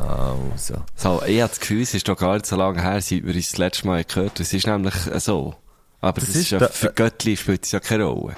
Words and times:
Also. 0.00 0.74
So, 0.96 1.22
ich 1.26 1.40
habe 1.40 1.48
das 1.50 1.60
Gefühl, 1.60 1.82
es 1.82 1.94
ist 1.94 2.08
doch 2.08 2.16
gar 2.16 2.34
nicht 2.34 2.46
so 2.46 2.56
lange 2.56 2.80
her, 2.82 3.00
seit 3.00 3.24
wir 3.24 3.34
uns 3.34 3.50
das 3.50 3.58
letzte 3.58 3.86
Mal 3.86 4.04
gehört 4.04 4.32
haben. 4.32 4.42
Es 4.42 4.52
ist 4.52 4.66
nämlich 4.66 4.94
so. 5.18 5.54
Aber 6.00 6.20
das, 6.20 6.28
Das 6.30 6.36
ist, 6.36 6.50
ja, 6.50 6.58
da- 6.58 6.68
für 6.68 6.92
Göttli 6.92 7.36
spielt 7.36 7.64
es 7.64 7.72
ja 7.72 7.80
keine 7.80 8.04
Rolle. 8.04 8.36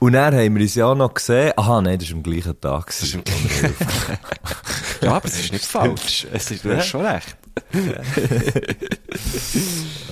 Und 0.00 0.12
dann 0.14 0.34
haben 0.34 0.54
wir 0.56 0.62
uns 0.62 0.74
ja 0.74 0.86
auch 0.86 0.94
noch 0.94 1.14
gesehen. 1.14 1.52
Aha, 1.56 1.80
nein, 1.80 1.98
das 1.98 2.10
war 2.10 2.16
am 2.16 2.22
gleichen 2.22 2.60
Tag. 2.60 2.86
Das 2.86 3.02
ist 3.02 3.14
im 3.14 3.22
ja, 5.02 5.12
aber 5.14 5.24
es 5.26 5.40
ist 5.40 5.52
nicht 5.52 5.64
falsch. 5.64 6.26
Es 6.32 6.50
ist, 6.50 6.64
du 6.64 6.76
hast 6.76 6.86
schon 6.86 7.04
recht. 7.06 7.36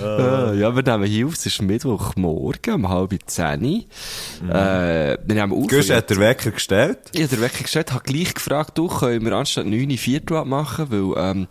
Ah, 0.01 0.53
ja, 0.53 0.75
wir 0.75 0.83
nehmen 0.83 1.05
hier 1.05 1.27
auf, 1.27 1.33
es 1.33 1.45
ist 1.45 1.61
Mittwochmorgen 1.61 2.73
um 2.75 2.89
halb 2.89 3.13
zehn. 3.25 3.85
Äh, 4.49 5.17
wir 5.25 5.35
nehmen 5.35 5.51
auf. 5.53 5.67
Gusch 5.67 5.89
hat 5.89 6.09
den 6.09 6.19
Wecker 6.19 6.51
gestellt. 6.51 6.99
Ich 7.13 7.21
habe 7.21 7.35
den 7.35 7.41
Wecker 7.41 7.63
gestellt, 7.63 7.91
habe 7.93 8.03
gleich 8.03 8.33
gefragt, 8.33 8.77
du, 8.77 8.87
können 8.87 9.23
wir 9.25 9.33
anstatt 9.33 9.65
9 9.65 9.89
Uhr 9.91 9.97
4 9.97 10.21
Uhr 10.31 10.45
machen, 10.45 10.87
weil, 10.89 11.23
ähm, 11.23 11.47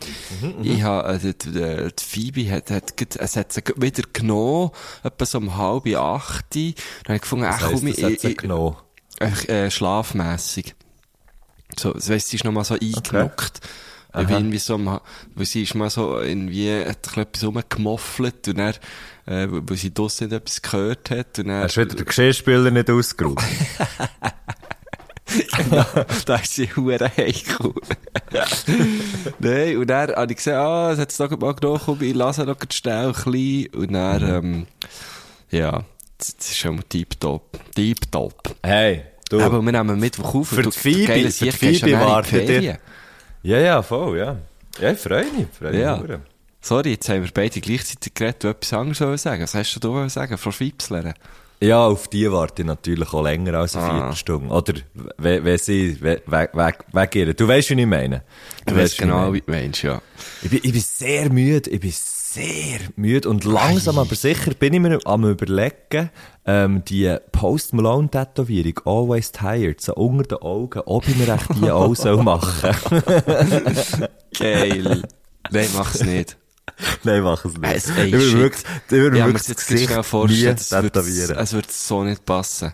ich 0.61 0.83
habe, 0.83 1.13
äh, 1.13 1.19
die, 1.19 1.33
die, 1.33 1.51
die 1.51 2.03
Phoebe 2.03 2.51
hat, 2.51 2.69
hat, 2.71 2.97
grad- 2.97 3.15
es 3.17 3.35
hat 3.35 3.53
sie 3.53 3.61
wieder 3.77 4.03
genommen, 4.13 4.71
etwa 5.03 5.25
so 5.25 5.37
um 5.39 5.57
halb 5.57 5.87
acht. 5.95 6.45
Dann 6.55 6.73
habe 7.05 7.15
ich 7.15 7.21
gefunden, 7.21 7.45
ach 7.47 7.59
komm, 7.71 7.87
ich, 7.87 8.03
hat 8.03 8.19
sie 8.19 8.35
genommen. 8.35 8.75
äh, 9.49 9.69
schlafmässig. 9.71 10.75
So, 11.79 11.91
das 11.93 12.09
heisst, 12.09 12.29
sie 12.29 12.35
ist 12.37 12.43
noch 12.45 12.51
mal 12.51 12.63
so 12.63 12.75
eingenockt. 12.75 13.61
Weil 13.61 13.69
Aha. 14.13 14.31
irgendwie 14.37 14.59
so, 14.59 14.75
am- 14.75 15.01
weil 15.35 15.45
sie 15.45 15.63
ist 15.63 15.75
mal 15.75 15.89
so 15.89 16.21
irgendwie, 16.21 16.71
hat 16.85 17.09
ein 17.17 17.23
etwas 17.23 17.43
rumgemoffelt 17.43 18.47
und 18.47 18.57
dann, 18.59 18.73
äh, 19.25 19.47
weil 19.49 19.75
sie 19.77 19.93
draussen 19.93 20.27
nicht 20.29 20.37
etwas 20.37 20.61
gehört 20.61 21.09
hat 21.09 21.39
und 21.39 21.47
dann, 21.47 21.63
Hast 21.63 21.75
du 21.77 21.81
wieder 21.81 21.95
den 21.95 22.05
Geschirrspüler 22.05 22.71
nicht 22.71 22.89
ausgeruht? 22.89 23.41
da 26.25 26.35
ist 26.35 26.53
sie 26.55 26.69
hure 26.75 27.09
heikel. 27.17 27.73
Nein, 29.39 29.77
und 29.77 29.87
dann 29.87 30.11
habe 30.15 30.31
ich 30.31 30.37
gesehen, 30.37 30.55
ah, 30.55 30.91
es 30.91 30.99
hat 30.99 31.09
es 31.09 31.17
doch 31.17 31.29
mal 31.39 31.53
genommen, 31.55 31.97
ich 32.01 32.13
lasse 32.13 32.43
noch 32.45 32.57
schnell 32.71 33.07
ein 33.07 33.13
bisschen. 33.13 33.67
Und 33.73 33.93
dann, 33.93 34.29
ähm, 34.29 34.67
ja, 35.49 35.83
das, 36.17 36.29
ist 36.29 36.57
schon 36.57 36.75
mal 36.75 36.83
tiptop. 36.83 37.57
Tiptop. 37.73 38.55
hey, 38.63 39.03
du. 39.29 39.39
Aber 39.41 39.61
wir 39.61 39.71
nehmen 39.71 39.99
Mittwoch 39.99 40.35
auf. 40.35 40.49
Für 40.49 40.57
und 40.57 40.75
die 40.75 40.79
Phoebe- 40.79 41.31
für 41.31 41.45
die 41.45 41.51
Phoebe 41.51 41.89
in 41.89 41.99
wartet 41.99 42.49
ihr-. 42.49 42.79
Ja, 43.43 43.57
ja, 43.59 43.81
voll, 43.81 44.17
ja. 44.17 44.37
Ja, 44.79 44.91
ich 44.91 44.99
freue 44.99 45.25
mich. 45.31 45.47
Freue 45.57 45.71
mich 45.71 45.81
Ja. 45.81 46.01
Sorry, 46.61 46.91
jetzt 46.91 47.09
haben 47.09 47.23
wir 47.23 47.31
beide 47.33 47.59
gleichzeitig 47.59 48.13
geredet, 48.13 48.43
du 48.43 48.47
etwas 48.47 48.71
anderes 48.73 49.21
sagen. 49.21 49.43
Was 49.43 49.53
hast 49.53 49.75
du 49.75 49.79
da 49.81 50.07
sagen, 50.09 50.37
Frau 50.37 50.51
Schweipsler? 50.51 51.13
Ja, 51.59 51.85
auf 51.85 52.07
die 52.07 52.29
warte 52.31 52.61
ich 52.61 52.65
natürlich 52.67 53.13
auch 53.13 53.23
länger 53.23 53.53
als 53.55 53.75
eine 53.75 53.85
Ah. 53.85 53.97
Viertelstunde. 53.99 54.53
Oder, 54.53 54.73
wenn, 55.17 55.57
sie, 55.57 55.97
we- 56.01 56.21
we- 56.25 56.49
we- 56.53 56.73
wegen 56.93 57.27
ihr. 57.27 57.33
Du 57.33 57.47
weißt, 57.47 57.69
wie 57.69 57.81
ich 57.81 57.87
meine. 57.87 58.23
Du 58.65 58.75
weisst, 58.75 58.93
weißt 58.93 58.97
genau, 58.99 59.31
wie 59.33 59.41
du 59.41 59.51
meinst, 59.51 59.81
ja. 59.83 60.01
Ich 60.41 60.49
bin, 60.49 60.59
ich 60.63 60.71
bin 60.71 60.81
sehr 60.81 61.29
müde, 61.29 61.69
ich 61.69 61.79
bin 61.79 61.91
sehr 62.33 62.79
müde 62.95 63.29
und 63.29 63.43
langsam 63.43 63.99
aber 63.99 64.15
sicher 64.15 64.53
bin 64.53 64.73
ich 64.73 64.79
mir 64.79 64.99
am 65.05 65.23
überlegen, 65.25 66.09
ähm, 66.45 66.83
die 66.85 67.15
Post 67.31 67.73
Malone 67.73 68.09
Tätowierung, 68.09 68.79
always 68.85 69.31
tired, 69.31 69.81
so 69.81 69.93
unter 69.95 70.23
den 70.23 70.37
Augen, 70.41 70.81
ob 70.85 71.07
ich 71.07 71.15
mir 71.15 71.27
echt 71.33 71.47
die 71.61 71.69
auch 71.71 71.95
soll 71.95 72.23
machen. 72.23 72.71
Geil. 74.37 75.03
Nein, 75.51 75.67
mach's 75.75 76.03
nicht. 76.03 76.37
Nein, 77.03 77.21
mach 77.23 77.43
es 77.45 77.57
nicht. 77.57 77.75
Es- 77.75 77.89
ey, 77.97 78.07
ich 78.07 78.13
würde 78.13 78.37
wirklich, 78.39 78.63
ich 78.87 78.91
würde 78.91 79.17
mir 79.17 79.25
wirklich 79.25 79.47
das 79.55 79.67
Gesicht 79.67 79.91
vorstellen, 80.05 80.55
es 81.69 81.87
so 81.87 82.03
nicht 82.03 82.25
passen. 82.25 82.73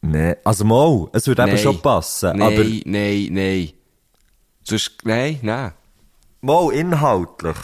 Nee, 0.00 0.36
also 0.44 0.64
mal, 0.64 1.08
es 1.12 1.26
würde 1.26 1.42
eben 1.42 1.52
Nein. 1.52 1.62
schon 1.62 1.80
passen, 1.80 2.36
Nein, 2.38 2.42
aber 2.42 2.64
nein, 2.84 3.28
nein. 3.30 3.70
Sonst, 4.62 4.92
nein, 5.04 5.38
nein. 5.42 5.72
mal 6.40 6.70
inhaltlich. 6.72 7.56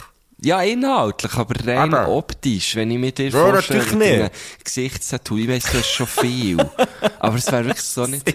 Ja, 0.45 0.61
inhaltlich, 0.61 1.33
aber 1.33 1.55
rein 1.65 1.91
Aber- 1.93 2.07
optisch, 2.07 2.75
wenn 2.75 2.91
ich 2.91 2.99
mir 2.99 3.11
dir 3.11 3.29
Ja, 3.29 3.39
vorstelle, 3.39 3.83
mit 3.95 4.07
einem 4.11 4.29
Gesichtstattoo, 4.63 5.37
ich 5.37 5.47
weiss, 5.47 5.63
das 5.63 5.73
ist 5.81 5.87
schon 5.89 6.05
viel. 6.05 6.57
aber 7.19 7.35
es 7.35 7.51
wäre 7.51 7.65
wirklich 7.65 7.81
so 7.83 8.05
nicht... 8.05 8.31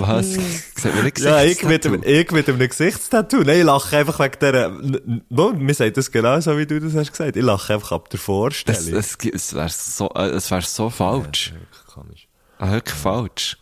Was? 0.00 0.26
Sieht 0.34 0.94
man 0.94 1.04
nicht 1.04 1.18
Ja, 1.20 1.42
ich 1.42 1.62
mit, 1.62 1.84
dem, 1.84 2.02
ich 2.04 2.30
mit 2.30 2.48
einem 2.48 2.58
Gesichtstattoo. 2.68 3.38
Nein, 3.38 3.58
ich 3.60 3.64
lache 3.64 3.96
einfach 3.96 4.18
wegen 4.20 4.38
der, 4.40 4.70
no, 5.30 5.52
mir 5.52 5.74
sagt 5.74 5.96
das 5.96 6.10
genau 6.10 6.38
so, 6.40 6.56
wie 6.58 6.66
du 6.66 6.78
das 6.80 6.94
hast 6.94 7.10
gesagt. 7.12 7.36
Ich 7.36 7.42
lache 7.42 7.74
einfach 7.74 7.92
ab 7.92 8.08
der 8.10 8.18
Es, 8.18 8.24
Vorstellung. 8.24 8.98
es, 8.98 9.16
es 9.32 9.54
wäre 9.54 9.68
so, 9.70 10.10
äh, 10.14 10.28
es 10.28 10.50
wäre 10.50 10.62
so 10.62 10.88
falsch. 10.90 11.52
Komisch. 11.92 12.28
Ah, 12.58 12.70
wirklich 12.72 12.94
falsch. 12.94 13.56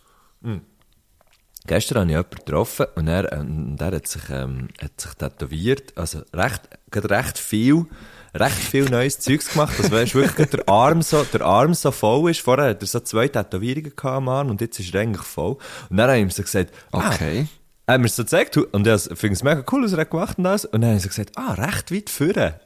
Gestern 1.66 1.98
habe 1.98 2.06
ich 2.10 2.16
jemanden 2.16 2.36
getroffen 2.36 2.86
und 2.94 3.08
er, 3.08 3.32
ähm, 3.32 3.76
der 3.76 3.92
hat 3.92 4.06
sich, 4.06 4.22
ähm, 4.30 4.68
hat 4.82 5.00
sich 5.00 5.12
tätowiert, 5.14 5.96
also 5.96 6.20
recht, 6.32 6.62
gerade 6.90 7.10
recht 7.10 7.38
viel, 7.38 7.86
recht 8.34 8.54
viel 8.56 8.84
neues 8.88 9.18
Zeugs 9.18 9.50
gemacht, 9.52 9.74
das 9.78 9.90
weisst 9.90 10.14
wirklich 10.14 10.48
der 10.50 10.68
Arm 10.68 11.02
so, 11.02 11.24
der 11.24 11.40
Arm 11.42 11.74
so 11.74 11.90
voll 11.90 12.30
ist. 12.30 12.40
Vorher 12.40 12.70
hat 12.70 12.82
er 12.82 12.86
so 12.86 13.00
zwei 13.00 13.28
Tätowierungen 13.28 13.94
gehabt 13.96 14.04
am 14.16 14.28
Arm 14.28 14.50
und 14.50 14.60
jetzt 14.60 14.78
ist 14.78 14.94
er 14.94 15.00
eigentlich 15.00 15.26
voll. 15.26 15.56
Und 15.90 15.96
dann 15.96 16.08
habe 16.08 16.18
ich 16.18 16.22
ihm 16.22 16.30
so 16.30 16.42
gesagt, 16.42 16.72
ah, 16.92 17.08
Okay. 17.08 17.46
er 17.86 17.94
hat 17.94 18.00
mir 18.00 18.08
so 18.08 18.22
gezeigt 18.22 18.56
und 18.56 18.86
ich 18.86 19.02
finde 19.14 19.34
es 19.34 19.42
mega 19.42 19.64
cool, 19.72 19.84
was 19.84 19.92
er 19.92 20.00
hat 20.00 20.10
gemacht 20.10 20.38
und 20.38 20.46
alles. 20.46 20.64
Und 20.66 20.80
dann 20.80 20.90
habe 20.90 20.96
ich 20.98 21.02
so 21.02 21.08
gesagt, 21.08 21.32
ah, 21.36 21.54
recht 21.54 21.92
weit 21.92 22.10
vorne. 22.10 22.60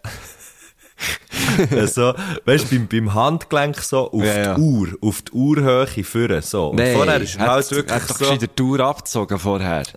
so, 1.87 2.15
weißt 2.45 2.71
du, 2.71 2.77
beim, 2.77 2.89
beim 2.89 3.15
Handgelenk 3.15 3.79
so 3.81 4.11
auf 4.13 4.25
Ja, 4.25 4.55
die 4.55 4.61
Uhr, 4.61 4.89
auf 5.01 5.23
die 5.23 5.33
Uhrhöhe 5.33 6.05
vorne, 6.05 6.43
so. 6.43 6.69
Und 6.69 6.77
Nein, 6.77 6.95
vorher 6.95 7.21
ist 7.21 7.37
er 7.37 7.47
halt 7.47 7.65
hat, 7.65 7.71
wirklich 7.73 7.95
hat 7.95 8.11
doch 8.11 8.17
so. 8.17 8.25
gescheiter 8.25 8.47
die 8.47 8.55
Tour 8.55 8.81
abgezogen 8.81 9.39
vorher. 9.39 9.85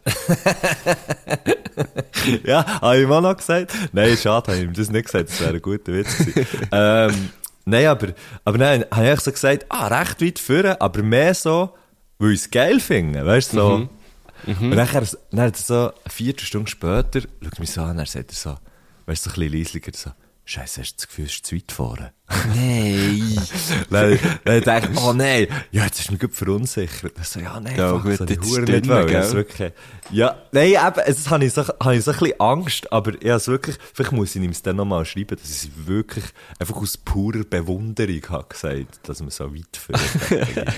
Ja, 2.46 2.82
habe 2.82 2.98
ich 2.98 3.04
ihm 3.04 3.12
auch 3.12 3.22
noch 3.22 3.36
gesagt. 3.36 3.74
Nein, 3.92 4.18
schade, 4.18 4.52
habe 4.52 4.58
ich 4.58 4.64
ihm 4.64 4.74
das 4.74 4.90
nicht 4.90 5.06
gesagt, 5.06 5.30
das 5.30 5.42
wäre 5.42 5.56
ein 5.56 5.62
guter 5.62 5.94
Witz 5.94 6.18
gewesen. 6.18 6.48
ähm, 6.72 7.30
nein, 7.66 7.88
aber, 7.88 8.08
aber 8.46 8.58
nein, 8.58 8.86
habe 8.92 9.12
ich 9.12 9.20
so 9.20 9.32
gesagt, 9.32 9.66
ah, 9.70 9.88
recht 9.88 10.22
weit 10.22 10.40
vorne, 10.40 10.80
aber 10.80 11.04
mehr 11.04 11.34
so, 11.34 11.74
weil 12.20 12.32
ich 12.32 12.42
es 12.42 12.52
geil 12.52 12.80
finde, 12.80 13.26
weißt 13.26 13.54
du, 13.54 13.58
so. 13.58 13.78
Mhm. 14.46 14.72
Und 14.72 14.76
nachher, 14.76 15.04
dann 15.32 15.42
hat 15.42 15.56
er 15.56 15.62
so, 15.62 15.76
eine 15.76 15.92
Viertelstunde 16.08 16.70
später, 16.70 17.22
schaut 17.22 17.60
mich 17.60 17.72
so 17.72 17.82
an, 17.82 17.98
er 17.98 18.06
sagt 18.06 18.32
er 18.32 18.36
so, 18.36 18.56
weißt 19.06 19.26
du, 19.26 19.30
so 19.30 19.36
ein 19.36 19.40
bisschen 19.40 19.60
leislicher, 19.60 19.92
so, 19.96 20.12
Scheiße, 20.46 20.82
hast 20.82 20.94
du 20.94 20.98
das 20.98 21.08
Gefühl, 21.08 21.26
es 21.26 21.32
ist 21.36 21.46
zu 21.46 21.56
weit 21.56 21.72
vorne? 21.72 22.14
Nein. 22.54 23.40
Dann 24.44 24.62
dachte 24.62 24.90
ich, 24.92 25.00
oh 25.00 25.14
nein, 25.14 25.48
ja, 25.72 25.86
jetzt 25.86 26.02
ist 26.02 26.12
mir 26.12 26.18
gut 26.18 26.34
verunsichert. 26.34 27.16
Dann 27.16 27.24
so, 27.24 27.40
ja, 27.40 27.60
nein, 27.62 27.78
Ja, 27.78 27.94
fuck, 27.94 28.04
gut, 28.04 28.12
das 28.12 28.20
hab 28.20 28.30
ich 28.30 28.36
jetzt 28.36 28.52
ist 28.52 28.70
nicht 28.70 28.88
gell? 28.88 29.22
Ist 29.22 29.34
wirklich, 29.34 29.72
ja, 30.12 30.36
nein, 30.52 30.72
eben, 30.72 31.00
es 31.06 31.30
habe 31.30 31.46
ich 31.46 31.54
so, 31.54 31.66
habe 31.66 31.96
ich 31.96 32.04
so 32.04 32.12
ein 32.12 32.18
bisschen 32.18 32.40
Angst, 32.42 32.92
aber 32.92 33.14
ich 33.22 33.30
habe 33.30 33.48
wirklich, 33.48 33.78
vielleicht 33.94 34.12
muss 34.12 34.36
ich 34.36 34.42
ihm 34.42 34.52
es 34.52 34.62
dann 34.62 34.76
nochmal 34.76 35.06
schreiben, 35.06 35.38
dass 35.38 35.50
ich 35.50 35.70
es 35.70 35.88
wirklich 35.88 36.26
einfach 36.60 36.76
aus 36.76 36.98
purer 36.98 37.46
Bewunderung 37.46 38.22
habe 38.30 38.48
gesagt, 38.50 39.00
dass 39.08 39.22
man 39.22 39.30
so 39.30 39.54
weit 39.56 39.78
führt. 39.78 40.02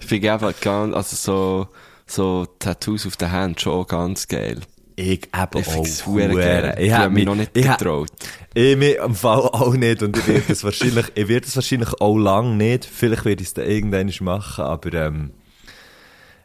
Ich 0.00 0.06
finde 0.06 0.28
eben 0.28 0.54
ganz, 0.60 0.94
also 0.94 1.16
so, 1.16 1.68
so 2.06 2.46
Tattoos 2.58 3.06
auf 3.06 3.16
der 3.16 3.30
Hand 3.30 3.60
schon 3.60 3.86
ganz 3.86 4.26
geil. 4.26 4.60
Ich 5.00 5.28
eben 5.34 5.60
Ich 5.60 5.68
auch. 5.68 5.84
Ich 5.84 6.86
Ich 6.86 6.92
habe 6.92 7.10
mich 7.10 7.24
noch 7.24 7.34
nicht 7.34 7.56
ich 7.56 7.66
getraut. 7.66 8.10
Ich 8.54 8.76
mir 8.76 9.02
im 9.02 9.14
Fall 9.14 9.40
auch 9.40 9.74
nicht 9.74 10.02
und 10.02 10.16
ich 10.16 10.26
werde 10.26 10.52
es 10.52 10.64
wahrscheinlich, 10.64 11.06
ich 11.14 11.28
werde 11.28 11.46
es 11.46 11.56
wahrscheinlich 11.56 12.00
auch 12.00 12.16
lang 12.16 12.56
nicht. 12.56 12.84
Vielleicht 12.84 13.24
werde 13.24 13.42
ich 13.42 13.48
es 13.48 13.54
dann 13.54 13.66
irgendwann 13.66 14.12
machen, 14.20 14.64
aber 14.64 14.92
ähm, 14.94 15.30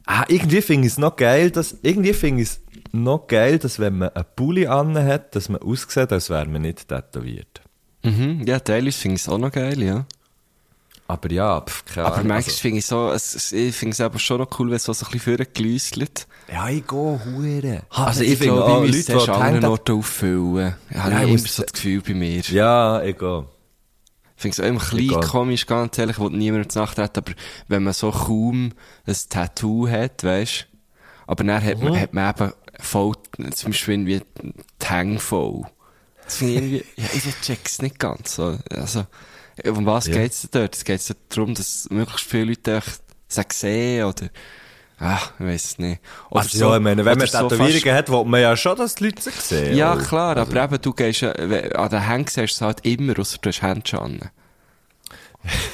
ah, 0.06 0.24
irgendwie 0.28 0.62
finde 0.62 0.88
ich 0.88 0.94
es 0.94 0.98
noch 0.98 1.16
geil, 1.16 1.52
dass, 1.52 1.78
irgendwie 1.82 2.14
finde 2.14 2.44
ich 2.44 2.50
es 2.50 2.62
noch 2.92 3.28
geil, 3.28 3.60
dass 3.60 3.80
wenn 3.80 3.98
man 3.98 4.10
einen 4.10 4.26
Pulli 4.36 4.68
an 4.68 4.98
hat, 4.98 5.36
dass 5.36 5.50
man 5.50 5.62
aussieht, 5.62 6.12
als 6.12 6.30
wäre 6.30 6.46
man 6.46 6.62
nicht 6.62 6.88
tätowiert. 6.88 7.62
Mhm, 8.04 8.44
ja, 8.46 8.60
teilweise 8.60 9.00
finde 9.00 9.16
ich 9.16 9.22
es 9.22 9.30
auch 9.30 9.38
noch 9.38 9.52
geil, 9.52 9.82
ja. 9.82 10.06
Aber 11.08 11.32
ja, 11.32 11.62
pf, 11.62 11.86
keine 11.86 12.08
Aber 12.08 12.16
Ahnung. 12.16 12.28
manchmal 12.30 12.52
also, 12.52 12.62
finde 12.62 12.80
ich 12.80 12.86
so, 12.88 13.12
es, 13.12 13.52
ich 13.52 13.76
finde 13.76 13.94
es 13.94 14.02
aber 14.02 14.18
schon 14.18 14.40
noch 14.40 14.60
cool, 14.60 14.70
wenn 14.70 14.78
es 14.78 14.84
so 14.86 14.92
ein 14.92 14.98
bisschen 15.12 15.38
vorgelüsselt. 15.38 16.28
ja, 16.52 16.68
ich 16.70 16.86
gehe 16.88 16.98
hure. 17.26 17.84
Also 17.92 18.22
ich, 18.24 18.38
finde 18.40 18.64
auch 18.66 18.82
Leute, 18.82 18.98
ich 18.98 19.06
die 19.06 19.14
an 19.14 19.20
anderen 19.30 19.44
Hände- 19.54 19.70
Orten 19.70 19.92
auffüllen. 20.00 20.76
Ich 20.90 20.98
habe 20.98 21.12
Ja, 21.12 21.18
ja, 21.20 21.24
ich 21.26 21.30
immer 21.32 21.42
muss- 21.42 21.56
so 21.56 21.64
das 21.64 21.74
Gefühl 21.74 22.02
bei 22.02 22.14
mir. 22.16 22.42
Ja, 22.42 23.04
ich 23.04 23.18
gehe. 23.20 23.46
Ich 24.38 24.42
finde 24.42 24.54
es 24.54 24.60
auch 24.60 24.64
immer 24.68 24.82
ein 24.82 24.98
bisschen 24.98 25.22
komisch, 25.22 25.66
ganz 25.68 25.98
ehrlich, 25.98 26.18
wo 26.20 26.28
niemand 26.30 26.72
zu 26.72 26.80
Nacht 26.80 26.98
hat, 26.98 27.18
aber 27.20 27.34
wenn 27.68 27.84
man 27.84 27.94
so 27.94 28.10
kaum 28.12 28.74
ein 29.08 29.16
Tattoo 29.30 29.88
hat, 29.88 30.24
weißt 30.24 30.68
aber 31.28 31.44
dann 31.44 31.64
hat, 31.64 31.78
Mhm. 31.80 31.84
man, 31.86 32.00
hat 32.02 32.14
man 32.14 32.30
eben 32.36 32.54
voll, 32.80 33.14
zum 33.54 33.70
Beispiel 33.72 33.94
irgendwie 33.94 34.22
die 34.82 34.86
Hänge 34.88 35.20
voll. 35.20 35.64
Das 36.26 36.38
finde 36.38 36.54
ich 36.54 36.58
irgendwie, 36.62 36.86
ja, 37.02 37.08
ich 37.14 37.42
check's 37.42 37.82
nicht 37.82 37.98
ganz, 38.00 38.36
so. 38.36 38.58
Also, 38.72 39.06
um 39.64 39.86
was 39.86 40.08
Ja. 40.08 40.16
geht's 40.16 40.42
denn 40.42 40.50
dort? 40.62 40.76
Es 40.76 40.84
geht 40.84 41.02
darum, 41.30 41.54
dass 41.54 41.88
möglichst 41.90 42.26
viele 42.30 42.46
Leute 42.46 42.82
sagen 43.28 43.50
sehen 43.54 44.06
oder, 44.06 44.28
ah, 45.00 45.20
ich 45.40 45.46
weiss 45.46 45.66
es 45.66 45.80
nicht. 45.80 46.02
Oder 46.30 46.42
Also 46.42 46.58
ja, 46.70 46.76
ich 46.78 46.82
meine, 46.84 47.06
wenn 47.06 47.18
man 47.18 47.28
oder 47.28 47.40
so 47.40 47.48
Tätowierungen 47.50 47.96
hat, 47.96 48.10
will 48.10 48.26
man 48.26 48.42
ja 48.42 48.56
schon, 48.58 48.78
dass 48.78 48.96
die 48.96 49.06
Leute 49.06 49.22
sie 49.22 49.32
sehen. 49.32 49.76
Ja, 49.78 49.94
oder? 49.94 50.04
klar, 50.04 50.38
Also- 50.38 50.52
aber 50.52 50.64
eben, 50.64 50.82
du 50.82 50.94
gehst, 50.94 51.24
an 51.24 51.90
den 51.90 52.02
Händen 52.08 52.28
siehst 52.28 52.38
du 52.38 52.44
es 52.44 52.62
halt 52.62 52.86
immer, 52.86 53.18
außer 53.20 53.38
du 53.42 53.50
hast. 53.50 53.62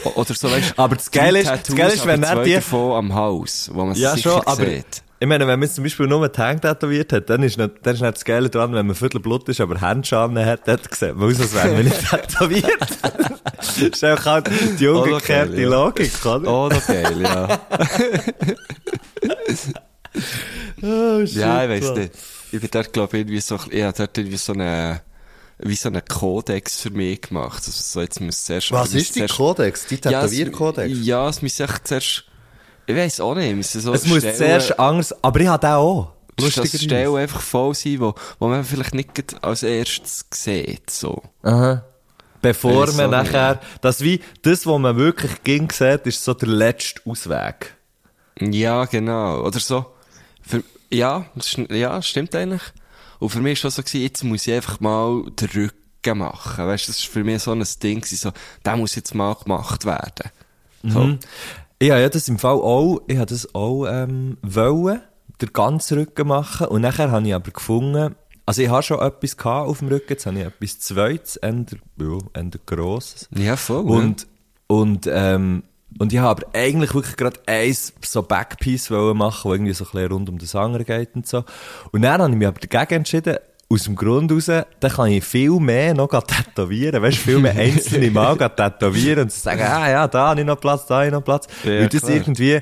O- 0.03 0.09
Oder 0.19 0.33
so, 0.33 0.51
weißt 0.51 0.73
Aber 0.77 0.95
das 0.95 1.09
Geile 1.11 1.39
ist- 1.39 1.47
das 1.49 1.63
Geile 1.75 1.93
ist, 1.93 1.99
Tattoos, 2.03 2.07
wenn 2.07 2.23
er 2.23 2.43
die- 2.43 2.53
davon 2.55 2.93
am 2.97 3.13
Haus, 3.15 3.69
wo 3.73 3.85
man 3.85 3.95
Ja, 3.95 4.17
schon, 4.17 4.41
aber 4.41 4.65
sieht. 4.65 5.01
Ich 5.21 5.27
meine, 5.27 5.45
wenn 5.47 5.59
man 5.59 5.61
jetzt 5.67 5.75
zum 5.75 5.83
Beispiel 5.83 6.07
nur 6.07 6.27
die 6.27 6.41
Hände 6.41 6.61
tätowiert 6.67 7.13
hat, 7.13 7.29
dann 7.29 7.43
ist 7.43 7.57
nicht, 7.57 7.71
dann 7.83 7.93
ist 7.93 8.01
nicht 8.01 8.15
das 8.15 8.25
Geile 8.25 8.49
dran, 8.49 8.73
wenn 8.73 8.87
man 8.87 8.95
viertel 8.95 9.19
Blut 9.21 9.47
ist, 9.49 9.61
aber 9.61 9.79
Handschuhe 9.79 10.45
hat, 10.45 10.67
dann 10.67 10.79
sieht 10.91 11.15
man 11.15 11.29
aus, 11.31 11.39
als 11.39 11.53
wäre 11.53 11.73
man 11.73 11.83
nicht 11.85 12.09
tätowiert. 12.09 12.87
das 13.57 13.77
ist 13.77 14.03
einfach 14.03 14.25
halt 14.25 14.49
die 14.79 14.85
noch 14.87 15.03
umgekehrte 15.05 15.61
ja. 15.61 15.69
Logik, 15.69 16.25
oder? 16.25 16.51
Oh, 16.51 16.67
noch 16.69 16.87
geil, 16.87 17.21
ja. 17.21 17.59
Oh, 20.81 21.25
shit, 21.25 21.35
ja, 21.35 21.63
ich 21.63 21.69
weiss 21.69 21.95
nicht. 21.95 22.13
Ich 22.51 22.59
bin 22.59 22.69
dort, 22.71 22.91
glaube 22.91 23.15
ich, 23.17 23.21
irgendwie 23.21 23.39
so, 23.41 23.59
ich 23.69 23.83
habe 23.83 23.95
dort 23.97 24.17
irgendwie 24.17 24.37
so 24.37 24.53
eine, 24.53 25.01
wie 25.59 25.75
so 25.75 25.89
einen 25.89 26.03
Kodex 26.03 26.81
für 26.81 26.89
mich 26.89 27.21
gemacht. 27.21 27.63
Also, 27.65 27.71
so 27.73 28.01
jetzt 28.01 28.19
muss 28.19 28.43
zuerst, 28.43 28.71
Was 28.71 28.93
ist 28.93 29.15
die 29.15 29.19
zuerst- 29.19 29.35
Kodex? 29.37 29.85
Die 29.87 29.99
Ja, 30.03 30.23
es- 30.25 30.31
Tätowierkodex? 30.31 30.97
Ja, 31.03 31.29
es 31.29 31.41
muss 31.41 31.59
echt 31.59 31.87
zuerst, 31.87 32.25
ich 32.87 32.95
weiss 32.95 33.19
auch 33.19 33.35
nicht, 33.35 33.55
müssen 33.55 33.81
so 33.81 33.93
es 33.93 34.05
muss 34.05 34.19
Stellen- 34.19 34.35
zuerst 34.35 34.79
anders, 34.79 35.23
aber 35.23 35.39
ich 35.39 35.47
habe 35.47 35.69
auch. 35.69 36.11
dass 36.35 36.55
das. 36.55 36.81
Stellen 36.81 37.15
einfach 37.15 37.41
voll 37.41 37.73
sein, 37.75 37.99
wo, 37.99 38.15
wo 38.39 38.47
man 38.47 38.63
vielleicht 38.63 38.93
nicht 38.95 39.43
als 39.43 39.63
erstes 39.63 40.25
sieht, 40.33 40.89
so. 40.89 41.21
Aha. 41.43 41.83
Bevor 42.41 42.87
Weiss 42.87 42.95
man 42.95 43.13
auch 43.13 43.21
nicht. 43.21 43.31
nachher, 43.33 43.59
das 43.81 44.01
wie, 44.01 44.19
das, 44.41 44.65
was 44.65 44.79
man 44.79 44.95
wirklich 44.97 45.43
ging 45.43 45.69
sieht, 45.71 46.07
ist 46.07 46.23
so 46.23 46.33
der 46.33 46.49
letzte 46.49 47.01
Ausweg. 47.05 47.75
Ja, 48.39 48.85
genau. 48.85 49.41
Oder 49.43 49.59
so. 49.59 49.85
Für, 50.41 50.63
ja, 50.89 51.25
das 51.35 51.53
ist, 51.53 51.69
ja, 51.69 52.01
stimmt 52.01 52.33
eigentlich. 52.35 52.63
Und 53.19 53.29
für 53.29 53.39
mich 53.41 53.63
war 53.63 53.67
es 53.69 53.75
so, 53.75 53.83
gewesen, 53.83 54.01
jetzt 54.01 54.23
muss 54.23 54.47
ich 54.47 54.53
einfach 54.55 54.79
mal 54.79 55.23
den 55.39 55.49
Rücken 55.49 56.17
machen. 56.17 56.65
Weißt 56.65 56.87
du, 56.87 56.91
das 56.91 56.99
ist 57.01 57.07
für 57.07 57.23
mich 57.23 57.43
so 57.43 57.51
ein 57.51 57.63
Ding, 57.83 58.01
gewesen, 58.01 58.17
so, 58.17 58.31
der 58.65 58.75
muss 58.75 58.95
jetzt 58.95 59.13
mal 59.13 59.35
gemacht 59.35 59.85
werden. 59.85 60.31
So. 60.83 61.15
Ich 61.81 61.89
habe 61.89 61.99
ja 61.99 62.09
das 62.09 62.27
im 62.27 62.37
Fall 62.37 62.57
auch, 62.57 63.01
ich 63.07 63.17
habe 63.17 63.25
das 63.25 63.55
auch, 63.55 63.87
ähm, 63.87 64.37
wollen, 64.43 65.01
den 65.41 65.51
ganzen 65.51 65.97
Rücken 65.97 66.27
machen. 66.27 66.67
Und 66.67 66.81
nachher 66.81 67.09
habe 67.09 67.27
ich 67.27 67.33
aber 67.33 67.49
gefunden, 67.49 68.15
also 68.45 68.61
ich 68.61 68.69
habe 68.69 68.83
schon 68.83 68.99
etwas 68.99 69.35
gehabt 69.35 69.67
auf 69.67 69.79
dem 69.79 69.87
Rücken, 69.87 70.09
jetzt 70.09 70.27
habe 70.27 70.37
ich 70.37 70.45
etwas 70.45 70.79
Zweites, 70.79 71.37
eher, 71.37 71.65
ja, 71.99 72.17
eher 72.35 72.49
Grosses. 72.67 73.27
Ja, 73.35 73.55
voll. 73.55 73.89
Und, 73.89 74.27
und, 74.67 75.09
ähm, 75.11 75.63
und 75.97 76.13
ich 76.13 76.19
habe 76.19 76.43
aber 76.43 76.55
eigentlich 76.55 76.93
wirklich 76.93 77.17
gerade 77.17 77.39
eins 77.47 77.93
so 78.05 78.21
Backpiece 78.21 78.91
wollen 78.91 79.17
machen, 79.17 79.49
wo 79.49 79.55
irgendwie 79.55 79.73
so 79.73 79.85
ein 79.85 79.91
bisschen 79.91 80.11
rund 80.11 80.29
um 80.29 80.37
den 80.37 80.47
Sanger 80.47 80.83
geht 80.83 81.15
und 81.15 81.25
so. 81.25 81.43
Und 81.91 82.03
dann 82.03 82.21
habe 82.21 82.31
ich 82.31 82.37
mich 82.37 82.47
aber 82.47 82.59
dagegen 82.59 82.99
entschieden, 82.99 83.37
aus 83.71 83.83
dem 83.83 83.95
Grund 83.95 84.31
raus, 84.31 84.45
dann 84.45 84.91
kann 84.91 85.07
ich 85.07 85.23
viel 85.23 85.51
mehr 85.59 85.93
noch 85.93 86.09
tätowieren, 86.09 87.01
weißt 87.01 87.17
du, 87.17 87.21
viel 87.21 87.39
mehr 87.39 87.55
einzelne 87.55 88.11
Mal 88.11 88.37
tätowieren 88.37 89.23
und 89.23 89.31
sagen, 89.31 89.61
ah 89.61 89.89
ja, 89.89 90.07
da 90.07 90.29
habe 90.29 90.41
ich 90.41 90.45
noch 90.45 90.59
Platz, 90.59 90.85
da 90.87 90.97
habe 90.97 91.05
ich 91.07 91.11
noch 91.11 91.23
Platz. 91.23 91.47
Ja, 91.63 91.71
weil 91.71 91.89
das 91.89 92.01
klar. 92.01 92.13
irgendwie, 92.13 92.59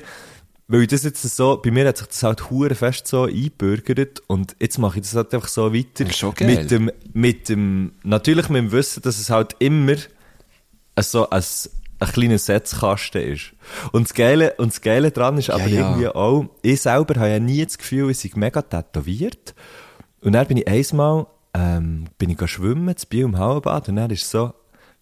weil 0.68 0.86
das 0.86 1.02
jetzt 1.02 1.22
so, 1.22 1.56
bei 1.56 1.72
mir 1.72 1.88
hat 1.88 1.98
sich 1.98 2.06
das 2.06 2.22
halt 2.22 2.48
hure 2.48 2.76
fest 2.76 3.08
so 3.08 3.24
eingebürgert 3.24 4.22
und 4.28 4.54
jetzt 4.60 4.78
mache 4.78 4.98
ich 4.98 5.02
das 5.02 5.16
halt 5.16 5.34
einfach 5.34 5.48
so 5.48 5.74
weiter. 5.74 6.10
Schon 6.12 6.34
geil. 6.34 6.46
Mit 6.46 6.70
dem, 6.70 6.92
mit 7.12 7.48
dem, 7.48 7.92
natürlich 8.04 8.48
mit 8.48 8.62
dem 8.62 8.72
Wissen, 8.72 9.02
dass 9.02 9.18
es 9.18 9.30
halt 9.30 9.56
immer 9.58 9.96
so 11.00 11.28
ein, 11.28 11.42
ein 11.98 12.08
kleiner 12.12 12.38
Setzkasten 12.38 13.22
ist. 13.22 13.52
Und 13.90 14.04
das 14.04 14.14
Geile, 14.14 14.54
und 14.58 14.72
das 14.72 14.80
Geile 14.80 15.10
dran 15.10 15.38
ist 15.38 15.50
aber 15.50 15.66
ja. 15.66 15.90
irgendwie 15.90 16.06
auch, 16.06 16.46
ich 16.62 16.80
selber 16.80 17.18
habe 17.18 17.30
ja 17.30 17.40
nie 17.40 17.64
das 17.64 17.76
Gefühl, 17.76 18.10
ich 18.10 18.20
sei 18.20 18.30
mega 18.36 18.62
tätowiert. 18.62 19.54
Und 20.22 20.32
dann 20.32 20.46
bin 20.46 20.58
ich 20.58 20.68
einmal, 20.68 21.26
ähm, 21.54 22.04
bin 22.18 22.30
ich 22.30 22.48
schwimmen, 22.48 22.96
zu 22.96 23.06
Biel 23.06 23.24
im 23.24 23.38
Hallenbad, 23.38 23.88
und 23.88 23.96
dann 23.96 24.10
ist 24.10 24.28
so, 24.30 24.52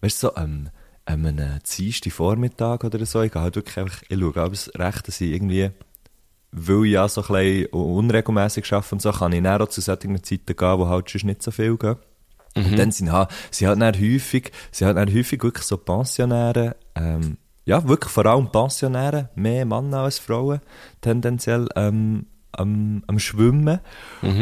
weißt 0.01 0.23
du, 0.23 0.27
so, 0.29 0.37
ähm, 0.37 0.71
ähm, 1.07 1.27
einen 1.27 1.61
Dienstag 1.63 2.13
Vormittag 2.13 2.85
oder 2.85 3.05
so, 3.05 3.23
ich 3.23 3.33
gehe 3.33 3.43
halt 3.43 3.57
wirklich 3.57 3.79
einfach, 3.79 4.03
ich 4.09 4.19
schaue 4.19 4.41
alles 4.43 4.71
recht, 4.77 5.09
dass 5.09 5.21
ich 5.21 5.33
irgendwie, 5.33 5.71
weil 6.53 6.85
ich 6.87 6.93
ja 6.93 7.09
so 7.09 7.23
ein 7.23 7.27
bisschen 7.29 7.67
unregelmässig 7.73 8.73
arbeite 8.73 8.95
und 8.95 9.03
so, 9.03 9.13
kann 9.13 9.33
ich 9.33 9.43
dann 9.43 9.61
auch 9.61 9.69
zu 9.69 9.81
solchen 9.81 10.23
Zeiten 10.23 10.57
gehen, 10.57 10.79
wo 10.79 10.89
halt 10.89 11.09
sonst 11.09 11.25
nicht 11.25 11.43
so 11.43 11.51
viel 11.51 11.77
gehen. 11.77 11.97
Und 12.55 12.79
dann 12.79 12.91
sind 12.91 13.13
halt, 13.13 13.31
sie 13.51 13.67
halt 13.69 13.81
dann 13.81 13.95
häufig, 13.95 14.53
sie 14.73 14.85
halt 14.85 14.97
dann 14.97 15.13
häufig 15.13 15.43
wirklich 15.43 15.65
so 15.65 15.77
Pensionäre, 15.77 16.77
ähm, 16.95 17.37
ja, 17.65 17.87
wirklich 17.87 18.11
vor 18.11 18.27
allem 18.27 18.51
Pensionäre, 18.51 19.29
mehr 19.35 19.65
Männer 19.65 19.99
als 19.99 20.19
Frauen, 20.19 20.61
tendenziell, 21.01 21.69
ähm, 21.77 22.27
am, 22.53 23.03
am 23.07 23.19
Schwimmen. 23.19 23.81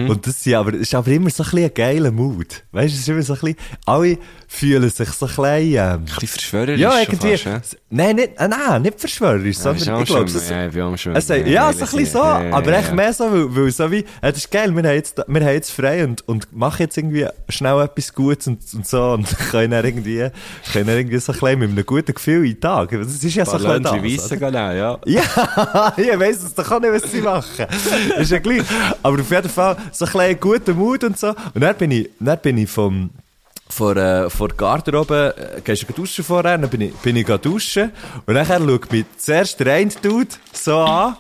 Und 0.08 0.26
das, 0.26 0.42
sind 0.42 0.54
aber, 0.54 0.74
ist 0.74 0.94
aber 0.94 1.08
immer 1.10 1.30
so 1.30 1.42
ein 1.42 1.50
bisschen 1.50 1.64
ein 1.64 1.74
geiler 1.74 2.10
Mut. 2.10 2.64
Weißt 2.72 2.92
du, 2.92 2.96
es 2.96 3.00
ist 3.00 3.08
immer 3.08 3.22
so 3.22 3.34
ein 3.34 3.40
bisschen, 3.40 3.56
alle 3.84 4.18
fühlen 4.48 4.88
sich 4.88 5.08
so 5.10 5.26
ein 5.26 5.28
bisschen, 5.28 5.44
ähm, 5.74 5.78
Ein 5.78 6.04
bisschen 6.04 6.28
verschwörerisch 6.28 6.80
ja, 6.80 6.90
schon 6.92 7.00
irgendwie, 7.00 7.36
fast, 7.36 7.76
nein, 7.90 8.16
nicht, 8.16 8.30
äh, 8.38 8.48
nein, 8.48 8.82
nicht 8.82 9.00
verschwörerisch, 9.00 9.56
Ja, 9.56 9.62
sondern 9.74 10.02
ich 10.02 10.06
glaube, 10.08 10.24
es, 10.30 10.48
Ja, 10.48 10.66
ich 10.66 10.72
bin 10.72 10.98
Schwimmen. 10.98 11.16
es, 11.16 11.28
ja, 11.28 11.36
Ja, 11.36 11.72
so 11.72 11.84
ein 11.84 11.90
bisschen 11.90 12.06
so, 12.06 12.22
aber 12.22 12.72
echt 12.78 12.94
mehr 12.94 13.12
so, 13.12 13.24
weil, 13.30 13.56
weil 13.56 13.70
so 13.70 13.90
wie, 13.90 14.04
das 14.22 14.36
ist 14.38 14.50
geil, 14.50 14.74
wir 14.74 14.82
haben 14.82 14.94
jetzt, 14.94 15.16
wir 15.26 15.40
haben 15.40 15.52
jetzt 15.54 15.72
frei 15.72 16.04
und, 16.04 16.26
und 16.28 16.56
machen 16.56 16.76
jetzt 16.82 16.96
irgendwie 16.96 17.26
schnell 17.48 17.80
etwas 17.82 18.12
Gutes 18.14 18.46
und, 18.46 18.60
und 18.74 18.86
so 18.86 19.12
und 19.12 19.26
können 19.50 19.70
dann 19.72 19.84
irgendwie, 19.84 20.28
können 20.72 20.86
dann 20.86 20.96
irgendwie 20.96 21.18
so 21.18 21.32
ein 21.32 21.38
bisschen 21.38 21.58
mit 21.58 21.70
einem 21.70 21.86
guten 21.86 22.14
Gefühl 22.14 22.44
in 22.46 22.52
den 22.52 22.60
Tag. 22.60 22.90
Das 22.90 23.08
ist 23.22 23.34
ja 23.34 23.44
so 23.44 23.52
ein 23.52 23.58
bisschen 23.58 23.82
das, 23.82 24.32
auch, 24.32 24.72
ja. 24.72 24.98
Ja, 25.06 25.92
ich 25.96 26.18
weiss 26.18 26.42
es 26.42 26.54
doch 26.54 26.70
auch 26.70 26.80
nicht, 26.80 26.92
was 26.92 27.10
sie 27.10 27.20
machen. 27.20 27.66
ist 28.18 28.30
ja 28.30 28.38
gleich. 28.38 28.62
Aber 29.02 29.20
auf 29.20 29.30
jeden 29.30 29.48
Fall 29.48 29.76
so 29.92 30.04
ein 30.04 30.12
bisschen 30.12 30.40
guter 30.40 30.74
Mut 30.74 31.04
und 31.04 31.18
so. 31.18 31.28
Und 31.54 31.60
dann 31.60 31.76
bin 31.76 31.90
ich, 31.90 32.10
dann 32.20 32.38
bin 32.40 32.58
ich 32.58 32.70
vom, 32.70 33.10
vor, 33.68 33.96
äh, 33.96 34.30
vor 34.30 34.48
der 34.48 34.56
Garderobe, 34.56 35.34
äh, 35.56 35.60
gehst 35.60 35.86
du 35.88 35.92
duschen 35.92 36.24
vorher, 36.24 36.56
dann 36.58 36.70
bin 36.70 36.80
ich, 36.82 36.94
bin 36.96 37.16
ich 37.16 37.26
duschen. 37.26 37.92
Und 38.26 38.34
nachher 38.34 38.58
schaut 38.60 38.90
mich 38.92 39.04
zuerst 39.18 39.58
der 39.60 39.74
eine 39.74 39.90
Dude 40.02 40.28
so 40.52 40.78
an. 40.80 41.16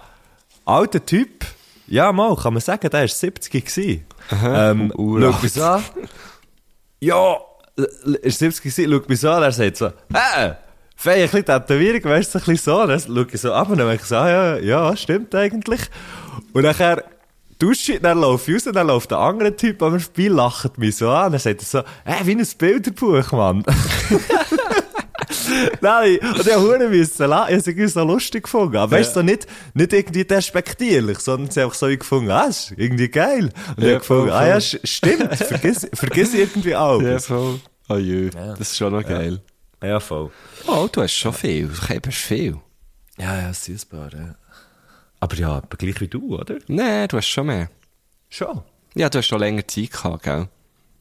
Alter 0.64 1.04
Typ. 1.04 1.44
Ja, 1.88 2.10
mal, 2.12 2.34
kann 2.36 2.52
man 2.54 2.60
sagen, 2.60 2.88
der 2.90 3.00
war 3.00 3.08
70 3.08 3.52
gewesen. 3.64 4.04
Ähm, 4.44 4.92
U- 4.96 5.20
schaut 5.20 5.42
mich 5.42 5.52
so 5.52 5.62
an. 5.62 5.84
Ja, 7.00 7.36
l- 7.76 8.14
ist 8.22 8.38
70 8.38 8.62
gewesen, 8.62 8.92
schaut 8.92 9.08
mich 9.08 9.20
so 9.20 9.30
an, 9.30 9.42
er 9.42 9.52
sagt 9.52 9.76
so, 9.76 9.86
hä? 10.12 10.54
Fei, 10.98 11.14
ein 11.16 11.22
bisschen 11.28 11.44
Tätowierung, 11.44 12.04
weißt 12.04 12.34
du, 12.34 12.38
ein 12.38 12.44
bisschen 12.44 12.56
so. 12.72 12.86
Dann 12.86 12.98
schaue 13.00 13.26
ich 13.30 13.40
so 13.40 13.52
ab 13.52 13.68
und 13.68 13.78
dann 13.78 13.86
denke 13.88 14.02
ich 14.02 14.08
so, 14.08 14.16
ah, 14.16 14.28
ja, 14.30 14.56
ja, 14.56 14.96
stimmt 14.96 15.34
eigentlich. 15.34 15.80
Und 16.52 16.62
nachher 16.62 17.04
dusche 17.58 17.94
ich, 17.94 18.00
dann 18.00 18.18
ich 18.18 18.24
raus, 18.24 18.64
dann 18.72 18.86
läuft 18.86 19.10
der 19.10 19.18
andere 19.18 19.56
Typ 19.56 19.80
mir 19.80 20.00
vorbei, 20.00 20.28
lacht 20.28 20.78
mich 20.78 20.96
so 20.96 21.10
an, 21.10 21.32
dann 21.32 21.40
sagt 21.40 21.62
er 21.62 21.64
so, 21.66 21.82
hä, 22.04 22.14
wie 22.24 22.34
ein 22.36 22.46
Bilderbuch, 22.58 23.32
Mann. 23.32 23.64
Nein, 25.80 26.18
und 26.20 26.46
ich 26.46 26.56
musste 26.56 26.88
müssen 26.88 27.26
lachen. 27.28 27.58
Ich 27.58 27.66
habe 27.66 27.82
es 27.82 27.92
so 27.94 28.04
lustig 28.04 28.44
gefunden. 28.44 28.76
Aber 28.76 28.96
weißt 28.96 29.10
du, 29.10 29.20
so 29.20 29.22
nicht, 29.22 29.46
nicht 29.74 29.92
irgendwie 29.92 30.24
despektierlich, 30.24 31.18
sondern 31.18 31.50
sie 31.50 31.62
einfach 31.62 31.74
so 31.74 31.86
gefunden, 31.86 32.30
ah, 32.30 32.44
ist 32.46 32.72
irgendwie 32.76 33.08
geil. 33.08 33.50
Und 33.76 33.78
ich 33.78 33.84
Ja, 33.84 33.90
habe 33.90 33.98
gefunden, 34.00 34.30
ah 34.30 34.46
ja, 34.46 34.60
stimmt, 34.60 35.34
vergiss, 35.36 35.88
vergiss 35.94 36.34
irgendwie 36.34 36.76
auch. 36.76 37.00
Ja, 37.00 37.18
voll. 37.18 37.60
Oh 37.88 37.96
jö, 37.96 38.30
das 38.30 38.60
ist 38.60 38.76
schon 38.76 38.92
noch 38.92 39.04
geil. 39.04 39.40
Ja, 39.82 40.00
voll. 40.00 40.30
Oh, 40.66 40.88
du 40.90 41.02
hast 41.02 41.14
schon 41.14 41.32
viel. 41.32 41.68
Du 41.68 42.08
hast 42.08 42.16
viel. 42.16 42.56
Ja, 43.18 43.40
ja, 43.40 43.52
süßbar, 43.52 44.10
ja. 44.12 44.34
Aber 45.26 45.34
ja, 45.36 45.48
aber 45.56 45.76
gleich 45.76 46.00
wie 46.00 46.06
du, 46.06 46.36
oder? 46.38 46.54
Nein, 46.68 47.08
du 47.08 47.16
hast 47.16 47.26
schon 47.26 47.48
mehr. 47.48 47.68
Schon. 48.28 48.62
Ja, 48.94 49.08
du 49.08 49.18
hast 49.18 49.26
schon 49.26 49.40
länger 49.40 49.66
Zeit 49.66 49.90
gehabt, 49.90 50.22
gell? 50.22 50.46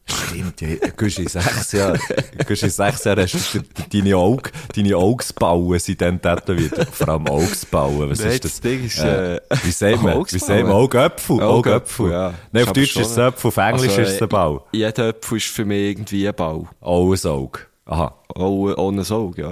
Stimmt, 0.08 0.62
ja, 0.62 0.67
gehst 0.98 1.20
in 1.20 1.27
sechs 1.27 1.72
Jahren, 1.74 2.00
gehst 2.48 2.63
in 2.63 2.70
sechs 2.72 3.03
Jahren 3.03 3.20
hast 3.22 3.53
du 3.53 3.60
de- 3.60 4.01
deine 4.01 4.17
Augen, 4.17 4.50
deine 4.75 4.98
Augsbauen 4.98 5.77
sind 5.77 6.01
dann 6.01 6.20
tätowiert. 6.20 6.88
Vor 6.91 7.10
allem 7.10 7.27
Augsbauen, 7.27 8.10
was 8.10 8.17
Nein, 8.20 8.29
ist 8.32 8.46
das? 8.46 8.62
Ding 8.62 8.84
ist, 8.86 8.98
äh, 8.98 9.36
äh, 9.36 9.41
wie 9.63 9.70
sagt 9.72 10.01
man, 10.01 10.13
wie 10.13 10.17
Augsbauen? 10.17 10.39
sagt 10.39 10.63
man, 10.63 10.72
Augäpfel, 10.72 11.41
Augäpfel. 11.44 12.12
ja. 12.12 12.34
Nein, 12.51 12.63
auf 12.63 12.74
Deutsch 12.74 12.96
ist 12.96 13.12
es 13.12 13.17
Äpfel, 13.17 13.48
auf 13.50 13.58
Englisch 13.58 13.89
Also, 13.89 14.01
ist 14.01 14.10
es 14.10 14.22
ein 14.24 14.29
Bau. 14.29 14.65
Jeder 14.72 15.10
Apfel 15.10 15.38
ist 15.38 15.48
für 15.48 15.65
mich 15.65 15.89
irgendwie 15.91 16.27
ein 16.27 16.34
Bau. 16.36 16.67
Auch 16.82 17.13
ein 17.13 17.29
Auge. 17.29 17.60
Aha. 17.86 18.15
Auch 18.29 18.75
ohne 18.77 19.01
ein 19.03 19.12
Auge, 19.12 19.41
ja. 19.44 19.51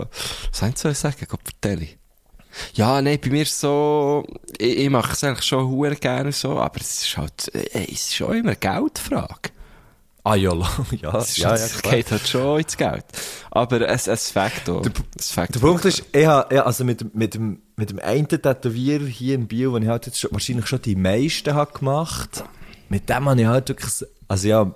Was 0.50 0.60
soll 0.60 0.70
ich 0.70 0.76
zu 0.76 0.94
sagen? 0.96 1.26
Gott, 1.30 1.40
vertelle 1.44 1.84
ich. 1.84 1.98
Ja, 2.74 3.02
nein, 3.02 3.20
bei 3.24 3.30
mir 3.30 3.44
ist 3.44 3.60
so, 3.60 4.26
ich, 4.58 4.78
ich 4.80 4.90
mache 4.90 5.14
es 5.14 5.24
eigentlich 5.24 5.46
schon 5.46 5.68
hure 5.68 5.96
gerne 5.96 6.32
so, 6.32 6.60
aber 6.60 6.80
es 6.82 7.04
ist 7.06 7.18
halt, 7.18 7.54
äh, 7.56 7.86
es 7.86 7.92
ist 7.92 8.16
schon 8.16 8.34
immer 8.38 8.50
eine 8.50 8.56
Geldfrage. 8.58 9.50
Ah, 10.26 10.36
ja, 10.36 10.54
ja, 11.02 11.18
Es, 11.18 11.30
ist, 11.32 11.38
ja, 11.38 11.50
ja, 11.50 11.56
es 11.56 11.82
klar. 11.82 11.96
geht 11.96 12.12
halt 12.12 12.28
schon 12.28 12.60
ins 12.62 12.78
Geld. 12.78 13.04
Aber 13.52 13.82
es, 13.90 14.08
es 14.08 14.32
fängt 14.32 14.70
auch. 14.70 14.82
Fängt 15.20 15.54
Der 15.56 15.60
Punkt 15.60 15.84
ist, 15.84 16.04
ich 16.14 16.26
habe, 16.26 16.56
ja, 16.56 16.64
also 16.64 16.86
mit, 16.86 17.02
dem- 17.02 17.12
mit 17.14 17.34
dem, 17.34 17.62
mit 17.76 17.90
dem 17.90 18.00
einen 18.00 18.28
Tätowierer 18.30 19.06
hier 19.06 19.36
in 19.36 19.48
Biel, 19.48 19.72
den 19.74 19.84
ich 19.84 19.90
halt 19.90 20.06
jetzt 20.06 20.20
schon, 20.22 20.32
wahrscheinlich 20.32 20.68
schon 20.68 20.82
die 20.82 20.96
meisten 20.96 21.54
habe 21.54 21.78
gemacht, 21.78 22.44
mit 22.88 23.10
dem 23.10 23.28
habe 23.28 23.42
ich 23.42 23.48
halt 23.48 23.68
wirklich, 23.68 23.92
also 24.30 24.48
ja, 24.48 24.74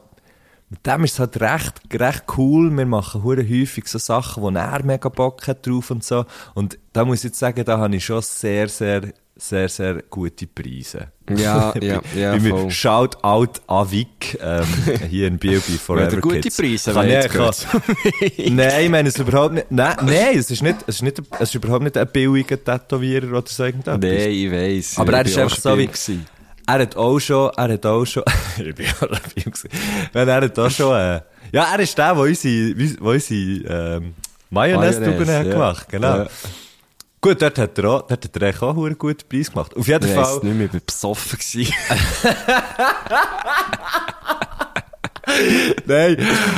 mit 0.70 0.86
dem 0.86 1.04
ist 1.06 1.14
es 1.14 1.20
halt 1.20 1.40
recht, 1.40 1.74
recht 1.94 2.24
cool. 2.38 2.76
Wir 2.76 2.86
machen 2.86 3.24
hure 3.24 3.42
häufig 3.48 3.88
so 3.88 3.98
Sachen, 4.00 4.44
wo 4.44 4.50
er 4.50 4.84
mega 4.84 5.08
Bock 5.10 5.48
hat 5.48 5.66
drauf 5.66 5.92
und 5.92 6.04
so. 6.04 6.26
Und 6.56 6.78
da 6.94 7.06
muss 7.06 7.20
ich 7.20 7.26
jetzt 7.26 7.40
sagen, 7.40 7.64
da 7.64 7.78
habe 7.78 7.96
ich 7.96 8.04
schon 8.04 8.22
sehr, 8.22 8.68
sehr, 8.68 9.02
sehr, 9.38 9.70
sehr 9.70 10.02
gute 10.10 10.46
Preise. 10.46 11.08
Ja, 11.30 11.74
ja, 11.80 12.02
ja, 12.18 12.32
Bei 12.32 12.40
voll. 12.42 12.70
Shout 12.72 13.12
out 13.22 13.62
Avik, 13.68 14.38
ähm, 14.42 14.66
hier 15.10 15.28
in 15.28 15.38
Biel 15.38 15.60
bei 15.66 15.74
Forever 15.78 16.14
ihr 16.16 16.22
gute 16.22 16.42
Kids. 16.42 16.58
Preise 16.58 16.92
Kann 16.92 17.10
ich- 17.10 17.28
kann- 17.30 17.54
Nein, 18.56 18.84
ich 18.84 18.90
meine 18.90 19.08
es 19.10 19.18
überhaupt 19.20 19.54
nicht. 19.54 19.72
Nein, 19.72 19.96
nein 20.02 20.38
es, 20.38 20.52
ist 20.52 20.64
nicht, 20.64 20.80
es, 20.88 20.96
ist 20.96 21.02
nicht, 21.04 21.22
es 21.32 21.42
ist 21.42 21.56
überhaupt 21.56 21.84
nicht 21.84 21.96
ein 21.98 22.08
billiger 22.12 22.62
Tätowierer 22.62 23.38
oder 23.38 23.48
so 23.48 23.64
irgendetwas. 23.64 24.00
Nein, 24.02 24.32
ich 24.32 24.52
weiss. 24.52 24.98
Aber 25.00 25.14
er 25.14 25.26
ist 25.26 25.38
einfach 25.38 25.58
so 25.58 25.78
wie- 25.78 25.88
gewesen. 25.88 26.26
Er 26.70 26.80
hat 26.80 26.98
auch 26.98 27.18
schon, 27.20 27.50
er 27.56 27.74
hat 27.74 27.86
auch 27.86 28.04
schon, 28.06 28.24
ich 28.58 28.76
bin 28.76 28.86
auch. 29.02 29.08
Wenn 30.12 30.28
er 30.28 30.42
hat 30.42 30.60
auch 30.60 30.70
schon, 30.70 30.94
äh, 30.96 31.22
ja, 31.54 31.74
er 31.74 31.80
ist 31.80 31.98
der, 31.98 32.14
der 32.14 32.24
unsere, 32.24 32.76
wo 33.00 33.12
unsere, 33.12 33.96
ähm, 33.96 34.14
Mayonnaise-Tuben 34.50 35.12
Mayonnaise, 35.12 35.40
hat 35.40 35.46
ja. 35.46 35.54
gemacht, 35.54 35.88
genau. 35.90 36.18
Ja. 36.18 36.28
Gut, 37.22 37.42
dort 37.42 37.58
hat 37.58 37.78
er 37.78 37.86
auch, 37.86 38.02
dort 38.08 38.24
hat 38.26 38.36
er 38.42 38.64
auch 38.64 38.78
einen 38.86 38.98
guten 38.98 39.28
Preis 39.28 39.50
gemacht. 39.50 39.76
Auf 39.76 39.88
jeden 39.88 40.08
Ich 40.08 40.14
Fall. 40.14 40.24
weiss 40.24 40.44
nicht 40.44 40.56
mehr, 40.56 40.66
ich 40.68 40.74
war 40.74 40.82
besoffen. 40.86 41.40
Nein, 45.86 46.18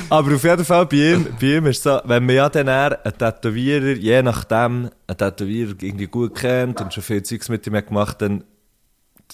aber 0.10 0.36
auf 0.36 0.44
jeden 0.44 0.66
Fall 0.66 0.86
bei 0.86 0.98
ihm, 0.98 1.28
bei 1.40 1.48
ihm 1.58 1.66
ist 1.68 1.84
so, 1.84 2.00
wenn 2.04 2.26
man 2.26 2.36
ja 2.36 2.50
dann 2.50 2.68
eher 2.68 3.00
einen 3.04 3.18
Tätowierer, 3.18 3.96
je 3.96 4.22
nachdem, 4.22 4.90
einen 5.08 5.18
Tätowierer 5.18 5.74
irgendwie 5.82 6.08
gut 6.08 6.36
kennt 6.36 6.80
und 6.82 6.94
schon 6.94 7.04
viel 7.04 7.24
Zeugs 7.24 7.50
mit 7.50 7.66
ihm 7.68 7.76
hat 7.76 7.88
gemacht, 7.88 8.22
dann, 8.22 8.44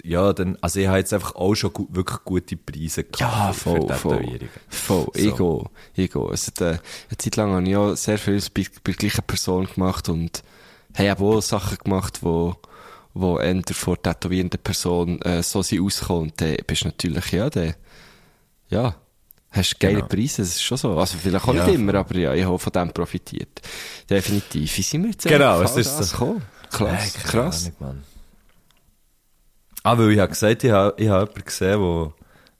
ja, 0.03 0.33
dann, 0.33 0.57
also 0.61 0.79
ich 0.79 0.87
habe 0.87 0.97
jetzt 0.97 1.13
einfach 1.13 1.35
auch 1.35 1.55
schon 1.55 1.71
gu 1.73 1.87
wirklich 1.89 2.19
gute 2.25 2.57
Preise 2.57 3.03
gehabt 3.03 3.19
Ja, 3.19 3.53
für 3.53 3.59
voll, 3.69 3.93
voll. 3.93 4.17
Tätowierungen. 4.17 4.49
Voll, 4.69 5.07
ich 5.15 5.35
gehe, 5.35 5.63
ich 5.95 6.11
gehe. 6.11 6.29
Es 6.33 6.47
hat, 6.47 6.61
äh, 6.61 6.65
eine 6.65 7.17
Zeit 7.17 7.35
lang 7.35 7.51
habe 7.53 7.67
ich 7.69 7.75
auch 7.75 7.95
sehr 7.95 8.17
viel 8.17 8.39
bei, 8.53 8.63
bei 8.83 8.91
der 8.91 8.93
gleichen 8.95 9.23
Person 9.25 9.67
gemacht 9.73 10.09
und 10.09 10.43
habe 10.97 11.09
eben 11.09 11.23
auch 11.23 11.41
Sachen 11.41 11.77
gemacht, 11.77 12.19
wo, 12.21 12.55
wo 13.13 13.39
eher 13.39 13.61
vor 13.71 13.97
der 13.97 14.13
tätowierenden 14.13 14.59
Person, 14.61 15.21
äh, 15.21 15.41
so 15.43 15.61
sind 15.61 15.81
ausgekommen. 15.83 16.23
Und 16.31 16.41
dann 16.41 16.57
bist 16.67 16.83
du 16.83 16.87
natürlich, 16.87 17.31
ja, 17.31 17.49
der, 17.49 17.75
ja, 18.69 18.95
hast 19.51 19.79
geile 19.79 19.95
Genau. 19.95 20.07
Preise, 20.07 20.41
das 20.41 20.49
ist 20.49 20.63
schon 20.63 20.77
so. 20.77 20.97
Also 20.99 21.17
vielleicht 21.17 21.47
auch 21.47 21.53
Ja, 21.53 21.65
nicht 21.65 21.75
immer, 21.75 21.95
aber 21.95 22.17
ja, 22.17 22.33
ich 22.33 22.43
habe 22.43 22.59
von 22.59 22.73
dem 22.73 22.91
profitiert. 22.91 23.61
Definitiv. 24.09 24.77
Wie 24.77 24.81
sind 24.81 25.03
wir 25.03 25.11
jetzt 25.11 25.25
Genau, 25.25 25.61
es 25.61 25.77
ist 25.77 25.97
das 25.97 26.09
so. 26.09 26.17
gekommen? 26.17 26.41
Krass, 26.71 27.13
Nein, 27.15 27.23
krass. 27.23 27.71
Ahnung. 27.79 28.03
Ah, 29.85 29.97
weil 29.99 30.11
ich 30.13 30.19
habe 30.19 30.29
gesagt, 30.29 30.63
ich 30.63 30.71
habe, 30.71 30.99
ich 30.99 31.07
habe 31.07 31.25
jemanden 31.25 31.45
gesehen, 31.45 31.79
wo, 31.79 32.13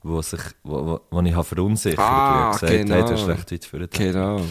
wo 0.04 0.22
sich, 0.22 0.40
wo, 0.64 0.86
wo, 0.86 1.02
wo 1.10 1.22
ich 1.22 1.34
habe 1.34 1.44
verunsichert. 1.44 2.00
Ah, 2.00 2.12
und 2.12 2.34
ich 2.36 2.40
habe 2.40 2.52
gesagt, 2.54 2.72
hey, 2.72 2.84
genau. 2.84 3.08
du 3.08 3.14
hast 3.14 3.28
recht 3.28 3.52
weit 3.52 3.66
für 3.66 3.80
den 3.80 3.90
Genau. 3.90 4.42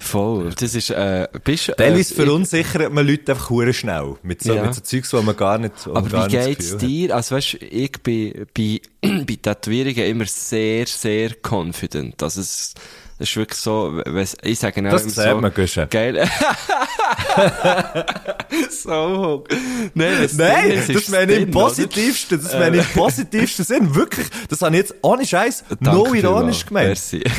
Voll. 0.00 0.50
Das 0.58 0.74
ist, 0.74 0.90
äh, 0.90 1.28
bist, 1.44 1.72
Teilweise 1.76 2.12
äh, 2.12 2.16
verunsichert 2.16 2.92
man 2.92 3.06
Leute 3.06 3.32
einfach 3.32 3.48
hure 3.50 3.72
schnell. 3.72 4.16
Mit 4.22 4.42
so, 4.42 4.54
Ja. 4.54 4.64
mit 4.64 4.74
so 4.74 4.80
Zeugs, 4.80 5.12
wo 5.12 5.22
man 5.22 5.36
gar 5.36 5.58
nicht, 5.58 5.72
Aber 5.86 6.02
gar 6.08 6.26
wie 6.26 6.32
geht's 6.32 6.72
Gefühl 6.72 6.88
dir? 6.88 7.14
Also 7.14 7.36
weißt, 7.36 7.54
ich 7.54 7.92
bin 8.02 8.46
bei, 8.52 8.80
bei 9.00 9.36
Tätowierungen 9.40 10.04
immer 10.04 10.26
sehr, 10.26 10.86
sehr 10.86 11.30
confident. 11.40 12.22
Also 12.22 12.40
es, 12.40 12.74
es 13.18 13.30
ist 13.30 13.36
wirklich 13.36 13.58
so, 13.58 14.02
ich 14.42 14.58
sage 14.58 14.82
Das 14.82 15.02
immer 15.02 15.10
sieht 15.10 15.24
so, 15.24 15.40
man, 15.40 15.54
Guschen. 15.54 15.88
Geil. 15.88 16.28
so. 18.70 19.44
Nein, 19.94 20.12
das 20.22 20.34
Nein, 20.34 20.70
ist, 20.72 20.88
das 20.90 20.96
ist 20.96 21.08
meine 21.10 21.32
ich 21.32 21.42
im 21.42 21.50
positivsten, 21.50 22.42
das 22.42 22.52
meine 22.52 22.76
ich 22.78 22.82
im 22.86 22.92
positivsten 22.92 23.64
Sinn. 23.64 23.94
Wirklich, 23.94 24.26
das 24.48 24.60
habe 24.60 24.74
ich 24.76 24.82
jetzt 24.82 24.94
ohne 25.02 25.26
Scheiß 25.26 25.64
no 25.80 26.12
ironisch 26.12 26.66
gemeint. 26.66 26.88
Merci. 26.88 27.22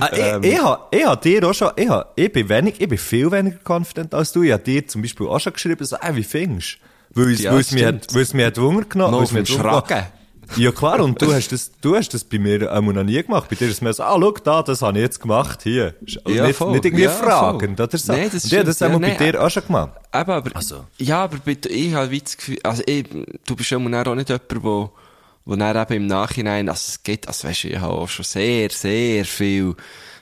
Ah, 0.00 0.10
ich, 0.12 0.52
ich, 0.52 0.62
habe, 0.62 0.96
ich 0.96 1.04
habe 1.04 1.20
dir 1.20 1.48
auch 1.48 1.52
schon, 1.54 1.72
ich, 1.74 1.88
habe, 1.88 2.06
ich, 2.14 2.32
bin 2.32 2.48
wenig, 2.48 2.80
ich 2.80 2.88
bin 2.88 2.98
viel 2.98 3.30
weniger 3.32 3.58
confident 3.66 4.14
als 4.14 4.30
du. 4.32 4.44
Ich 4.44 4.52
habe 4.52 4.62
dir 4.62 4.86
zum 4.86 5.02
Beispiel 5.02 5.26
auch 5.26 5.40
schon 5.40 5.52
geschrieben, 5.52 5.84
so, 5.84 5.96
ey, 5.96 6.14
wie 6.14 6.22
findest 6.22 6.78
du? 7.14 7.20
Weil 7.20 7.32
es, 7.32 7.42
Ja, 7.42 7.52
weil 7.52 7.60
es, 7.60 7.72
mir, 7.72 7.80
stimmt. 7.80 8.02
hat, 8.04 8.14
weil 8.14 8.22
es 8.22 8.34
mir 8.34 8.46
hat 8.46 8.58
Wunder 8.60 8.84
genommen 8.84 9.12
Noch 9.12 9.18
auf 9.22 9.24
es 9.28 9.32
mir 9.32 9.42
dem 9.42 9.46
Schragen. 9.46 10.06
Ja 10.56 10.72
klar, 10.72 11.00
und 11.00 11.20
du 11.20 11.32
hast 11.32 11.52
das, 11.52 11.70
du 11.80 11.94
hast 11.94 12.14
das 12.14 12.24
bei 12.24 12.38
mir 12.38 12.72
einmal 12.72 12.94
noch 12.94 13.04
nie 13.04 13.22
gemacht. 13.22 13.48
Bei 13.50 13.56
dir 13.56 13.66
ist 13.66 13.74
es 13.74 13.80
mir 13.80 13.92
so, 13.92 14.02
ah, 14.02 14.16
schau 14.20 14.30
da, 14.32 14.62
das 14.62 14.82
habe 14.82 14.98
ich 14.98 15.02
jetzt 15.04 15.20
gemacht, 15.20 15.62
hier. 15.62 15.94
Ja, 16.26 16.46
nicht, 16.46 16.56
voll. 16.56 16.72
nicht 16.72 16.84
irgendwie 16.84 17.04
Ja, 17.04 17.10
fragend, 17.10 17.76
voll. 17.76 17.86
oder 17.86 17.98
so. 17.98 18.12
Nein, 18.12 18.30
das 18.32 18.44
und 18.44 18.52
habe 18.52 18.64
das 18.64 18.76
stimmt. 18.76 18.94
einmal 18.94 19.10
Ja, 19.10 19.16
bei 19.18 19.24
nein, 19.24 19.32
dir 19.32 19.42
auch 19.44 19.50
schon 19.50 19.66
gemacht. 19.66 19.90
Eben, 20.14 20.30
aber, 20.30 20.56
Also. 20.56 20.84
ja, 20.96 21.24
aber 21.24 21.36
bei, 21.44 21.56
ich 21.68 21.94
habe 21.94 22.18
das 22.20 22.36
Gefühl, 22.36 22.58
also 22.62 22.82
ich, 22.86 23.04
du 23.46 23.56
bist 23.56 23.70
ja 23.70 23.76
auch 23.78 23.80
nicht 24.14 24.28
jemand, 24.28 24.42
wo, 24.64 24.90
wo 25.44 25.56
dann 25.56 25.76
eben 25.76 25.94
im 25.94 26.06
Nachhinein, 26.06 26.68
also 26.68 26.82
es 26.88 27.02
geht, 27.02 27.28
also 27.28 27.46
weißt 27.46 27.64
du, 27.64 27.68
ich 27.68 27.78
habe 27.80 27.92
auch 27.92 28.08
schon 28.08 28.24
sehr, 28.24 28.70
sehr 28.70 29.24
viel, 29.26 29.74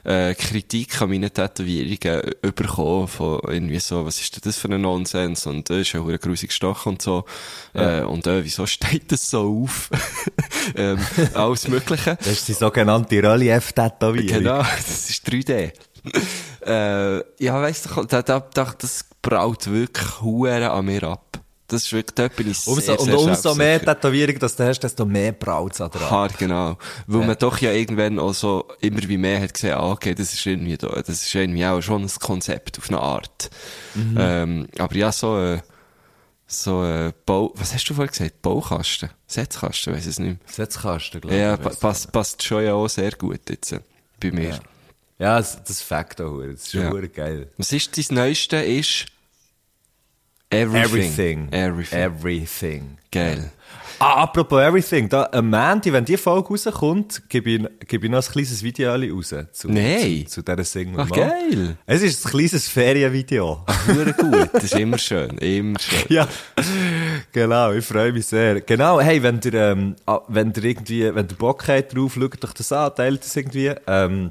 äh, 0.06 0.34
Kritik 0.34 1.02
an 1.02 1.10
meinen 1.10 1.32
Tätowierungen 1.32 2.32
bekommen, 2.54 3.08
von 3.08 3.40
irgendwie 3.48 3.80
so, 3.80 4.06
was 4.06 4.20
ist 4.20 4.36
denn 4.36 4.42
das 4.44 4.56
für 4.56 4.68
ein 4.68 4.80
Nonsens, 4.80 5.46
und 5.46 5.68
das 5.68 5.78
ist 5.78 5.92
ja 5.92 6.02
ein 6.02 6.18
grusig 6.18 6.52
Stoch 6.52 6.86
und 6.86 7.02
so, 7.02 7.24
äh, 7.74 8.02
und 8.02 8.26
äh, 8.26 8.44
wieso 8.44 8.66
steht 8.66 9.10
das 9.10 9.28
so 9.28 9.64
auf? 9.64 9.90
ähm, 10.76 10.98
alles 11.34 11.66
Mögliche. 11.66 12.16
Das 12.16 12.28
ist 12.28 12.48
die 12.48 12.52
sogenannte 12.52 13.20
Relief-Tätowierung. 13.20 14.38
Genau, 14.38 14.58
das 14.58 15.10
ist 15.10 15.26
3D. 15.28 15.72
äh, 16.64 17.44
ja, 17.44 17.60
weißt 17.60 17.88
du, 17.96 18.04
da, 18.04 18.22
da, 18.22 18.40
da, 18.40 18.74
das 18.78 19.04
braut 19.22 19.66
wirklich 19.68 20.20
Huren 20.20 20.62
an 20.62 20.84
mir 20.84 21.02
ab. 21.02 21.25
Das 21.68 21.82
ist 21.82 21.92
wirklich, 21.92 22.30
bin 22.32 22.50
ich 22.50 22.58
sehr, 22.58 22.72
Umso, 22.74 22.92
und 22.92 23.04
sehr 23.04 23.18
umso 23.18 23.54
mehr. 23.56 23.80
Tätowierungen 23.84 24.38
dass 24.38 24.54
du 24.54 24.64
hast, 24.64 24.80
desto 24.80 25.04
mehr 25.04 25.32
braut 25.32 25.72
es 25.74 25.80
an 25.80 25.90
dran. 25.90 26.10
Haar, 26.10 26.28
genau. 26.38 26.78
Weil 27.08 27.26
man 27.26 27.36
doch 27.38 27.58
ja 27.58 27.72
irgendwann 27.72 28.18
auch 28.20 28.34
so 28.34 28.68
immer 28.80 29.00
wie 29.08 29.16
mehr 29.18 29.40
hat 29.40 29.52
gesehen, 29.54 29.74
ah, 29.74 29.90
okay, 29.90 30.14
das 30.14 30.32
ist 30.32 30.46
irgendwie, 30.46 30.76
da, 30.76 30.88
das 30.88 31.08
ist 31.08 31.34
irgendwie 31.34 31.66
auch 31.66 31.80
schon 31.80 32.02
ein 32.04 32.10
Konzept 32.20 32.78
auf 32.78 32.88
eine 32.88 33.00
Art. 33.00 33.50
Mhm. 33.94 34.16
Ähm, 34.18 34.68
aber 34.78 34.94
ja, 34.94 35.10
so, 35.10 35.38
äh, 35.40 35.58
so, 36.46 36.84
äh, 36.84 37.12
Bau, 37.26 37.52
was 37.56 37.74
hast 37.74 37.84
du 37.90 37.94
vorhin 37.94 38.12
gesagt? 38.12 38.40
Baukasten? 38.42 39.10
Setzkasten, 39.26 39.92
weiss 39.94 40.06
es 40.06 40.20
nicht 40.20 40.38
Setzkasten, 40.48 41.20
mehr. 41.20 41.20
glaube 41.20 41.36
Ja, 41.36 41.54
ich. 41.54 41.60
pa 41.60 41.70
passt, 41.88 42.12
passt 42.12 42.42
schon 42.44 42.62
ja 42.64 42.74
auch 42.74 42.86
sehr 42.88 43.10
gut 43.10 43.40
jetzt, 43.50 43.72
äh, 43.72 43.80
bei 44.20 44.30
mir. 44.30 44.50
Ja. 44.50 44.58
Ja, 45.18 45.38
das, 45.38 45.64
das 45.64 45.80
Fakt 45.80 46.20
auch, 46.20 46.40
das 46.42 46.60
ist 46.66 46.72
schon 46.72 46.82
Ja. 46.82 46.90
geil. 47.08 47.48
Was 47.56 47.72
ist 47.72 47.96
dein 47.96 48.14
Neueste? 48.16 48.58
Ist 48.58 49.06
Everything. 50.50 51.48
Everything. 51.50 51.52
Everything. 51.52 51.98
Everything. 51.98 52.98
Geil. 53.10 53.50
Ah, 53.98 54.22
apropos 54.22 54.60
Everything, 54.60 55.08
da, 55.08 55.26
am 55.32 55.48
Mandy, 55.48 55.90
wenn 55.90 56.04
die 56.04 56.18
Folge 56.18 56.50
rauskommt, 56.50 57.22
gebe 57.30 57.50
ich, 57.50 57.88
gebe 57.88 58.06
ich 58.06 58.12
noch 58.12 58.24
ein 58.24 58.30
kleines 58.30 58.62
Video 58.62 58.94
raus. 58.94 59.34
Zu, 59.52 59.68
Nein. 59.68 60.26
Zu, 60.26 60.42
zu 60.42 60.42
dieser 60.42 60.64
Single. 60.64 61.00
Ach, 61.00 61.10
geil. 61.10 61.78
Es 61.86 62.02
ist 62.02 62.26
ein 62.26 62.30
kleines 62.30 62.68
Ferienvideo. 62.68 63.64
Hure 63.88 64.12
gut. 64.12 64.50
Das 64.52 64.64
ist 64.64 64.74
immer 64.74 64.98
schön. 64.98 65.38
Immer 65.38 65.80
schön. 65.80 66.04
ja, 66.10 66.28
genau, 67.32 67.72
ich 67.72 67.86
freue 67.86 68.12
mich 68.12 68.26
sehr. 68.26 68.60
Genau, 68.60 69.00
hey, 69.00 69.22
wenn 69.22 69.40
ihr, 69.42 69.54
ähm, 69.54 69.96
ah, 70.04 70.20
wenn 70.28 70.52
ihr 70.54 70.64
irgendwie, 70.64 71.14
wenn 71.14 71.26
ihr 71.28 71.36
Bock 71.36 71.66
habt 71.66 71.96
drauf, 71.96 72.14
schaut 72.14 72.44
euch 72.44 72.52
das 72.52 72.72
an, 72.72 72.94
teilt 72.94 73.24
das 73.24 73.34
irgendwie. 73.34 73.72
Ähm, 73.86 74.30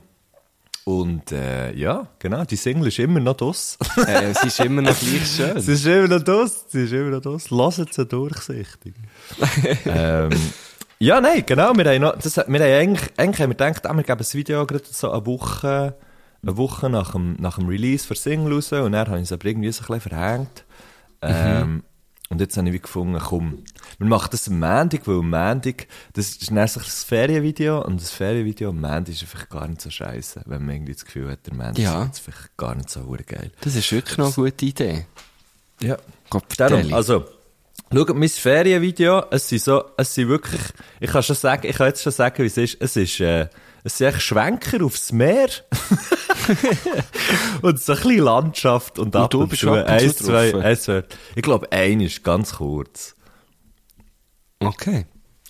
und 0.86 1.32
äh, 1.32 1.74
ja, 1.74 2.08
genau, 2.20 2.46
die 2.46 2.56
Single 2.56 2.90
ist 2.90 3.00
immer 3.00 3.20
noch 3.20 3.34
das. 3.34 3.76
äh, 4.08 4.26
es 4.26 4.44
ist 4.44 4.60
immer 4.60 4.84
noch 4.84 4.98
gleich 4.98 5.28
schön. 5.36 5.60
Sie 5.60 5.74
ist 5.74 5.86
immer 5.88 6.08
noch 6.08 6.24
das, 6.24 6.66
sie 6.68 6.84
ist 6.84 6.94
immer 6.94 7.10
noch 7.10 7.22
das. 7.22 7.50
Lasst 7.50 7.92
sie 7.92 8.06
durchsichtig. 8.06 8.94
ähm, 9.86 10.30
ja, 11.00 11.20
nein, 11.20 11.44
genau, 11.44 11.74
wir 11.76 11.86
haben 11.86 12.02
noch, 12.02 12.16
das, 12.20 12.38
wir 12.38 12.44
haben 12.44 12.62
eigentlich, 12.62 13.10
eigentlich 13.18 13.42
haben 13.42 13.50
wir 13.50 13.56
gedacht, 13.56 13.88
ah, 13.88 13.94
wir 13.96 14.04
geben 14.04 14.20
das 14.20 14.36
Video 14.36 14.64
gerade 14.68 14.84
so 14.86 15.10
eine 15.12 15.26
Woche, 15.26 15.96
eine 16.44 16.58
Woche 16.58 16.88
nach 16.92 17.14
dem, 17.14 17.36
nach 17.40 17.58
dem 17.58 17.68
Release 17.68 18.06
für 18.06 18.16
Single 18.16 18.54
raus 18.54 18.72
und 18.72 18.92
dann 18.92 19.08
habe 19.08 19.18
ich 19.18 19.24
es 19.24 19.32
aber 19.32 19.46
irgendwie 19.46 19.72
so 19.72 19.82
ein 19.82 19.88
bisschen 19.88 20.12
verhängt. 20.12 20.66
Ähm, 21.24 21.84
Und 22.36 22.42
jetzt 22.42 22.58
habe 22.58 22.70
ich 22.70 22.82
gefunden, 22.82 23.18
komm, 23.18 23.64
wir 23.98 24.08
machen 24.08 24.28
das 24.30 24.50
am 24.50 24.60
Montag, 24.60 25.08
weil 25.08 25.20
am 25.20 25.30
Montag, 25.30 25.88
das 26.12 26.32
ist 26.32 26.48
so 26.48 26.54
ein 26.54 26.68
Ferienvideo 26.68 27.82
und 27.82 28.02
das 28.02 28.12
Ferienvideo 28.12 28.72
am 28.72 28.82
Montag 28.82 29.08
ist 29.08 29.22
einfach 29.22 29.48
gar 29.48 29.66
nicht 29.70 29.80
so 29.80 29.90
scheiße, 29.90 30.42
wenn 30.46 30.66
man 30.66 30.76
irgendwie 30.76 30.92
das 30.92 31.06
Gefühl 31.06 31.32
hat, 31.32 31.48
der 31.48 31.54
Montag 31.54 31.78
Ja. 31.78 32.04
ist 32.04 32.20
vielleicht 32.20 32.58
gar 32.58 32.76
nicht 32.76 32.90
so 32.90 33.06
geil. 33.26 33.52
Das 33.62 33.74
ist 33.74 33.90
wirklich 33.90 34.18
noch 34.18 34.26
eine 34.38 34.50
gute 34.50 34.66
Idee. 34.66 35.06
Ja. 35.80 35.96
Gott, 36.30 36.44
Darum, 36.58 36.94
also, 36.94 37.24
schaut 37.94 38.14
mein 38.14 38.28
Ferienvideo, 38.28 39.24
es 39.32 39.48
sind 39.48 39.62
so, 39.62 39.86
es 39.96 40.14
sind 40.14 40.28
wirklich, 40.28 40.62
ich 41.00 41.10
kann 41.10 41.24
schon 41.24 41.38
sagen, 41.38 41.66
ich 41.70 41.78
kann 41.78 41.88
jetzt 41.88 42.04
schon 42.04 42.12
sagen, 42.12 42.44
wie 42.44 42.48
es 42.48 42.58
ist, 42.58 42.76
es 42.82 42.98
ist, 42.98 43.22
äh, 43.22 43.48
es 43.86 43.98
sind 43.98 44.08
echt 44.08 44.22
Schwenker 44.22 44.84
aufs 44.84 45.12
Meer. 45.12 45.48
und 47.62 47.80
so 47.80 47.94
ein 47.94 47.98
bisschen 48.00 48.18
Landschaft 48.20 49.00
und, 49.00 49.16
und 49.16 49.22
ab 49.22 49.34
und 49.34 49.58
zu 49.58 49.72
eins, 49.72 50.18
zwei, 50.18 50.54
eins, 50.56 50.84
zwei. 50.84 51.04
Ich 51.36 51.42
glaube, 51.44 51.72
ein 51.72 52.02
ist 52.02 52.24
ganz 52.24 52.56
kurz. 52.56 53.16
Okay. 54.60 55.06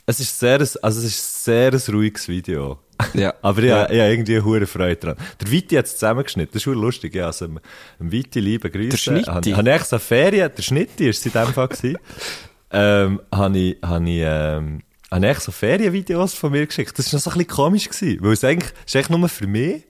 Es 0.06 0.20
ist 0.20 0.38
sehr, 0.40 0.60
ein- 0.60 0.68
also 0.82 1.00
es 1.00 1.06
ist 1.06 1.44
sehr 1.46 1.74
ein 1.74 1.82
ruhiges 1.90 2.28
Video. 2.28 2.80
Ja. 3.14 3.34
Aber 3.42 3.62
ich, 3.64 3.70
Ja. 3.70 3.82
habe- 3.84 3.94
ich 3.94 4.00
habe 4.00 4.12
irgendwie 4.12 4.36
eine 4.36 4.46
hohe 4.46 4.68
Freude 4.68 4.96
dran. 4.98 5.16
Der 5.42 5.52
Viti 5.52 5.76
hat 5.76 5.86
es 5.86 5.94
zusammengeschnitten. 5.94 6.52
Das 6.54 6.58
ist 6.60 6.64
schon 6.64 6.76
lustig. 6.76 7.16
Ja, 7.16 7.28
also, 7.28 7.48
dem 7.48 7.60
dem 8.00 8.12
Viti 8.12 8.40
liebe 8.40 8.70
Grüße. 8.70 8.90
Der 8.90 8.98
Schnitti? 8.98 9.26
Habe 9.32 9.56
habe 9.56 9.70
ich 9.70 9.76
echt 9.76 9.88
so 9.88 10.00
Ferien, 10.00 10.52
der 10.56 10.62
Schnitti 10.62 11.10
ist 11.10 11.20
es 11.20 11.26
in 11.26 11.32
dem 11.42 11.54
Fall 11.54 11.70
ähm, 12.72 13.22
habe 13.34 13.58
ich, 13.58 13.78
habe 13.82 14.10
ich, 14.10 14.22
ähm, 14.24 14.82
habe 15.12 15.32
ich 15.32 15.40
so 15.40 15.52
Ferienvideos 15.52 16.34
von 16.34 16.52
mir 16.52 16.66
geschickt. 16.66 16.98
Das 16.98 17.12
war 17.12 17.18
noch 17.18 17.24
so 17.24 17.30
ein 17.32 17.38
bisschen 17.38 17.56
komisch, 17.56 17.90
gewesen, 17.90 18.18
weil 18.22 18.34
es 18.34 18.44
eigentlich, 18.44 18.72
ist 18.86 18.96
eigentlich 18.96 19.10
nur 19.10 19.30
für 19.30 19.48
mich, 19.48 19.84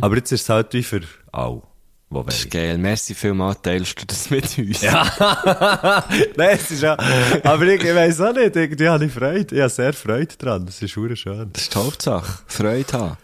aber 0.00 0.16
jetzt 0.16 0.32
ist 0.32 0.42
es 0.42 0.48
halt 0.48 0.72
wie 0.72 0.82
für 0.82 1.02
alle, 1.30 1.62
die 2.10 2.24
Das 2.26 2.38
ist 2.40 2.50
geil. 2.50 2.76
Merci 2.78 3.14
vielmals, 3.14 3.62
teilst 3.62 4.00
du 4.00 4.06
das 4.06 4.30
mit 4.30 4.58
uns. 4.58 4.80
Ja. 4.82 5.04
Nein, 6.36 6.58
es 6.58 6.70
ist 6.72 6.82
ja, 6.82 6.96
aber 7.44 7.62
ich, 7.66 7.84
ich 7.84 7.94
weiss 7.94 8.20
auch 8.20 8.34
nicht, 8.34 8.56
irgendwie 8.56 8.88
habe 8.88 9.04
ich 9.04 9.12
Freude. 9.12 9.54
Ich 9.54 9.60
habe 9.60 9.70
sehr 9.70 9.92
Freude 9.92 10.36
dran. 10.36 10.66
Das 10.66 10.82
ist 10.82 10.96
hure 10.96 11.14
schön. 11.14 11.50
Das 11.52 11.62
ist 11.62 11.74
die 11.74 11.78
Hauptsache. 11.78 12.42
Freude 12.48 12.92
haben. 12.92 13.16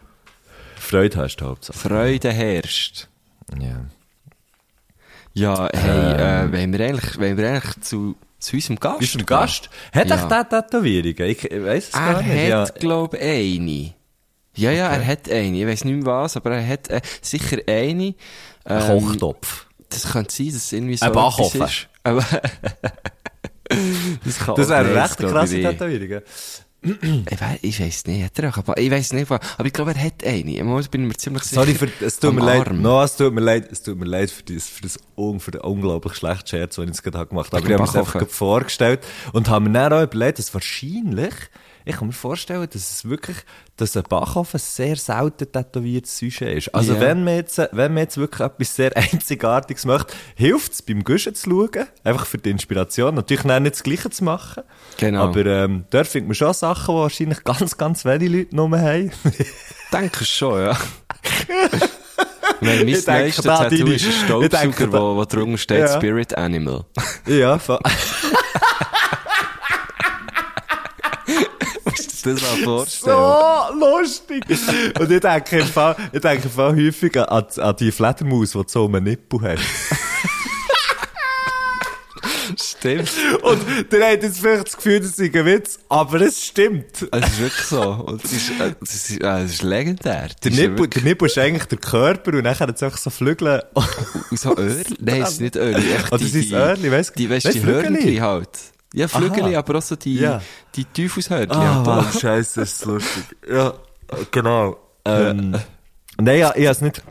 Freude 0.77 1.19
hast 1.19 1.37
du 1.37 1.45
die 1.45 1.51
Hauptsache. 1.51 1.77
Freude 1.77 2.33
herrscht. 2.33 3.09
Ja. 3.61 3.87
Ja, 5.35 5.69
hey, 5.75 6.47
äh, 6.47 6.53
wenn 6.53 6.73
wir 6.73 6.87
eigentlich, 6.87 7.19
wenn 7.19 7.37
wir 7.37 7.51
eigentlich 7.51 7.81
zu, 7.81 8.17
zu 8.39 8.57
unserem 8.57 8.79
Gast 8.81 9.01
ein 9.01 9.07
gehen? 9.19 9.27
Gast? 9.27 9.71
Hat 9.93 10.09
Ja. 10.09 10.27
der 10.29 10.49
Tätowierungen? 10.49 11.31
Ich, 11.31 11.45
ich 11.45 11.65
weiss 11.65 11.89
es 11.89 11.95
Er 11.95 12.13
gar 12.13 12.23
nicht. 12.23 12.33
hat, 12.33 12.49
Ja. 12.49 12.65
glaub 12.81 13.15
eine. 13.15 13.95
Ja, 14.55 14.71
ja, 14.71 14.89
er 14.89 15.07
hat 15.07 15.31
eine. 15.31 15.59
Ich 15.61 15.67
weiss 15.67 15.85
nicht 15.85 15.97
mehr 16.03 16.07
was, 16.07 16.37
aber 16.37 16.53
er 16.53 16.67
hat 16.67 16.89
äh, 16.89 17.01
sicher 17.21 17.59
eine. 17.67 18.15
Ein 18.65 18.67
Ähm, 18.67 19.05
Kochtopf. 19.07 19.67
Das 19.89 20.11
könnte 20.11 20.33
sein, 20.35 20.47
dass 20.47 20.57
es 20.57 20.73
irgendwie 20.73 20.97
so 20.97 21.07
Ein 21.07 21.13
Backofen. 21.13 21.63
ist. 21.63 21.89
Aber 22.03 22.21
das 24.25 24.39
kann 24.39 24.55
Das 24.57 24.69
wäre 24.69 24.95
recht 25.03 25.19
krasse 25.19 25.57
ich 25.59 25.65
nicht. 25.65 25.79
Tätowierungen. 25.79 26.23
Ich 27.31 27.41
weiss, 27.41 27.59
ich 27.63 27.81
weiss 27.81 28.07
nicht, 28.07 28.25
hat 28.25 28.39
er 28.39 28.51
auch, 28.51 28.59
aber 28.59 28.79
ich 28.79 28.91
weiss 28.91 29.13
nicht, 29.13 29.31
aber 29.31 29.41
ich 29.65 29.73
glaube, 29.73 29.93
er 29.95 30.05
hat 30.05 30.25
eine. 30.25 30.63
Mal 30.65 30.83
bin 30.85 31.03
ich 31.03 31.09
mir 31.09 31.17
ziemlich 31.17 31.43
sicher. 31.43 31.63
Sorry, 31.63 31.75
für, 31.75 31.89
es 32.05 32.19
tut 32.19 32.35
mir 32.35 32.45
leid. 32.45 32.67
Arm. 32.69 32.81
No, 32.81 33.03
es 33.03 33.17
tut 33.17 33.33
mir 33.35 33.41
leid. 33.41 33.71
Es 33.71 33.83
tut 33.83 33.99
mir 33.99 34.05
leid 34.07 34.31
für, 34.31 34.43
das, 34.43 34.67
für, 34.69 34.83
das, 34.83 34.99
un, 35.17 35.41
für 35.41 35.51
den 35.51 35.63
unglaublich 35.63 36.15
schlechten 36.15 36.47
Scherz, 36.47 36.77
den 36.77 36.85
ich 36.85 36.91
jetzt 36.91 37.03
gerade 37.03 37.27
gemacht 37.27 37.53
habe. 37.53 37.59
Aber 37.59 37.67
ich 37.67 37.73
habe 37.73 37.83
mir 37.83 37.89
es 37.89 37.95
Backofen. 37.95 38.21
einfach 38.21 38.35
vorgestellt 38.35 39.01
und 39.33 39.49
habe 39.49 39.69
mir 39.69 39.73
dann 39.73 39.93
auch 39.93 40.03
überlegt, 40.03 40.39
dass 40.39 40.55
wahrscheinlich, 40.55 41.35
ich 41.89 41.97
kann 41.97 42.09
mir 42.09 42.13
vorstellen, 42.13 42.67
dass 42.71 42.91
es 42.91 43.05
wirklich, 43.09 43.37
dass 43.77 43.97
ein 43.97 44.03
Backofen 44.03 44.59
sehr 44.59 44.97
selten 44.97 45.51
tätowiertes 45.51 46.19
Sujet 46.19 46.43
ist. 46.59 46.75
Also 46.75 46.95
Ja. 46.95 47.01
wenn 47.01 47.23
man 47.23 47.37
jetzt, 47.37 47.59
wenn 47.59 47.95
man 47.95 47.99
jetzt 48.03 48.17
wirklich 48.19 48.41
etwas 48.45 48.75
sehr 48.75 48.95
Einzigartiges 48.97 49.85
möchte, 49.85 50.13
hilft 50.35 50.73
es 50.73 50.83
beim 50.83 51.05
Guschen 51.05 51.35
zu 51.37 51.49
schauen. 51.49 51.87
Einfach 52.03 52.27
für 52.27 52.39
die 52.39 52.51
Inspiration. 52.51 53.15
Natürlich 53.15 53.45
nicht 53.45 53.73
das 53.75 53.83
Gleiche 53.85 54.11
zu 54.11 54.25
machen. 54.25 54.65
Genau. 54.97 55.29
Aber, 55.29 55.47
ähm, 55.47 55.85
dort 55.91 56.09
findet 56.09 56.29
man 56.29 56.35
schon 56.35 56.53
Sachen, 56.55 56.93
die 56.95 57.01
wahrscheinlich 57.01 57.45
ganz, 57.45 57.79
ganz 57.79 58.05
wenige 58.05 58.37
Leute 58.39 58.57
nur 58.57 58.71
haben. 58.81 59.13
Denke 59.93 60.25
schon, 60.25 60.61
ja. 60.61 60.77
Mein, 62.61 62.85
nächstes 62.87 63.05
da 63.45 63.59
Tattoo 63.69 63.87
ist 63.87 64.07
ein 64.07 64.13
Staubsauger, 64.25 64.93
wo, 64.93 65.17
wo 65.17 65.25
drunter 65.25 65.59
steht 65.59 65.81
Ja. 65.81 65.97
Spirit 65.97 66.37
Animal. 66.37 66.85
ja, 67.27 67.59
voll. 67.59 67.79
Musst 71.85 71.99
du 71.99 72.11
dir 72.11 72.16
das 72.35 72.43
mal 72.43 72.65
vorstellen? 72.65 73.17
So 73.17 73.97
lustig! 73.99 74.45
Und 74.99 75.11
ich 75.11 75.21
denke 75.21 75.59
im 75.59 75.67
Fall, 75.67 75.97
ich 76.13 76.21
denke 76.21 76.45
im 76.45 76.51
Fall 76.51 76.75
häufig 76.77 77.17
an, 77.19 77.47
an 77.57 77.77
die 77.77 77.93
Fledermaus, 77.93 78.53
die 78.53 78.59
du 78.59 78.65
so 78.67 78.87
einen 78.87 79.05
Nippel 79.05 79.41
hast. 79.43 79.63
Stimmt. 82.63 83.11
Und 83.43 83.61
der 83.93 84.13
hat 84.13 84.23
jetzt 84.23 84.39
vielleicht 84.39 84.67
das 84.69 84.77
Gefühl, 84.77 85.01
das 85.01 85.17
sei 85.17 85.31
ein 85.35 85.45
Witz, 85.47 85.79
aber 85.89 86.21
es 86.21 86.45
stimmt. 86.45 87.07
Es 87.11 87.27
ist 87.29 87.41
wirklich 87.41 87.65
so. 87.67 87.83
Und 87.83 88.25
es 88.25 88.33
ist, 88.33 88.51
äh, 88.61 88.75
es 88.83 88.95
ist, 89.11 89.21
äh, 89.21 89.43
es 89.43 89.51
ist 89.55 89.63
legendär. 89.63 90.29
Der 90.29 90.51
Das 90.51 90.53
ist 90.53 90.59
Nippel, 90.59 90.89
der 90.89 91.03
Nippel 91.03 91.27
ist 91.27 91.39
eigentlich 91.39 91.65
der 91.65 91.79
Körper 91.79 92.33
und 92.35 92.45
dann 92.45 92.59
hat 92.59 92.75
es 92.75 92.83
einfach 92.83 92.99
so 92.99 93.11
Flügel. 93.11 93.63
Und 94.31 94.39
so 94.39 94.57
Öhrli? 94.57 94.85
Nein, 95.01 95.23
es 95.23 95.33
ist 95.33 95.41
nicht 95.41 95.57
Öhrli. 95.57 95.93
Echt 95.97 96.13
Oder 96.13 96.23
es 96.25 96.35
Öhrli? 96.53 96.93
Weiss- 96.93 97.13
Die, 97.13 97.29
weißt, 97.29 97.47
die 97.55 97.61
Flügeli? 97.61 97.83
Hörnli 98.03 98.17
halt. 98.19 98.49
Ja, 98.97 99.09
Flügeli, 99.09 99.53
Aha. 99.53 99.59
aber 99.59 99.77
auch 99.79 99.83
so 99.83 99.95
die, 99.95 100.15
Ja. 100.17 100.41
die 100.75 100.85
Teufelshörnli. 100.87 101.49
Ah. 101.51 101.83
Mann, 101.85 102.07
scheiße, 102.13 102.61
das 102.61 102.73
ist 102.73 102.85
lustig. 102.87 103.25
Ja, 103.49 103.75
genau. 104.31 104.79
Ähm, 105.05 105.55
nein, 106.19 106.39
ja, 106.39 106.53
ich 106.57 106.67
hab's 106.67 106.81
nicht, 106.81 107.03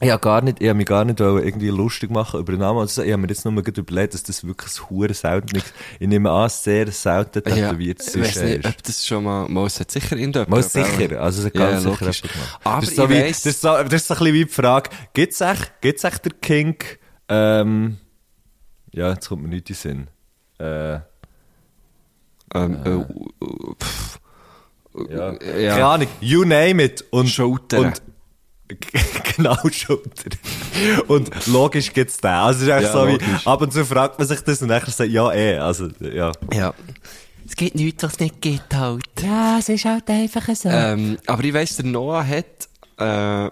ich 0.00 0.10
hab 0.10 0.22
gar 0.22 0.40
nicht, 0.42 0.60
ich 0.62 0.68
hab 0.68 0.76
mich 0.76 0.86
gar 0.86 1.04
nicht 1.04 1.18
irgendwie 1.18 1.68
lustig 1.70 2.10
machen 2.10 2.38
über 2.38 2.52
den 2.52 2.60
Namen. 2.60 2.78
Also, 2.78 3.02
ich 3.02 3.12
hab 3.12 3.18
mir 3.18 3.26
jetzt 3.28 3.44
nur 3.44 3.54
überlegt, 3.54 4.14
dass 4.14 4.22
das 4.22 4.46
wirklich 4.46 4.78
ein 4.78 4.88
hure 4.90 5.14
selten 5.14 5.56
ist. 5.56 5.72
Ich 5.98 6.06
nehme 6.06 6.30
an, 6.30 6.48
sehr 6.48 6.92
selten 6.92 7.42
Ja, 7.48 7.54
tätowiert 7.70 8.00
ich 8.06 8.20
weiss 8.22 8.36
nicht, 8.42 8.64
ist. 8.64 8.66
ob 8.66 8.82
das 8.84 9.06
schon 9.06 9.24
mal, 9.24 9.48
mal 9.48 9.66
es 9.66 9.80
hat 9.80 9.90
sicher 9.90 10.16
irgendjemand. 10.16 10.50
Mal 10.50 10.62
sicher, 10.62 11.20
also 11.20 11.40
es 11.40 11.46
hat 11.46 11.54
Ja, 11.56 11.70
ganz 11.70 11.82
sicher 11.82 11.90
logisch. 12.04 12.22
jemand 12.22 12.32
gemacht. 12.34 12.60
Aber 12.64 12.80
das 12.80 12.88
ist 12.90 12.96
so 12.96 13.04
ich 13.04 13.10
wie, 13.10 13.14
weiss- 13.14 13.42
das 13.42 13.46
ist 13.54 13.60
so, 13.62 13.68
das 13.68 13.92
ist 13.94 14.06
so 14.06 14.14
ein 14.14 14.18
bisschen 14.18 14.34
wie 14.34 14.44
die 14.44 14.52
Frage, 14.52 14.90
gibt's 15.12 15.40
echt, 15.40 15.80
gibt's 15.80 16.04
echt 16.04 16.24
der 16.24 16.32
Kink, 16.40 16.98
ähm, 17.28 17.96
ja, 18.92 19.10
jetzt 19.10 19.28
kommt 19.28 19.42
mir 19.42 19.48
nicht 19.48 19.68
in 19.70 19.74
den 19.74 20.06
Sinn. 20.58 20.64
Äh, 20.64 21.00
Ähm, 22.64 22.78
äh, 22.84 22.90
äh, 22.90 23.74
pff, 23.82 24.18
ja. 25.10 25.32
Ja. 25.58 25.70
Keine 25.72 25.86
Ahnung, 25.86 26.08
you 26.20 26.44
name 26.44 26.82
it. 26.82 27.04
Und, 27.10 27.28
Schultern. 27.28 27.86
Und, 27.86 28.02
genau, 29.36 29.56
Schulter. 29.70 30.30
Und 31.06 31.46
logisch 31.46 31.92
gibt's 31.92 32.18
den. 32.18 32.30
Also, 32.30 32.58
es 32.58 32.62
ist 32.62 32.68
Ja, 32.68 32.92
so 32.92 33.06
wie, 33.06 33.12
logisch. 33.12 33.46
ab 33.46 33.60
und 33.60 33.72
zu 33.72 33.84
fragt 33.84 34.18
man 34.18 34.26
sich 34.26 34.40
das 34.40 34.62
und 34.62 34.68
nachher 34.68 34.90
sagt, 34.90 35.10
ja, 35.10 35.32
eh, 35.32 35.58
also, 35.58 35.88
ja. 36.00 36.32
ja. 36.52 36.74
Es 37.48 37.54
gibt 37.54 37.76
nichts, 37.76 38.02
was 38.02 38.14
es 38.14 38.20
nicht 38.20 38.40
gibt 38.40 38.74
halt. 38.74 39.04
Ja, 39.22 39.58
es 39.58 39.68
ist 39.68 39.84
halt 39.84 40.08
einfach 40.10 40.48
so. 40.54 40.68
Ähm, 40.68 41.16
aber 41.26 41.44
ich 41.44 41.54
weiss, 41.54 41.76
der 41.76 41.84
Noah 41.84 42.26
hat, 42.26 42.68
äh, 42.96 43.50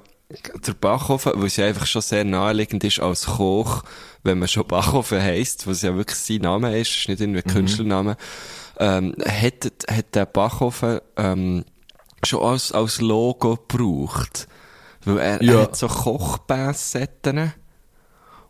der 0.67 0.73
Backofen, 0.81 1.33
weil 1.37 1.47
es 1.47 1.57
ja 1.57 1.67
einfach 1.67 1.87
schon 1.87 2.03
sehr 2.03 2.25
naheliegend 2.25 2.83
ist 2.83 2.99
als 2.99 3.27
Koch, 3.27 3.85
wenn 4.25 4.39
man 4.41 4.49
schon 4.49 4.67
Backofen 4.67 5.21
heisst, 5.23 5.67
was 5.69 5.83
ja 5.83 5.95
wirklich 5.95 6.19
sein 6.19 6.39
Name 6.39 6.77
ist, 6.81 6.91
ist 6.97 7.09
nicht 7.09 7.21
irgendwie 7.21 7.43
ein 7.45 7.53
Künstlername, 7.53 8.17
ähm, 8.79 9.15
hat, 9.25 9.73
hat 9.91 10.15
der 10.15 10.27
Backofen, 10.27 11.01
ähm, 11.17 11.65
schon 12.25 12.43
als, 12.43 12.73
als 12.73 13.01
Logo 13.01 13.57
gebraucht. 13.57 14.49
Weil 15.05 15.19
er, 15.19 15.43
Ja. 15.43 15.53
er 15.55 15.63
hat 15.63 15.77
so 15.77 15.89
Kochbässetten. 15.89 17.53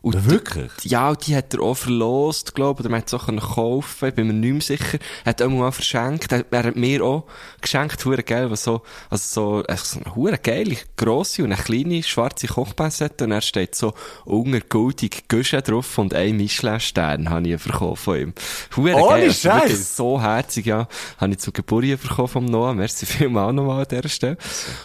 Und 0.05 0.29
Wirklich? 0.29 0.71
die- 0.83 0.89
Ja, 0.89 1.15
die 1.15 1.35
hat 1.35 1.51
er 1.55 1.61
auch 1.61 1.73
verlost, 1.73 2.53
glaube 2.53 2.79
ich, 2.81 2.85
oder 2.85 2.89
man 2.91 3.01
hat 3.01 3.25
können 3.25 3.39
kaufen, 3.39 4.09
ich 4.09 4.13
bin 4.13 4.27
mir 4.27 4.33
nicht 4.33 4.51
mehr 4.69 4.77
sicher. 4.77 4.99
Er 5.23 5.29
hat 5.31 5.41
auch 5.41 5.49
mal 5.49 5.71
verschenkt, 5.71 6.31
er, 6.31 6.45
hat 6.63 6.75
mir 6.75 7.03
auch 7.03 7.23
geschenkt, 7.59 8.05
hure 8.05 8.21
geil, 8.21 8.51
was 8.51 8.63
so, 8.65 8.83
also 9.09 9.23
so, 9.61 9.63
also 9.67 9.83
so 9.83 9.99
eine 10.05 10.15
hure 10.15 10.37
geile, 10.37 10.77
grosse 10.95 11.43
und 11.43 11.51
eine 11.53 11.59
kleine 11.59 12.03
schwarze 12.03 12.45
Kochbassette 12.45 13.23
und 13.23 13.31
er 13.31 13.41
steht 13.41 13.73
so 13.73 13.95
unter 14.25 14.59
goldig 14.59 15.23
Güsche 15.27 15.59
drauf 15.63 15.97
und 15.97 16.13
ein 16.13 16.37
Michelin-Stern 16.37 17.27
habe 17.31 17.47
ich 17.47 17.63
bekommen 17.63 17.95
von 17.95 18.19
ihm. 18.19 18.33
Hure 18.75 18.93
Ohne 18.93 19.07
geil, 19.07 19.23
also 19.29 19.49
wirklich 19.49 19.71
Scheiß. 19.71 19.95
so 19.95 20.21
herzig, 20.21 20.67
ja. 20.67 20.87
Habe 21.17 21.31
ich 21.31 21.39
zum 21.39 21.51
Geburtstag 21.53 22.01
bekommen 22.03 22.27
vom 22.27 22.45
Noah, 22.45 22.75
merci 22.75 23.07
vielmal 23.07 23.51
nochmal 23.53 23.81
an 23.81 23.87
dieser 23.89 24.09
Stelle. 24.09 24.37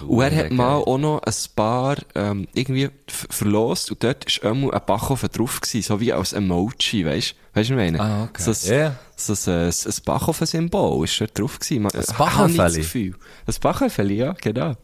Und 0.07 0.23
er 0.23 0.35
hat 0.35 0.51
mal 0.51 0.77
auch 0.77 0.97
noch 0.97 1.19
ein 1.25 1.35
paar, 1.55 1.97
ähm, 2.15 2.49
irgendwie 2.55 2.89
verlost 3.07 3.91
und 3.91 4.03
dort 4.03 4.25
ist 4.25 4.43
einmal 4.43 4.73
ein 4.73 4.87
Backofen 5.11 5.29
drauf 5.33 5.61
gewesen, 5.61 5.83
so 5.83 6.01
wie 6.01 6.13
als 6.13 6.33
Emoji, 6.33 7.05
weisst 7.05 7.33
du? 7.33 7.59
Weisst 7.59 7.71
du, 7.71 7.75
was 7.77 7.85
ich 7.85 7.93
meine? 7.93 8.01
Ah, 8.01 8.25
okay. 8.25 8.43
So 8.43 8.51
ein, 8.53 8.81
Ja. 8.81 8.97
so 9.17 9.33
ein, 9.51 9.57
ein, 9.57 9.69
ein 9.69 9.95
Backofen-Symbol 10.05 11.05
ist 11.05 11.21
dort 11.21 11.39
drauf 11.39 11.59
gewesen. 11.59 11.83
Man, 11.83 11.93
ein 11.93 12.05
Backofen? 12.17 12.57
das 12.57 12.75
Gefühl. 12.77 13.15
Ein 13.47 13.55
Backofen, 13.61 14.11
ja, 14.11 14.33
genau. 14.41 14.75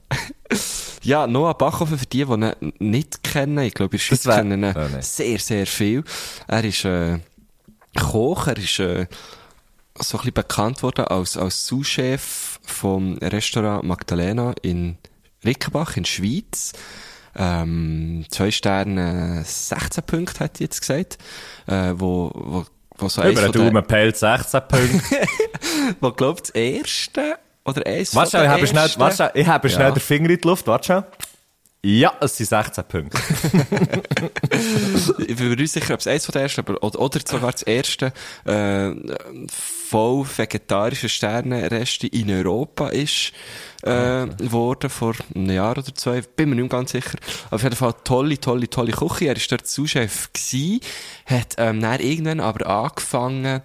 ja, 1.02 1.26
Noah 1.26 1.56
Backofen, 1.56 1.98
für 1.98 2.06
die, 2.06 2.24
die 2.24 2.32
ihn 2.32 2.72
nicht 2.80 3.22
kennen, 3.22 3.58
ich 3.58 3.74
glaube, 3.74 3.96
in 3.96 3.98
der 3.98 4.04
Schweiz 4.04 4.22
kennen 4.24 4.64
ihn 4.64 4.74
Oh, 4.76 4.88
sehr, 5.00 5.38
sehr 5.38 5.66
viel. 5.66 6.02
Er 6.48 6.64
ist, 6.64 6.84
äh, 6.84 7.18
Koch, 7.96 8.48
er 8.48 8.56
ist, 8.56 8.78
äh, 8.80 9.06
so 9.98 10.18
ein 10.18 10.20
bisschen 10.20 10.34
bekannt 10.34 10.82
worden 10.82 11.06
als, 11.06 11.36
als 11.36 11.66
Sous-Chef 11.66 12.58
vom 12.62 13.16
Restaurant 13.18 13.84
Magdalena 13.84 14.54
in 14.62 14.98
Rickenbach 15.44 15.96
in 15.96 16.04
Schweiz. 16.04 16.72
Ähm, 17.38 18.24
zwei 18.30 18.50
Sterne, 18.50 19.40
äh, 19.40 19.44
16 19.44 20.04
Punkte, 20.04 20.40
hat 20.40 20.58
jetzt 20.60 20.80
gesagt. 20.80 21.18
Äh, 21.66 21.92
wo, 21.96 22.30
wo, 22.34 22.64
wo 22.98 23.08
so 23.08 23.22
Über 23.22 23.42
den 23.42 23.52
den- 23.52 23.62
Daumenpelz 23.66 24.20
16 24.20 24.60
Punkte. 24.68 25.26
wo 26.00 26.12
glaubt 26.12 26.40
das 26.42 26.50
erste 26.50 27.38
oder 27.64 27.84
eins 27.86 28.14
Warte 28.14 28.38
ich 28.42 28.48
habe 28.48 28.66
schnell, 28.66 28.88
warte 28.96 29.30
ich 29.34 29.46
habe 29.46 29.68
schnell 29.68 29.88
Ja. 29.88 29.90
den 29.90 30.00
Finger 30.00 30.30
in 30.30 30.40
die 30.40 30.48
Luft, 30.48 30.66
warte 30.66 30.84
schnell. 30.86 31.04
Ja, 31.88 32.14
es 32.18 32.36
sind 32.36 32.48
16 32.48 32.82
Punkte. 32.82 33.16
ich 35.28 35.36
bin 35.36 35.50
mir 35.50 35.54
nicht 35.54 35.70
sicher, 35.70 35.94
ob 35.94 36.00
es 36.00 36.08
eins 36.08 36.26
von 36.26 36.32
den 36.32 36.42
ersten, 36.42 36.62
aber, 36.62 36.82
oder, 36.82 36.98
oder 36.98 37.20
sogar 37.24 37.52
das 37.52 37.62
erste, 37.62 38.12
äh, 38.44 38.90
voll 39.48 40.26
vegetarische 40.36 41.08
Sternenreste 41.08 42.08
in 42.08 42.28
Europa 42.28 42.88
ist, 42.88 43.30
äh, 43.82 44.26
geworden 44.26 44.90
vor 44.90 45.14
einem 45.32 45.50
Jahr 45.50 45.78
oder 45.78 45.94
zwei. 45.94 46.22
Bin 46.22 46.50
mir 46.50 46.56
nicht 46.56 46.70
ganz 46.70 46.90
sicher. 46.90 47.18
Auf 47.52 47.62
jeden 47.62 47.76
Fall 47.76 47.94
tolle, 48.02 48.40
tolle, 48.40 48.68
tolle 48.68 48.90
Küche. 48.90 49.26
Er 49.26 49.36
war 49.36 49.42
dort 49.48 49.68
Sous-Chef 49.68 50.32
gsi, 50.32 50.80
hat, 51.26 51.54
ähm, 51.58 51.80
dann 51.80 52.00
irgendwann 52.00 52.40
aber 52.40 52.66
angefangen, 52.66 53.62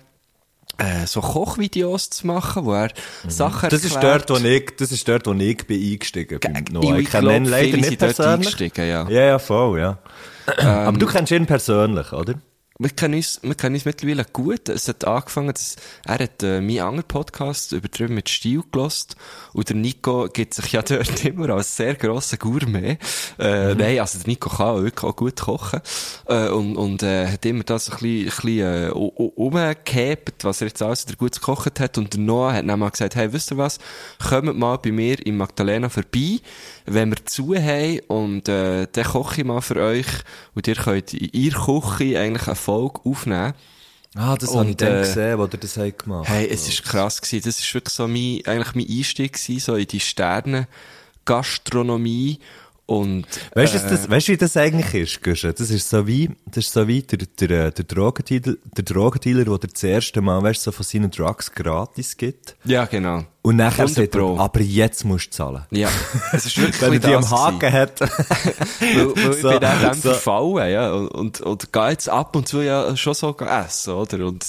äh, 0.82 1.06
so 1.08 1.22
Kochvideos 1.22 2.10
zu 2.10 2.28
machen, 2.28 2.66
wo 2.66 2.74
er 2.74 2.90
Sachen 3.28 3.68
Mhm. 3.68 3.70
Das 3.70 3.84
ist 3.84 3.96
erklärt. 3.96 4.30
dort, 4.30 4.42
wo 4.44 4.48
ich, 4.48 4.66
das 4.78 4.92
ist 4.92 5.08
dort, 5.08 5.28
wo 5.28 5.34
ich 5.34 5.66
bin 5.68 5.82
eingestiegen 5.94 6.40
bin. 6.40 6.56
Ich- 6.56 6.72
Noah. 6.74 6.98
ich 6.98 7.04
Ich 7.06 7.12
kenne 7.12 7.38
ihn 7.38 7.46
leider 7.46 7.78
nicht 7.78 8.00
persönlich. 8.00 8.58
ja. 8.78 9.08
Ja, 9.10 9.22
ja, 9.22 9.40
voll, 9.40 9.80
ja. 9.80 9.98
Aber 10.58 10.98
du 10.98 11.06
kennst 11.06 11.32
ihn 11.32 11.46
persönlich, 11.46 12.12
oder? 12.12 12.34
Wir 12.82 12.90
kennen 12.90 13.14
uns, 13.14 13.40
wir 13.44 13.54
kennen 13.54 13.76
uns 13.76 13.86
mittlerweile 13.86 14.26
gut. 14.26 14.68
Es 14.68 14.88
hat 14.88 15.06
angefangen, 15.06 15.54
dass, 15.54 15.76
er 16.04 16.18
hat, 16.18 16.42
äh, 16.42 16.62
meinen 16.62 16.80
anderen 16.80 17.08
Podcast 17.08 17.74
übertrieben 17.74 18.16
mit 18.16 18.28
Stil 18.28 18.64
gelost. 18.72 19.16
Und 19.54 19.70
der 19.70 19.76
Nico 19.76 20.28
gibt 20.34 20.56
sich 20.56 20.72
ja 20.72 20.82
dort 20.88 21.24
immer 21.24 21.50
als 21.52 21.78
sehr 21.78 21.94
grosser 21.94 22.38
Gourmet. 22.38 22.98
Äh, 23.38 23.76
nein, 23.76 24.00
also 24.00 24.18
der 24.18 24.28
Nico 24.28 24.50
kann 24.50 24.84
wirklich 24.84 25.04
auch 25.04 25.16
gut 25.16 25.40
kochen. 25.40 25.82
Äh, 26.28 26.50
und, 26.50 26.76
und, 26.76 27.04
äh, 27.04 27.28
hat 27.28 27.46
immer 27.46 27.64
das 27.64 27.92
ein 27.92 27.98
bisschen, 28.00 28.20
ein 28.20 28.26
bisschen, 28.26 28.88
äh, 28.88 28.90
umgehebt, 28.90 30.44
was 30.44 30.62
er 30.62 30.68
jetzt 30.68 30.82
alles 30.82 31.08
wieder 31.08 31.18
gut 31.18 31.34
gekocht 31.34 31.80
hat. 31.80 32.00
Und 32.00 32.14
der 32.14 32.20
Noah 32.20 32.54
hat 32.54 32.68
dann 32.68 32.80
mal 32.80 32.90
gesagt, 32.90 33.16
hey, 33.16 33.32
wisst 33.32 33.52
ihr 33.52 33.58
was? 33.58 33.78
Kommt 34.28 34.58
mal 34.58 34.78
bei 34.78 34.92
mir 34.92 35.24
in 35.24 35.38
Magdalena 35.38 35.90
vorbei, 35.90 36.40
wenn 36.86 37.12
wir 37.12 37.24
zu 37.26 37.54
haben, 37.54 38.00
und, 38.08 38.50
äh, 38.50 38.88
dann 38.92 39.06
koche 39.06 39.42
ich 39.42 39.48
mal 39.48 39.62
für 39.62 39.76
euch. 39.76 40.08
Und 40.56 40.68
ihr 40.68 40.76
könnt 40.76 41.14
in 41.14 41.30
ihrer 41.32 41.64
Küche 41.64 42.20
eigentlich 42.20 42.48
eine 42.48 42.56
Folge 42.72 43.00
aufnehmen. 43.04 43.54
Ah, 44.16 44.36
das 44.36 44.50
Und, 44.50 44.60
habe 44.60 44.70
ich 44.72 44.78
dann 44.78 44.98
äh, 44.98 45.02
gesehen, 45.02 45.40
wo 45.40 45.48
der 45.48 45.60
das 45.60 45.78
hat 45.78 46.00
gemacht 46.00 46.28
Hey, 46.28 46.48
es 46.50 46.68
ist 46.68 46.84
krass 46.84 47.22
gewesen. 47.22 47.44
Das 47.46 47.60
ist 47.60 47.74
wirklich 47.74 47.94
so 47.94 48.08
mein, 48.08 48.42
eigentlich 48.46 48.76
mein 48.76 48.98
Einstieg 48.98 49.34
gewesen, 49.34 49.60
so 49.60 49.76
in 49.76 49.88
die 49.88 50.00
Sterne 50.00 50.68
Gastronomie 51.26 52.40
und, 53.00 53.26
Weißt 53.56 53.74
du, 53.74 53.78
äh, 53.78 53.90
das, 53.90 54.10
weißt, 54.10 54.28
du, 54.28 54.32
wie 54.34 54.38
das 54.38 54.58
eigentlich 54.58 54.94
ist, 54.94 55.24
Guschen? 55.24 55.54
Das 55.58 55.70
ist 55.70 55.90
so 55.90 56.06
wie, 56.08 56.30
das 56.46 56.66
ist 56.66 56.74
so 56.74 56.88
wie 56.88 57.02
der, 57.02 57.20
der, 57.40 57.72
der 57.72 57.86
Drogendealer, 57.86 58.56
der 58.78 58.84
Drogendealer, 58.84 59.46
der 59.46 59.70
das 59.70 59.84
erste 59.84 60.22
Mal, 60.22 60.42
weißt 60.44 60.62
so 60.64 60.72
von 60.72 60.84
seinen 60.84 61.10
Drugs 61.12 61.52
gratis 61.52 62.18
gibt. 62.18 62.56
ja, 62.66 62.86
genau. 62.86 63.24
Und 63.44 63.56
nachher 63.56 63.86
100 63.86 63.96
sagt 64.12 64.16
er, 64.16 64.40
aber 64.40 64.62
jetzt 64.62 65.04
musst 65.04 65.28
du 65.28 65.32
zahlen. 65.32 65.64
Ja, 65.72 65.90
es 66.32 66.46
ist 66.46 66.58
wirklich 66.60 66.80
Wenn 66.82 66.94
er 66.94 67.00
die 67.00 67.16
am 67.16 67.28
Haken 67.32 67.58
gewesen. 67.60 67.74
hat. 67.76 68.00
Weil, 68.80 69.16
weil 69.16 69.34
ich 69.36 69.42
So, 69.42 69.50
bin 69.50 69.60
dann 69.62 69.82
dem 69.82 69.94
so. 69.96 70.10
verfallen, 70.12 70.72
ja, 70.72 70.94
und, 70.94 71.08
und, 71.10 71.42
und 71.42 71.74
gehe 71.74 71.90
jetzt 71.90 72.08
ab 72.08 72.36
und 72.36 72.48
zu 72.48 72.62
ja 72.62 72.96
schon 72.96 73.16
so 73.16 73.36
essen, 73.40 73.94
oder? 73.94 74.28
Und, 74.28 74.46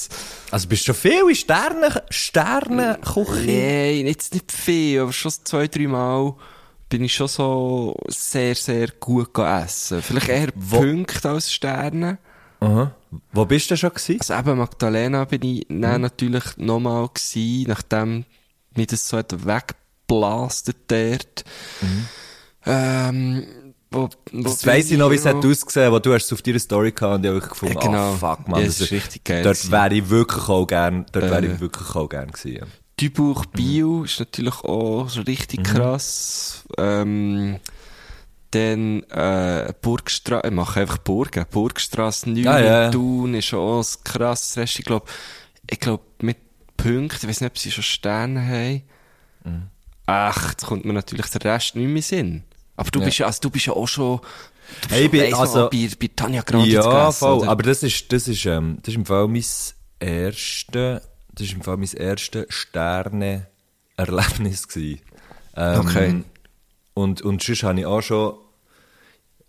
Also 0.51 0.69
bist 0.69 0.83
du 0.83 0.93
schon 0.93 0.95
viel 0.97 1.23
in 1.27 1.35
Sterne, 1.35 2.03
Sternenküche? 2.11 3.47
Nein, 3.47 4.07
jetzt 4.09 4.35
nicht 4.35 4.53
viel, 4.53 5.01
aber 5.01 5.13
schon 5.15 5.33
zwei, 5.43 5.69
drei 5.69 5.87
Mal 5.87 6.35
bin 6.93 7.05
ich 7.05 7.15
schon 7.15 7.29
so 7.29 7.97
sehr, 8.09 8.55
sehr 8.55 8.89
gut 9.01 9.33
gegessen. 9.33 10.03
Vielleicht 10.03 10.29
eher 10.29 10.49
Punkte 10.53 11.31
als 11.31 11.51
Sterne. 11.51 12.19
Aha. 12.61 12.95
Wo 13.33 13.47
bist 13.47 13.71
du 13.71 13.77
schon 13.79 13.91
gewesen? 13.91 14.19
Also 14.21 14.35
eben 14.35 14.59
Magdalena 14.59 15.25
bin 15.25 15.43
ich 15.43 15.67
dann 15.71 16.03
natürlich 16.03 16.45
nochmal 16.59 17.09
gsi, 17.15 17.65
nachdem 17.67 18.27
mir 18.77 18.87
das 18.87 19.09
so 19.09 19.17
hat 19.17 19.33
weggeblastet 19.47 20.77
dort. 20.89 21.45
Ähm, 22.67 23.47
wo, 23.91 24.09
wo 24.33 24.43
Das 24.43 24.65
weiss 24.67 24.91
ich 24.91 24.99
noch, 24.99 25.11
wie 25.11 25.15
es 25.17 25.25
hat 25.27 25.45
ausgesehen, 25.45 25.93
wo 25.93 25.99
du 25.99 26.13
hast 26.15 26.27
es 26.27 26.33
auf 26.33 26.43
deiner 26.43 26.59
Story 26.59 26.93
gehabt 26.93 27.17
und 27.17 27.25
ich 27.25 27.31
habe 27.31 27.41
gefunden, 27.49 27.75
Ja, 27.75 27.81
genau. 27.81 28.13
oh 28.13 28.17
fuck, 28.17 28.49
man, 28.49 28.61
Ja, 28.61 28.67
das 28.67 28.79
das 28.79 28.87
ist 28.87 28.93
richtig 28.93 29.25
geil 29.25 29.43
Dort 29.43 29.57
gewesen. 29.57 29.73
wäre 29.73 29.95
ich 29.95 30.11
wirklich 30.11 30.49
auch 30.49 30.67
gern, 30.67 31.07
dort 31.13 31.25
wäre 31.31 31.47
Äh. 31.47 31.55
ich 31.55 31.61
wirklich 31.61 31.95
auch 31.95 32.09
gern 32.09 32.31
gewesen. 32.31 32.67
Dubuch 33.09 33.47
Bio 33.47 34.05
ist 34.05 34.19
natürlich 34.21 34.55
auch 34.65 35.09
so 35.09 35.23
richtig 35.23 35.65
krass. 35.65 36.65
Ähm, 36.79 37.59
dann 38.51 39.03
äh, 39.05 39.73
Burgstraße, 39.81 40.47
ich 40.49 40.53
mache 40.53 40.81
einfach 40.81 40.99
Burgen. 40.99 41.45
Burgstraße 41.51 42.31
9 42.31 42.43
Ja, 42.45 42.59
ja, 42.61 42.91
Thun 42.91 43.35
ist 43.35 43.55
auch 43.55 43.81
ein 43.83 44.05
krasses 44.05 44.57
Rest. 44.59 44.79
Ich 44.79 44.85
glaube, 44.85 45.07
ich 45.71 45.81
glaub, 45.81 46.03
mit 46.23 46.37
Punkten, 46.77 47.17
ich 47.23 47.29
weiß 47.29 47.41
nicht, 47.41 47.51
ob 47.51 47.59
sie 47.59 47.71
schon 47.71 47.83
Sterne 47.85 48.43
haben. 48.47 48.83
Mhm. 49.45 49.63
Ach, 50.07 50.51
jetzt 50.51 50.67
kommt 50.67 50.85
mir 50.85 50.93
natürlich 50.93 51.27
der 51.29 51.45
Rest 51.45 51.77
nicht 51.77 51.89
mehr 51.89 52.03
Sinn. 52.03 52.45
Aber 52.77 52.91
du 52.91 52.99
Ja. 53.01 53.05
bist 53.07 53.19
ja, 53.19 53.27
also 53.27 53.41
du 53.41 53.51
bist 53.51 53.67
ja 53.67 53.73
auch 53.73 53.87
schon, 53.87 54.19
du 54.19 54.89
Hey, 54.95 55.09
bin- 55.09 55.33
also- 55.35 55.71
bei, 55.71 55.89
bei 55.99 56.11
Tanja 56.15 56.43
Granditz 56.43 56.75
Ja, 56.75 56.83
gegessen, 56.83 57.19
voll. 57.21 57.39
oder? 57.39 57.49
Aber 57.51 57.63
das 57.63 57.83
ist, 57.83 58.13
das 58.13 58.29
ist, 58.29 58.45
ähm, 58.47 58.79
das 58.83 58.89
ist 58.89 58.97
im 58.97 59.07
Fall 59.07 59.29
mein 59.29 59.45
erste, 60.01 61.03
das 61.33 61.47
ist 61.47 61.55
im 61.55 61.63
Fall 61.63 61.77
mein 61.77 61.89
erste 61.89 62.47
Sterne-Erlebnis. 62.49 64.69
Ähm, 64.77 65.01
Okay. 65.55 66.25
Und, 66.95 67.23
und 67.23 67.43
sonst 67.43 67.63
habe 67.63 67.81
ich 67.81 67.87
auch 67.87 68.03
schon, 68.03 68.35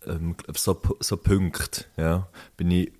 ähm, 0.06 0.36
so, 0.54 0.80
so 1.00 1.16
Punkte, 1.16 1.84
ja. 1.96 2.28
Bin 2.56 2.70
ich, 2.70 2.92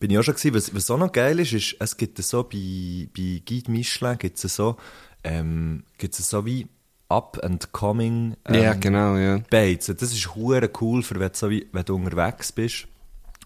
bin 0.00 0.10
ich 0.10 0.18
auch 0.18 0.22
schon 0.22 0.34
gewesen. 0.34 0.54
Was, 0.54 0.74
was 0.74 0.90
auch 0.90 0.98
noch 0.98 1.12
geil 1.12 1.38
ist, 1.40 1.52
ist, 1.52 1.76
es 1.78 1.96
gibt 1.96 2.18
so 2.18 2.42
bei, 2.42 3.08
bei 3.16 3.42
Guide 3.46 3.70
Michelin 3.70 4.18
gibt 4.18 4.42
es 4.42 4.54
so, 4.54 4.76
ähm, 5.24 5.84
gibt 5.96 6.18
es 6.18 6.28
so 6.28 6.44
wie 6.44 6.66
up 7.08 7.42
and 7.42 7.72
coming, 7.72 8.36
ähm, 8.44 8.62
ja, 8.62 8.74
genau, 8.74 9.16
ja. 9.16 9.38
Beizen. 9.50 9.96
Das 9.96 10.12
ist 10.12 10.34
hure 10.34 10.70
cool, 10.80 11.02
für 11.02 11.18
wenn 11.18 11.30
du, 11.30 11.38
so 11.38 11.50
wie, 11.50 11.66
wenn 11.72 11.84
du 11.84 11.94
unterwegs 11.94 12.52
bist. 12.52 12.86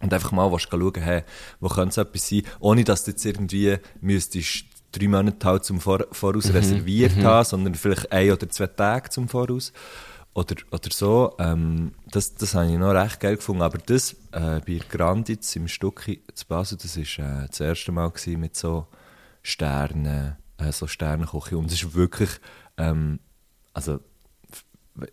Und 0.03 0.13
einfach 0.13 0.33
mal 0.33 0.51
willst 0.51 0.69
schauen, 0.71 0.93
hey, 0.97 1.23
wo 1.61 1.69
könnte 1.69 1.91
es 1.91 1.97
etwas 1.97 2.29
sein, 2.29 2.43
ohne 2.61 2.85
dass 2.85 3.05
du 3.05 3.13
jetzt 3.13 3.25
irgendwie 3.25 3.79
müsstest 4.01 4.65
drei 4.93 5.09
Monate 5.09 5.47
halt 5.47 5.65
zum 5.65 5.81
Vor 5.81 6.07
Voraus 6.13 6.49
Mhm, 6.49 6.53
reserviert 6.53 7.25
haben, 7.25 7.45
sondern 7.45 7.75
vielleicht 7.75 8.13
ein 8.13 8.31
oder 8.31 8.49
zwei 8.49 8.67
Tage 8.67 9.09
zum 9.11 9.29
Voraus. 9.29 9.73
Oder, 10.35 10.57
oder 10.71 10.91
so. 10.91 11.35
Ähm, 11.39 11.93
das, 12.11 12.35
das 12.35 12.55
habe 12.55 12.67
ich 12.67 12.79
noch 12.79 12.93
recht 12.93 13.21
geil 13.21 13.37
gefunden. 13.37 13.63
Aber 13.63 13.79
das 13.79 14.15
äh, 14.33 14.61
bei 14.67 14.81
Granditz 14.89 15.55
im 15.57 15.69
Stucki 15.69 16.23
zu 16.35 16.47
Basel, 16.47 16.79
das 16.79 16.97
war 16.97 17.43
äh, 17.43 17.47
das 17.49 17.61
erste 17.61 17.93
Mal 17.93 18.11
gewesen 18.11 18.41
mit 18.41 18.57
so 18.57 18.87
Sternen, 19.43 20.37
äh, 20.57 20.73
so 20.73 20.87
Sternenküche. 20.87 21.59
Und 21.59 21.67
es 21.67 21.83
ist 21.83 21.95
wirklich, 21.95 22.31
ähm, 22.79 23.19
also, 23.75 24.01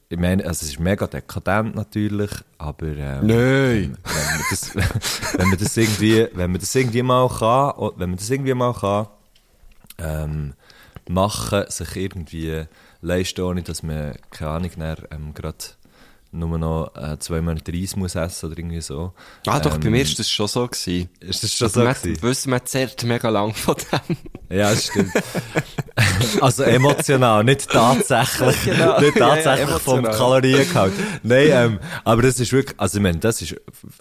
ich 0.09 0.19
meine, 0.19 0.43
also 0.43 0.65
es 0.65 0.71
ist 0.73 0.79
mega 0.79 1.07
dekadent 1.07 1.75
natürlich, 1.75 2.31
aber 2.57 2.87
ähm, 2.87 3.27
Nein. 3.27 3.97
wenn 4.03 4.25
man 4.25 4.41
das, 4.49 4.75
wenn 5.37 5.49
man 5.49 5.57
das 5.57 5.77
irgendwie, 5.77 6.27
wenn 6.33 6.51
man 6.51 6.59
das 6.59 6.75
irgendwie 6.75 7.03
mal 7.03 7.29
kann, 7.29 7.91
wenn 7.97 8.09
man 8.09 8.17
das 8.17 8.29
irgendwie 8.29 8.53
mal 8.53 8.73
kann, 8.73 9.07
ähm, 9.97 10.53
machen, 11.07 11.63
sich 11.69 11.95
irgendwie 11.95 12.65
leisten, 13.01 13.41
ohne 13.41 13.63
dass 13.63 13.83
man, 13.83 14.15
keine 14.31 14.51
Ahnung, 14.51 14.71
dann, 14.77 14.97
ähm, 15.11 15.33
gerade 15.33 15.57
nur 16.31 16.57
noch 16.59 16.91
äh, 16.95 17.17
zwei 17.19 17.41
Monate 17.41 17.73
Reis 17.73 17.95
muss 17.95 18.13
essen 18.15 18.45
oder 18.47 18.57
irgendwie 18.59 18.81
so. 18.81 19.13
Ah, 19.47 19.59
doch, 19.59 19.75
ähm, 19.75 19.79
bei 19.81 19.89
mir 19.89 20.01
ist 20.03 20.19
das 20.19 20.29
schon 20.29 20.47
so 20.47 20.67
gewesen. 20.67 21.09
Ist 21.19 21.43
das 21.43 21.53
schon 21.53 21.65
Also 21.67 21.79
so 21.79 21.85
man, 21.85 21.93
gewesen? 21.95 22.21
wissen, 22.21 22.49
man 22.51 22.65
zerrt 22.65 23.03
mega 23.03 23.29
lang 23.29 23.53
von 23.55 23.75
dem. 23.75 24.17
Ja, 24.49 24.69
das 24.69 24.85
stimmt. 24.85 25.11
also 26.41 26.63
emotional, 26.63 27.43
nicht 27.43 27.69
tatsächlich. 27.69 28.55
Genau. 28.65 28.99
Nicht 28.99 29.15
Ja, 29.17 29.35
ja, 29.35 29.43
tatsächlich 29.43 29.81
vom. 29.81 30.03
Kaloriengehalt. 30.03 30.93
Nein, 31.23 31.47
ähm, 31.51 31.79
aber 32.03 32.21
das 32.21 32.39
ist 32.39 32.51
wirklich, 32.51 32.79
also 32.79 32.97
ich 32.97 33.03
meine, 33.03 33.17
das 33.19 33.41
ist, 33.41 33.55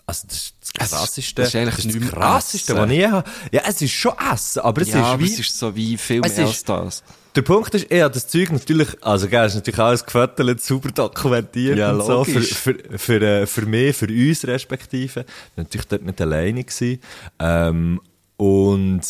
also 0.06 0.26
das 0.28 0.36
ist 0.36 0.54
das 0.74 0.86
Es 0.86 0.92
ist- 0.92 0.98
krasseste, 0.98 1.34
das 1.42 1.48
ist 1.48 1.56
eigentlich 1.56 1.76
das, 1.76 1.84
nicht 1.86 2.00
mehr 2.00 2.10
krasseste, 2.10 2.76
was 2.76 2.90
ich 2.90 3.06
habe. 3.06 3.30
Ja, 3.52 3.62
es 3.66 3.80
ist 3.82 3.92
schon 3.92 4.12
Essen, 4.32 4.60
aber 4.60 4.82
es 4.82 4.88
ja, 4.88 5.14
ist 5.14 5.20
wie, 5.20 5.24
es 5.32 5.38
ist 5.40 5.58
so 5.58 5.74
wie 5.74 5.96
viel 5.96 6.20
mehr 6.20 6.30
ist- 6.30 6.38
als 6.38 6.64
das. 6.64 7.02
Der 7.34 7.42
Punkt 7.42 7.74
ist, 7.74 7.84
habe 7.90 8.10
das 8.10 8.26
Zeug 8.26 8.50
natürlich, 8.50 8.88
also 9.02 9.28
gell, 9.28 9.46
ist 9.46 9.54
natürlich 9.54 9.78
alles 9.78 10.04
gefüttert, 10.04 10.60
super 10.60 10.90
dokumentiert 10.90 11.78
Ja, 11.78 11.92
und 11.92 12.04
so, 12.04 12.24
für, 12.24 12.42
für, 12.42 12.76
für, 12.98 13.20
äh, 13.22 13.46
für 13.46 13.66
mich, 13.66 13.96
für 13.96 14.06
uns 14.08 14.46
respektive. 14.46 15.04
Ich 15.04 15.16
war 15.16 15.24
natürlich 15.56 15.86
dort 15.86 16.02
nicht 16.02 16.20
alleine 16.20 16.64
gewesen. 16.64 17.00
Ähm, 17.38 18.00
und, 18.36 19.02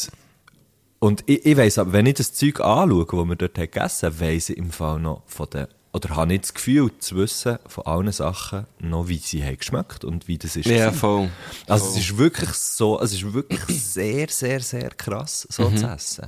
und 0.98 1.22
ich, 1.26 1.46
ich 1.46 1.56
weiss 1.56 1.78
aber, 1.78 1.92
wenn 1.92 2.06
ich 2.06 2.14
das 2.14 2.32
Zeug 2.34 2.60
anschaue, 2.60 3.06
das 3.06 3.14
wir 3.28 3.36
dort 3.36 3.56
haben 3.58 3.70
gegessen 3.70 4.20
weiss 4.20 4.50
ich 4.50 4.56
im 4.58 4.70
Fall 4.70 4.98
noch 4.98 5.22
von 5.26 5.48
den, 5.50 5.66
oder 5.92 6.16
habe 6.16 6.34
ich 6.34 6.42
das 6.42 6.54
Gefühl 6.54 6.90
zu 6.98 7.16
wissen, 7.16 7.58
von 7.66 7.86
allen 7.86 8.12
Sachen 8.12 8.66
noch, 8.78 9.08
wie 9.08 9.18
sie 9.18 9.42
haben 9.42 9.56
geschmeckt 9.56 10.04
und 10.04 10.28
wie 10.28 10.36
das 10.38 10.54
ist. 10.56 10.66
Ja, 10.66 10.92
voll. 10.92 11.30
Also 11.66 11.86
es 11.88 11.96
ist 11.98 12.18
wirklich 12.18 12.50
so, 12.50 13.00
es 13.00 13.12
ist 13.14 13.32
wirklich 13.32 13.60
sehr, 13.82 14.28
sehr, 14.28 14.60
sehr 14.60 14.90
krass, 14.90 15.46
so 15.50 15.70
Mhm. 15.70 15.76
zu 15.78 15.86
essen. 15.86 16.26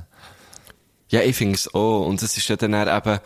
Ja, 1.11 1.21
ich 1.21 1.35
finde 1.35 1.55
es 1.55 1.73
auch. 1.73 2.07
Und 2.07 2.21
es 2.21 2.35
ist 2.37 2.47
ja 2.49 2.55
dann 2.55 2.73
eben 2.73 3.19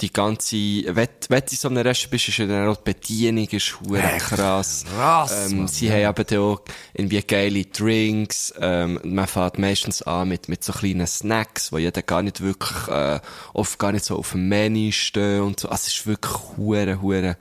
die 0.00 0.12
ganze, 0.12 0.56
wenn, 0.56 1.08
wenn 1.28 1.40
du 1.40 1.50
in 1.50 1.56
so 1.56 1.68
einem 1.68 1.82
Restaurant 1.82 2.10
bist, 2.10 2.28
ist 2.28 2.38
ja 2.38 2.46
dann 2.46 2.68
auch 2.68 2.76
die 2.76 2.92
Bedienung 2.92 3.46
ist 3.48 3.80
hure 3.80 4.00
krass. 4.18 4.84
krass, 4.92 5.50
ähm, 5.50 5.68
Sie 5.68 5.90
haben 5.90 6.10
eben 6.10 6.26
dann 6.26 6.38
auch 6.38 6.62
irgendwie 6.94 7.22
geile 7.22 7.64
Drinks. 7.66 8.52
Ähm, 8.58 9.00
man 9.04 9.26
fährt 9.26 9.58
meistens 9.58 10.02
an 10.02 10.28
mit, 10.28 10.48
mit 10.48 10.64
so 10.64 10.72
kleinen 10.72 11.06
Snacks, 11.06 11.70
die 11.70 11.78
jeder 11.78 12.02
gar 12.02 12.22
nicht 12.22 12.40
wirklich, 12.40 12.88
äh, 12.88 13.20
oft 13.52 13.78
gar 13.78 13.92
nicht 13.92 14.04
so 14.04 14.16
auf 14.16 14.32
dem 14.32 14.48
Menü 14.48 14.90
stehen 14.92 15.42
und 15.42 15.60
so. 15.60 15.68
Also 15.68 15.82
es 15.86 15.94
ist 15.94 16.06
wirklich 16.06 16.34
hure, 16.56 17.00
hure, 17.00 17.36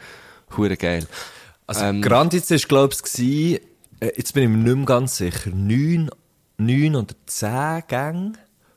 hure 0.56 0.78
geil. 0.78 1.08
Also 1.66 1.86
Ähm, 1.86 2.02
Granditz 2.02 2.52
war, 2.52 2.58
glaube 2.58 2.94
ich, 2.94 3.02
gewesen, 3.02 3.60
äh, 4.02 4.12
jetzt 4.18 4.34
bin 4.34 4.44
ich 4.44 4.50
mir 4.50 4.58
nicht 4.58 4.76
mehr 4.76 4.86
ganz 4.86 5.18
sicher, 5.18 5.52
neun, 5.52 6.12
neun 6.58 6.96
oder 6.96 7.16
zehn 7.26 7.84
Gänge. 7.88 8.34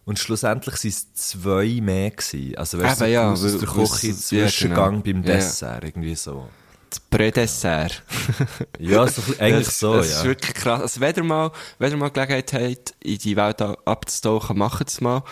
Und 0.07 0.19
schlussendlich 0.19 0.75
waren 0.75 0.88
es 0.90 1.12
zwei 1.14 1.81
mehr. 1.81 2.11
Gewesen. 2.11 2.57
Also, 2.57 2.79
weißt 2.79 3.01
du, 3.01 3.05
Eben, 3.05 3.12
ja, 3.14 3.33
aus 3.33 3.40
der 3.43 3.69
Küche, 3.69 4.11
es- 4.11 4.31
ja, 4.31 4.45
Zwischengang 4.47 5.03
genau. 5.03 5.19
beim 5.19 5.25
Ja, 5.25 5.31
ja. 5.31 5.37
Dessert, 5.37 5.85
irgendwie 5.85 6.14
so. 6.14 6.49
das 6.90 7.01
Prä-Dessert. 7.01 8.03
Ja, 8.79 9.07
so, 9.07 9.23
eigentlich 9.38 9.67
das, 9.67 9.79
so, 9.79 9.95
das 9.97 10.11
ja. 10.11 10.17
ist 10.19 10.25
wirklich 10.25 10.55
krass. 10.55 10.83
Also, 10.83 11.01
wenn 11.01 11.14
ihr 11.17 11.25
mal, 11.25 11.51
wenn 11.79 11.90
ihr 11.93 11.97
mal 11.97 12.11
Gelegenheit 12.11 12.53
habt, 12.53 12.95
in 13.03 13.19
die 13.19 13.37
Welt 13.37 13.61
abzutauchen, 13.62 14.59
macht 14.59 14.88
es 14.88 15.01
mal. 15.01 15.23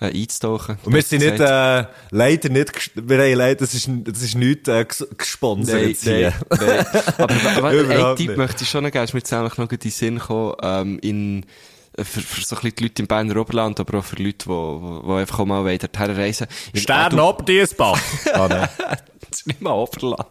äh, 0.00 0.06
einzutauchen. 0.06 0.78
Und 0.84 0.94
wir 0.94 1.02
sind 1.02 1.20
nicht, 1.22 1.38
äh, 1.40 1.84
leider 2.10 2.48
nicht, 2.48 2.90
wir 2.96 3.18
haben 3.18 3.34
leider, 3.34 3.60
das 3.60 3.72
ist, 3.74 3.88
das 4.04 4.20
ist 4.22 4.34
nicht, 4.36 4.66
äh, 4.68 4.80
ges- 4.82 5.06
gesponsert 5.16 5.80
Nein, 5.82 5.96
hier. 6.00 6.32
nein, 6.50 6.58
nein. 6.60 6.86
Aber, 7.18 7.34
aber 7.56 7.68
einen 7.68 7.80
Überhaupt 7.84 8.18
Tipp 8.18 8.36
möchte 8.36 8.64
ich 8.64 8.70
schon 8.70 8.82
noch 8.84 8.90
geben, 8.90 9.04
ist 9.04 9.14
mir 9.14 9.20
jetzt 9.20 9.32
eigentlich 9.32 9.58
noch 9.58 9.70
in 9.70 9.78
den 9.78 9.90
Sinn 9.92 10.18
gekommen, 10.18 10.54
ähm, 10.62 10.98
in, 11.02 11.46
für, 11.96 12.20
für 12.20 12.40
so 12.42 12.56
ein 12.56 12.62
bisschen 12.62 12.76
die 12.76 12.82
Leute 12.84 13.02
im 13.02 13.08
Berner 13.08 13.36
Oberland, 13.36 13.78
aber 13.80 13.98
auch 13.98 14.04
für 14.04 14.16
Leute, 14.16 14.46
die, 14.46 14.48
die, 14.48 15.06
die 15.06 15.12
einfach 15.12 15.38
auch 15.40 15.44
mal 15.46 15.64
wollen 15.64 15.78
dorthin 15.78 16.10
reisen. 16.16 16.46
Stern 16.74 17.18
ab 17.18 17.44
Diesbach. 17.46 18.00
ah, 18.34 18.48
nein. 18.48 18.68
Das 19.30 19.40
ist 19.40 19.46
nicht 19.46 19.62
mal 19.62 19.70
Oberland. 19.72 20.26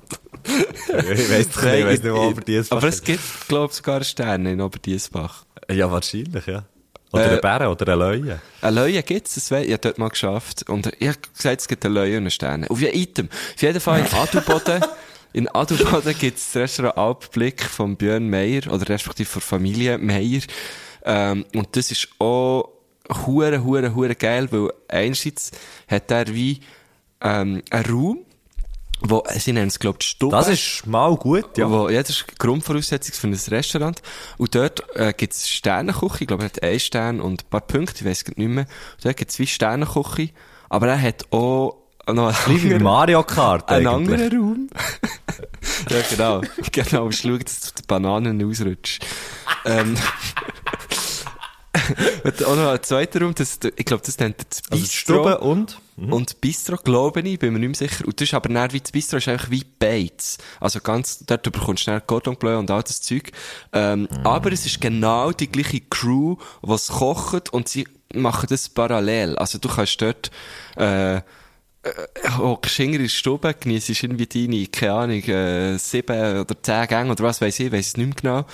Ich 0.45 1.31
weiss 1.31 1.49
doch 1.49 1.63
nicht, 1.63 1.73
ich 1.73 1.85
weiss 1.85 2.03
nicht, 2.03 2.13
wo 2.13 2.29
aber 2.29 2.41
Diesbach 2.41 2.77
Aber 2.77 2.87
es 2.87 3.01
gibt, 3.03 3.47
glaube 3.47 3.71
ich, 3.71 3.77
sogar 3.77 3.95
einen 3.95 4.03
Stern 4.03 4.45
in 4.45 4.61
Oberdiesbach. 4.61 5.43
Ja, 5.71 5.91
wahrscheinlich, 5.91 6.45
ja. 6.45 6.65
Oder 7.11 7.31
Äh, 7.31 7.35
ein 7.35 7.41
Bären 7.41 7.67
oder 7.67 7.93
ein 7.93 7.99
Löwe. 7.99 8.41
Ein 8.61 8.75
Löwe 8.75 9.01
gibt's, 9.01 9.33
das 9.35 9.49
wei- 9.49 9.63
ich 9.65 9.71
habe 9.71 9.79
dort 9.81 9.97
mal 9.97 10.09
geschafft. 10.09 10.69
Und 10.69 10.91
ich 10.99 11.07
habe 11.07 11.17
gesagt, 11.35 11.61
es 11.61 11.67
gibt 11.67 11.83
einen 11.83 11.95
Löwe 11.95 12.11
und 12.11 12.17
einen 12.17 12.31
Stern. 12.31 12.67
Auf 12.67 12.79
jeden 12.79 12.95
Item. 12.95 13.29
Auf 13.55 13.61
jeden 13.61 13.79
Fall 13.79 13.99
in 14.01 14.05
Adelboden, 14.13 14.85
in 15.33 15.47
Adelboden 15.47 16.15
gibt's 16.19 16.51
das 16.51 16.61
Restaurant 16.61 16.97
Alpblick 16.97 17.63
von 17.63 17.95
Björn 17.95 18.29
Meyer, 18.29 18.71
oder 18.71 18.87
respektive 18.87 19.29
von 19.29 19.41
Familie 19.41 19.97
Meyer. 19.97 20.41
Ähm, 21.03 21.45
und 21.55 21.75
das 21.75 21.91
ist 21.91 22.09
auch 22.19 22.69
hure, 23.25 23.63
hure, 23.63 23.95
hure 23.95 24.15
geil, 24.15 24.47
weil 24.51 24.69
einerseits 24.87 25.51
hat 25.87 26.11
er 26.11 26.27
wie, 26.27 26.61
ähm, 27.21 27.61
einen 27.69 27.85
Raum, 27.85 28.25
wo, 29.01 29.23
sie 29.35 29.53
nennen 29.53 29.67
es, 29.67 29.79
glaube 29.79 29.97
ich, 29.99 30.07
Stube. 30.07 30.35
Das 30.35 30.47
ist 30.47 30.85
mal 30.85 31.15
gut, 31.15 31.57
ja. 31.57 31.69
Wo, 31.69 31.89
ja, 31.89 32.01
das 32.01 32.11
ist 32.11 32.25
die 32.29 32.35
Grundvoraussetzung 32.37 33.15
für 33.15 33.27
ein 33.27 33.55
Restaurant. 33.55 34.01
Und 34.37 34.53
dort 34.53 34.83
äh, 34.95 35.13
gibt 35.13 35.33
es 35.33 35.49
Sternenküche. 35.49 36.21
Ich 36.21 36.27
glaube, 36.27 36.43
er 36.43 36.45
hat 36.45 36.61
einen 36.61 36.79
Stern 36.79 37.19
und 37.19 37.43
ein 37.43 37.49
paar 37.49 37.61
Punkte, 37.61 38.01
ich 38.01 38.05
weiss 38.05 38.25
nicht 38.25 38.37
mehr. 38.37 38.65
Und 38.65 39.05
dort 39.05 39.17
gibt 39.17 39.31
es 39.31 39.37
zwei 39.37 39.47
Sternenküche. 39.47 40.29
Aber 40.69 40.87
er 40.87 41.01
hat 41.01 41.31
auch 41.33 41.80
noch 42.07 42.47
einen 42.47 42.63
Wie 42.63 42.69
bei 42.69 42.79
Mario 42.79 43.23
Kart 43.23 43.69
eigentlich. 43.69 43.87
anderen 43.87 44.37
Raum. 44.37 44.69
ja, 45.89 46.01
genau. 46.09 46.41
Genau, 46.71 47.01
aber 47.03 47.11
schau, 47.11 47.37
dass 47.37 47.59
du 47.61 47.81
die 47.81 47.87
Bananen 47.87 48.43
ausrutschst. 48.49 49.05
ähm, 49.65 49.95
und 52.23 52.45
auch 52.45 52.55
noch 52.55 52.69
einen 52.69 52.83
zweiten 52.83 53.23
Raum, 53.23 53.33
das, 53.35 53.59
ich 53.75 53.85
glaube, 53.85 54.03
das 54.05 54.19
nennt 54.19 54.37
das 54.39 54.61
Also 54.69 54.75
die 54.75 54.81
Bistro. 54.81 55.13
Stube 55.13 55.37
und? 55.39 55.79
Und 55.97 56.41
Bistro, 56.41 56.77
glaube 56.77 57.21
ich, 57.21 57.37
bin 57.37 57.53
mir 57.53 57.59
nicht 57.59 57.79
mehr 57.79 57.89
sicher. 57.89 58.05
Und 58.05 58.19
das 58.19 58.27
ist 58.29 58.33
aber 58.33 58.49
näher 58.49 58.71
wie 58.73 58.79
das 58.79 58.91
Bistro, 58.91 59.17
ist 59.17 59.27
einfach 59.27 59.51
wie 59.51 59.63
Bates. 59.63 60.37
Also 60.59 60.79
ganz, 60.79 61.23
dort 61.25 61.43
bekommst 61.43 61.81
du 61.81 61.83
schnell 61.83 62.01
Cordon 62.01 62.35
Bleu 62.37 62.57
und 62.57 62.71
all 62.71 62.81
das 62.81 63.01
Zeug. 63.01 63.31
Ähm, 63.71 64.07
Aber 64.23 64.51
es 64.51 64.65
ist 64.65 64.81
genau 64.81 65.31
die 65.31 65.47
gleiche 65.47 65.79
Crew, 65.81 66.37
die 66.63 66.71
es 66.71 66.87
kocht 66.87 67.53
und 67.53 67.69
sie 67.69 67.87
machen 68.13 68.47
das 68.49 68.67
parallel. 68.69 69.37
Also 69.37 69.59
du 69.59 69.69
kannst 69.69 70.01
dort, 70.01 70.31
äh, 70.75 71.21
hockst 72.37 72.75
hinter 72.75 72.97
in 72.97 73.03
der 73.03 73.09
Stube, 73.09 73.53
genießt 73.53 73.89
irgendwie 73.89 74.27
deine, 74.27 74.67
keine 74.67 74.93
Ahnung, 74.93 75.23
äh, 75.23 75.77
sieben 75.77 76.39
oder 76.39 76.61
zehn 76.61 76.87
Gänge 76.87 77.11
oder 77.11 77.23
was 77.23 77.41
weiß 77.41 77.59
ich, 77.59 77.71
weiss 77.71 77.87
es 77.87 77.97
nicht 77.97 78.23
mehr 78.23 78.43
genau. 78.43 78.45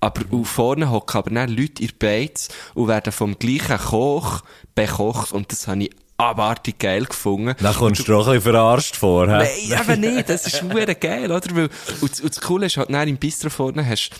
Aber 0.00 0.22
mhm. 0.30 0.44
vorne 0.44 0.90
hocken 0.90 1.18
aber 1.18 1.30
dann 1.30 1.50
Leute 1.50 1.82
in 1.82 1.90
Beiz 1.98 2.48
und 2.74 2.88
werden 2.88 3.12
vom 3.12 3.38
gleichen 3.38 3.78
Koch 3.78 4.42
bekocht 4.74 5.32
und 5.32 5.52
das 5.52 5.68
habe 5.68 5.84
ich 5.84 5.90
abartig 6.16 6.78
geil 6.78 7.04
gefunden. 7.04 7.54
Dann 7.60 7.74
kommst 7.74 8.06
du 8.06 8.14
auch 8.14 8.26
ein 8.26 8.34
bisschen 8.34 8.52
verarscht 8.52 8.96
vor, 8.96 9.26
hä? 9.26 9.48
Nein, 9.68 9.80
eben 9.80 10.00
nicht. 10.14 10.28
Das 10.28 10.46
ist 10.46 10.62
hure 10.62 10.94
geil, 10.94 11.30
oder? 11.30 11.54
Weil, 11.54 11.70
und, 12.00 12.12
das- 12.12 12.20
und 12.20 12.30
das 12.30 12.40
Coole 12.40 12.66
ist 12.66 12.76
halt, 12.76 12.92
dann 12.92 13.08
im 13.08 13.16
Bistro 13.16 13.50
vorne 13.50 13.86
hast 13.86 14.10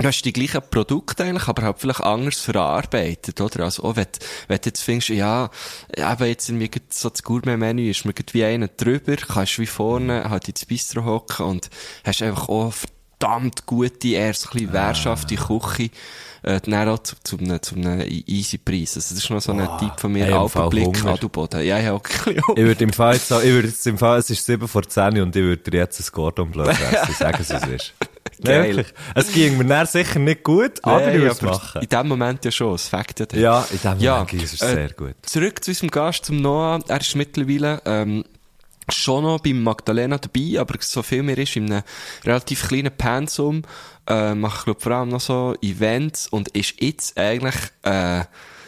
Du 0.00 0.06
hast 0.06 0.22
die 0.22 0.32
gleichen 0.32 0.62
Produkte 0.70 1.24
eigentlich, 1.24 1.46
aber 1.48 1.62
halt 1.62 1.78
vielleicht 1.78 2.00
anders 2.00 2.38
verarbeitet, 2.40 3.40
oder? 3.40 3.64
Also, 3.64 3.84
auch 3.84 3.96
wenn, 3.96 4.04
du- 4.04 4.18
wenn 4.48 4.58
du 4.58 4.66
jetzt 4.66 4.82
findest, 4.82 5.10
ja, 5.10 5.50
eben 5.96 6.24
jetzt 6.26 6.48
irgendwie 6.48 6.70
gerade 6.70 6.86
so 6.90 7.10
das 7.10 7.22
Gourmet-Menü 7.22 7.90
ist 7.90 8.04
mir 8.04 8.14
wie 8.32 8.44
einer 8.44 8.68
drüber, 8.68 9.16
kannst 9.16 9.58
wie 9.58 9.66
vorne 9.66 10.28
halt 10.30 10.48
ins 10.48 10.64
Bistro 10.64 11.04
hocken 11.04 11.46
und 11.46 11.70
hast 12.04 12.22
einfach 12.22 12.48
auch 12.48 12.72
verdammt 12.72 13.66
gute, 13.66 14.08
eher 14.08 14.32
so 14.32 14.48
ein 14.48 14.52
bisschen 14.54 14.72
wehrschafte 14.72 15.36
Küche, 15.36 15.90
äh, 16.42 16.58
dann 16.62 16.88
auch 16.88 17.00
zu, 17.02 17.16
zu 17.22 17.36
einem, 17.36 17.60
zu 17.60 17.74
einem 17.74 18.00
easy 18.26 18.56
Preis. 18.56 18.96
Also, 18.96 19.14
das 19.14 19.22
ist 19.24 19.28
noch 19.30 19.42
so 19.42 19.52
ein 19.52 19.68
Tipp 19.78 19.92
von 20.00 20.10
mir, 20.12 20.24
ey, 20.26 20.32
im 20.32 20.48
Fall 20.48 20.62
Alpenblick. 20.62 21.04
Adelboden. 21.04 21.66
Ja, 21.66 21.76
ein 21.76 22.00
bisschen 22.00 22.36
Ich 22.56 22.64
würde 22.64 22.84
im 22.84 22.92
Fall 22.94 23.14
jetzt 23.16 23.30
ich 23.30 23.42
würde 23.52 23.68
jetzt 23.68 23.86
im 23.86 23.98
Fall, 23.98 24.18
es 24.20 24.30
ist 24.30 24.46
7 24.46 24.66
vor 24.66 24.82
10 24.88 25.20
und 25.20 25.36
ich 25.36 25.42
würde 25.42 25.70
dir 25.70 25.76
jetzt 25.80 26.00
ein 26.00 26.06
Gordon 26.10 26.50
Bleu 26.50 26.72
fressen, 26.72 27.14
sagen 27.14 27.44
sie, 27.44 27.54
es 27.54 27.66
ist. 27.66 27.94
Geil. 28.42 28.74
Nein. 28.76 28.84
Es 29.14 29.32
ging 29.32 29.58
mir 29.58 29.64
dann 29.64 29.86
sicher 29.86 30.18
nicht 30.18 30.42
gut, 30.44 30.72
aber 30.82 31.00
Nein, 31.00 31.14
ich 31.14 31.20
würde 31.20 31.32
es 31.32 31.42
aber 31.42 31.50
machen. 31.52 31.82
In 31.82 31.88
dem 31.88 32.08
Moment 32.08 32.44
ja 32.44 32.50
schon, 32.50 32.74
es 32.74 32.88
fängt 32.88 33.18
ja 33.18 33.26
dann. 33.26 33.40
Ja, 33.40 33.66
in 33.70 33.78
dem 33.80 34.00
Ja, 34.00 34.18
Moment 34.18 34.42
ist 34.42 34.54
es 34.54 34.62
äh, 34.62 34.74
sehr 34.74 34.92
gut. 34.92 35.14
Zurück 35.22 35.62
zu 35.62 35.70
unserem 35.70 35.90
Gast, 35.90 36.24
zum 36.24 36.40
Noah. 36.40 36.80
Er 36.88 37.00
ist 37.00 37.14
mittlerweile 37.16 37.82
ähm, 37.84 38.24
schon 38.90 39.24
noch 39.24 39.40
beim 39.40 39.62
Magdalena 39.62 40.18
dabei, 40.18 40.58
aber 40.60 40.74
so 40.80 41.02
viel 41.02 41.22
mehr 41.22 41.38
ist 41.38 41.56
in 41.56 41.72
einem 41.72 41.82
relativ 42.24 42.68
kleinen 42.68 42.96
Pensum. 42.96 43.62
Äh, 44.06 44.34
macht, 44.34 44.64
glaub 44.64 44.82
vor 44.82 44.92
allem 44.92 45.10
noch 45.10 45.20
so 45.20 45.54
Events 45.62 46.26
und 46.26 46.48
ist 46.48 46.74
jetzt 46.80 47.18
eigentlich 47.18 47.54
äh, 47.82 48.24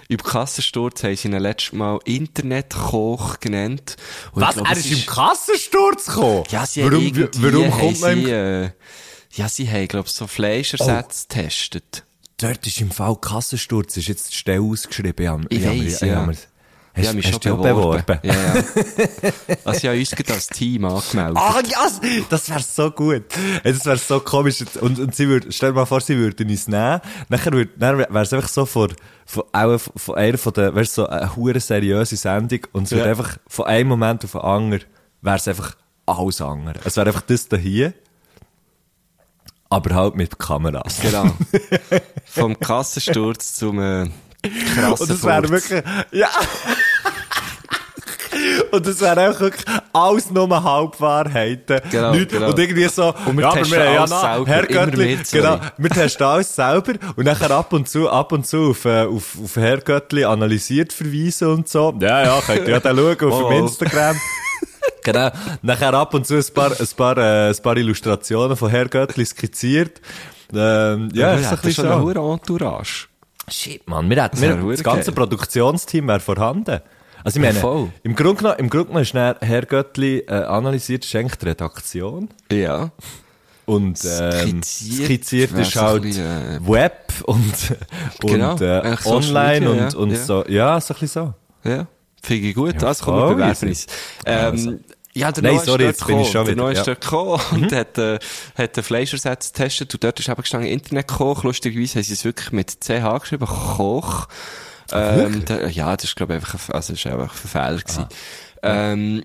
über 0.08 0.24
Kassensturz 0.24 1.02
haben 1.04 1.16
sie 1.16 1.28
ihn 1.28 1.38
letztes 1.38 1.72
Mal 1.72 1.98
Internetkoch 2.04 3.40
genannt. 3.40 3.96
Und 4.32 4.42
Was? 4.42 4.54
glaub, 4.54 4.66
er 4.68 4.72
es 4.76 4.86
ist 4.86 4.92
im 4.92 5.06
Kassensturz 5.06 6.06
gekommen? 6.06 6.44
Ja, 6.50 6.66
sie 6.66 6.84
warum, 6.84 7.28
warum 7.38 7.70
kommt 7.70 8.00
man 8.00 8.18
im... 8.18 8.28
äh, 8.28 8.70
Ja, 9.34 9.48
sie 9.48 9.70
haben, 9.70 9.88
glaub 9.88 10.08
so 10.08 10.26
Fleischersätze 10.26 11.26
getestet. 11.28 12.04
Dort 12.38 12.66
ist 12.66 12.80
im 12.80 12.90
Fall 12.90 13.16
Kassensturz, 13.16 13.96
ist 13.96 14.08
jetzt 14.08 14.32
die 14.32 14.36
Stelle 14.36 14.60
ausgeschrieben. 14.62 15.46
Ich 15.48 15.64
hab- 15.64 15.72
weiss, 15.74 16.00
ja. 16.00 16.28
Ich 16.94 17.04
Hast, 17.04 17.06
habe 17.08 17.16
mich 17.16 17.26
hast 17.32 17.42
schon 17.42 17.56
beworben. 17.62 18.04
beworben? 18.04 18.18
Ja, 18.22 18.34
ja. 18.34 18.54
Also, 19.64 19.78
ich 19.78 19.84
habe 19.86 19.98
uns 19.98 20.10
gerade 20.10 20.32
als 20.34 20.46
Team 20.48 20.84
angemeldet. 20.84 21.36
Ah, 21.38 21.62
ja, 21.66 21.90
das 22.28 22.50
wäre 22.50 22.60
so 22.60 22.90
gut. 22.90 23.22
Das 23.64 23.86
wäre 23.86 23.96
so 23.96 24.20
komisch. 24.20 24.62
Und, 24.78 24.98
und 24.98 25.14
sie 25.14 25.26
würde, 25.26 25.50
stell 25.52 25.70
dir 25.70 25.76
mal 25.76 25.86
vor, 25.86 26.02
sie 26.02 26.18
würden 26.18 26.50
uns 26.50 26.68
nehmen. 26.68 27.00
Nachher 27.30 27.52
würd, 27.52 27.70
dann 27.78 27.96
wäre 27.96 28.20
es 28.20 28.32
einfach 28.34 28.48
so 28.50 28.66
von, 28.66 28.92
von, 29.24 29.44
auch 29.52 29.78
von, 29.96 30.14
einer 30.16 30.36
von 30.36 30.52
der, 30.52 30.72
du, 30.72 30.84
so 30.84 31.06
eine 31.06 31.34
hure 31.34 31.60
seriöse 31.60 32.16
Sendung. 32.16 32.60
Und 32.72 32.84
es 32.84 32.90
Ja. 32.90 32.98
wird 32.98 33.06
einfach 33.08 33.38
von 33.46 33.64
einem 33.68 33.88
Moment 33.88 34.22
auf 34.26 34.32
den 34.32 34.40
anderen, 34.42 34.84
wäre 35.22 35.36
es 35.36 35.48
einfach 35.48 35.74
alles 36.04 36.42
andere. 36.42 36.78
Es 36.84 36.96
wäre 36.98 37.06
einfach 37.06 37.22
das 37.22 37.48
da 37.48 37.56
hier. 37.56 37.94
Aber 39.72 39.94
halt 39.94 40.16
mit 40.16 40.38
Kameras. 40.38 40.98
Genau. 41.02 41.32
Vom 42.26 42.60
Kassensturz 42.60 43.54
zum 43.54 43.80
äh, 43.80 44.06
krassen 44.74 44.90
Und 45.00 45.10
das 45.10 45.24
wäre 45.24 45.48
wirklich, 45.48 45.82
ja. 46.12 46.28
Und 48.70 48.86
das 48.86 49.00
wäre 49.00 49.30
auch 49.30 49.40
wirklich 49.40 49.64
alles 49.92 50.30
nur 50.30 50.62
Halbwahrheiten. 50.62 51.80
Genau, 51.90 52.12
genau. 52.12 52.48
Und 52.48 52.58
irgendwie 52.58 52.88
so, 52.88 53.14
Und 53.26 53.36
wir 53.36 53.42
ja, 53.42 53.48
aber 53.50 53.58
testen 53.60 53.78
wir 53.78 53.86
haben 53.86 53.94
ja 53.94 54.00
alles 54.00 54.10
noch, 54.10 54.20
selber, 54.22 54.46
Herr 54.46 54.70
immer 54.70 54.86
Göttli, 54.86 55.18
genau, 55.30 55.60
wir 55.78 55.90
testen 55.90 56.26
alles 56.26 56.54
selber 56.54 56.92
und 57.16 57.24
nachher 57.24 57.50
ab 57.50 57.72
und 57.72 57.88
zu, 57.88 58.10
ab 58.10 58.32
und 58.32 58.46
zu 58.46 58.70
auf, 58.70 58.84
äh, 58.84 59.02
auf, 59.04 59.36
auf 59.42 59.56
Herr 59.56 59.78
Göttli 59.78 60.24
analysiert 60.24 60.92
verweisen 60.92 61.48
und 61.48 61.68
so. 61.68 61.94
Ja, 62.00 62.24
ja, 62.24 62.40
könnt 62.44 62.68
ihr 62.68 62.74
ja 62.74 62.80
dann 62.80 62.96
schauen 62.96 63.32
auf 63.32 63.42
Oh, 63.42 63.48
dem 63.48 63.62
oh. 63.62 63.66
Instagram. 63.66 64.16
Genau. 65.02 65.30
Nachher 65.62 65.94
ab 65.94 66.14
und 66.14 66.26
zu 66.26 66.36
ein 66.36 66.44
paar, 66.54 66.70
ein 66.78 66.88
paar, 66.96 67.18
äh, 67.18 67.48
ein 67.50 67.62
paar 67.62 67.76
Illustrationen 67.76 68.56
von 68.56 68.70
Herr 68.70 68.88
Göttli 68.88 69.24
skizziert. 69.26 70.00
Ähm, 70.52 71.08
ja, 71.14 71.32
Ja, 71.32 71.34
ist 71.34 71.46
ein 71.46 71.50
das 71.56 71.64
ist 71.64 71.76
schon 71.76 71.86
eine 71.86 71.94
so. 71.96 72.02
hohe 72.20 72.32
Entourage. 72.34 73.08
Shit, 73.48 73.88
Mann, 73.88 74.08
wir 74.08 74.22
hätten, 74.22 74.40
Das 74.40 74.42
wir, 74.42 74.70
das 74.70 74.82
ganze 74.84 75.10
geil. 75.10 75.14
Produktionsteam 75.14 76.06
wäre 76.08 76.20
vorhanden. 76.20 76.80
Also 77.24 77.38
ich 77.38 77.44
meine, 77.44 77.58
voll. 77.58 77.90
im 78.02 78.14
Grunde 78.16 78.36
genommen, 78.36 78.58
im 78.58 78.70
Grunde 78.70 78.86
genommen 78.88 79.02
ist 79.02 79.14
Herr 79.14 79.62
Göttli 79.66 80.18
äh, 80.20 80.32
analysiert, 80.44 81.04
ist 81.04 81.14
eigentlich 81.14 81.36
die 81.38 81.46
Redaktion. 81.46 82.28
Ja. 82.50 82.90
Und 83.64 84.00
ähm, 84.04 84.62
Skizziert 84.62 85.06
skizziert 85.06 85.52
ist 85.52 85.72
so 85.72 85.80
halt 85.80 86.02
bisschen, 86.02 86.66
Web 86.66 87.12
und, 87.24 87.54
Genau, 88.20 88.52
und 88.52 88.60
äh, 88.60 88.80
eigentlich 88.80 89.00
Social 89.00 89.36
online 89.36 89.68
Media, 89.70 89.84
und, 89.86 89.94
und 89.94 90.10
ja. 90.10 90.16
so. 90.16 90.44
Ja, 90.48 90.80
so 90.80 90.94
ein 90.94 91.00
bisschen 91.00 91.34
so. 91.64 91.70
Ja. 91.70 91.86
Finde 92.22 92.48
ich 92.48 92.54
gut. 92.54 92.80
Ja, 92.80 92.94
komm, 93.00 93.14
wir 93.16 93.20
voll 93.22 93.34
bewerben 93.34 93.50
easy. 93.52 93.66
uns. 93.66 93.86
Ähm, 94.24 94.80
ja, 95.14 95.30
der 95.32 95.42
Nein, 95.42 95.52
Noah 95.54 95.60
ist 95.62 95.68
dort 95.68 95.80
ich 95.82 95.98
gekommen. 95.98 96.24
schon 96.24 96.32
Der 96.32 96.46
wieder, 96.54 96.62
Noah 96.62 96.72
ist 96.72 96.78
ja. 96.78 96.84
dort 96.84 97.00
gekommen 97.02 97.40
und 97.50 97.72
hat, 97.72 97.98
äh, 97.98 98.18
hat 98.56 98.76
den 98.76 98.82
Fleischersatz 98.84 99.52
getestet 99.52 99.92
und 99.94 100.02
dort 100.04 100.18
ist 100.20 100.28
eben 100.28 100.40
gestanden 100.40 100.70
Internetkoch. 100.70 101.44
Lustigerweise 101.44 101.96
haben 101.96 102.02
sie 102.04 102.12
es 102.14 102.24
wirklich 102.24 102.52
mit 102.52 102.70
CH 102.82 103.18
geschrieben, 103.20 103.46
Koch. 103.46 104.28
Ähm, 104.92 105.44
der, 105.44 105.68
ja, 105.70 105.94
das 105.96 106.04
ist, 106.04 106.16
glaube 106.16 106.34
ich, 106.34 106.36
einfach, 106.40 106.54
ein, 106.54 106.74
also, 106.74 106.92
das 106.92 107.00
ist 107.04 107.06
einfach 107.06 107.32
ein 107.44 107.48
Fehler 107.48 107.78
gewesen. 107.78 108.06
Ähm, 108.62 109.24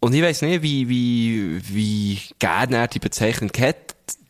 und 0.00 0.14
ich 0.14 0.22
weiss 0.22 0.42
nicht, 0.42 0.62
wie, 0.62 0.88
wie, 0.88 1.60
wie 1.68 2.20
gerne 2.38 2.76
er 2.76 2.88
die 2.88 2.98
Bezeichnung 2.98 3.50
hat, 3.58 3.76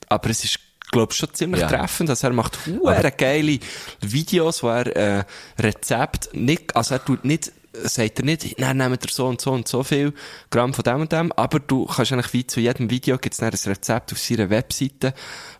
aber 0.08 0.30
es 0.30 0.44
ist, 0.44 0.58
glaube 0.92 1.12
ich, 1.12 1.18
schon 1.18 1.34
ziemlich 1.34 1.60
Ja. 1.62 1.68
treffend. 1.68 2.10
Also 2.10 2.28
er 2.28 2.32
macht 2.32 2.58
hure 2.66 3.12
geile 3.16 3.58
Videos, 4.00 4.62
wo 4.62 4.68
er 4.68 4.96
äh, 4.96 5.24
Rezept 5.58 6.30
nicht, 6.32 6.74
also 6.76 6.94
er 6.94 7.04
tut 7.04 7.24
nicht 7.24 7.52
sagt 7.84 8.18
er 8.20 8.24
nicht, 8.24 8.60
dann 8.60 8.76
nehmt 8.76 9.04
ihr 9.04 9.10
so 9.10 9.26
und 9.26 9.40
so 9.40 9.52
und 9.52 9.68
so 9.68 9.82
viel 9.82 10.12
Gramm 10.50 10.74
von 10.74 10.82
dem 10.82 11.00
und 11.02 11.12
dem, 11.12 11.32
aber 11.32 11.60
du 11.60 11.86
kannst 11.86 12.12
eigentlich 12.12 12.32
wie 12.32 12.46
zu 12.46 12.60
jedem 12.60 12.90
Video 12.90 13.18
gibt's 13.18 13.38
dann 13.38 13.50
ein 13.50 13.58
Rezept 13.66 14.12
auf 14.12 14.18
seiner 14.18 14.50
Webseite, 14.50 15.14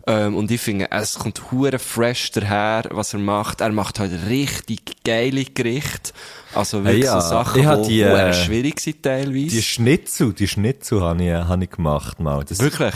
ähm, 0.07 0.37
und 0.37 0.49
ich 0.49 0.61
finde, 0.61 0.87
es 0.91 1.19
kommt 1.19 1.51
hure 1.51 1.79
fresh 1.79 2.31
daher, 2.31 2.85
was 2.91 3.13
er 3.13 3.19
macht. 3.19 3.59
Er 3.59 3.73
macht 3.73 3.99
halt 3.99 4.13
richtig 4.29 5.03
geile 5.03 5.43
Gerichte. 5.43 6.13
Also 6.55 6.85
wirklich 6.85 7.03
ja, 7.03 7.19
so 7.19 7.29
Sachen, 7.29 7.59
ich 7.59 7.67
hab 7.67 7.83
die, 7.83 8.01
äh, 8.01 8.33
schwierig 8.33 8.79
sind 8.79 9.03
teilweise. 9.03 9.57
Die 9.57 9.61
Schnitzel, 9.61 10.31
die 10.31 10.47
Schnitzel 10.47 11.01
habe 11.01 11.21
ich, 11.21 11.33
hab 11.33 11.61
ich 11.61 11.69
gemacht 11.69 12.21
mal. 12.21 12.45
Das, 12.45 12.59
wirklich? 12.59 12.93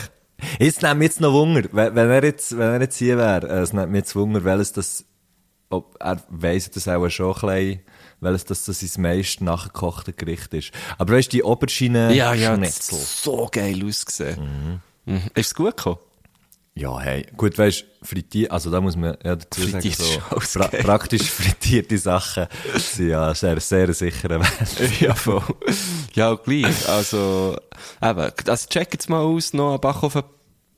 Jetzt 0.57 0.83
nimmt 0.83 0.99
mich 0.99 1.09
jetzt 1.09 1.19
noch 1.19 1.33
Wunder, 1.33 1.67
wenn, 1.73 1.95
wenn 1.95 2.09
er 2.09 2.23
jetzt, 2.23 2.57
wenn 2.57 2.69
er 2.69 2.81
jetzt 2.81 2.97
hier 2.97 3.17
wäre, 3.17 3.47
äh, 3.49 3.59
es 3.59 3.73
nimmt 3.73 3.91
mich 3.91 3.99
jetzt 3.99 4.15
Wunder, 4.15 4.45
welches 4.45 4.71
das, 4.71 5.05
ob, 5.69 5.97
er 5.99 6.23
weiss 6.29 6.71
das 6.71 6.87
auch 6.87 7.09
schon 7.09 7.35
ein 7.35 7.41
bisschen, 7.41 7.79
welches 8.21 8.45
das, 8.45 8.65
das 8.65 8.79
sein 8.79 9.01
meist 9.01 9.41
nachgekochte 9.41 10.13
Gericht 10.13 10.53
ist. 10.53 10.71
Aber 10.97 11.13
weißt 11.15 11.33
du, 11.33 11.37
die 11.37 11.43
Oberschiene 11.43 12.13
Ja, 12.13 12.33
ja, 12.33 12.55
Schnitzel. 12.55 12.97
so 12.97 13.49
geil 13.51 13.83
ausgesehen. 13.85 14.81
Mhm. 15.05 15.21
Ist 15.33 15.47
es 15.47 15.55
gut 15.55 15.75
gekommen? 15.75 15.97
Ja, 16.73 16.97
hey, 17.01 17.25
gut, 17.35 17.57
weißt, 17.57 17.83
frittiert, 18.01 18.49
also 18.51 18.71
da 18.71 18.79
muss 18.79 18.95
man 18.95 19.17
ja 19.25 19.35
dazu 19.35 19.67
sagen, 19.67 19.91
so, 19.91 20.19
pra 20.53 20.67
geil. 20.67 20.83
praktisch 20.83 21.29
frittierte 21.29 21.97
Sachen 21.97 22.47
sind 22.77 23.09
ja 23.09 23.35
sehr, 23.35 23.59
sehr 23.59 23.93
sicherer 23.93 24.39
Wert. 24.39 24.99
ja, 25.01 25.13
voll. 25.13 25.43
Ja, 26.13 26.33
gleich. 26.35 26.87
Also, 26.87 27.57
eben, 28.01 28.31
also 28.47 28.67
check 28.69 28.93
jetzt 28.93 29.09
mal 29.09 29.19
aus, 29.19 29.51
noch 29.51 29.77
bachhofen.ch 29.79 30.25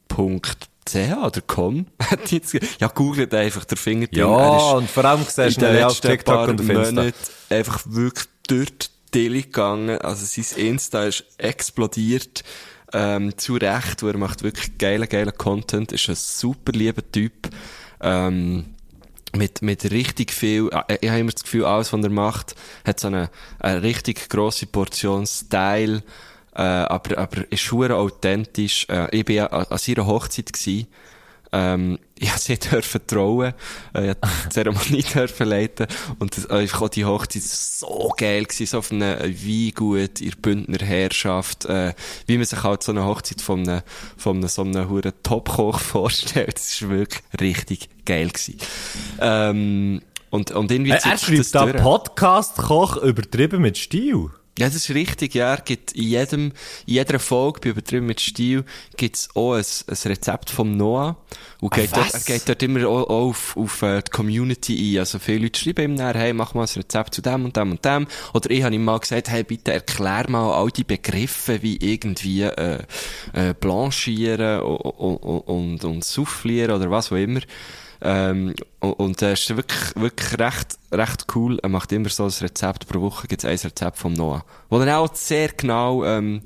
oder 0.10 0.16
com. 0.16 0.42
Hat 2.00 2.32
jetzt 2.32 2.52
ge- 2.52 2.62
ja, 2.80 2.88
googelt 2.88 3.34
einfach, 3.34 3.66
der 3.66 3.78
Finger 3.78 4.08
drin. 4.08 4.20
Er 4.20 4.28
Ja, 4.48 4.72
und 4.74 4.90
vor 4.90 5.06
allem 5.06 5.24
siehst 5.24 5.38
du 5.62 5.66
ihn 5.70 5.84
auf 5.84 6.00
TikTok 6.02 6.36
und 6.50 6.60
auf 6.62 6.66
Insta. 6.88 7.02
Einfach 7.50 7.80
wirklich 7.86 8.26
die 8.50 8.66
Dille 9.14 9.42
gegangen. 9.44 9.98
Also 10.00 10.26
sein 10.26 10.66
Insta 10.66 11.04
ist 11.06 11.24
explodiert. 11.38 12.44
Ähm, 12.96 13.36
zu 13.38 13.56
Recht, 13.56 14.04
wo 14.04 14.08
er 14.08 14.18
macht 14.18 14.44
wirklich 14.44 14.78
geilen, 14.78 15.10
geilen 15.10 15.36
Content. 15.36 15.92
Ist 15.92 16.10
ein 16.10 16.16
super 16.16 16.74
lieber 16.74 17.02
Typ. 17.12 17.50
Ähm, 18.02 18.66
mit, 19.36 19.64
mit 19.64 19.90
richtig 19.90 20.32
viel, 20.32 20.70
äh, 20.88 20.98
ich 21.02 21.10
habe 21.10 21.22
immer 21.22 21.32
das 21.32 21.42
Gefühl, 21.42 21.66
alles, 21.66 21.92
was 21.92 22.04
er 22.04 22.10
macht, 22.12 22.56
hat 22.86 23.00
so 23.00 23.08
eine, 23.08 23.32
eine 23.60 23.82
richtig 23.82 24.30
grosse 24.30 24.68
Portion 24.68 25.26
Style, 25.26 26.04
äh, 26.56 26.62
aber, 26.62 27.18
aber 27.18 27.52
ist 27.52 27.62
schwer 27.62 27.96
authentisch. 27.96 28.88
Äh, 28.90 29.16
ich 29.16 29.26
bin 29.26 29.38
ja 29.38 29.48
an, 29.48 29.66
an 29.70 29.78
seiner 29.78 30.06
Hochzeit 30.06 30.52
gsi. 30.54 30.88
Ähm, 31.52 32.00
ich 32.20 32.30
durfte 32.30 32.46
sie 32.46 32.58
dürfen 32.58 33.02
trauen, 33.06 33.54
äh, 33.94 34.16
die 34.16 34.50
Zeremonie 34.50 35.04
dürfen 35.14 35.48
leiten 35.48 35.88
und 36.20 36.36
das, 36.36 36.46
äh, 36.46 36.54
einfach 36.54 36.82
auch 36.84 36.90
die 36.90 37.06
Hochzeit 37.06 37.44
so 37.44 38.12
geil 38.18 38.46
gewesen, 38.46 38.66
so 38.66 38.78
auf 38.80 38.92
einem 38.92 39.20
Weingut, 39.20 40.22
in 40.22 40.30
der 40.30 40.38
Bündner 40.38 40.86
Herrschaft, 40.86 41.66
äh, 41.66 41.94
wie 42.26 42.38
man 42.38 42.46
sich 42.46 42.64
halt 42.64 42.82
so 42.82 42.92
eine 42.92 43.06
Hochzeit 43.06 43.42
von 43.42 43.68
einem, 43.68 43.82
von 44.18 44.38
einem 44.38 44.48
so 44.48 44.64
einem 44.64 44.90
huren 44.90 45.14
Topkoch 45.22 45.80
vorstellt. 45.80 46.56
Das 46.56 46.72
ist 46.72 46.90
wirklich 46.90 47.22
richtig 47.40 47.90
geil 48.06 48.30
gewesen. 48.30 48.58
Ähm, 49.20 50.02
und, 50.32 50.50
und 50.52 50.72
irgendwie 50.72 50.92
Er, 50.92 51.06
er 51.06 51.18
schreibt 51.18 51.54
da. 51.54 51.66
Podcast-Koch 51.68 52.98
übertrieben 52.98 53.62
mit 53.62 53.78
Stil. 53.78 54.32
Ja, 54.60 54.68
das 54.68 54.76
ist 54.76 54.90
richtig, 54.92 55.34
ja. 55.34 55.56
Gibt 55.56 55.94
in 55.94 56.04
jedem, 56.04 56.46
in 56.86 56.94
jeder 56.94 57.18
Folge, 57.18 57.60
bei 57.62 57.70
Übertrieben 57.70 58.06
mit 58.06 58.22
Stil, 58.22 58.64
gibt's 58.98 59.30
auch 59.34 59.54
ein, 59.54 59.66
ein 59.88 59.98
Rezept 60.06 60.52
vom 60.52 60.78
Noah. 60.78 61.18
Und 61.60 61.74
geht 61.74 61.96
dort, 61.96 62.14
er 62.14 62.20
geht 62.20 62.48
dort 62.48 62.62
immer 62.62 62.88
auch, 62.88 63.10
auch 63.10 63.30
auf, 63.30 63.58
auf 63.58 63.82
äh, 63.82 64.04
die 64.04 64.12
Community 64.12 64.96
ein. 64.96 65.00
Also 65.00 65.18
viele 65.18 65.44
Leute 65.46 65.60
schreiben 65.60 65.94
ihm 65.94 65.98
dann, 65.98 66.16
hey, 66.16 66.34
mach 66.34 66.54
mal 66.54 66.64
ein 66.64 66.70
Rezept 66.76 67.16
zu 67.16 67.22
dem 67.24 67.46
und 67.46 67.58
dem 67.58 67.72
und 67.72 67.84
dem. 67.84 68.06
Oder 68.36 68.52
ich 68.52 68.62
habe 68.62 68.76
ihm 68.76 68.86
mal 68.86 69.00
gesagt, 69.00 69.30
hey, 69.30 69.44
bitte 69.44 69.74
erklär 69.74 70.30
mal 70.30 70.54
all 70.54 70.70
die 70.70 70.84
Begriffe, 70.84 71.64
wie 71.64 71.78
irgendwie, 71.78 72.44
äh, 72.44 72.84
äh, 73.34 73.56
blanchieren 73.60 74.62
und, 74.62 74.78
und, 74.78 75.48
und, 75.48 75.84
und 75.84 76.04
soufflieren 76.04 76.72
oder 76.72 76.92
was 76.92 77.12
auch 77.12 77.16
immer. 77.16 77.42
Ähm, 78.06 78.54
und, 78.82 79.22
äh, 79.22 79.32
ist 79.32 79.56
wirklich, 79.56 79.96
wirklich 79.96 80.38
recht, 80.38 80.78
recht 80.92 81.26
cool. 81.36 81.58
Er 81.64 81.70
macht 81.70 81.92
immer 81.94 82.10
so 82.10 82.26
ein 82.26 82.32
Rezept 82.42 82.88
pro 82.88 83.00
Woche, 83.00 83.28
gibt's 83.28 83.46
ein 83.46 83.58
Rezept 83.58 83.98
vom 83.98 84.12
Noah. 84.12 84.44
Wo 84.70 84.80
er 84.80 85.00
auch 85.00 85.16
sehr 85.16 85.48
genau, 85.50 86.04
ähm, 86.04 86.42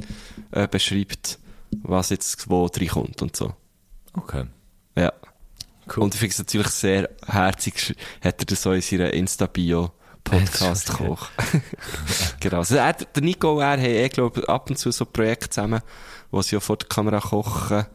äh, 0.51 0.67
beschreibt, 0.67 1.39
was 1.81 2.11
jetzt 2.11 2.47
wo 2.47 2.67
reinkommt 2.67 3.23
und 3.23 3.35
so. 3.35 3.55
Okay. 4.13 4.45
Ja. 4.95 5.11
Und 5.95 6.13
ich 6.13 6.19
finde 6.19 6.33
es 6.33 6.37
natürlich 6.37 6.67
sehr 6.67 7.09
herzig, 7.25 7.95
hat 8.21 8.39
er 8.39 8.45
das 8.45 8.61
so 8.61 8.73
in 8.73 8.81
seiner 8.81 9.13
Insta-Bio 9.13 9.91
Podcast 10.23 10.93
koch. 10.93 11.29
genau. 12.39 12.57
Also 12.57 12.75
er, 12.75 12.93
der 12.93 13.23
Nico 13.23 13.55
und 13.55 13.61
er 13.61 13.71
haben 13.71 13.81
eh, 13.81 14.09
glaube 14.09 14.47
ab 14.49 14.69
und 14.69 14.77
zu 14.77 14.91
so 14.91 15.05
Projekte 15.05 15.49
zusammen, 15.49 15.81
wo 16.29 16.41
sie 16.41 16.55
ja 16.55 16.59
vor 16.59 16.77
der 16.77 16.89
Kamera 16.89 17.19
kochen, 17.19 17.85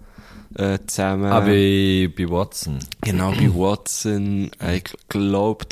äh, 0.56 0.78
zusammen. 0.86 1.26
Ah, 1.32 1.40
bei, 1.40 2.10
bei 2.16 2.28
Watson. 2.30 2.78
Genau, 3.02 3.30
bei 3.32 3.48
Watson, 3.54 4.50
äh, 4.60 4.76
ich 4.76 4.84
glaube, 5.08 5.66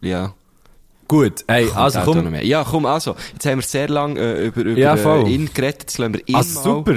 ja. 0.00 0.34
Gut, 1.08 1.44
hey, 1.48 1.68
also 1.74 2.00
komm. 2.04 2.30
mehr. 2.30 2.46
Ja, 2.46 2.62
komm, 2.64 2.86
also, 2.86 3.16
jetzt 3.32 3.44
haben 3.44 3.58
wir 3.58 3.62
sehr 3.66 3.88
lang 3.88 4.16
äh, 4.16 4.44
über, 4.44 4.60
über 4.60 4.78
Ja, 4.78 4.96
voll. 4.96 5.26
äh, 5.26 5.30
ihn 5.34 5.50
geredet, 5.52 5.80
jetzt 5.82 5.98
lassen 5.98 6.14
wir 6.14 6.28
ihn 6.28 6.34
Also 6.36 6.54
mal 6.60 6.62
super. 6.62 6.92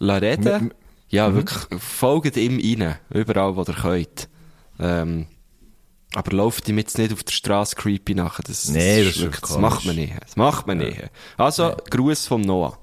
reden. 0.00 0.46
M- 0.46 0.62
m- 0.62 0.72
ja, 1.08 1.32
wirklich, 1.34 1.80
folgt 1.80 2.36
ihm 2.36 2.58
rein, 2.82 2.96
überall, 3.10 3.54
wo 3.54 3.60
ihr 3.62 3.74
könnt. 3.74 4.28
Ähm, 4.80 5.26
aber 6.14 6.36
lauft 6.36 6.68
ihm 6.68 6.78
jetzt 6.78 6.98
nicht 6.98 7.12
auf 7.12 7.22
der 7.22 7.32
Straße 7.32 7.76
creepy 7.76 8.14
nachher. 8.14 8.42
Das, 8.46 8.68
Nee, 8.68 9.04
das 9.04 9.14
ist 9.16 9.22
wirklich, 9.22 9.40
das 9.42 9.58
macht 9.58 9.84
man 9.84 9.94
nicht. 9.96 10.12
Das 10.20 10.36
macht 10.36 10.66
man 10.66 10.78
nicht. 10.78 11.00
Also, 11.36 11.72
Gruß 11.90 12.26
vom 12.26 12.40
Noah. 12.40 12.76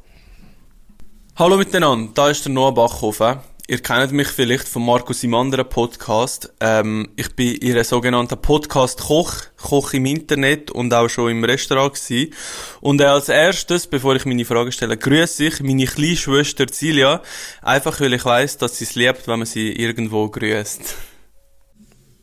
Hallo 1.36 1.58
miteinander, 1.58 2.12
da 2.14 2.30
ist 2.30 2.46
der 2.46 2.52
Noah 2.54 2.74
Bachhofen. 2.74 3.38
Ihr 3.70 3.84
kennt 3.84 4.14
mich 4.14 4.30
vielleicht 4.30 4.68
von 4.68 4.84
Markus 4.84 5.24
im 5.24 5.36
anderen 5.36 5.70
Podcast. 5.70 6.52
Ähm, 6.60 7.10
ich 7.16 7.36
bin 7.36 7.56
Ihr 7.62 7.84
sogenannter 7.84 8.36
Podcast-Koch, 8.36 9.32
Koch 9.62 9.94
im 9.94 10.08
Internet 10.08 10.72
und 10.72 10.92
auch 10.92 11.08
schon 11.08 11.30
im 11.30 11.44
Restaurant 11.44 11.94
gewesen. 11.94 12.34
Und 12.82 13.00
äh, 13.00 13.04
als 13.04 13.30
erstes, 13.30 13.86
bevor 13.86 14.16
ich 14.16 14.26
meine 14.26 14.44
Frage 14.44 14.72
stelle, 14.72 14.98
grüße 14.98 15.46
ich 15.46 15.60
meine 15.62 15.86
kleine 15.86 16.16
Schwester 16.16 16.66
Cilia, 16.66 17.22
einfach 17.62 18.02
weil 18.02 18.14
ich 18.14 18.26
weiss, 18.26 18.58
dass 18.58 18.80
sie 18.80 18.86
es 18.86 18.96
liebt, 18.96 19.28
wenn 19.28 19.38
man 19.38 19.46
sie 19.46 19.72
irgendwo 19.74 20.28
grüßt. 20.28 20.96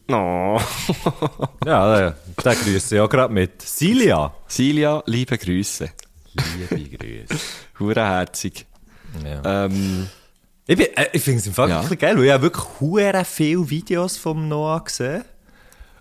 Oh. 0.08 0.60
Ja, 1.64 2.00
ja, 2.00 2.14
da 2.42 2.54
grüße 2.54 2.96
ich 2.96 3.00
auch 3.00 3.08
gerade 3.08 3.32
mit. 3.32 3.62
Silja. 3.62 4.34
Silja, 4.48 5.00
liebe 5.06 5.38
Grüße. 5.38 5.90
Liebe 6.68 6.96
Grüße. 6.96 7.40
Hurenherzig. 7.78 8.66
Ja. 9.24 9.66
Ähm, 9.66 10.08
Ich, 10.66 10.76
bin- 10.76 10.86
äh, 10.96 11.06
ich 11.12 11.22
finde 11.22 11.40
es 11.40 11.46
im 11.46 11.52
Fall 11.54 11.68
Ja. 11.70 11.82
wirklich 11.82 12.00
geil, 12.00 12.16
weil 12.16 12.24
ich 12.24 12.32
habe 12.32 12.42
wirklich 12.42 12.64
hure 12.80 13.24
viele 13.24 13.68
Videos 13.70 14.16
vom 14.16 14.48
Noah 14.48 14.82
gesehen. 14.84 15.24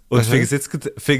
Und 0.07 0.21
ich 0.21 0.27
finde 0.27 0.43
es 0.43 0.51
jetzt, 0.51 0.69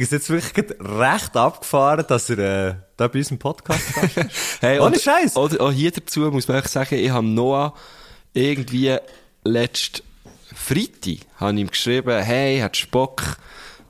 es 0.04 0.12
jetzt 0.12 0.30
wirklich 0.30 0.78
recht 0.80 1.36
abgefahren, 1.36 2.06
dass 2.08 2.30
er 2.30 2.38
äh, 2.70 2.76
da 2.98 3.08
bei 3.08 3.20
uns 3.20 3.32
im 3.32 3.40
Podcast 3.40 3.82
ist. 4.04 4.26
Hey, 4.62 4.80
Ohne 4.80 5.00
Scheiß. 5.00 5.36
Oder 5.38 5.60
auch 5.62 5.72
hier 5.72 5.92
dazu 5.92 6.22
muss 6.32 6.48
man 6.48 6.64
sagen, 6.64 6.96
ich 6.96 7.10
habe 7.10 7.26
Noah 7.26 7.74
irgendwie 8.34 8.96
letzt 9.44 10.04
Freitag 10.54 11.26
habe 11.38 11.60
ihm 11.60 11.68
geschrieben, 11.70 12.22
hey, 12.24 12.60
hat 12.60 12.88
Bock, 12.92 13.38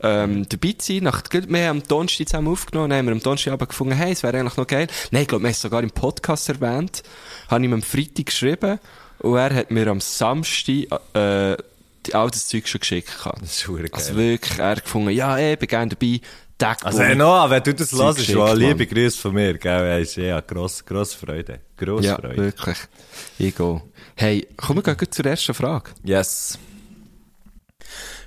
ähm, 0.02 0.48
dabei 0.50 0.74
zu 0.78 0.94
sein. 0.94 1.04
Nach, 1.04 1.22
wir 1.32 1.68
haben 1.68 1.78
am 1.82 1.84
Donnerstag 1.88 2.28
zusammen 2.30 2.48
aufgenommen, 2.48 2.90
dann 2.90 3.00
haben 3.00 3.06
wir 3.08 3.12
am 3.14 3.22
Donnerstag 3.22 3.54
aber 3.54 3.68
gefunden, 3.68 3.94
hey, 3.96 4.12
es 4.14 4.24
wäre 4.24 4.38
eigentlich 4.40 4.58
noch 4.58 4.68
geil. 4.68 4.88
Nein, 5.12 5.24
ich 5.24 5.28
glaube, 5.28 5.44
wir 5.44 5.48
haben 5.50 5.54
es 5.54 5.62
sogar 5.62 5.84
im 5.84 5.92
Podcast 5.92 6.50
erwähnt. 6.50 7.04
Habe 7.50 7.64
ihm 7.66 7.74
am 7.74 7.82
Freitag 7.82 8.26
geschrieben 8.28 8.80
und 9.20 9.38
er 9.38 9.54
hat 9.54 9.72
mir 9.72 9.88
am 9.88 10.00
Samstag, 10.02 10.88
äh, 11.14 11.58
die- 12.06 12.14
all 12.14 12.30
das 12.30 12.48
Zeug 12.48 12.68
schon 12.68 12.80
geschickt. 12.82 13.10
gehabt. 13.18 13.42
Das 13.42 13.52
ist 13.52 13.62
verdammt 13.64 13.92
geil. 13.92 14.00
Also 14.02 14.16
wirklich, 14.16 14.60
er 14.60 14.76
gefunden, 14.76 15.10
ja, 15.10 15.38
ich 15.38 15.58
bin 15.60 15.68
gerne 15.68 15.90
dabei. 15.96 16.22
Tag 16.58 16.86
Also, 16.86 17.02
hey, 17.02 17.16
Noah, 17.18 17.50
wenn 17.50 17.64
du 17.64 17.74
das 17.74 17.92
hörst, 17.92 18.26
schon 18.26 18.58
liebe 18.58 18.88
Grüße 18.88 19.18
von 19.20 19.34
mir, 19.34 19.56
gell? 19.58 19.82
Weisst, 20.00 20.16
ja, 20.16 20.40
grosse, 20.40 20.86
grosse 20.86 21.18
Freude. 21.18 21.60
Grosse 21.76 22.06
Ja, 22.08 22.16
Freude. 22.16 22.38
wirklich. 22.38 22.78
Ich 23.38 23.56
gehe. 23.56 23.82
Hey, 24.16 24.48
kommen 24.56 24.86
wir 24.86 24.96
gleich 24.96 25.10
zur 25.12 25.26
ersten 25.26 25.54
Frage. 25.54 25.92
Yes. 26.04 26.58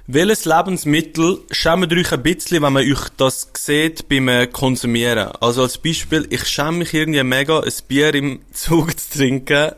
Welches 0.07 0.47
Lebensmittel 0.47 1.39
schämt 1.51 1.93
euch 1.93 2.13
ein 2.13 2.23
bisschen, 2.23 2.63
wenn 2.63 2.73
man 2.73 2.83
euch 2.83 3.09
das 3.19 3.49
sieht 3.57 4.09
beim 4.09 4.29
äh, 4.29 4.47
Konsumieren? 4.47 5.29
Also 5.41 5.63
als 5.63 5.77
Beispiel, 5.79 6.27
ich 6.31 6.45
schäme 6.47 6.79
mich 6.79 6.95
irgendwie 6.95 7.23
mega, 7.23 7.61
ein 7.61 7.73
Bier 7.89 8.15
im 8.15 8.41
Zug 8.53 8.99
zu 8.99 9.19
trinken. 9.19 9.73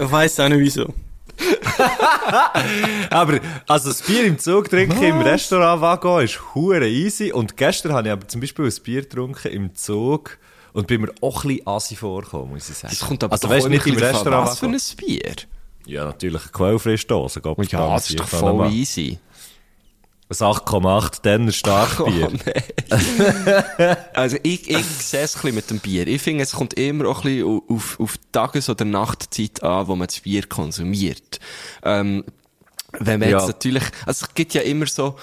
Ich 0.00 0.10
weiss 0.10 0.38
auch 0.40 0.48
nicht 0.48 0.60
wieso. 0.60 0.92
Aber, 3.10 3.40
also, 3.66 3.90
das 3.90 4.02
Bier 4.02 4.24
im 4.24 4.38
Zug 4.38 4.70
trinken 4.70 5.02
im 5.02 5.20
Restaurantwagon 5.20 6.24
ist 6.24 6.40
hure 6.54 6.88
easy. 6.88 7.32
Und 7.32 7.56
gestern 7.56 7.92
habe 7.92 8.08
ich 8.08 8.12
aber 8.12 8.26
zum 8.26 8.40
Beispiel 8.40 8.64
ein 8.64 8.74
Bier 8.82 9.02
getrunken 9.02 9.52
im 9.52 9.74
Zug 9.74 10.38
und 10.72 10.86
bin 10.86 11.02
mir 11.02 11.12
auch 11.20 11.44
ein 11.44 11.48
bisschen 11.48 11.66
assi 11.66 11.96
vorgekommen, 11.96 12.50
muss 12.50 12.70
ich 12.70 12.76
sagen. 12.76 12.94
Das 12.98 13.06
kommt 13.06 13.22
aber 13.24 13.32
also, 13.32 13.48
weißt, 13.48 13.68
nicht 13.68 13.86
im 13.86 13.96
Restaurant. 13.96 14.48
Was 14.48 14.58
für 14.58 14.66
ein 14.66 14.80
Bier? 14.96 15.34
Ja, 15.86 16.06
natürlich, 16.06 16.42
eine 16.42 16.52
Quellfrischdose. 16.52 17.40
Ja, 17.44 17.94
das 17.94 18.10
ist 18.10 18.18
doch 18.18 18.26
voll 18.26 18.72
easy. 18.72 19.18
Ein 20.28 20.34
8,8 20.34 21.22
Denner 21.22 21.52
Starkbier. 21.52 22.28
Oh, 22.32 22.36
nein. 22.44 23.96
also, 24.14 24.36
ich, 24.42 24.68
ich 24.68 24.84
sehe 24.84 25.22
es 25.22 25.36
ein 25.36 25.40
bisschen 25.42 25.54
mit 25.54 25.70
dem 25.70 25.78
Bier. 25.78 26.06
Ich 26.08 26.20
finde, 26.20 26.42
es 26.42 26.52
kommt 26.52 26.74
immer 26.74 27.06
auch 27.08 27.24
ein 27.24 27.30
bisschen 27.36 27.62
auf, 27.68 28.00
auf 28.00 28.14
Tages- 28.32 28.68
oder 28.68 28.84
Nachtzeit 28.84 29.62
an, 29.62 29.86
wo 29.86 29.94
man 29.94 30.08
das 30.08 30.20
Bier 30.20 30.42
konsumiert. 30.48 31.38
Ähm, 31.84 32.24
wenn 32.98 33.20
man 33.20 33.28
Ja. 33.30 33.38
jetzt 33.38 33.46
natürlich, 33.46 33.84
also 34.04 34.26
es 34.26 34.34
gibt 34.34 34.54
ja 34.54 34.62
immer 34.62 34.86
so, 34.86 35.16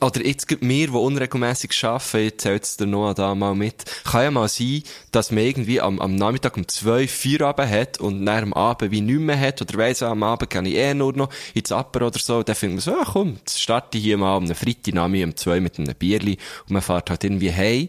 oder 0.00 0.24
jetzt 0.24 0.48
gibt 0.48 0.62
mir, 0.62 0.86
die 0.86 0.92
unregelmässig 0.92 1.70
arbeiten, 1.84 2.24
jetzt 2.24 2.42
zählt 2.42 2.64
es 2.64 2.76
der 2.76 2.86
Noah 2.86 3.14
da 3.14 3.34
mal 3.34 3.54
mit, 3.54 3.84
kann 4.04 4.22
ja 4.22 4.30
mal 4.30 4.48
sein, 4.48 4.82
dass 5.12 5.30
man 5.30 5.44
irgendwie 5.44 5.80
am, 5.80 6.00
am 6.00 6.16
Nachmittag 6.16 6.56
um 6.56 6.66
zwei 6.68 7.06
Feierabend 7.06 7.70
hat 7.70 8.00
und 8.00 8.24
dann 8.24 8.44
am 8.44 8.52
Abend 8.54 8.90
wie 8.90 9.00
nicht 9.00 9.20
mehr 9.20 9.38
hat, 9.38 9.60
oder 9.60 9.76
weiss, 9.78 10.02
am 10.02 10.22
Abend 10.22 10.50
kann 10.50 10.66
ich 10.66 10.74
eh 10.76 10.94
nur 10.94 11.12
noch 11.12 11.30
ins 11.52 11.70
Apper 11.70 12.06
oder 12.06 12.18
so, 12.18 12.42
dann 12.42 12.56
findet 12.56 12.86
man 12.86 12.94
so, 12.94 13.00
ah, 13.00 13.06
komm, 13.12 13.36
jetzt 13.38 13.60
starte 13.60 13.98
ich 13.98 14.04
hier 14.04 14.16
mal 14.16 14.36
am 14.36 14.46
Freitagnachmittag 14.46 15.26
um 15.26 15.36
zwei 15.36 15.60
mit 15.60 15.78
einem 15.78 15.94
Bierli 15.94 16.38
und 16.66 16.72
man 16.72 16.82
fährt 16.82 17.10
halt 17.10 17.24
irgendwie 17.24 17.52
heim. 17.52 17.88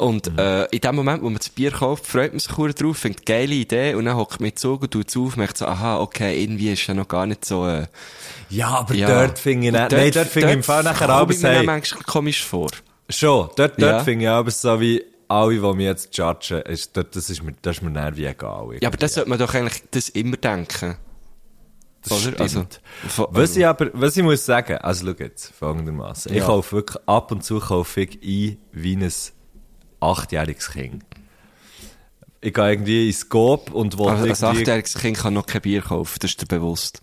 Und 0.00 0.38
äh, 0.38 0.64
in 0.66 0.80
dem 0.80 0.94
Moment, 0.96 1.22
wo 1.22 1.26
man 1.30 1.38
das 1.38 1.48
Bier 1.50 1.70
kauft, 1.70 2.06
freut 2.06 2.32
man 2.32 2.40
sich 2.40 2.50
kurz 2.50 2.74
drauf, 2.80 2.96
findet 2.98 3.26
geile 3.26 3.54
Idee 3.54 3.94
und 3.94 4.06
dann 4.06 4.16
hockt 4.16 4.40
man 4.40 4.56
Zug 4.56 4.82
und 4.82 4.90
tut 4.90 5.08
es 5.08 5.16
auf, 5.16 5.36
merkt 5.36 5.58
so, 5.58 5.66
aha, 5.66 5.98
okay, 6.00 6.42
irgendwie 6.42 6.72
ist 6.72 6.86
ja 6.86 6.94
noch 6.94 7.06
gar 7.08 7.26
nicht 7.26 7.44
so... 7.44 7.66
Äh, 7.66 7.86
Ja, 8.48 8.68
aber 8.68 8.94
ja. 8.94 9.06
dort 9.26 9.38
finde 9.38 9.68
ich, 9.68 9.74
Und 9.74 9.80
nicht- 9.80 9.92
nein, 9.92 10.10
dort 10.12 10.28
finde 10.28 10.48
ich 10.48 10.54
im 10.54 10.62
Fall 10.62 10.82
nachher 10.82 11.08
aber 11.10 11.32
ich 11.34 11.42
mir 11.42 11.62
manchmal 11.62 12.02
komisch 12.04 12.44
vor. 12.44 12.70
schon, 13.08 13.48
dort, 13.56 13.56
dort 13.56 13.80
Ja. 13.80 14.04
finde 14.04 14.24
ich 14.24 14.30
aber 14.30 14.50
so 14.50 14.80
wie 14.80 15.04
alle, 15.28 15.54
die 15.60 15.72
mich 15.76 15.86
jetzt 15.86 16.16
judgen, 16.16 16.62
ist, 16.62 16.96
das 16.96 17.30
ist 17.30 17.42
mir, 17.42 17.54
das 17.62 17.76
ist 17.76 17.82
mir 17.82 18.16
wie 18.16 18.24
egal. 18.24 18.70
Ja, 18.80 18.88
aber 18.88 18.96
das 18.96 19.14
sollte 19.14 19.28
man 19.30 19.38
doch 19.38 19.54
eigentlich 19.54 19.82
das 19.92 20.08
immer 20.08 20.36
denken. 20.36 20.96
Das 22.02 22.12
oder? 22.12 22.20
stimmt. 22.20 22.40
Also, 22.40 22.66
von- 23.08 23.26
Was 23.30 23.56
ich 23.56 23.66
aber, 23.66 23.90
was 23.92 24.16
ich 24.16 24.22
muss 24.24 24.44
sagen, 24.46 24.78
also 24.78 25.06
schau 25.06 25.14
jetzt, 25.22 25.52
folgendermaßen. 25.54 26.32
Ich 26.32 26.38
Ja. 26.38 26.46
kaufe 26.46 26.76
wirklich, 26.76 26.98
ab 27.06 27.30
und 27.30 27.44
zu 27.44 27.60
kaufe 27.60 28.00
ich 28.00 28.14
ein, 28.22 28.56
wie 28.72 28.96
ein 28.96 29.12
achtjähriges 30.00 30.70
Kind. 30.70 31.04
Ich 32.40 32.54
gehe 32.54 32.70
irgendwie 32.70 33.08
ins 33.08 33.20
Scope 33.20 33.72
und 33.72 33.98
will 33.98 34.08
also, 34.08 34.24
als 34.24 34.42
irgendwie... 34.42 34.60
achtjähriges 34.60 34.94
Kind 34.94 35.18
kann 35.18 35.34
noch 35.34 35.46
kein 35.46 35.62
Bier 35.62 35.82
kaufen, 35.82 36.18
das 36.20 36.30
ist 36.30 36.42
dir 36.42 36.46
bewusst. 36.46 37.02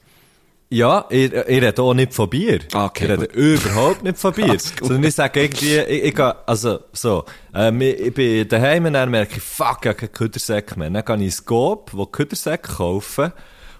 Ja, 0.69 1.05
ich, 1.09 1.31
ich 1.31 1.61
rede 1.61 1.81
auch 1.81 1.93
nicht 1.93 2.13
von 2.13 2.29
Bier. 2.29 2.59
Ah, 2.73 2.87
okay, 2.87 3.05
ich 3.05 3.11
rede 3.11 3.27
gut. 3.27 3.37
überhaupt 3.37 4.03
nicht 4.03 4.17
von 4.17 4.33
Bier. 4.33 4.57
Sondern 4.59 5.05
ich 5.05 5.15
sage 5.15 5.43
irgendwie, 5.43 5.77
ich, 5.77 6.03
ich 6.03 6.15
gehe, 6.15 6.35
also, 6.45 6.79
so, 6.91 7.23
ähm, 7.53 7.79
ich, 7.79 7.99
ich 7.99 8.13
bin 8.13 8.47
daheim 8.49 8.85
und 8.85 8.93
dann 8.93 9.09
merke 9.09 9.37
ich, 9.37 9.43
fuck, 9.43 9.79
ich 9.83 9.87
habe 9.87 9.93
keinen 9.95 10.11
Küdersäck 10.11 10.75
mehr. 10.75 10.89
Dann 10.89 11.05
gehe 11.05 11.15
ich 11.15 11.21
ins 11.21 11.45
Coop, 11.45 11.91
wo 11.93 12.05
Küdersäcke 12.05 12.73
kaufen, 12.73 13.31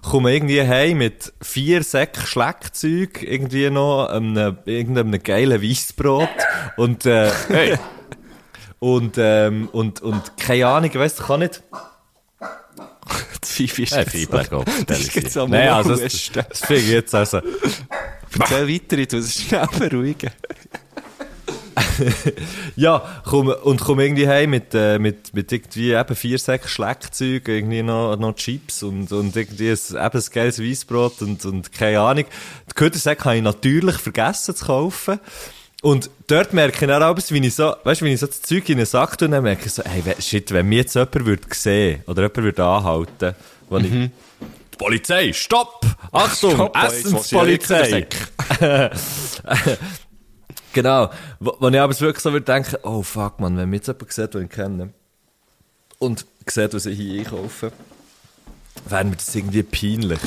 komme 0.02 0.32
irgendwie 0.32 0.62
heim 0.62 0.98
mit 0.98 1.30
vier 1.42 1.82
Säcken 1.82 2.24
Schleckzeug, 2.24 3.22
irgendwie 3.22 3.68
noch, 3.68 4.06
einem, 4.06 4.56
irgendeinem 4.64 5.22
geilen 5.22 5.62
Weissbrot 5.62 6.28
und, 6.78 7.04
äh, 7.04 7.30
hey. 7.48 7.78
Und, 8.80 9.16
ähm, 9.18 9.68
und, 9.72 10.00
und, 10.02 10.36
keine 10.36 10.66
Ahnung, 10.68 10.94
weiss, 10.94 11.18
ich 11.18 11.26
kann 11.26 11.40
nicht, 11.40 11.62
Das 13.40 13.50
Fifi 13.52 13.82
ist 13.84 13.92
jetzt 13.96 14.10
Fieber, 14.10 14.44
so- 14.44 14.50
Gott, 14.50 14.68
Das 14.86 15.00
ist 15.00 15.14
jetzt 15.14 15.36
am 15.36 15.50
Nein, 15.50 15.68
also, 15.68 15.96
das, 15.96 16.30
das 16.32 16.60
finde 16.60 16.82
ich 16.82 16.90
jetzt 16.90 17.14
also, 17.14 17.40
Erzähl 18.38 18.68
weiter, 18.68 18.98
ich 18.98 19.08
tu 19.08 19.16
es 19.16 19.34
schnell 19.34 19.66
beruhigen. 19.78 20.30
Ja, 22.76 23.02
komm, 23.24 23.48
und 23.48 23.80
komm 23.80 24.00
irgendwie 24.00 24.28
heim 24.28 24.50
mit, 24.50 24.74
äh, 24.74 24.98
mit, 24.98 25.34
mit 25.34 25.50
irgendwie 25.50 25.92
eben 25.92 26.14
vier 26.16 26.38
Säcken 26.38 26.68
Schleckzeug, 26.68 27.48
irgendwie 27.48 27.82
noch, 27.82 28.16
noch 28.16 28.34
Chips 28.34 28.82
und, 28.82 29.10
und 29.12 29.34
irgendwie 29.36 29.70
ein, 29.70 29.78
eben 30.06 30.18
ein 30.20 30.24
geiles 30.32 30.62
Weissbrot 30.62 31.22
und, 31.22 31.44
und 31.44 31.72
keine 31.72 32.00
Ahnung. 32.00 32.24
Die 32.70 32.74
Ködersäcke 32.74 33.24
habe 33.24 33.36
ich 33.36 33.42
natürlich 33.42 33.96
vergessen 33.96 34.54
zu 34.54 34.66
kaufen. 34.66 35.18
Und 35.80 36.10
dort 36.26 36.52
merke 36.52 36.84
ich 36.84 36.90
auch, 36.90 37.16
wie 37.16 37.46
ich 37.46 37.54
so, 37.54 37.74
weißt 37.84 38.02
wenn 38.02 38.12
ich 38.12 38.20
so 38.20 38.26
das 38.26 38.42
Zeug 38.42 38.68
in 38.68 38.78
den 38.78 38.86
Sack 38.86 39.16
tue, 39.16 39.28
dann 39.28 39.44
merke 39.44 39.66
ich 39.66 39.72
so, 39.72 39.82
hey, 39.84 40.02
shit, 40.18 40.50
wenn 40.52 40.66
mir 40.68 40.78
jetzt 40.78 40.94
jemand 40.94 41.24
würde 41.24 41.42
sehen, 41.52 42.02
oder 42.06 42.22
jemand 42.22 42.36
würde 42.36 42.64
anhalten, 42.64 43.34
wo 43.68 43.78
ich, 43.78 43.90
die 43.90 44.10
Polizei, 44.76 45.32
stopp! 45.32 45.86
Achtung, 46.10 46.52
Stopp, 46.52 46.76
Essenspolizei! 46.76 48.06
Genau. 50.72 51.10
Wo 51.40 51.68
ich 51.68 51.80
aber 51.80 51.98
wirklich 51.98 52.22
so 52.22 52.32
würde 52.32 52.44
denken, 52.44 52.76
oh 52.82 53.02
fuck 53.02 53.40
man, 53.40 53.56
wenn 53.56 53.70
mir 53.70 53.76
jetzt 53.76 53.88
jemand 53.88 54.12
sieht, 54.12 54.34
den 54.34 54.44
ich 54.44 54.50
kenne, 54.50 54.92
und 55.98 56.26
sieht, 56.46 56.74
was 56.74 56.86
ich 56.86 56.96
hier 56.96 57.20
einkaufe, 57.20 57.72
wäre 58.88 59.04
mir 59.04 59.16
das 59.16 59.34
irgendwie 59.34 59.62
peinlich. 59.62 60.20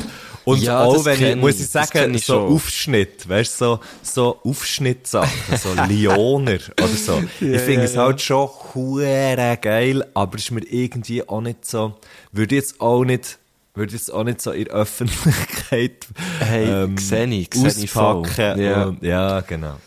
Und 0.46 0.62
Ja, 0.62 0.84
auch 0.84 1.06
wenn 1.06 1.24
ich, 1.24 1.36
muss 1.36 1.60
ich, 1.60 1.68
sagen, 1.68 2.16
ich 2.16 2.26
so 2.26 2.34
schon. 2.34 2.54
Aufschnitt, 2.54 3.30
weißt 3.30 3.62
du, 3.62 3.66
so, 3.66 3.80
so 4.02 4.40
Aufschnittsachen, 4.44 5.58
so 5.58 5.74
Lioner 5.88 6.60
oder 6.78 6.88
so. 6.88 7.22
ich 7.40 7.62
finde 7.62 7.84
es 7.84 7.96
halt 7.96 8.22
schon 8.22 8.50
hure 8.74 9.58
geil, 9.62 10.06
aber 10.14 10.38
ist 10.38 10.52
mir 10.52 10.64
irgendwie 10.64 11.28
auch 11.28 11.42
nicht 11.42 11.66
so, 11.66 11.96
würde 12.32 12.56
jetzt 12.56 12.82
auch 12.82 13.04
nicht, 13.04 13.38
würde 13.76 13.94
jetzt 13.94 14.12
auch 14.12 14.24
nicht 14.24 14.42
so 14.42 14.52
in 14.52 14.66
der 14.66 14.74
Öffentlichkeit, 14.74 16.08
Hey, 16.40 16.88
sehe 16.98 17.26
ich, 17.28 17.50
sehe 17.54 17.84
ich 17.84 17.96
auspacken. 17.96 18.60
Ja. 18.60 18.86
Und, 18.86 19.04
ja, 19.04 19.42
genau. 19.42 19.78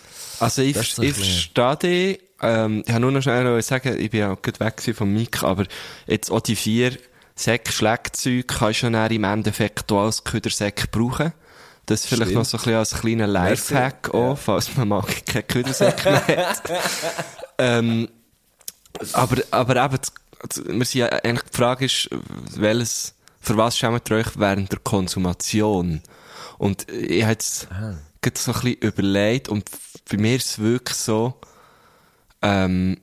Also 0.41 0.63
ich, 0.63 0.77
ich 0.77 1.13
verstehe 1.13 1.77
dich. 1.77 2.21
Ähm, 2.43 2.83
ich 2.87 2.93
habe 2.93 3.01
nur 3.01 3.13
noch 3.13 3.23
schnell 3.23 3.63
sagen, 3.63 3.97
ich 3.99 4.11
bin 4.11 4.21
ja 4.21 4.35
gut 4.35 4.61
weg 4.61 4.83
vom 4.95 5.13
Mik, 5.13 5.43
aber 5.43 5.65
jetzt 6.07 6.31
auch 6.31 6.41
die 6.41 6.57
vier 6.57 6.93
Säcke 7.37 7.73
Schlägzeug 7.73 8.49
kannst 8.49 8.83
du 8.83 8.91
dann 8.91 9.11
im 9.11 9.25
Endeffekt 9.25 9.91
auch 9.91 10.05
als 10.05 10.23
Ködersäck 10.25 10.91
brauchen. 10.91 11.33
Das 11.87 12.07
vielleicht 12.07 12.31
Stimmt. 12.31 12.39
noch 12.39 12.45
so 12.45 12.57
ein 12.57 12.61
bisschen 12.61 12.75
als 12.77 12.95
kleiner 12.95 13.27
Lifehack 13.27 14.05
Merci. 14.05 14.17
auch, 14.17 14.39
falls 14.39 14.77
man 14.77 14.89
mal 14.89 15.03
keinen 15.27 15.47
Ködersäck 15.47 16.05
mehr 16.05 16.27
hat. 16.27 16.63
ähm, 17.59 18.09
aber, 19.13 19.43
aber 19.51 19.85
eben, 19.85 19.99
wir 20.79 20.85
sind 20.85 20.95
ja, 20.95 21.09
eigentlich 21.09 21.43
die 21.43 21.57
Frage 21.57 21.85
ist, 21.85 22.09
welches, 22.57 23.15
für 23.41 23.57
was 23.57 23.77
schämt 23.77 24.09
ihr 24.11 24.17
euch 24.17 24.39
während 24.39 24.73
der 24.73 24.79
Konsumation? 24.79 26.01
Und 26.57 26.91
ich 26.91 27.23
habe 27.23 27.33
jetzt 27.33 27.69
gerade 28.23 28.39
so 28.39 28.53
ein 28.53 28.61
bisschen 28.61 28.81
überlegt 28.81 29.49
und 29.49 29.69
bei 30.11 30.17
mir 30.17 30.37
ist 30.37 30.47
es 30.47 30.59
wirklich 30.59 30.97
so, 30.97 31.35
ähm, 32.41 32.99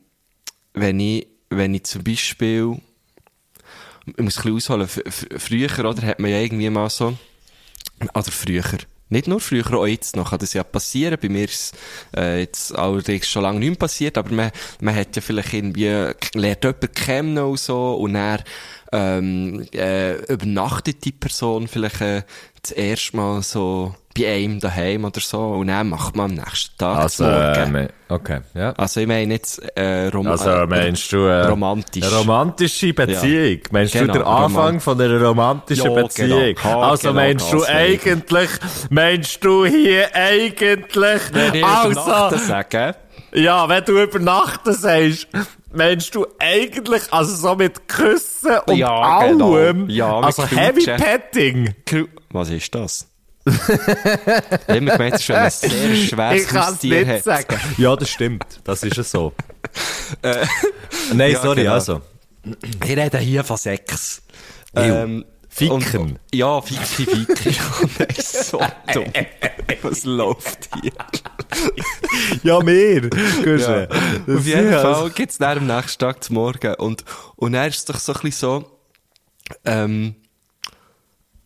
wenn 0.74 1.00
ich, 1.00 1.28
wenn 1.50 1.76
ich 1.76 1.84
zum 1.84 2.04
Beispiel, 2.04 2.82
ich 4.18 4.24
muss 4.24 4.38
ein 4.38 4.56
bisschen 4.56 4.56
ausholen, 4.56 4.90
früher, 5.38 5.80
oder, 5.80 6.02
hat 6.04 6.20
man 6.20 6.32
ja 6.32 6.40
irgendwie 6.40 6.70
mal 6.70 6.90
so, 6.90 7.18
oder 8.14 8.32
früher, 8.32 8.64
nicht 9.12 9.28
nur 9.28 9.42
früher, 9.42 9.74
auch 9.74 9.86
jetzt 9.86 10.16
noch 10.16 10.30
kann 10.30 10.40
das 10.40 10.54
ja 10.54 10.64
passieren. 10.64 11.18
Bei 11.22 11.28
mir 11.28 11.44
ist 11.44 11.76
äh, 12.16 12.40
jetzt 12.40 12.74
allerdings 12.74 13.28
schon 13.28 13.44
lange 13.44 13.60
nicht 13.60 13.70
mehr 13.70 13.78
passiert, 13.78 14.18
aber 14.18 14.32
man, 14.34 14.52
man 14.80 14.96
hat 14.96 15.18
ja 15.18 15.22
vielleicht 15.22 15.54
irgendwie, 15.54 15.88
lernt 16.34 16.64
jemanden 16.64 16.94
kennen 16.94 17.38
und 17.38 17.60
so, 17.60 17.96
und 17.96 18.14
dann, 18.14 18.42
ähm, 18.94 19.68
äh, 19.74 20.16
übernachtet 20.32 21.04
die 21.04 21.12
Person 21.12 21.68
vielleicht 21.68 22.02
äh, 22.02 22.24
das 22.64 22.72
erste 22.72 23.18
Mal 23.18 23.42
so 23.42 23.96
bei 24.18 24.28
einem 24.28 24.60
daheim 24.60 25.06
oder 25.06 25.22
so, 25.22 25.40
und 25.40 25.68
dann 25.68 25.88
macht 25.88 26.18
man 26.18 26.32
am 26.32 26.36
nächsten 26.46 26.78
Tag 26.78 26.98
Also, 26.98 27.24
äh, 27.24 27.88
okay, 28.10 28.42
ja. 28.54 28.72
Also 28.74 29.00
ich 29.00 29.08
meine 29.08 29.34
jetzt 29.36 29.60
äh, 29.78 30.08
rom 30.08 30.28
Also 30.28 30.50
äh, 30.50 30.68
meinst 30.68 31.10
du 31.14 31.18
äh, 31.20 31.46
romantisch. 31.46 32.12
romantische 32.12 32.94
Beziehung? 32.94 33.60
Meinst 33.72 33.94
Genau, 33.94 34.08
du 34.14 34.20
den 34.20 34.28
Anfang 34.28 34.44
roman- 34.66 34.80
von 34.82 35.00
einer 35.02 35.22
romantischen 35.26 35.86
Ja, 35.96 36.02
Beziehung? 36.04 36.56
genau. 36.56 36.82
also 36.82 37.08
Genau, 37.08 37.22
meinst 37.22 37.54
du 37.54 37.64
eigentlich, 37.64 38.50
meinst 38.90 39.44
du 39.46 39.66
hier 39.66 40.14
eigentlich, 40.14 41.22
Wenn 41.32 41.56
ich 41.56 41.66
also, 41.66 42.36
ja, 43.34 43.68
wenn 43.70 43.84
du 43.86 44.02
übernachten 44.02 44.74
sagst, 44.74 45.28
meinst 45.72 46.14
du 46.16 46.26
eigentlich, 46.40 47.04
also 47.12 47.36
so 47.36 47.56
mit 47.56 47.88
Küssen 47.88 48.58
und 48.66 48.76
Ja, 48.76 48.94
allem, 48.94 49.38
genau. 49.38 49.58
Ja, 49.88 50.16
mit 50.18 50.26
also. 50.26 50.46
Heavy 50.48 50.86
Petting? 50.86 51.76
Was 52.32 52.50
ist 52.50 52.74
das? 52.76 53.08
ich 53.44 53.54
habe 53.54 54.78
immer 54.78 54.92
gemeint, 54.92 55.14
das 55.14 55.64
ist, 55.64 55.64
ein 55.64 55.70
sehr 55.72 55.96
schweres 55.96 56.42
Ich 56.44 56.48
kann 56.48 56.74
es 56.74 56.84
nicht 56.84 57.08
hat. 57.08 57.24
sagen. 57.24 57.60
Ja, 57.78 57.96
das 57.96 58.10
stimmt. 58.10 58.46
Das 58.64 58.84
ist 58.84 58.98
es 58.98 59.10
so. 59.12 59.34
Nein, 61.14 61.32
ja, 61.32 61.42
sorry, 61.42 61.62
genau. 61.64 61.74
also. 61.74 62.02
Ich 62.84 62.90
rede 62.90 63.18
hier 63.20 63.44
von 63.44 63.58
Sex. 63.58 64.22
Ew. 64.76 65.24
Ficken. 65.54 66.00
und- 66.00 66.20
ja, 66.34 66.62
Ficken, 66.62 66.86
Ficken. 66.86 67.56
Oh 67.84 67.86
nein, 68.00 68.08
so 68.18 68.62
dumm. 68.94 69.04
Was 69.82 70.04
läuft 70.06 70.70
hier? 70.82 70.92
Ja, 72.44 72.60
mehr. 72.62 73.04
Ja. 73.04 73.10
Das 73.10 74.38
Auf 74.38 74.46
jeden 74.46 74.70
ist 74.74 74.82
Fall 74.82 75.10
gibt's 75.12 75.38
dann 75.38 75.58
am 75.60 75.68
nächsten 75.68 76.00
Tag 76.00 76.24
zum 76.24 76.36
Morgen. 76.36 76.74
Und, 76.76 77.04
und 77.36 77.52
dann 77.54 77.68
ist 77.70 77.78
es 77.80 77.86
doch 77.86 78.00
so 78.00 78.14
ein 78.14 78.22
bisschen 78.22 78.32
so, 78.40 78.80
ähm, 79.66 80.16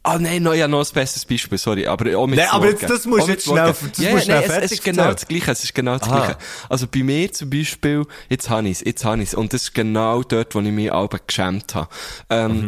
Ah, 0.07 0.19
nein, 0.19 0.43
no, 0.43 0.53
ja, 0.53 0.67
noch 0.67 0.85
ein 0.87 0.93
besseres 0.93 1.25
Beispiel, 1.25 1.57
sorry, 1.57 1.87
aber 1.87 2.15
auch 2.15 2.27
mit 2.27 2.37
Nein, 2.37 2.47
aber 2.51 2.69
jetzt- 2.69 2.83
das 2.87 3.07
musst 3.07 3.23
Auch 3.23 3.25
du 3.25 3.31
mit 3.31 3.39
jetzt 3.39 3.45
schnell- 3.47 3.65
das 3.65 3.81
ja, 3.97 4.11
musst 4.11 4.27
nein, 4.27 4.43
schnell 4.43 4.59
es, 4.59 4.65
es 4.65 4.71
ist 4.73 4.83
genau 4.83 5.11
das 5.11 5.27
Gleiche, 5.27 5.51
es 5.51 5.63
ist 5.63 5.73
genau 5.73 5.97
das 5.97 6.07
Aha. 6.07 6.17
Gleiche. 6.19 6.37
Also 6.69 6.85
bei 6.87 6.99
mir 7.01 7.31
zum 7.33 7.49
Beispiel, 7.49 8.05
jetzt 8.29 8.47
habe 8.51 8.67
ich's, 8.69 8.81
jetzt 8.85 9.03
habe 9.03 9.23
ich's. 9.23 9.33
Und 9.33 9.51
das 9.53 9.63
ist 9.63 9.73
genau 9.73 10.21
dort, 10.21 10.53
wo 10.53 10.59
ich 10.59 10.71
mich 10.71 10.91
auch 10.91 11.09
geschämt 11.25 11.73
habe. 11.73 11.89
Ähm, 12.29 12.67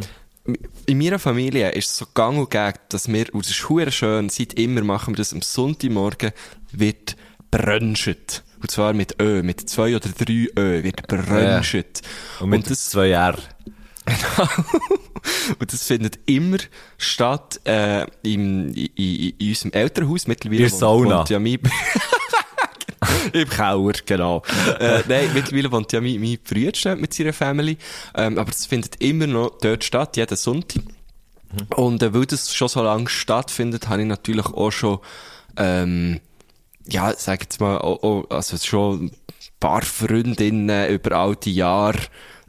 In 0.85 0.97
meiner 0.97 1.19
Familie 1.19 1.71
ist 1.71 1.89
es 1.89 1.97
so 1.97 2.05
gang 2.13 2.37
und 2.37 2.49
gäbe, 2.49 2.79
dass 2.89 3.11
wir, 3.11 3.33
und 3.33 3.43
das 3.45 3.51
ist 3.51 3.67
hure 3.69 3.91
schön, 3.91 4.29
seit 4.29 4.53
immer 4.53 4.81
machen 4.81 5.13
wir 5.13 5.17
das 5.17 5.33
am 5.33 5.41
Sonntagmorgen, 5.41 6.31
wird 6.71 7.17
brunchen. 7.51 8.15
Und 8.61 8.71
zwar 8.71 8.93
mit 8.93 9.21
Ö, 9.21 9.43
mit 9.43 9.69
zwei 9.69 9.95
oder 9.95 10.09
drei 10.09 10.47
Ö 10.57 10.83
wird 10.83 11.07
brunchen. 11.07 11.83
Und 12.39 12.49
mit 12.49 12.69
das, 12.69 12.89
zwei 12.89 13.11
R. 13.11 13.37
und 15.59 15.73
das 15.73 15.83
findet 15.83 16.19
immer 16.25 16.57
statt 16.97 17.59
äh, 17.65 18.03
im, 18.23 18.69
in, 18.73 18.89
in, 18.95 19.33
in 19.37 19.49
unserem 19.49 19.71
Elternhaus. 19.73 20.27
Mittlerweile 20.27 20.63
In 20.63 20.69
der 20.69 20.77
Sauna. 20.77 21.19
wohnt 21.19 21.29
ja 21.29 21.39
mein... 21.39 21.59
Im 23.33 23.49
Keller, 23.49 23.93
genau. 24.05 24.43
äh, 24.79 25.03
nein, 25.07 25.29
mittlerweile 25.33 25.71
wohnt 25.71 25.91
ja 25.91 26.01
mein, 26.01 26.19
mein 26.19 26.37
Bruder 26.43 26.95
mit 26.95 27.13
seiner 27.13 27.33
Family. 27.33 27.77
Ähm, 28.15 28.37
aber 28.37 28.51
es 28.51 28.65
findet 28.65 29.01
immer 29.01 29.27
noch 29.27 29.57
dort 29.61 29.83
statt, 29.83 30.17
jeden 30.17 30.37
Sonntag. 30.37 30.83
Und 31.75 32.03
äh, 32.03 32.13
weil 32.13 32.25
das 32.25 32.53
schon 32.55 32.67
so 32.67 32.83
lange 32.83 33.09
stattfindet, 33.09 33.87
habe 33.89 34.01
ich 34.01 34.07
natürlich 34.07 34.47
auch 34.47 34.71
schon, 34.71 34.99
ähm, 35.57 36.19
ja, 36.87 37.13
sag 37.15 37.41
jetzt 37.41 37.59
mal, 37.59 37.77
auch, 37.77 38.03
auch, 38.03 38.29
also 38.29 38.57
schon 38.57 39.05
ein 39.05 39.11
paar 39.59 39.81
Freundinnen 39.83 40.89
über 40.89 41.17
all 41.17 41.35
die 41.35 41.55
Jahre 41.55 41.99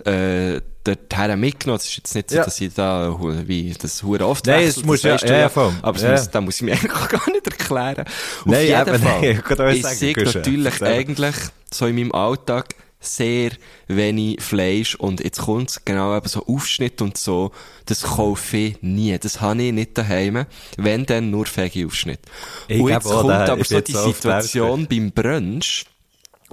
äh, 0.05 0.61
dorthin 0.97 1.39
mitgenommen. 1.41 1.79
Es 1.79 1.87
ist 1.89 1.97
jetzt 1.97 2.15
nicht 2.15 2.31
so, 2.31 2.37
Ja. 2.37 2.45
dass 2.45 2.61
ich 2.61 2.75
da 2.75 3.17
wie 3.47 3.75
das 3.81 4.03
hure 4.03 4.27
oft 4.27 4.47
Nein, 4.47 4.73
muss 4.85 5.03
das 5.03 5.21
ja- 5.23 5.27
du 5.29 5.33
ja, 5.33 5.39
ja, 5.41 5.49
voll. 5.49 5.73
Aber 5.83 5.99
Ja. 5.99 6.13
muss, 6.13 6.31
da 6.31 6.41
muss 6.41 6.57
ich 6.57 6.63
mir 6.63 6.73
eigentlich 6.77 6.93
auch 6.93 7.09
gar 7.09 7.31
nicht 7.31 7.47
erklären. 7.47 8.07
Auf 8.07 8.47
Nein, 8.47 8.67
jeden 8.67 8.81
eben, 8.89 8.99
Fall 9.03 9.21
nein, 9.21 9.77
ich 9.77 9.83
sagen, 9.83 9.97
sie 9.97 10.13
Guschen. 10.13 10.33
natürlich 10.41 10.83
eigentlich 10.83 11.35
so 11.73 11.87
in 11.87 11.95
meinem 11.97 12.13
Alltag 12.13 12.75
sehr 13.01 13.51
wenig 13.87 14.43
Fleisch 14.43 14.97
und 14.97 15.23
jetzt 15.23 15.39
kommt's 15.41 15.85
genau 15.85 16.17
eben 16.17 16.27
so 16.29 16.45
Aufschnitt 16.47 17.01
und 17.01 17.17
so, 17.17 17.53
das 17.87 18.03
kaufe 18.03 18.57
ich 18.57 18.83
nie, 18.83 19.17
das 19.19 19.41
habe 19.41 19.63
ich 19.63 19.73
nicht 19.73 19.97
daheim, 19.97 20.47
wenn 20.77 21.07
dann 21.07 21.31
nur 21.31 21.47
Veggie-Aufschnitt. 21.47 22.19
Ich 22.67 22.81
Und 22.81 22.89
jetzt 22.91 23.05
kommt 23.05 23.31
aber 23.31 23.61
ich 23.61 23.69
so 23.69 23.81
die 23.81 23.93
Situation 23.93 24.89
beim 24.89 25.13
Brunch, 25.13 25.85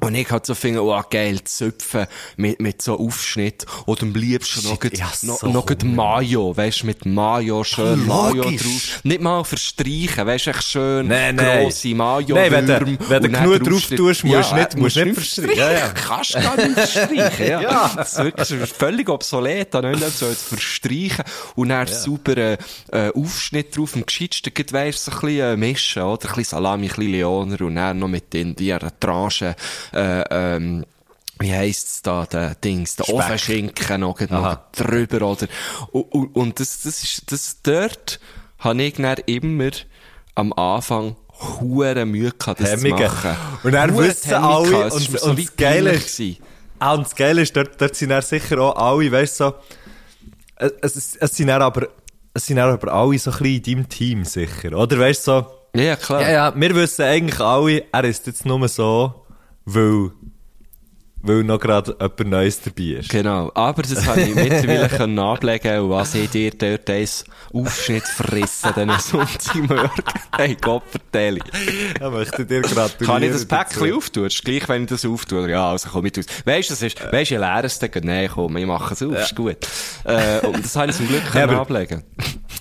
und 0.02 0.14
ich 0.16 0.30
halt 0.30 0.46
so 0.46 0.54
finde, 0.56 0.84
oh 0.84 1.02
geil, 1.10 1.42
Zöpfen 1.44 2.06
mit, 2.38 2.60
mit 2.60 2.82
so 2.82 3.00
Aufschnitt. 3.00 3.66
Oder 3.86 4.04
am 4.04 4.14
liebsten 4.14 4.64
noch, 4.64 4.72
Shit, 4.74 4.82
grad- 4.82 4.94
ich 4.94 5.04
hab 5.04 5.24
noch, 5.24 5.40
so 5.40 5.48
noch. 5.48 5.66
Mayo, 5.84 6.56
weißt 6.56 6.82
du, 6.82 6.86
mit 6.88 7.06
Mayo, 7.06 7.64
schön 7.64 8.06
Mayo 8.06 8.44
logisch. 8.44 8.62
drauf. 8.62 9.00
Nicht 9.04 9.22
mal 9.22 9.44
verstreichen, 9.44 10.28
weißt 10.28 10.46
du, 10.48 10.50
echt 10.52 10.64
schön 10.64 11.08
Nein, 11.08 11.36
nein. 11.36 11.64
grosse 11.64 11.96
Mayo 11.96 12.36
Nein, 12.36 12.52
wenn 12.52 12.68
du- 12.68 13.10
wenn 13.10 13.24
du 13.24 13.30
genug 13.30 13.64
drauf 13.64 13.88
tust, 13.88 13.92
musst 14.00 14.24
du 14.24 14.28
Ja, 14.28 14.40
nicht- 14.40 14.78
musst 14.78 14.78
musst 14.78 14.96
nicht 14.98 15.14
verstreichen. 15.16 15.58
Ja, 15.58 15.72
ja. 15.72 15.88
Kannst 15.90 16.34
gar 16.34 16.58
nicht 16.58 16.74
verstreichen, 16.74 17.48
ja. 17.48 17.62
Ja. 17.66 17.92
Das 18.36 18.52
ist 18.52 18.76
völlig 18.76 19.10
obsolet, 19.10 19.74
da 19.74 19.82
nicht 19.82 20.02
so 20.18 20.28
zu 20.30 20.36
verstreichen. 20.36 21.24
Und 21.56 21.70
dann 21.70 21.88
super 21.88 22.36
äh, 22.38 22.58
äh, 22.92 23.12
Aufschnitt 23.16 23.76
drauf, 23.76 23.96
am 23.96 24.06
gescheitsten, 24.06 24.54
gleich 24.54 24.74
weisst, 24.74 25.06
so 25.06 25.12
ein 25.12 25.20
bisschen 25.22 25.40
äh, 25.40 25.58
mischen, 25.58 26.04
oder? 26.04 26.24
Ein 26.30 26.36
bisschen 26.36 26.44
Salami, 26.44 26.86
ein 26.88 26.90
bisschen 26.90 27.12
Leoner 27.12 27.62
und 27.62 27.76
dann 27.76 27.98
noch 28.00 28.08
mit 28.08 28.34
den, 28.34 28.56
die 28.56 28.76
Tranchen, 29.00 29.56
äh, 29.94 30.24
ähm, 30.30 30.86
wie 31.40 31.52
heisst's 31.54 32.02
da, 32.02 32.26
der 32.26 32.56
Dings, 32.56 32.96
der. 32.96 33.10
Ofenschinken 33.14 34.02
noch, 34.02 34.20
noch 34.22 34.58
drüber, 34.72 35.22
oder? 35.32 35.48
Und, 35.92 36.04
und, 36.14 36.36
und 36.36 36.60
das, 36.60 36.82
das 36.84 37.04
ist, 37.04 37.32
das 37.32 37.62
dort 37.62 38.20
habe 38.60 38.82
ich 38.84 38.94
dann 38.96 39.18
immer 39.26 39.72
am 40.36 40.54
Anfang 40.54 41.16
hure 41.60 42.06
Mühe 42.06 42.32
gehabt, 42.32 42.62
das 42.62 42.72
Hemmungen. 42.82 42.98
zu 43.10 43.14
machen. 43.14 43.36
Und 43.64 43.72
dann 43.74 43.98
wissen 43.98 44.30
Hemmungen 44.32 44.76
alle, 44.76 44.94
und- 44.94 45.12
mir 45.12 45.20
so 45.20 45.30
und 45.30 45.40
das 45.40 45.56
Geile 45.58 45.92
ist-. 45.92 46.22
Ah, 46.80 46.94
und 46.94 47.06
das 47.06 47.16
Geile 47.16 47.42
ist, 47.42 47.56
dort, 47.56 47.80
dort 47.82 47.96
sind 47.96 48.10
dann 48.10 48.22
sicher 48.22 48.60
auch 48.60 48.76
alle, 48.76 49.12
weißt 49.12 49.40
du, 49.42 49.44
so, 49.46 49.54
es, 50.58 50.96
es, 50.96 51.16
es 51.18 51.36
sind 51.36 51.48
dann 51.48 51.62
aber, 51.62 51.88
es 52.34 52.46
sind 52.46 52.58
dann 52.58 52.70
aber 52.72 52.94
alle 52.94 53.18
so 53.20 53.32
ein 53.32 53.38
bisschen 53.38 53.56
in 53.56 53.64
deinem 53.64 53.90
Team 53.90 54.26
sicher, 54.26 54.74
oder? 54.78 54.98
Weißt 55.00 55.28
du, 55.28 55.32
so, 55.76 55.80
Ja, 55.82 55.96
klar. 55.98 56.22
ja, 56.22 56.32
ja, 56.32 56.54
wir 56.56 56.76
wissen 56.76 57.04
eigentlich 57.04 57.40
alle, 57.40 57.84
er 57.92 58.04
ist 58.06 58.26
jetzt 58.28 58.46
nur 58.46 58.66
so, 58.68 59.25
weil, 59.66 60.12
weil 61.22 61.44
noch 61.44 61.60
gerade 61.60 61.92
jemand 62.00 62.26
Neues 62.28 62.62
dabei 62.62 62.84
ist. 63.00 63.10
Genau. 63.10 63.52
Aber 63.56 63.82
das 63.82 64.06
habe 64.06 64.22
ich 64.22 64.36
mittlerweile 64.36 64.88
können 64.90 65.18
ablegen 65.18 65.80
und 65.82 65.90
was 65.90 66.14
ich 66.16 66.30
dir 66.30 66.52
dort 66.52 66.88
eins 66.90 67.24
Aufschnitt 67.52 68.04
frissen, 68.04 68.70
diesen 68.76 69.00
Sonntagmorgen. 69.00 69.90
Hey, 70.38 70.58
Gott, 70.60 70.84
vertelle. 70.90 71.40
Ich 71.96 72.02
möchte 72.02 72.46
dir 72.46 72.62
gratulieren. 72.62 73.06
Kann 73.08 73.24
ich 73.24 73.32
das. 73.32 73.46
Päckchen 73.46 73.94
auftun? 73.94 74.26
Ist 74.26 74.44
gleich, 74.44 74.68
wenn 74.68 74.84
ich 74.84 74.90
das 74.90 75.06
auftue. 75.06 75.50
Ja, 75.50 75.72
also 75.72 75.88
komm 75.90 76.04
mit 76.04 76.20
aus. 76.20 76.26
Weisst 76.44 76.70
du, 76.70 76.74
das 76.74 76.82
ist, 76.82 77.02
weisst 77.02 77.32
du, 77.32 77.36
ich 77.36 77.40
leere 77.40 77.64
es 77.64 77.80
dann. 77.80 77.90
Nein, 78.04 78.30
komm, 78.34 78.58
ich 78.58 78.66
mache 78.66 78.94
es 78.94 79.02
auf, 79.02 79.14
ist 79.18 79.34
gut. 79.36 79.56
Äh, 80.04 80.46
und 80.46 80.64
das 80.64 80.76
habe 80.76 80.92
ich 80.92 80.98
zum 80.98 81.08
Glück 81.08 81.26
können 81.32 81.52
aber- 81.52 81.62
ablegen. 81.62 82.04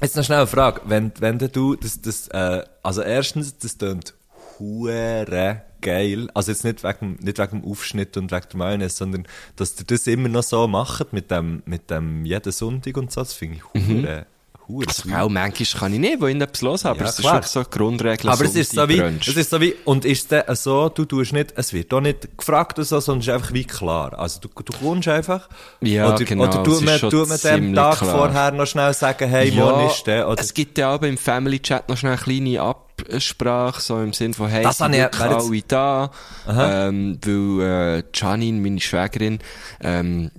Jetzt 0.01 0.17
noch 0.17 0.25
schnell 0.25 0.39
eine 0.39 0.47
Frage. 0.47 0.83
Wenn, 0.85 1.13
wenn 1.19 1.39
du, 1.39 1.75
das, 1.75 2.01
das, 2.01 2.29
äh, 2.29 2.63
also 2.85 3.03
erstens, 3.03 3.59
das 3.59 3.77
klingt 3.77 4.15
hure 4.61 5.63
geil. 5.85 6.29
Also 6.35 6.51
jetzt 6.51 6.65
nicht 6.65 6.83
wegen, 6.83 7.17
nicht 7.23 7.39
wegen 7.39 7.61
dem 7.61 7.71
Aufschnitt 7.71 8.17
und 8.17 8.33
wegen 8.33 8.47
der 8.51 8.59
Mayonnaise, 8.59 8.97
sondern, 8.97 9.27
dass 9.57 9.79
ihr 9.79 9.85
das 9.87 10.07
immer 10.09 10.29
noch 10.29 10.43
so 10.43 10.67
macht, 10.67 11.13
mit 11.13 11.31
dem, 11.31 11.63
mit 11.67 11.91
dem 11.91 12.25
jeden 12.25 12.51
Sonntag 12.53 12.97
und 12.97 13.13
so, 13.13 13.21
das 13.21 13.35
finde 13.35 13.59
ich 13.59 13.65
hure, 13.73 14.27
hure 14.67 14.87
Also, 14.89 15.09
auch 15.15 15.29
manchmal 15.29 15.81
kann 15.81 15.93
ich 15.93 16.01
nicht, 16.01 16.21
wo 16.21 16.27
ich 16.27 16.41
etwas 16.41 16.63
los 16.63 16.85
habe, 16.87 16.95
aber 16.99 17.05
Ja, 17.05 17.11
es 17.11 17.19
ist 17.19 17.21
klar. 17.21 17.35
wirklich 17.35 17.51
so 17.53 17.63
Grundregel. 17.65 18.31
Aber 18.31 18.45
es 18.45 18.55
ist 18.57 18.73
so 18.73 18.89
wie, 18.89 18.97
Sonntag-Brunch. 18.97 19.29
es 19.29 19.37
ist 19.37 19.51
so 19.51 19.61
wie, 19.61 19.75
und 19.85 20.05
ist 20.07 20.33
dann 20.33 20.57
so, 20.57 20.89
du 20.89 21.05
tust 21.05 21.33
nicht, 21.35 21.53
es 21.57 21.73
wird 21.75 21.93
auch 21.93 22.01
nicht 22.01 22.39
gefragt 22.39 22.79
oder 22.79 22.87
so, 22.87 22.99
sondern 23.01 23.21
es 23.21 23.27
ist 23.29 23.35
einfach 23.35 23.53
wie 23.53 23.65
klar. 23.65 24.19
Also 24.19 24.41
du, 24.41 24.49
du 24.49 24.73
kommst 24.79 25.07
einfach. 25.09 25.49
Ja, 25.83 26.09
oder, 26.15 26.25
genau, 26.25 26.45
Oder 26.45 26.57
es 26.59 26.63
tut 26.65 26.75
ist 26.75 26.85
man, 27.03 27.11
tut 27.11 27.29
man 27.29 27.39
dem 27.39 27.75
Tag 27.75 27.99
klar. 27.99 28.11
vorher 28.17 28.53
noch 28.53 28.67
schnell 28.67 28.95
sagen, 28.95 29.29
hey, 29.29 29.53
morgen 29.53 29.87
ist 29.87 30.07
der, 30.07 30.29
oder? 30.29 30.41
es 30.41 30.55
gibt 30.55 30.79
ja 30.79 30.91
aber 30.91 31.09
im 31.09 31.19
Family 31.19 31.61
Chat 31.61 31.89
noch 31.91 31.99
schnell 31.99 32.13
eine 32.13 32.23
kleine 32.23 32.63
Absprache, 33.01 33.81
so 33.81 34.01
im 34.03 34.13
Sinn 34.13 34.35
von, 34.35 34.49
hey, 34.49 34.63
Das 34.63 34.79
sind 34.79 34.93
ich- 34.95 35.01
wirklich 35.01 35.23
alle 35.23 35.63
da, 35.69 36.11
ähm, 36.49 37.19
weil, 37.25 37.99
äh, 37.99 38.03
Janine, 38.15 38.61
meine 38.61 38.81
Schwägerin, 38.81 39.39
ähm, 39.81 40.31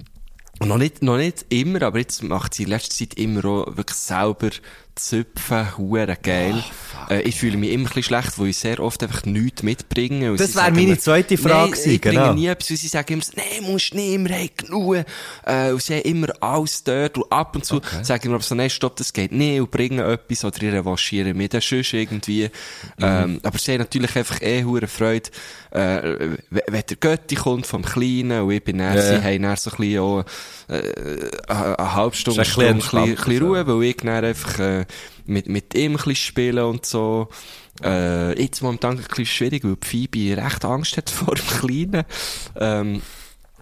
noch 0.64 0.78
nicht, 0.78 1.04
noch 1.04 1.18
nicht 1.18 1.46
immer, 1.50 1.82
aber 1.84 2.00
jetzt 2.00 2.24
macht 2.24 2.54
sie 2.54 2.64
in 2.64 2.70
letzter 2.70 2.96
Zeit 2.96 3.16
immer 3.16 3.44
auch 3.46 3.76
wirklich 3.78 3.98
selber 3.98 4.50
züpfen, 4.96 5.78
hure 5.78 6.18
geil. 6.22 6.64
äh, 7.10 7.22
ich 7.22 7.36
fühle 7.36 7.58
mich 7.58 7.72
immer 7.72 7.84
ein 7.84 7.88
bisschen 7.88 8.04
schlecht, 8.04 8.40
weil 8.40 8.48
ich 8.48 8.58
sehr 8.58 8.80
oft 8.80 9.04
einfach 9.04 9.26
nichts 9.26 9.62
mitbringe. 9.62 10.36
Das 10.36 10.56
wäre 10.56 10.72
meine 10.72 10.98
zweite 10.98 11.38
Frage 11.38 11.72
gewesen, 11.72 11.92
ich 11.92 12.02
bringe 12.02 12.16
genau. 12.16 12.34
nie 12.34 12.48
etwas, 12.48 12.70
und 12.72 12.78
sie 12.78 12.88
sagen 12.88 13.14
immer, 13.14 13.24
nein, 13.36 13.72
musst 13.72 13.94
nicht, 13.94 14.24
wir 14.24 14.36
haben 14.36 14.50
genug. 14.56 15.06
Äh, 15.46 15.72
und 15.72 15.82
sie 15.82 15.96
haben 15.96 16.02
immer 16.04 16.28
alles 16.40 16.84
dort, 16.84 17.18
und 17.18 17.32
ab 17.32 17.56
und 17.56 17.66
zu 17.66 17.82
sagen 18.02 18.32
wir 18.32 18.40
so, 18.40 18.56
nein, 18.56 18.70
stopp, 18.70 18.96
das 18.96 19.12
geht 19.12 19.32
nicht, 19.32 19.60
und 19.60 19.70
bringen 19.70 20.00
etwas, 20.00 20.46
oder 20.46 20.64
ihre 20.64 20.86
waschieren 20.86 21.36
mit, 21.36 21.54
das 21.54 21.68
sonst 21.68 21.94
irgendwie. 21.94 22.50
Ähm, 23.00 23.40
aber 23.44 23.58
sie 23.58 23.74
haben 23.74 23.80
natürlich 23.80 24.16
einfach 24.16 24.42
eh 24.42 24.64
hure 24.64 24.88
Freude, 24.88 25.30
äh, 25.72 26.38
wenn 26.50 26.84
der 26.90 26.98
Götti 26.98 27.36
kommt 27.36 27.68
vom 27.68 27.84
Kleinen, 27.84 28.44
und 28.44 28.52
ich 28.52 28.64
bin 28.64 28.78
dann, 28.78 28.96
Ja, 28.96 29.02
sie 29.02 29.22
haben 29.22 29.42
dann 29.42 29.58
so 29.58 29.72
ein 29.72 29.78
bisschen 29.78 30.00
auch, 30.00 30.26
äh, 30.70 30.82
eine, 31.48 31.80
eine 31.80 31.96
halbe 31.96 32.16
Stunde, 32.16 32.42
Ist 32.42 32.48
ein 32.48 32.52
Stunde, 32.52 32.70
ein 32.70 32.78
bisschen 32.78 33.00
ein 33.00 33.16
bisschen 33.16 33.44
Ruhe, 33.44 33.68
weil 33.68 33.84
ich 33.84 33.98
dann 33.98 34.24
einfach, 34.24 34.60
äh, 34.60 34.85
mit, 35.26 35.48
mit 35.48 35.74
ihm 35.76 35.94
ein 35.94 35.98
bisschen 35.98 36.16
spielen 36.16 36.66
und 36.66 36.86
so. 36.86 37.30
Äh, 37.84 38.42
jetzt 38.42 38.62
momentan 38.62 38.98
ein 38.98 39.04
bisschen 39.04 39.26
schwierig, 39.26 39.64
weil 39.64 39.78
Phoebe 39.82 40.38
recht 40.38 40.66
Angst 40.66 40.98
hat 40.98 41.10
vor 41.12 41.36
dem 41.36 41.48
Kleinen. 41.48 42.06
Ähm, 42.56 43.02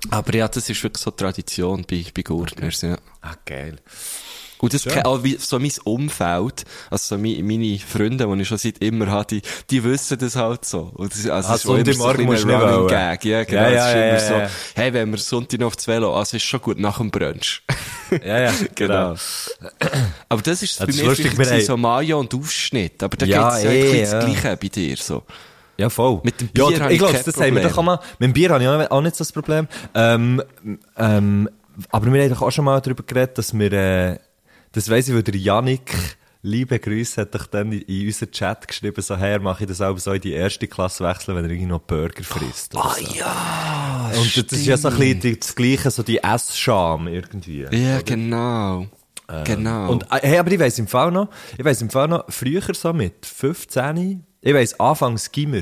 aber 0.10 0.36
ja, 0.36 0.48
das 0.48 0.70
ist 0.70 0.84
wirklich 0.84 1.04
so 1.04 1.12
Tradition 1.12 1.86
bei, 1.90 2.06
bei 2.14 2.22
Gurtners, 2.24 2.82
ja. 2.82 2.98
Ah, 3.22 3.36
geil. 3.46 3.78
Und 4.64 4.74
das, 4.74 4.84
ke- 4.86 5.06
auch 5.06 5.24
wie, 5.26 5.36
so 5.38 5.60
mein 5.60 5.72
Umfeld, 5.84 6.64
also 6.90 7.16
so 7.16 7.22
meine, 7.22 7.78
Freunde, 7.80 8.26
die 8.34 8.42
ich 8.42 8.48
schon 8.48 8.58
seit 8.58 8.78
immer 8.78 9.12
hatte, 9.12 9.36
die, 9.42 9.42
die 9.70 9.84
wissen 9.84 10.18
das 10.18 10.38
halt 10.38 10.64
so. 10.64 10.90
Und 10.96 11.14
das, 11.14 11.28
also 11.28 11.50
Ah, 11.50 11.56
es 11.56 11.64
ist 11.66 11.70
auch 11.70 11.76
immer 11.76 11.86
so 11.86 11.92
Sonntagmorgen 12.04 12.26
musst 12.26 12.44
du 12.46 12.48
nicht. 12.48 12.90
Gag. 12.90 13.26
Ja, 13.26 13.44
genau. 13.44 13.62
Ja, 13.62 13.68
es 13.70 13.74
ja, 13.76 13.86
ist 13.88 13.94
ja, 13.94 14.02
immer 14.04 14.14
ja, 14.14 14.20
so, 14.20 14.34
ja. 14.36 14.50
hey, 14.76 14.94
wenn 14.94 15.12
wir 15.12 15.18
Sonntag 15.18 15.60
noch 15.60 15.68
aufs 15.68 15.86
Velo, 15.86 16.16
also 16.18 16.38
ist 16.38 16.44
schon 16.44 16.62
gut 16.62 16.80
nach 16.80 16.98
dem 16.98 17.12
Brunch. 17.12 17.62
Ja, 18.24 18.40
ja, 18.42 18.52
Genau. 18.76 19.16
Aber 20.30 20.42
das 20.44 20.62
ist 20.62 20.80
Ja, 20.80 20.86
bei 20.86 20.92
das 20.92 20.96
ist 20.96 21.02
mir 21.02 21.10
lustig, 21.10 21.38
wir 21.38 21.62
so 21.62 21.76
Mayo 21.78 22.20
und 22.20 22.34
Aufschnitt. 22.34 23.02
Aber 23.04 23.18
da 23.18 23.26
Ja, 23.26 23.50
geht's 23.50 23.64
ja 23.64 23.70
eh, 23.72 23.82
eigentlich 23.82 24.02
das 24.02 24.12
ja. 24.12 24.20
Gleiche 24.20 24.58
bei 24.62 24.68
dir, 24.68 24.98
so. 24.98 25.24
Ja, 25.78 25.90
voll. 25.90 26.22
Mit 26.24 26.40
dem 26.40 26.50
ja, 26.56 26.68
Bier 26.68 26.80
habe 26.80 26.94
ich 26.94 27.02
ich 27.02 27.06
glaube, 27.06 27.14
das 27.26 27.36
haben 27.36 27.42
wir 27.44 27.52
Problem. 27.52 27.70
doch 27.70 27.78
auch 27.78 27.84
mal. 27.84 28.00
Mit 28.20 28.28
dem 28.28 28.34
Bier 28.34 28.50
habe 28.52 28.64
ich 28.64 28.70
auch- 28.70 28.92
auch 28.92 29.02
nicht 29.02 29.16
so 29.16 29.24
das 29.24 29.32
Problem. 29.32 29.68
Ähm, 29.96 30.44
ähm, 30.98 31.50
aber 31.90 32.14
wir 32.14 32.22
haben 32.22 32.30
doch 32.30 32.42
auch 32.44 32.52
schon 32.52 32.66
mal 32.66 32.80
darüber 32.82 33.02
geredet, 33.04 33.38
dass 33.40 33.52
wir, 33.58 33.72
äh, 33.74 34.20
das 34.74 34.90
weiss 34.90 35.08
ich, 35.08 35.16
weil 35.16 35.24
der 35.24 35.36
Yannick, 35.36 35.96
liebe 36.42 36.78
Grüße, 36.78 37.22
hat 37.22 37.34
doch 37.34 37.46
dann 37.46 37.72
in, 37.72 37.82
in 37.82 38.08
unseren 38.08 38.32
Chat 38.32 38.68
geschrieben, 38.68 39.02
so, 39.02 39.16
hey, 39.16 39.40
mache 39.40 39.64
ich 39.64 39.70
das 39.70 39.82
auch 39.82 39.98
so 39.98 40.12
in 40.12 40.22
die 40.22 40.34
erste 40.34 40.68
Klasse 40.68 41.04
wechseln, 41.06 41.38
wenn 41.38 41.46
er 41.46 41.52
irgendwie 41.52 41.70
noch 41.70 41.80
Burger 41.80 42.24
frisst. 42.24 42.76
oder 42.76 42.96
so. 42.98 43.16
ja, 43.16 44.12
Und 44.20 44.36
das 44.36 44.60
ist 44.60 44.66
ja 44.66 44.76
so 44.76 44.90
ein 44.90 44.98
bisschen 44.98 45.40
das 45.40 45.56
Gleiche, 45.56 45.92
so 45.92 46.04
die 46.04 46.18
Essscham 46.22 47.08
irgendwie. 47.08 47.68
Ja, 47.72 48.02
genau. 48.02 48.88
genau. 49.44 49.92
Und, 49.92 50.04
äh, 50.12 50.20
hey, 50.22 50.38
aber 50.40 50.52
ich 50.52 50.60
weiss 50.60 50.78
im 50.80 50.88
Fall 50.88 51.12
noch, 51.12 51.30
ich 51.58 51.64
weiss 51.64 51.82
im 51.82 51.90
Fall 51.90 52.08
noch, 52.08 52.26
früher 52.30 52.62
so 52.74 52.92
mit 52.94 53.26
15, 53.26 54.26
ich 54.42 54.54
weiss, 54.54 54.80
anfangs 54.80 55.32
Gimmer. 55.32 55.62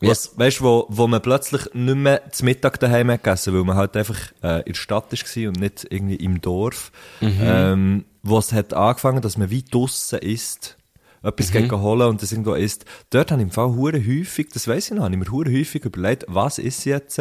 Was, 0.00 0.38
weißt, 0.38 0.62
wo, 0.62 0.86
wo 0.88 1.06
man 1.06 1.20
plötzlich 1.20 1.62
nicht 1.74 1.96
mehr 1.96 2.30
zum 2.30 2.46
Mittag 2.46 2.78
daheim 2.80 3.10
hat 3.10 3.24
gegessen, 3.24 3.54
weil 3.54 3.64
man 3.64 3.76
halt 3.76 3.96
einfach, 3.96 4.18
äh, 4.42 4.60
in 4.60 4.72
der 4.72 4.74
Stadt 4.74 5.12
war 5.12 5.48
und 5.48 5.60
nicht 5.60 5.86
irgendwie 5.90 6.16
im 6.16 6.40
Dorf. 6.40 6.92
Ähm, 7.20 8.04
wo 8.22 8.38
es 8.38 8.52
hat 8.52 8.74
angefangen, 8.74 9.22
dass 9.22 9.36
man 9.36 9.50
wie 9.50 9.62
draussen 9.62 10.18
isst. 10.20 10.76
etwas 11.22 11.52
mhm. 11.52 11.70
holen 11.80 12.08
und 12.08 12.22
das 12.22 12.32
irgendwo 12.32 12.54
isst. 12.54 12.84
Dort 13.10 13.32
habe 13.32 13.42
ich 13.42 13.48
im 13.48 13.52
Fall 13.52 13.74
hure 13.74 13.98
häufig, 13.98 14.48
das 14.52 14.68
weiss 14.68 14.90
ich 14.90 14.96
noch, 14.96 15.04
habe 15.04 15.14
ich 15.14 15.20
mir 15.20 15.30
hure 15.30 15.50
häufig 15.50 15.84
überlegt, 15.84 16.24
was 16.28 16.58
ist 16.58 16.84
jetzt, 16.84 17.20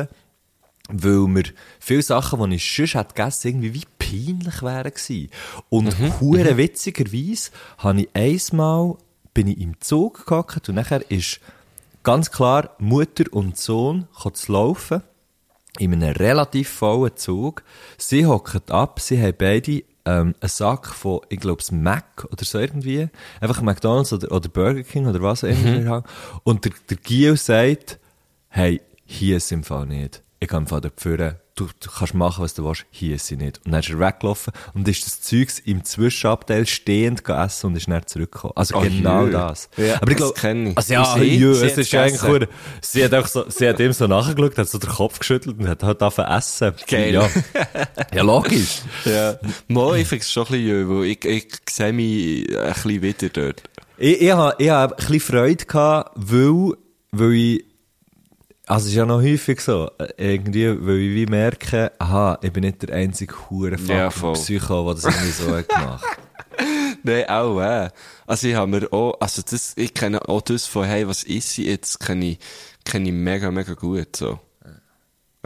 weil 0.89 1.27
mir 1.27 1.43
viele 1.79 2.01
Sachen, 2.01 2.49
die 2.49 2.55
ich 2.55 2.75
sonst 2.75 2.95
hätte 2.95 3.13
gegessen, 3.15 3.47
irgendwie 3.47 3.73
wie 3.73 3.83
peinlich 3.97 4.61
wären 4.61 4.91
gewesen. 4.91 5.29
Und 5.69 5.99
mhm. 5.99 6.19
hure 6.19 6.53
mhm. 6.53 6.57
witzigerweise 6.57 7.51
habe 7.79 8.01
ich 8.01 8.09
einmal, 8.13 8.97
bin 9.33 9.47
ich 9.47 9.59
im 9.59 9.79
Zug 9.81 10.25
gehockt 10.25 10.69
und 10.69 10.75
nachher 10.75 11.09
ist 11.09 11.39
ganz 12.07 12.31
klar 12.31 12.69
Mutter 12.79 13.25
und 13.31 13.57
Sohn 13.57 14.07
zu 14.31 14.51
laufen 14.53 15.03
in 15.77 15.93
einem 15.93 16.15
relativ 16.15 16.69
vollen 16.69 17.17
Zug. 17.17 17.63
Sie 17.97 18.25
hocken 18.25 18.61
ab, 18.69 19.01
sie 19.01 19.21
haben 19.21 19.35
beide 19.37 19.83
ähm, 20.05 20.33
einen 20.39 20.49
Sack 20.49 20.87
von, 20.87 21.19
ich 21.27 21.41
glaube, 21.41 21.61
Mac 21.71 22.25
oder 22.31 22.45
so 22.45 22.59
irgendwie. 22.59 23.09
Einfach 23.41 23.61
McDonalds 23.61 24.13
oder, 24.13 24.31
oder 24.31 24.47
Burger 24.47 24.83
King 24.83 25.07
oder 25.07 25.21
was 25.21 25.43
auch 25.43 25.49
immer. 25.49 25.97
Mhm. 25.97 26.03
Und 26.45 26.63
der, 26.63 26.71
der 26.89 26.95
Gio 26.95 27.35
sagt, 27.35 27.99
hey, 28.47 28.79
hier 29.03 29.35
ist 29.35 29.51
im 29.51 29.65
Fall 29.65 29.85
nicht. 29.85 30.23
Ich 30.39 30.47
kann 30.47 30.63
im 30.63 30.67
Fall 30.67 30.79
dafür 30.79 31.35
du, 31.57 31.67
du 31.79 31.89
kannst 31.89 32.13
machen, 32.13 32.43
was 32.43 32.53
du 32.53 32.63
willst, 32.63 32.85
hier 32.91 33.15
ist 33.15 33.27
sie 33.27 33.35
nicht. 33.35 33.59
Und 33.65 33.71
dann 33.71 33.81
ist 33.81 33.89
er 33.89 33.99
weggelaufen 33.99 34.53
und 34.73 34.87
ist 34.87 35.05
das 35.05 35.21
Zeugs 35.21 35.59
im 35.59 35.83
Zwischenabteil 35.83 36.65
stehend 36.65 37.23
gegessen 37.25 37.67
und 37.67 37.75
ist 37.75 37.89
dann 37.89 38.05
zurückgekommen. 38.05 38.53
Also 38.55 38.77
oh, 38.77 38.81
genau 38.81 39.25
jö. 39.25 39.31
das. 39.31 39.69
Ja, 39.75 40.01
Aber 40.01 40.11
ich 40.11 40.17
glaube. 40.17 40.73
Also 40.75 40.93
ja, 40.93 41.17
sie, 41.17 41.23
jö, 41.23 41.53
sie 41.53 41.65
es 41.65 41.77
ist 41.77 41.93
eigentlich 41.95 42.23
cool. 42.23 42.47
Sie 42.81 43.03
hat 43.03 43.13
auch 43.13 43.27
so, 43.27 43.49
sie 43.49 43.67
hat 43.67 43.79
ihm 43.79 43.91
so 43.91 44.07
nachgeschaut, 44.07 44.57
hat 44.57 44.69
so 44.69 44.77
den 44.77 44.89
Kopf 44.89 45.19
geschüttelt 45.19 45.59
und 45.59 45.67
hat 45.67 45.83
halt 45.83 46.01
angefangen 46.01 46.37
essen. 46.37 46.73
Geil. 46.87 47.13
Ja, 47.13 47.29
ja 48.13 48.23
logisch. 48.23 48.81
ja. 49.05 49.37
Mo, 49.67 49.93
ich 49.95 50.07
finde 50.07 50.21
es 50.23 50.31
schon 50.31 50.43
ein 50.43 50.51
bisschen 50.51 50.67
jö, 50.67 50.89
weil 50.89 51.05
ich, 51.05 51.25
ich 51.25 51.47
sehe 51.69 51.91
mich 51.91 52.55
ein 52.55 52.73
bisschen 52.73 53.01
wieder 53.01 53.29
dort. 53.29 53.63
Ich, 53.97 54.21
ich 54.21 54.31
habe, 54.31 54.55
ich 54.59 54.69
habe 54.69 54.93
ein 54.93 54.97
bisschen 54.97 55.19
Freude 55.19 55.65
gehabt, 55.65 56.11
weil, 56.15 56.73
weil 57.11 57.33
ich 57.33 57.66
also 58.67 58.85
es 58.85 58.91
ist 58.91 58.97
ja 58.97 59.05
noch 59.05 59.21
häufig 59.21 59.61
so, 59.61 59.89
äh, 59.97 60.33
irgendwie, 60.35 60.67
weil 60.85 60.97
ich 60.97 61.15
wie 61.15 61.25
merke, 61.25 61.91
aha, 61.99 62.37
ich 62.41 62.51
bin 62.51 62.63
nicht 62.63 62.81
der 62.81 62.95
einzige 62.95 63.33
hure 63.49 63.77
ja, 63.87 64.09
Psycho, 64.09 64.85
der 64.85 64.93
das 64.95 65.05
irgendwie 65.05 65.31
so 65.31 65.55
hat 65.55 65.69
gemacht. 65.69 66.05
Nein, 67.03 67.29
auch, 67.29 67.61
äh. 67.61 67.89
Also 68.25 68.47
ich 68.47 68.55
habe 68.55 68.67
mir 68.67 68.91
auch, 68.91 69.17
also 69.21 69.41
das, 69.49 69.73
ich 69.77 69.93
kenne 69.93 70.27
auch 70.27 70.41
das 70.41 70.65
von, 70.65 70.85
hey, 70.85 71.07
was 71.07 71.23
ist 71.23 71.51
sie 71.51 71.67
jetzt, 71.67 71.99
kenne 72.01 72.25
ich, 72.25 72.39
kenne 72.83 73.07
ich 73.07 73.15
mega, 73.15 73.51
mega 73.51 73.73
gut, 73.73 74.15
so. 74.15 74.39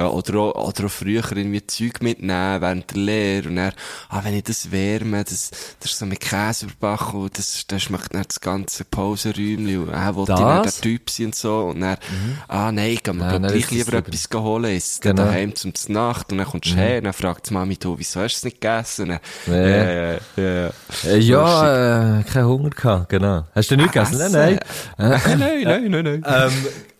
Ja, 0.01 0.07
oder 0.07 0.39
auch, 0.39 0.69
oder 0.69 0.85
auch 0.85 0.89
früher 0.89 1.23
irgendwie 1.31 1.65
Zeug 1.67 2.01
mitnehmen 2.01 2.59
während 2.59 2.89
der 2.89 2.97
Lehre 2.97 3.49
und 3.49 3.57
dann, 3.57 3.71
ah, 4.09 4.21
wenn 4.23 4.33
ich 4.33 4.43
das 4.43 4.71
wärme, 4.71 5.23
das, 5.23 5.51
das 5.79 5.91
ist 5.91 5.99
so 5.99 6.07
mit 6.07 6.19
Käse 6.19 6.65
überbacken 6.65 7.21
und 7.21 7.37
das, 7.37 7.65
das 7.67 7.83
schmeckt 7.83 8.15
dann 8.15 8.23
das 8.27 8.39
ganze 8.39 8.83
Pausenräumchen 8.83 9.83
und 9.83 9.93
ah, 9.93 10.15
wollte 10.15 10.33
ich 10.33 10.39
dann 10.39 10.63
der 10.63 10.71
Typ 10.71 11.07
sein 11.11 11.27
und 11.27 11.35
so 11.35 11.57
und 11.65 11.81
dann, 11.81 11.97
mhm. 12.09 12.37
ah, 12.47 12.71
nein, 12.71 12.93
ich 12.93 13.03
kann 13.03 13.17
mir 13.17 13.31
ja, 13.31 13.37
gleich 13.37 13.69
lieber 13.69 13.93
etwas 13.93 14.27
holen, 14.33 14.75
ist 14.75 15.03
genau. 15.03 15.23
daheim 15.23 15.53
zum 15.53 15.71
Nacht 15.89 16.31
und 16.31 16.39
dann 16.39 16.47
kommst 16.47 16.71
du 16.71 16.73
mhm. 16.73 16.79
her 16.79 16.97
und 16.97 17.03
dann 17.03 17.13
fragt 17.13 17.49
die 17.49 17.53
Mami, 17.53 17.77
du, 17.77 17.99
wieso 17.99 18.21
hast 18.21 18.33
du 18.33 18.37
es 18.37 18.43
nicht 18.45 18.59
gegessen? 18.59 19.09
Dann, 19.09 19.19
ja, 19.45 19.91
ja, 19.91 20.17
ja. 20.35 20.71
ja, 21.03 21.15
ja 21.15 22.19
äh, 22.19 22.23
kein 22.23 22.45
Hunger 22.45 22.71
gehabt, 22.71 23.09
genau. 23.09 23.45
Hast 23.53 23.69
du 23.69 23.77
nicht 23.77 23.91
gegessen? 23.91 24.17
Nein, 24.17 24.31
nein. 24.31 24.59
nein, 25.37 25.61
nein, 25.63 25.91
nein, 25.91 26.03
nein. 26.03 26.23
Ähm, 26.25 26.51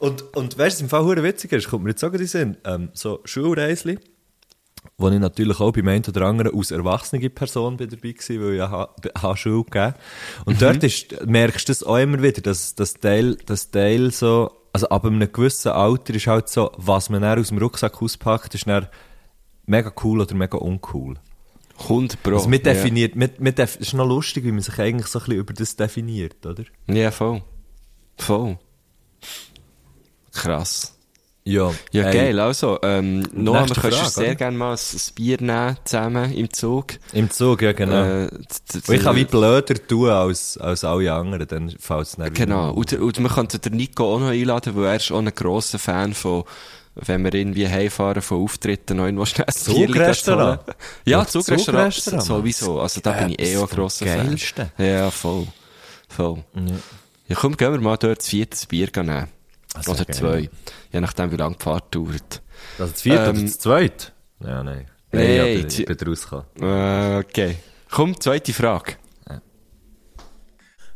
und, 0.02 0.36
und 0.36 0.58
weißt 0.58 0.80
du, 0.80 0.86
im 0.86 0.89
Fall 0.89 1.04
hure 1.04 1.24
witzig 1.24 1.52
ist, 1.52 1.70
kommt 1.70 1.84
mir 1.84 1.91
jetzt 1.91 2.02
sagen, 2.02 2.18
die 2.18 2.26
sind, 2.26 2.58
ähm, 2.66 2.89
so 2.93 3.20
Schulreisli, 3.24 3.99
wo 4.97 5.10
ich 5.10 5.20
natürlich 5.20 5.60
auch 5.60 5.72
bei 5.72 5.82
einen 5.82 6.04
oder 6.04 6.26
anderen 6.26 6.56
aus 6.56 6.72
erwachsenen 6.72 7.30
Person 7.32 7.78
bin 7.78 7.88
dabei 7.88 8.16
war, 8.16 8.41
weil 8.41 8.54
ich 8.54 8.58
ja 8.58 8.89
ha, 9.22 9.38
Schule 9.38 9.64
gegeben 9.64 9.93
Und 10.45 10.56
mhm. 10.56 10.60
dort 10.60 10.84
ist, 10.84 11.26
merkst 11.26 11.70
du 11.70 11.72
das 11.72 11.84
auch 11.84 11.97
immer 11.97 12.24
wieder, 12.24 12.41
dass 12.41 12.74
das 12.74 12.95
Teil, 12.95 13.38
das 13.45 13.70
Teil 13.70 14.12
so, 14.12 14.52
also 14.74 14.89
ab 14.89 15.06
einem 15.06 15.32
gewissen 15.32 15.72
Alter 15.72 16.16
ist 16.16 16.26
halt 16.26 16.49
so, 16.49 16.72
was 16.78 17.12
man 17.12 17.22
dann 17.22 17.39
aus 17.39 17.49
dem 17.49 17.60
Rucksack 17.60 18.02
auspackt, 18.02 18.56
ist 18.56 18.68
dann 18.68 18.88
mega 19.68 19.93
cool 20.04 20.22
oder 20.22 20.34
mega 20.34 20.58
uncool. 20.58 21.18
100 21.80 22.24
Pro. 22.24 22.34
Also 22.34 22.49
mit 22.49 22.66
definiert, 22.66 23.14
ja. 23.14 23.20
mit, 23.20 23.39
mit 23.39 23.60
def 23.60 23.76
ist 23.76 23.93
noch 23.93 24.08
lustig, 24.08 24.45
wie 24.45 24.52
man 24.52 24.62
sich 24.62 24.80
eigentlich 24.80 25.08
so 25.08 25.20
ein 25.20 25.26
bisschen 25.26 25.39
über 25.39 25.54
das 25.54 25.76
definiert, 25.76 26.43
oder? 26.43 26.64
Ja, 26.88 27.12
voll. 27.12 27.43
Voll. 28.18 28.58
Krass. 30.34 30.94
Ja, 31.44 31.72
ja 31.92 32.04
ey. 32.04 32.14
geil. 32.14 32.40
Also, 32.40 32.78
ähm, 32.84 33.28
Noah, 33.34 33.68
wir 33.68 33.76
können 33.76 34.06
sehr 34.06 34.36
gerne 34.36 34.56
mal 34.56 34.74
ein, 34.74 35.00
Bier 35.16 35.38
nehmen, 35.42 35.78
zusammen 35.84 36.32
im 36.34 36.54
Zug. 36.54 36.94
Im 37.14 37.32
Zug, 37.32 37.64
ja, 37.64 37.72
genau. 37.72 38.04
Äh, 38.04 38.30
ich 38.90 39.02
kann 39.02 39.16
wie 39.16 39.26
blöder 39.26 39.76
tun 39.88 40.10
als, 40.10 40.58
als 40.58 40.84
alle 40.84 41.12
anderen, 41.12 41.48
dann 41.48 41.70
fällt 41.80 42.08
es 42.08 42.18
nicht 42.18 42.36
Genau. 42.36 42.72
Und, 42.74 42.94
und 42.94 43.20
wir 43.20 43.30
könnten 43.30 43.60
den 43.60 43.74
Nico 43.74 44.16
auch 44.16 44.20
noch 44.20 44.28
einladen, 44.28 44.76
weil 44.76 44.86
er 44.86 44.96
ist 44.98 45.12
auch 45.12 45.18
ein 45.18 45.34
grosser 45.34 45.80
Fan 45.80 46.14
von, 46.14 46.44
wenn 46.94 47.24
wir 47.24 47.34
irgendwie 47.34 47.68
heimfahren 47.68 48.22
von 48.22 48.44
Auftritten, 48.44 48.98
noch 48.98 49.06
irgendwo 49.06 49.26
schnell 49.26 49.48
ein 49.48 49.54
Zugrestaurant? 49.54 50.62
Ja, 51.06 51.26
Zugrestaurant. 51.26 51.94
Sowieso. 51.94 52.80
Also 52.80 53.02
da 53.02 53.14
bin 53.14 53.30
ich 53.30 53.40
eh 53.40 53.58
auch 53.58 53.70
ein 53.70 53.76
grosser 53.76 54.06
Fan. 54.06 54.38
Ja, 54.78 55.10
voll. 55.10 55.48
Voll. 56.08 56.44
Ja. 56.54 56.62
ja, 57.30 57.36
komm, 57.36 57.58
gehen 57.58 57.72
wir 57.72 57.80
mal 57.80 57.98
dort 57.98 58.20
das 58.20 58.28
vierte 58.28 58.68
Bier 58.68 58.90
nehmen. 58.96 59.28
Also 59.74 59.94
oder 59.94 60.08
zwei. 60.08 60.50
Je 60.92 61.02
nachdem, 61.02 61.32
wie 61.32 61.38
lange 61.38 61.56
die 61.56 61.64
Fahrt 61.64 61.96
dauert. 61.96 62.42
Also 62.78 62.92
das 62.92 63.02
vierte 63.02 63.24
ähm, 63.24 63.30
oder 63.30 63.42
das 63.42 63.60
zweite? 63.60 64.08
Ja, 64.42 64.64
nein. 64.64 64.88
Nein, 65.14 65.26
nee, 65.26 65.54
ich, 65.56 65.80
ich 65.80 65.86
bin 65.86 66.08
rausgekommen. 66.08 66.46
Äh, 66.62 67.20
okay. 67.20 67.58
Komm, 67.90 68.20
zweite 68.20 68.54
Frage. 68.54 68.96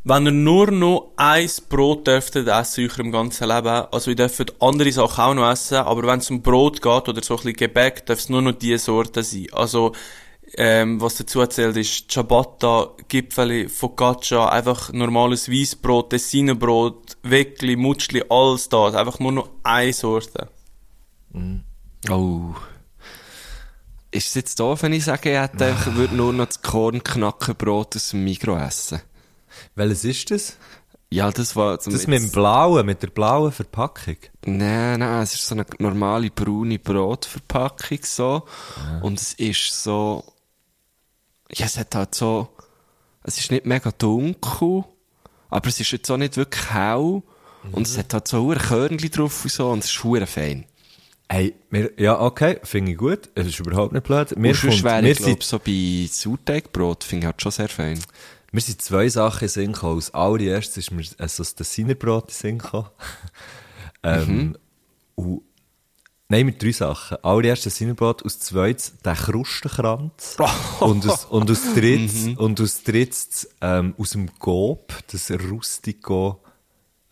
Wenn 0.07 0.27
ihr 0.27 0.31
nur 0.31 0.69
noch 0.69 1.13
ein 1.17 1.49
Brot 1.67 2.05
dürftet 2.05 2.47
essen 2.47 2.83
in 2.83 2.91
eurem 2.91 3.11
ganzen 3.11 3.47
Leben, 3.47 3.87
also 3.91 4.11
ihr 4.11 4.15
dürft 4.15 4.53
andere 4.61 4.91
Sachen 4.91 5.23
auch 5.23 5.33
noch 5.33 5.51
essen, 5.51 5.77
aber 5.77 6.05
wenn 6.05 6.19
es 6.19 6.29
um 6.29 6.43
Brot 6.43 6.79
geht 6.79 7.09
oder 7.09 7.23
so 7.23 7.33
ein 7.33 7.37
bisschen 7.37 7.53
Gebäck, 7.55 8.05
darf 8.05 8.19
es 8.19 8.29
nur 8.29 8.43
noch 8.43 8.51
diese 8.51 8.77
Sorte 8.77 9.23
sein. 9.23 9.47
Also 9.51 9.93
ähm, 10.57 11.01
was 11.01 11.15
dazu 11.15 11.41
erzählt 11.41 11.75
ist 11.75 12.09
Ciabatta, 12.09 12.91
Gipfeli, 13.07 13.67
Focaccia, 13.67 14.47
einfach 14.49 14.91
normales 14.93 15.49
Weissbrot, 15.49 16.11
Tessinerbrot, 16.11 17.17
Weckli, 17.23 17.75
Mutschli, 17.75 18.23
alles 18.29 18.69
da. 18.69 18.87
Einfach 18.89 19.19
nur 19.19 19.31
noch 19.33 19.49
eine 19.63 19.91
Sorte. 19.93 20.49
Mm. 21.31 21.57
Oh. 22.09 22.53
Ist 24.11 24.27
es 24.27 24.33
jetzt 24.35 24.59
doof, 24.59 24.83
wenn 24.83 24.93
ich 24.93 25.03
sage, 25.03 25.31
ich, 25.31 25.37
hätte, 25.37 25.75
ich 25.77 25.95
würde 25.95 26.15
nur 26.15 26.31
noch 26.31 26.45
das 26.45 26.61
Kornknackenbrot 26.61 27.97
aus 27.97 28.09
dem 28.09 28.23
Mikro 28.23 28.57
essen? 28.57 29.01
Welches 29.75 30.05
ist 30.05 30.31
das? 30.31 30.57
Ja, 31.09 31.31
das 31.31 31.55
war... 31.55 31.79
Zum 31.79 31.91
das 31.93 32.07
mit 32.07 32.21
dem 32.21 32.31
blauen, 32.31 32.85
mit 32.85 33.01
der 33.01 33.07
blauen 33.07 33.51
Verpackung? 33.51 34.17
Nein, 34.45 34.99
nein, 34.99 35.23
es 35.23 35.33
ist 35.33 35.47
so 35.47 35.55
eine 35.55 35.65
normale 35.79 36.29
braune 36.29 36.79
Brotverpackung 36.79 37.99
so. 38.03 38.43
Ja. 38.77 39.01
Und 39.01 39.19
es 39.19 39.33
ist 39.33 39.83
so 39.83 40.23
ja, 41.51 41.65
es 41.65 41.77
hat 41.77 41.95
halt 41.95 42.15
so, 42.15 42.49
es 43.23 43.37
ist 43.37 43.51
nicht 43.51 43.65
mega 43.65 43.91
dunkel, 43.91 44.83
aber 45.49 45.67
es 45.67 45.79
ist 45.79 45.91
jetzt 45.91 46.09
auch 46.09 46.17
nicht 46.17 46.37
wirklich 46.37 46.73
hell. 46.73 47.21
Mhm. 47.63 47.73
Und 47.73 47.87
es 47.87 47.97
hat 47.97 48.13
halt 48.13 48.27
so 48.27 48.51
ein 48.51 48.57
Körnchen 48.57 49.11
drauf 49.11 49.43
und 49.43 49.51
so, 49.51 49.69
und 49.69 49.79
es 49.79 49.85
ist 49.85 49.91
schwer 49.91 50.27
fein. 50.27 50.65
Hey, 51.27 51.55
wir, 51.71 51.91
ja, 51.97 52.19
okay, 52.19 52.59
finde 52.63 52.91
ich 52.91 52.97
gut. 52.97 53.29
Es 53.33 53.47
ist 53.47 53.59
überhaupt 53.59 53.93
nicht 53.93 54.03
blöd. 54.03 54.37
Mir 54.37 54.53
kommt, 54.53 54.83
wäre, 54.83 55.03
wir 55.03 55.11
ich 55.11 55.17
glaube, 55.17 55.43
so 55.43 55.57
bei 55.57 56.07
Sauerteigbrot 56.09 57.03
finde 57.03 57.23
ich 57.23 57.25
halt 57.25 57.41
schon 57.41 57.51
sehr 57.51 57.69
fein. 57.69 57.99
Mir 58.51 58.61
sind 58.61 58.81
zwei 58.81 59.09
Sachen 59.09 59.49
in 59.55 59.73
gekommen. 59.73 59.95
Als 59.95 60.13
allererstes 60.13 60.77
ist 60.77 60.91
mir 60.91 61.03
also 61.17 61.41
das 61.41 61.55
Dessinerbrot 61.55 62.29
in 62.29 62.33
Sinn 62.33 62.57
gekommen. 62.59 62.89
ähm, 64.03 64.27
mhm. 64.27 64.57
und 65.15 65.41
Nein, 66.27 66.47
mit 66.47 66.61
drei 66.61 66.71
Sachen. 66.71 67.17
Allererst 67.21 67.67
das 67.67 67.75
Sinnerbrot, 67.75 68.25
aus 68.25 68.39
zweites 68.39 68.93
der 69.03 69.13
Krustenkranz. 69.13 70.37
und, 70.79 71.07
aus, 71.07 71.25
und 71.25 71.51
aus 71.51 71.73
drittes, 71.75 72.25
mhm. 72.25 72.37
und 72.37 72.59
aus 72.59 72.83
drittes, 72.83 73.49
ähm, 73.61 73.93
aus 73.97 74.11
dem 74.11 74.29
Gob, 74.39 74.91
das 75.11 75.29
Rustico, 75.29 76.41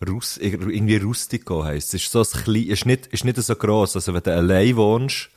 Rus, 0.06 0.36
irgendwie 0.36 0.96
Rustico 0.96 1.64
heisst. 1.64 1.94
Es 1.94 2.02
ist 2.02 2.12
so 2.12 2.20
ein 2.20 2.44
klein, 2.44 2.66
ist 2.66 2.86
nicht, 2.86 3.06
ist 3.06 3.24
nicht 3.24 3.36
so 3.36 3.54
gross. 3.54 3.94
Also 3.94 4.12
wenn 4.12 4.22
du 4.22 4.34
allein 4.34 4.76
wohnst, 4.76 5.30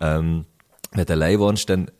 ähm, 0.00 0.46
wenn 0.92 1.04
du 1.04 1.12
allein 1.12 1.38
wohnst, 1.40 1.68
dann, 1.68 1.90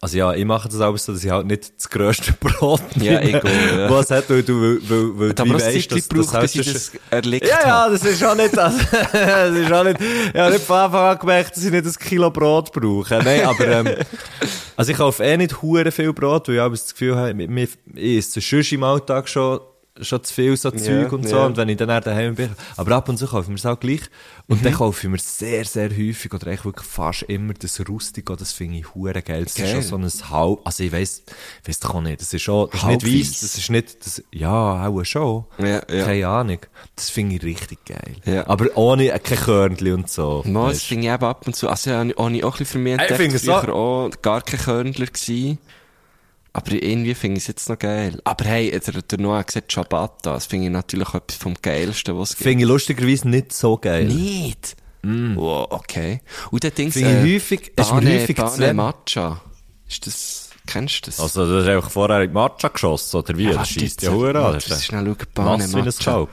also 0.00 0.18
ja, 0.18 0.34
ich 0.34 0.44
mache 0.44 0.68
das 0.68 0.80
auch 0.80 0.96
so, 0.96 1.12
dass 1.12 1.24
ich 1.24 1.30
halt 1.30 1.46
nicht 1.46 1.72
das 1.76 1.88
grösste 1.88 2.32
Brot 2.40 2.82
nehme, 2.96 3.14
ja, 3.14 3.20
egal, 3.20 3.78
ja. 3.78 3.90
was 3.90 4.10
hat, 4.10 4.28
weil 4.28 4.42
du, 4.42 4.60
weil, 4.60 4.78
weil, 4.88 5.18
weil 5.18 5.32
du 5.34 5.54
weißt, 5.54 5.92
dass 5.92 6.08
braucht, 6.08 6.34
das, 6.34 6.54
ich 6.54 6.72
das 6.72 6.92
erlegt 7.10 7.46
Ja, 7.46 7.60
ja, 7.66 7.88
das 7.88 8.04
ist 8.04 8.24
auch 8.24 8.34
nicht 8.34 8.56
das. 8.56 8.74
das 9.12 9.56
ist 9.56 9.72
auch 9.72 9.84
nicht, 9.84 10.00
ich 10.00 10.40
habe 10.40 10.52
nicht 10.52 10.64
von 10.64 10.76
Anfang 10.76 11.04
an 11.04 11.18
gemerkt, 11.18 11.56
dass 11.56 11.64
ich 11.64 11.70
nicht 11.70 11.86
ein 11.86 11.92
Kilo 11.94 12.30
Brot 12.30 12.72
brauche. 12.72 13.20
Nein, 13.22 13.44
aber, 13.44 13.66
ähm, 13.66 13.88
also 14.76 14.92
ich 14.92 14.98
kaufe 14.98 15.22
eh 15.22 15.36
nicht 15.36 15.62
hure 15.62 15.90
viel 15.90 16.12
Brot, 16.12 16.48
weil 16.48 16.56
ich 16.56 16.60
habe 16.60 16.74
das 16.74 16.92
Gefühl 16.92 17.16
habe, 17.16 17.42
ich 17.42 18.18
esse 18.18 18.38
es 18.38 18.44
schon 18.44 18.62
im 18.70 18.84
Alltag 18.84 19.28
schon 19.28 19.60
schon 20.00 20.24
zu 20.24 20.32
viel 20.32 20.56
so 20.56 20.70
Zeug 20.70 21.12
und 21.12 21.28
so. 21.28 21.36
ja. 21.36 21.46
Und 21.46 21.56
wenn 21.56 21.68
ich 21.68 21.76
dann 21.76 21.88
daheim 22.02 22.34
bin, 22.34 22.50
aber 22.76 22.96
ab 22.96 23.08
und 23.08 23.18
zu 23.18 23.26
kaufe 23.26 23.42
ich 23.42 23.48
mir 23.48 23.54
es 23.56 23.66
auch 23.66 23.78
gleich. 23.78 24.00
Und 24.48 24.64
dann 24.64 24.72
kaufe 24.72 25.06
ich 25.06 25.10
mir 25.10 25.18
sehr, 25.18 25.64
sehr 25.64 25.90
häufig 25.90 26.32
oder 26.32 26.46
eigentlich 26.46 26.64
wirklich 26.64 26.86
fast 26.88 27.22
immer 27.24 27.52
das 27.54 27.78
Rustico, 27.86 28.34
das 28.34 28.52
finde 28.52 28.78
ich 28.78 28.94
hure 28.94 29.20
geil. 29.22 29.44
Das 29.44 29.54
Geil. 29.54 29.66
ist 29.78 29.88
schon 29.88 30.02
so 30.08 30.24
ein 30.24 30.30
Halb, 30.30 30.60
also 30.64 30.82
ich 30.82 30.92
weiss, 30.92 31.22
weiss 31.66 31.78
doch 31.80 31.94
auch 31.94 32.00
nicht, 32.00 32.20
das 32.20 32.32
ist 32.32 32.42
schon, 32.42 32.68
das 32.70 32.80
ist 32.82 32.86
nicht 32.86 33.06
weiss, 33.06 33.40
das 33.40 33.58
ist 33.58 33.70
nicht, 33.70 34.06
das, 34.06 34.22
ja, 34.32 34.86
auch 34.88 35.04
schon. 35.04 35.44
Ja. 35.58 35.80
Keine 35.80 36.26
Ahnung. 36.28 36.58
Das 36.96 37.10
finde 37.10 37.36
ich 37.36 37.42
richtig 37.42 37.78
geil. 37.84 38.44
Aber 38.46 38.66
ohne, 38.76 39.10
äh, 39.12 39.18
kein 39.18 39.38
Körnchen 39.38 39.92
und 39.94 40.10
so. 40.10 40.42
Mal, 40.46 40.70
das 40.70 40.82
finde 40.82 41.06
ich 41.08 41.12
eben 41.12 41.24
ab 41.24 41.46
und 41.46 41.54
zu, 41.54 41.68
also 41.68 41.90
ich 42.02 42.16
auch 42.16 42.26
ein 42.26 42.32
bisschen 42.40 42.66
für 42.66 42.78
mich 42.78 42.94
Ich 42.94 43.00
entdeckt, 43.00 43.20
finde 43.20 43.36
es 43.36 43.42
so- 43.42 43.52
auch 43.52 44.10
gar 44.22 44.40
kein 44.42 44.60
Körnler 44.60 45.06
gewesen. 45.06 45.58
Aber 46.54 46.72
irgendwie 46.72 47.14
finde 47.14 47.38
ich 47.38 47.44
es 47.44 47.48
jetzt 47.48 47.68
noch 47.70 47.78
geil. 47.78 48.20
Aber 48.24 48.44
hey, 48.44 48.70
der, 48.78 49.00
der 49.02 49.18
Noah 49.18 49.38
hat 49.38 49.46
gesagt, 49.46 49.72
Ciabatta, 49.72 50.34
das 50.34 50.46
finde 50.46 50.66
ich 50.66 50.72
natürlich 50.72 51.14
etwas 51.14 51.36
vom 51.38 51.54
Geilsten, 51.60 52.18
was 52.18 52.30
es 52.30 52.36
gibt. 52.36 52.48
Finde 52.48 52.64
ich 52.64 52.68
lustigerweise 52.68 53.28
nicht 53.28 53.52
so 53.54 53.78
geil. 53.78 54.04
Nicht? 54.04 54.76
Wow, 55.02 55.66
okay. 55.70 56.20
Und 56.50 56.62
der 56.62 56.70
Ding 56.70 56.88
Mm. 56.88 56.92
Finde 56.92 57.26
ich 57.26 57.34
häufig- 57.42 57.74
Bane, 57.74 58.20
häufig 58.20 58.36
Bane. 58.36 58.74
Matcha. 58.74 59.40
Ist 59.88 60.06
das, 60.06 60.50
kennst 60.66 61.06
du 61.06 61.10
das? 61.10 61.18
Also, 61.20 61.50
das 61.50 61.64
ist 61.64 61.68
einfach 61.70 61.90
vorher 61.90 62.20
in 62.22 62.32
Matcha 62.32 62.68
geschossen, 62.68 63.16
oder 63.16 63.36
wie? 63.36 63.44
Ja, 63.44 63.54
das 63.54 63.74
jetzt, 63.74 64.02
ja 64.02 64.10
Hure 64.12 64.44
an. 64.44 64.52
Das 64.54 64.66
ist 64.68 64.84
schnell 64.84 65.04
schauen, 65.06 65.16
Bane 65.34 65.58
nass 65.58 65.74
wie 65.74 65.78
ein 65.78 65.84
Matcha. 65.86 66.28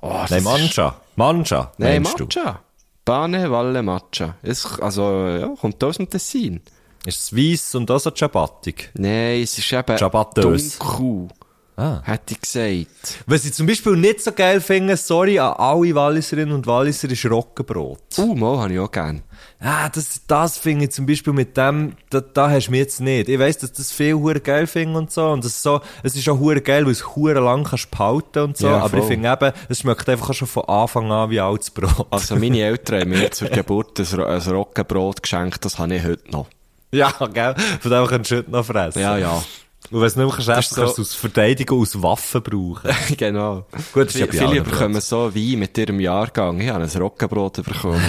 Oh, 0.00 0.24
Nein, 0.30 0.42
Mancha. 0.44 1.00
Mancha, 1.16 1.72
Nein, 1.78 2.04
du? 2.04 2.24
Matcha. 2.24 2.60
Bane, 3.04 3.50
Valle, 3.50 3.82
Matcha. 3.82 4.36
Es, 4.42 4.64
also, 4.80 5.26
ja, 5.26 5.48
kommt 5.60 5.82
aus 5.84 5.96
dem 5.98 6.08
Tessin. 6.08 6.62
Ist 7.06 7.20
es 7.20 7.36
weiss 7.36 7.74
und 7.74 7.90
auch 7.90 7.98
so 7.98 8.10
Ciabattig? 8.10 8.90
Nein, 8.94 9.42
es 9.42 9.58
ist 9.58 9.72
eben 9.72 9.96
Ciabattös. 9.96 10.78
dunkel. 10.78 11.28
Ah. 11.76 12.00
Hätte 12.04 12.34
ich 12.34 12.40
gesagt. 12.40 13.24
Was 13.26 13.44
ich 13.44 13.52
zum 13.52 13.66
Beispiel 13.66 13.96
nicht 13.96 14.20
so 14.20 14.30
geil 14.30 14.60
finde, 14.60 14.96
sorry 14.96 15.40
an 15.40 15.54
alle 15.54 15.92
Walliserinnen 15.94 16.54
und 16.54 16.68
Walliser, 16.68 17.10
ist 17.10 17.26
Roggenbrot. 17.26 17.98
Uh, 18.16 18.34
mal 18.36 18.58
habe 18.58 18.74
ich 18.74 18.78
auch 18.78 18.90
gern. 18.90 19.22
Ah, 19.58 19.88
das, 19.88 20.20
das 20.28 20.56
finde 20.56 20.84
ich 20.84 20.92
zum 20.92 21.04
Beispiel 21.04 21.32
mit 21.32 21.56
dem, 21.56 21.94
da, 22.10 22.20
da 22.20 22.50
hast 22.50 22.68
du 22.68 22.70
mich 22.70 22.80
jetzt 22.80 23.00
nicht. 23.00 23.28
Ich 23.28 23.38
weiss, 23.40 23.58
dass 23.58 23.72
das 23.72 23.90
viel 23.90 24.14
hure 24.14 24.38
geil 24.38 24.68
finden 24.68 24.94
und 24.94 25.10
so. 25.10 25.30
Und 25.30 25.44
das 25.44 25.52
ist 25.52 25.62
so, 25.62 25.80
es 26.04 26.14
ist 26.14 26.28
auch 26.28 26.38
hure 26.38 26.60
geil, 26.60 26.84
weil 26.84 26.92
es 26.92 27.16
hure 27.16 27.40
lang 27.40 27.64
kannst 27.64 27.90
behalten 27.90 28.38
und 28.38 28.56
so. 28.56 28.68
Ja, 28.68 28.78
aber 28.78 28.98
ich 28.98 29.04
finde 29.04 29.32
eben, 29.32 29.52
es 29.68 29.80
schmeckt 29.80 30.08
einfach 30.08 30.32
schon 30.32 30.46
von 30.46 30.64
Anfang 30.66 31.10
an 31.10 31.30
wie 31.30 31.40
altes 31.40 31.72
Brot. 31.72 32.06
Also, 32.10 32.36
meine 32.36 32.60
Eltern 32.62 33.00
haben 33.00 33.10
mir 33.10 33.32
zur 33.32 33.48
Geburt 33.48 33.98
ein, 33.98 34.20
ein 34.20 34.42
Roggenbrot 34.42 35.22
geschenkt, 35.22 35.64
das 35.64 35.78
habe 35.78 35.96
ich 35.96 36.04
heute 36.04 36.30
noch. 36.30 36.46
ja, 36.98 37.12
gell? 37.32 37.54
Von 37.80 37.90
dem 37.90 38.06
kannst 38.06 38.30
du 38.30 38.36
heute 38.36 38.50
noch 38.50 38.64
fressen. 38.64 39.00
Ja, 39.00 39.16
ja. 39.16 39.42
Und 39.90 40.00
wenn 40.00 40.06
es 40.06 40.16
nicht 40.16 40.24
mehr 40.26 40.34
kannst, 40.34 40.48
Das 40.48 40.58
ist 40.70 40.74
kannst 40.74 40.98
du 40.98 41.02
so- 41.02 41.02
es 41.02 41.08
aus 41.10 41.14
Verteidigung, 41.14 41.80
aus 41.82 42.02
Waffen 42.02 42.42
brauchen. 42.42 42.90
genau. 43.16 43.66
Gut, 43.92 44.06
das 44.06 44.14
ist 44.14 44.20
ja 44.20 44.26
Viele 44.28 44.46
allen 44.46 44.64
bekommen 44.64 45.00
so 45.00 45.34
Wein 45.34 45.58
mit 45.58 45.76
ihrem 45.76 46.00
Jahrgang. 46.00 46.58
Ich 46.60 46.70
habe 46.70 46.84
ein 46.84 46.90
Roggenbrot 46.90 47.62
bekommen. 47.62 48.00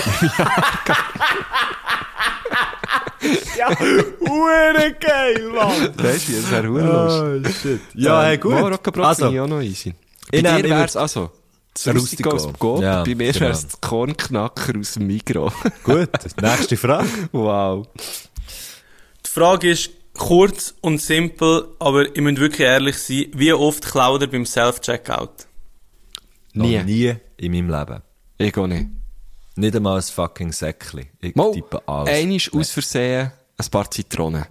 ja, 3.57 3.69
hure 3.69 4.95
geil, 4.99 5.49
Mann! 5.53 5.89
Weißt 5.97 6.29
du, 6.29 6.33
das 6.33 6.51
wäre 6.51 6.67
lustig. 6.67 7.45
Oh, 7.45 7.61
shit. 7.61 7.81
Ja, 7.95 8.23
hey, 8.23 8.37
gut. 8.37 8.51
Mal 8.53 8.71
Roggenbrot 8.71 9.05
Also, 9.05 9.31
ich 9.31 9.39
auch 9.39 9.47
noch 9.47 9.61
easy. 9.61 9.93
Bei 10.31 10.41
dir 10.41 10.69
wär's 10.69 10.95
also... 10.95 11.31
Das 11.73 11.93
Rustico. 11.93 12.29
Aus 12.29 12.43
dem. 12.47 12.81
Ja, 12.81 13.03
Bei 13.03 13.15
mir 13.15 13.33
genau. 13.33 13.47
wär's 13.47 13.67
das 13.67 13.81
Kornknacker 13.81 14.79
aus 14.79 14.93
dem 14.93 15.07
Migros. 15.07 15.51
gut, 15.83 16.09
nächste 16.41 16.77
Frage. 16.77 17.09
wow. 17.33 17.85
Die 19.35 19.41
Frage 19.41 19.69
ist 19.69 19.89
kurz 20.13 20.75
und 20.79 21.01
simpel, 21.01 21.67
aber 21.79 22.15
ihr 22.15 22.21
müsst 22.21 22.39
wirklich 22.39 22.65
ehrlich 22.65 22.97
sein. 22.97 23.25
Wie 23.33 23.51
oft 23.51 23.83
klaut 23.85 24.21
ihr 24.21 24.29
beim 24.31 24.45
Self-Checkout? 24.45 25.47
Nie. 26.53 26.77
Noch 26.77 26.85
nie 26.85 27.15
in 27.35 27.51
meinem 27.51 27.69
Leben. 27.69 28.01
Ich 28.37 28.55
auch 28.57 28.65
nicht. 28.65 28.87
Nicht 29.57 29.75
einmal 29.75 29.97
ein 29.97 30.03
fucking 30.03 30.53
Säckchen. 30.53 31.07
Ich 31.19 31.35
Mal, 31.35 31.51
tippe 31.51 31.85
alles. 31.85 32.13
einisch 32.13 32.53
aus 32.53 32.71
Versehen 32.71 33.33
ein 33.57 33.69
paar 33.69 33.91
Zitronen. 33.91 34.45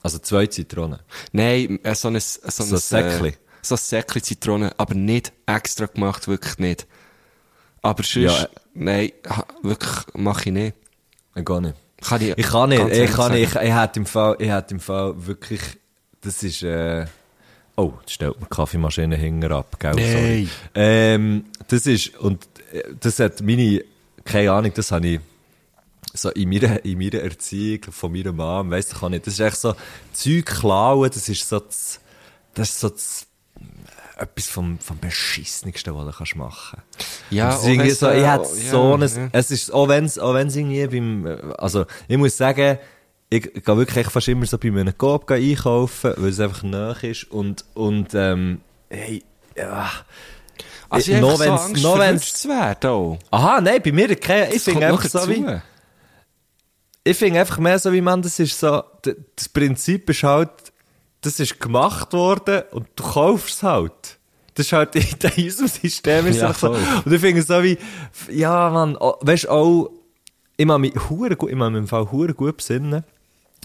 Also 0.00 0.20
zwei 0.20 0.46
Zitronen. 0.46 1.00
Nein, 1.32 1.80
äh, 1.82 1.96
so 1.96 2.06
ein, 2.06 2.20
so 2.20 2.42
ein, 2.44 2.50
So 2.52 2.76
ein 2.76 2.80
Säckli. 2.80 3.28
Äh, 3.30 3.36
so 3.60 3.74
ein 3.74 3.78
Säckli 3.78 4.22
Zitronen, 4.22 4.70
aber 4.76 4.94
nicht 4.94 5.32
extra 5.46 5.86
gemacht, 5.86 6.28
wirklich 6.28 6.58
nicht. 6.58 6.86
Aber 7.82 8.04
sonst, 8.04 8.24
Ja, 8.24 8.44
äh. 8.44 8.48
nein, 8.74 9.12
wirklich, 9.62 10.14
mache 10.14 10.42
ich 10.50 10.52
nicht. 10.52 10.76
Ich 11.34 11.44
gar 11.44 11.60
nicht. 11.60 11.74
Kann 12.04 12.20
ich, 12.20 12.36
Ich 12.36 12.46
kann 12.46 12.68
nicht, 12.68 12.86
ich 12.90 13.10
kann 13.10 13.32
nicht, 13.32 13.54
ich, 13.54 13.60
ich 13.60 13.74
hätte 13.74 14.00
im 14.00 14.06
Fall, 14.06 14.36
ich 14.38 14.50
hätte 14.50 14.74
im 14.74 14.80
Fall 14.80 15.14
wirklich, 15.26 15.60
das 16.20 16.42
ist, 16.42 16.62
äh, 16.62 17.06
oh, 17.76 17.92
jetzt 18.00 18.12
stellt 18.12 18.40
mir 18.40 18.46
Kaffeemaschine 18.46 19.16
hinten 19.16 19.50
ab, 19.52 19.78
gell, 19.78 19.94
sorry. 19.94 20.42
Nein. 20.42 20.50
Ähm, 20.74 21.44
das 21.68 21.86
ist, 21.86 22.16
und 22.18 22.46
äh, 22.72 22.82
das 23.00 23.18
hat 23.20 23.40
meine, 23.40 23.84
keine 24.24 24.52
Ahnung, 24.52 24.72
das 24.74 24.92
habe 24.92 25.06
ich, 25.06 25.20
so 26.12 26.30
in 26.30 26.48
meiner, 26.48 26.84
in 26.84 26.98
meiner 26.98 27.22
Erziehung 27.22 27.82
von 27.90 28.12
meiner 28.12 28.32
Mom, 28.32 28.70
weiss 28.70 28.92
ich 28.92 29.02
auch 29.02 29.08
nicht, 29.08 29.26
das 29.26 29.34
ist 29.34 29.40
echt 29.40 29.56
so, 29.56 29.74
Zeug 30.12 30.46
klauen, 30.46 31.10
das 31.12 31.28
ist 31.28 31.48
so 31.48 31.58
das, 31.58 32.00
das 32.54 32.68
ist 32.68 32.80
so 32.80 32.88
das, 32.90 33.26
etwas 34.24 34.46
vom, 34.48 34.78
vom 34.78 34.98
Beschissenigsten, 34.98 35.94
was 35.94 36.04
du 36.06 36.12
kannst 36.12 36.36
machen 36.36 36.82
Ja, 37.30 37.50
ist 37.50 37.56
auch 37.60 37.64
irgendwie 37.66 37.88
wenn's, 37.88 37.98
so, 38.00 38.10
ich 38.10 38.16
äh, 38.22 38.26
hätte 38.30 38.48
ja, 38.64 38.70
so 38.70 38.94
ein, 38.94 39.00
ja. 39.00 39.28
es 39.32 39.50
ist, 39.50 39.72
auch 39.72 39.88
wenn's, 39.88 40.18
auch 40.18 40.34
wenn's 40.34 40.56
irgendwie 40.56 40.86
beim, 40.86 41.52
also, 41.58 41.86
ich 42.08 42.16
muss 42.18 42.36
sagen, 42.36 42.78
ich 43.30 43.42
gehe 43.52 43.76
wirklich 43.76 44.06
fast 44.08 44.28
immer 44.28 44.46
so 44.46 44.58
bei 44.58 44.68
einem 44.68 44.96
Coop 44.96 45.30
einkaufen, 45.30 46.14
weil 46.16 46.30
es 46.30 46.40
einfach 46.40 46.62
nah 46.62 46.92
ist 46.92 47.30
und, 47.30 47.64
und, 47.74 48.08
ähm, 48.14 48.60
hey, 48.90 49.22
ja. 49.56 49.90
Also 50.88 51.12
ich 51.12 51.20
noch 51.20 51.30
habe 51.32 51.38
so 51.38 51.44
wenn's- 51.44 51.60
Angst, 51.64 51.82
noch 51.82 52.34
zu 52.34 52.48
werden 52.48 52.90
auch. 52.90 53.18
Aha, 53.30 53.60
nein, 53.60 53.80
bei 53.82 53.92
mir, 53.92 54.10
ich 54.10 54.24
finde 54.62 54.80
noch 54.88 55.04
einfach 55.04 55.08
so 55.08 55.28
wie, 55.28 55.44
ich 57.02 57.16
finde 57.16 57.40
einfach 57.40 57.58
mehr 57.58 57.78
so 57.78 57.92
wie 57.92 58.00
man, 58.00 58.22
das 58.22 58.38
ist 58.38 58.58
so, 58.58 58.82
das 59.36 59.48
Prinzip 59.48 60.08
ist 60.10 60.22
halt, 60.22 60.50
das 61.24 61.40
ist 61.40 61.58
gemacht 61.58 62.12
worden 62.12 62.62
und 62.72 62.86
du 62.96 63.02
kaufst 63.02 63.56
es 63.56 63.62
halt. 63.62 64.18
Das 64.54 64.66
ist 64.66 64.72
halt 64.72 64.94
in 64.94 65.04
diesem 65.36 65.66
System 65.66 66.26
ist 66.26 66.36
es 66.36 66.42
Ja, 66.42 66.54
so. 66.54 66.70
Und 66.70 67.12
ich 67.12 67.20
finde 67.20 67.42
so 67.42 67.62
wie, 67.62 67.78
ja, 68.30 68.70
man, 68.70 68.96
oh, 68.96 69.14
weißt 69.20 69.44
du, 69.44 69.50
auch, 69.50 69.90
ich 70.56 70.66
mag 70.66 70.78
mich 70.80 70.94
hure 71.08 71.34
gut, 71.36 71.50
ich 71.50 71.56
mag 71.56 71.72
mich 71.72 71.80
im 71.80 71.88
Fall 71.88 72.10
hure 72.12 72.34
gut 72.34 72.58
besinnen. 72.58 73.04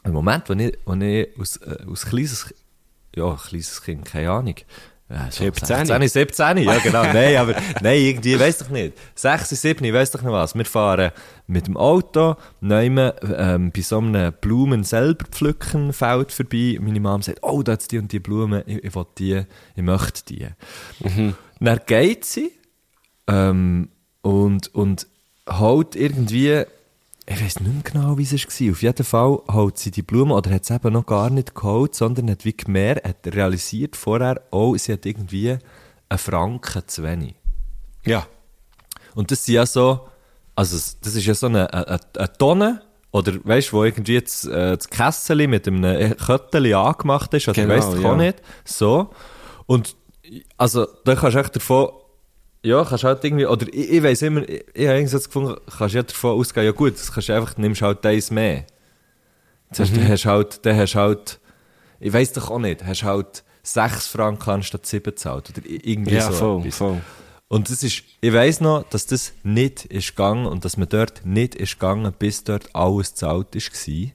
Im 0.04 0.14
Moment, 0.14 0.50
wo 0.50 0.54
ich, 0.54 0.78
wo 0.86 0.94
ich 0.94 1.40
aus, 1.40 1.58
äh, 1.58 1.86
aus 1.92 2.06
kleines, 2.06 2.54
ja, 3.16 3.36
kleines 3.36 3.82
Kind, 3.82 4.06
keine 4.06 4.32
Ahnung. 4.32 4.56
Ja, 5.10 5.28
so 5.32 5.44
17. 5.44 5.88
16, 5.88 6.08
17, 6.08 6.58
ja 6.58 6.78
genau. 6.78 7.02
nein, 7.14 7.38
aber, 7.38 7.56
nein, 7.82 8.00
irgendwie, 8.00 8.36
ich 8.36 8.40
weiss 8.40 8.60
doch 8.60 8.70
nicht. 8.70 8.94
6, 9.16 9.50
7, 9.50 9.84
ich 9.84 9.94
weiss 9.94 10.12
doch 10.12 10.22
nicht 10.22 10.32
was. 10.32 10.54
Wir 10.54 10.66
fahren 10.66 11.12
mit 11.48 11.66
dem 11.66 11.78
Auto, 11.78 12.36
nehmen, 12.62 13.12
ähm, 13.36 13.72
bei 13.72 13.82
so 13.82 13.98
einem 13.98 14.32
Blumen 14.40 14.84
selber 14.84 15.26
pflücken 15.26 15.94
Feld 15.94 16.32
vorbei. 16.32 16.78
Meine 16.80 17.00
Mom 17.00 17.24
sagt, 17.24 17.40
oh, 17.42 17.64
da 17.64 17.72
hat 17.72 17.92
die 17.92 17.98
und 17.98 18.12
die 18.12 18.20
Blumen, 18.20 18.62
ich, 18.68 18.84
ich 18.84 18.96
will 18.96 19.06
die, 19.18 19.42
ich 19.76 19.84
möchte 19.84 20.26
die. 20.26 20.48
Dann 21.60 21.80
geht 21.88 22.26
sie, 22.26 22.52
ähm, 23.28 23.90
und, 24.22 24.74
und 24.76 25.08
holt 25.50 25.96
irgendwie, 25.96 26.66
ich 27.32 27.44
weiß 27.44 27.60
nicht 27.60 27.74
mehr 27.74 27.84
genau, 27.84 28.18
wie 28.18 28.24
es 28.24 28.34
war. 28.34 28.72
Auf 28.72 28.82
jeden 28.82 29.04
Fall 29.06 29.40
holt 29.52 29.78
sie 29.78 29.92
die 29.92 30.02
Blumen, 30.02 30.32
oder 30.32 30.50
hat 30.50 30.66
sie 30.66 30.74
eben 30.74 30.94
noch 30.94 31.06
gar 31.06 31.30
nicht 31.30 31.54
geholt, 31.54 31.94
sondern 31.94 32.30
hat 32.32 32.44
wie 32.44 32.58
gemerkt, 32.58 33.08
hat 33.08 33.28
realisiert 33.28 33.96
vorher, 33.96 34.42
oh, 34.52 34.76
sie 34.76 34.94
hat 34.94 35.06
irgendwie 35.06 35.58
einen 36.10 36.18
Franken 36.18 36.84
zu 36.88 37.04
wenig. 37.04 37.36
Ja. 38.06 38.26
Und 39.14 39.30
das 39.30 39.46
sind 39.46 39.56
ja 39.56 39.66
so, 39.66 40.08
also 40.56 40.76
das 41.02 41.16
ist 41.16 41.26
ja 41.26 41.36
so 41.36 41.46
eine, 41.48 41.72
eine, 41.72 42.00
eine 42.18 42.34
Tonne, 42.34 42.82
oder 43.12 43.34
weißt 43.44 43.70
du, 43.70 43.78
wo 43.78 43.84
irgendwie 43.84 44.14
jetzt 44.14 44.46
äh, 44.48 44.76
das 44.76 44.90
Kessel 44.90 45.48
mit 45.48 45.68
einem 45.68 46.16
Kötteli 46.18 46.74
angemacht 46.74 47.34
ist, 47.36 47.48
oder 47.48 47.62
Genau, 47.62 47.76
weißt 47.76 47.94
du 47.94 48.02
ja. 48.02 48.12
auch 48.12 48.18
nicht. 48.18 48.42
So. 48.66 49.12
Und 49.68 49.96
also 50.58 50.88
da 51.06 51.16
kannst 51.16 51.36
du 51.36 51.40
echt 51.42 51.56
davon, 51.56 51.90
ja, 52.64 52.84
kannst 52.84 53.04
halt 53.04 53.24
irgendwie, 53.24 53.46
oder 53.46 53.68
ich, 53.68 53.90
ich 53.92 54.04
weiss 54.04 54.22
immer, 54.22 54.42
ich, 54.48 54.66
ich 54.74 54.86
habe 54.88 54.98
irgendwie 54.98 55.08
so 55.08 55.18
das 55.18 55.26
gefunden, 55.28 55.56
kannst 55.78 55.96
ja 55.96 56.04
davon 56.04 56.32
ausgehen, 56.40 56.66
ja 56.66 56.72
gut, 56.72 56.94
das 56.96 57.12
kannst 57.12 57.30
du 57.30 57.34
einfach, 57.36 57.58
nimmst 57.58 57.82
halt 57.82 58.06
eins 58.06 58.32
mehr. 58.32 58.66
Das 59.70 59.80
heißt, 59.80 59.92
Mhm. 59.94 59.98
dann 59.98 60.08
hast 60.10 60.26
halt, 60.26 60.66
dann 60.66 60.78
hast 60.78 60.96
halt, 60.96 61.40
ich 62.00 62.12
weiss 62.14 62.34
doch 62.34 62.50
auch 62.50 62.60
nicht, 62.60 62.84
hast 62.86 63.04
halt 63.04 63.44
6 63.64 64.08
Franken 64.08 64.50
anstatt 64.50 64.86
7 64.86 65.04
gezahlt, 65.04 65.50
oder 65.52 65.62
irgendwie 65.66 66.16
Ja, 66.16 66.32
so 66.32 66.38
voll, 66.38 66.60
etwas. 66.62 66.76
voll. 66.78 67.02
Und 67.48 67.70
das 67.70 67.82
ist, 67.84 68.04
ich 68.22 68.34
weiss 68.34 68.62
noch, 68.62 68.84
dass 68.90 69.06
das 69.08 69.34
nicht 69.44 69.86
ist 69.86 70.10
gegangen 70.16 70.46
und 70.46 70.66
dass 70.66 70.78
man 70.78 70.88
dort 70.90 71.26
nicht 71.26 71.56
ist 71.56 71.74
gegangen, 71.80 72.14
bis 72.18 72.44
dort 72.44 72.76
alles 72.76 73.16
zahlt 73.16 73.56
ist 73.56 73.72
gsi. 73.72 74.14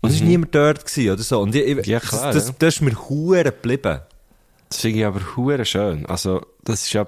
Und 0.00 0.10
es 0.10 0.20
war 0.20 0.26
niemand 0.26 0.52
dort 0.54 0.84
gsi 0.84 1.10
oder 1.12 1.22
so. 1.22 1.40
Und 1.40 1.54
ich, 1.54 1.62
ich, 1.64 1.76
Mhm. 1.76 1.82
Ja, 1.84 2.00
klar, 2.00 2.32
das, 2.32 2.46
das, 2.46 2.58
das 2.58 2.74
ist 2.76 2.80
mir 2.80 2.96
hure 3.08 3.44
geblieben. 3.44 4.00
Das 4.68 4.80
finde 4.80 4.98
ich 5.00 5.04
aber 5.06 5.20
hure 5.36 5.64
schön. 5.64 6.04
Also, 6.06 6.44
das 6.64 6.82
ist 6.82 6.92
ja 6.94 7.06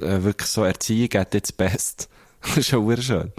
wirklich 0.00 0.48
so, 0.48 0.64
Erziehung 0.64 1.10
hat 1.14 1.34
jetzt 1.34 1.56
best. 1.56 2.08
Das 2.46 2.58
ist 2.58 2.72
ja 2.72 2.96
schön. 3.00 3.32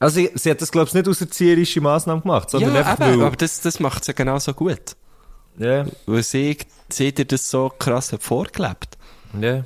Also 0.00 0.16
sie, 0.16 0.30
sie 0.34 0.50
hat 0.50 0.60
das, 0.60 0.72
glaube 0.72 0.88
ich, 0.88 0.94
nicht 0.94 1.06
aus 1.06 1.20
erzieherischer 1.20 1.80
Massnahme 1.80 2.20
gemacht, 2.20 2.50
sondern 2.50 2.74
Ja, 2.74 2.80
einfach 2.84 3.12
eben, 3.12 3.22
aber 3.22 3.36
das, 3.36 3.60
das 3.60 3.78
macht 3.78 4.00
es 4.02 4.08
ja 4.08 4.12
genauso 4.12 4.54
gut. 4.54 4.96
Ja, 5.56 5.86
Weil 6.06 6.24
sie, 6.24 6.56
sie 6.88 7.12
dir 7.14 7.26
das 7.26 7.48
so 7.48 7.68
krass 7.68 8.12
hat 8.12 8.22
vorgelebt. 8.22 8.98
ja. 9.40 9.64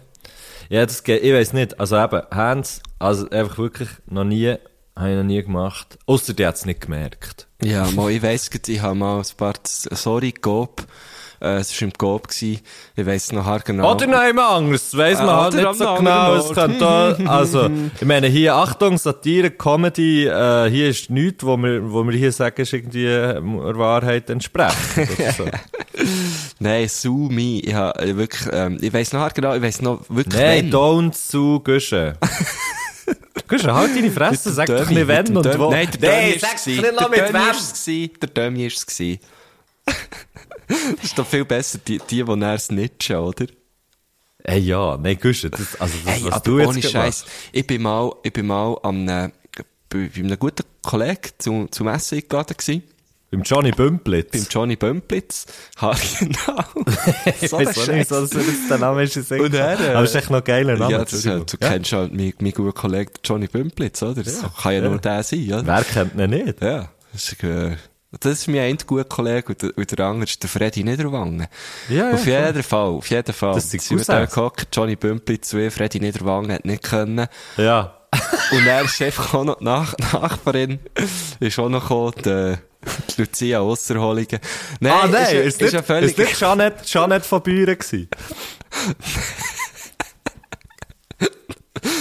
Ja, 0.69 0.87
das 0.87 1.03
geht, 1.03 1.23
ich 1.23 1.33
weiß 1.35 1.53
nicht. 1.53 1.79
Also 1.79 1.99
eben, 1.99 2.23
Hands, 2.31 2.81
also 2.99 3.29
einfach 3.29 3.59
wirklich 3.59 3.91
noch 4.07 4.25
nie, 4.25 4.55
habe 4.97 5.11
ich 5.11 5.17
noch 5.17 5.25
nie 5.25 5.43
gemacht. 5.43 5.99
Außer 6.07 6.33
die 6.33 6.47
hat 6.47 6.55
es 6.55 6.65
nicht 6.65 6.81
gemerkt. 6.81 7.47
Ja, 7.63 7.91
mal, 7.91 8.11
ich 8.11 8.23
weiss, 8.23 8.49
ich 8.67 8.81
habe 8.81 8.95
mal 8.95 9.19
ein 9.19 9.37
paar, 9.37 9.53
sorry, 9.65 10.33
Coop, 10.33 10.87
äh, 11.43 11.57
es 11.57 11.73
war 11.81 11.89
im 11.89 11.93
Coop 11.93 12.29
ich 12.41 12.63
weiss 12.97 13.33
noch 13.33 13.45
haargenau. 13.45 13.95
Oder 13.95 14.07
noch 14.07 14.21
anders, 14.39 14.91
das 14.91 14.99
weiss 14.99 15.19
man 15.19 15.29
Ah, 15.29 15.43
halt 15.45 15.55
nicht 15.55 15.75
so 15.75 15.95
genau. 15.97 16.35
Es 16.37 16.79
da, 16.79 17.17
also, 17.27 17.69
ich 18.01 18.07
meine, 18.07 18.29
hier, 18.29 18.55
Achtung, 18.55 18.97
Satire, 18.97 19.51
Comedy, 19.51 20.27
äh, 20.27 20.71
hier 20.71 20.89
ist 20.89 21.11
nichts, 21.11 21.45
wo 21.45 21.57
wir, 21.57 21.93
wo 21.93 22.05
wir 22.05 22.17
hier 22.17 22.33
sagen, 22.33 22.63
ist 22.63 22.73
irgendwie 22.73 23.07
äh, 23.07 23.35
der 23.35 23.43
Wahrheit 23.79 24.29
so. 24.29 25.45
Nein, 26.61 26.89
su 26.89 27.29
me, 27.31 27.61
ich 27.61 27.75
habe 27.75 28.17
wirklich, 28.17 28.49
ähm, 28.53 28.79
ich 28.81 28.93
weiss 28.93 29.13
noch 29.13 29.21
haargenau, 29.21 29.55
ich 29.55 29.63
weiss 29.63 29.83
noch 29.83 30.01
wirklich, 30.09 30.41
Nein, 30.41 30.73
wann. 30.73 31.11
don't 31.11 31.13
zu 31.13 31.61
Guschen. 31.61 32.15
Guschen, 33.49 33.75
halt 33.75 33.97
deine 33.97 34.11
Fresse, 34.11 34.53
sag 34.53 34.67
doch 34.67 34.89
nicht 34.89 35.09
wenn 35.09 35.37
und 35.37 35.59
wo. 35.59 35.71
Nein, 35.71 35.89
der 36.01 36.21
Dömi 36.21 36.39
sag's 36.39 36.67
es. 36.67 38.11
Der 38.21 38.29
Dömi 38.29 38.67
ist 38.67 38.89
es. 38.89 39.19
Ist 39.87 39.97
es. 39.97 39.97
Das 40.97 41.05
ist 41.05 41.19
doch 41.19 41.27
viel 41.27 41.45
besser, 41.45 41.79
die, 41.87 41.99
die, 41.99 42.25
die 42.25 42.37
näher 42.37 42.59
snitchen, 42.59 43.17
oder? 43.17 43.47
Ey, 44.45 44.61
ja, 44.61 44.97
nein, 44.97 45.19
Guschen, 45.21 45.51
das, 45.51 45.81
also 45.81 45.95
das, 46.05 46.15
Hey, 46.15 46.25
was 46.25 46.43
du 46.43 46.59
jetzt 46.59 46.69
ohne 46.69 46.83
Scheiß. 46.83 47.25
Ich 47.53 47.67
bin 47.67 47.83
mal, 47.83 48.11
ich 48.23 48.33
bin 48.33 48.47
mal 48.47 48.77
einem, 48.83 49.33
bei, 49.89 50.09
bei 50.09 50.11
einem 50.17 50.39
guten 50.39 50.65
Kollegen 50.83 51.31
zu, 51.39 51.69
zum 51.71 51.89
Essen 51.89 52.19
eingeladen 52.19 52.57
gewesen. 52.57 52.83
Beim 53.31 53.43
Johnny 53.43 53.71
Bümplitz. 53.71 54.33
Beim 54.33 54.47
Johnny 54.51 54.77
Bömplitz. 54.77 55.47
Ha, 55.81 55.95
genau. 56.19 56.65
ich 57.41 57.49
so 57.49 57.57
ein 57.57 57.67
weiß 57.67 57.77
nicht, 57.89 58.11
wieso 58.11 58.21
das 58.27 58.33
jetzt 58.35 58.69
der 58.69 58.79
Name 58.79 59.05
ist. 59.05 59.15
Sinn 59.15 59.41
Und 59.41 59.55
er, 59.55 59.81
äh, 59.81 59.89
Aber 59.95 60.03
es 60.03 60.11
ist 60.11 60.17
echt 60.17 60.31
noch 60.31 60.45
geiler 60.45 60.77
Name. 60.77 60.93
Ja, 60.93 60.99
das 60.99 61.13
ist, 61.15 61.27
halt- 61.27 61.51
du 61.51 61.57
kennst 61.57 61.93
halt 61.93 62.13
meinen, 62.13 62.35
meinen 62.41 62.53
guten 62.53 62.75
Kollegen 62.75 63.13
Johnny 63.25 63.47
Bömplitz, 63.47 64.03
oder? 64.03 64.23
Das 64.23 64.43
kann 64.61 64.73
ja, 64.75 64.83
ja. 64.83 64.89
nur 64.89 64.99
der 64.99 65.23
sein, 65.23 65.47
oder? 65.47 65.67
Wer 65.67 65.85
kennt 65.85 66.15
ihn 66.15 66.31
nicht? 66.31 66.61
Ja. 66.61 66.91
Das 67.13 67.33
ist, 67.33 67.43
äh, 67.43 67.77
das 68.21 68.41
ist 68.41 68.49
mein 68.49 68.61
ein 68.61 68.79
guter 68.87 69.05
Kollege 69.05 69.49
und 69.49 69.63
der, 69.63 69.77
und 69.77 69.99
der 69.99 70.05
andere 70.05 70.25
ist 70.25 70.43
der 70.43 70.51
Freddy 70.51 70.85
Niederwangen. 70.85 71.47
Ja, 71.89 71.97
ja, 71.97 72.11
auf 72.13 72.27
jeden 72.27 72.63
Fall, 72.63 72.89
auf 72.89 73.09
jeden 73.09 73.33
Fall. 73.33 73.55
Das 73.55 73.71
sind 73.71 73.91
wir 73.91 74.05
da 74.05 74.27
gehockt, 74.27 74.69
Johnny 74.73 74.97
Bümplitz, 74.97 75.55
wie 75.55 75.71
Freddy 75.71 76.01
Niederwangen 76.01 76.53
hat 76.53 76.65
nicht 76.65 76.83
können. 76.83 77.27
Ja. 77.57 77.95
Und 78.53 78.67
er 78.67 78.83
ist 78.83 79.01
einfach 79.01 79.33
auch 79.33 79.45
noch 79.45 79.59
die 79.59 79.65
Nach 79.65 79.95
Nachbarin, 80.13 80.81
ist 81.41 81.59
auch 81.59 81.71
noch 81.71 81.83
gekommen, 81.83 82.13
die, 82.19 82.57
die 83.17 83.23
Lucia 83.23 83.63
Osserholingen. 83.63 84.41
Nein, 84.81 84.93
ah, 84.93 85.07
nein, 85.07 85.23
ist, 85.23 85.33
ist, 85.33 85.47
ist, 85.47 85.61
nicht, 85.63 85.73
ja 85.73 85.83
völlig... 85.83 86.11
ist 86.11 86.19
nicht 86.19 86.39
Jeanette, 86.39 86.85
Jeanette 86.85 87.27
von 87.27 87.43
Büren 87.43 87.79
gewesen. 87.79 88.09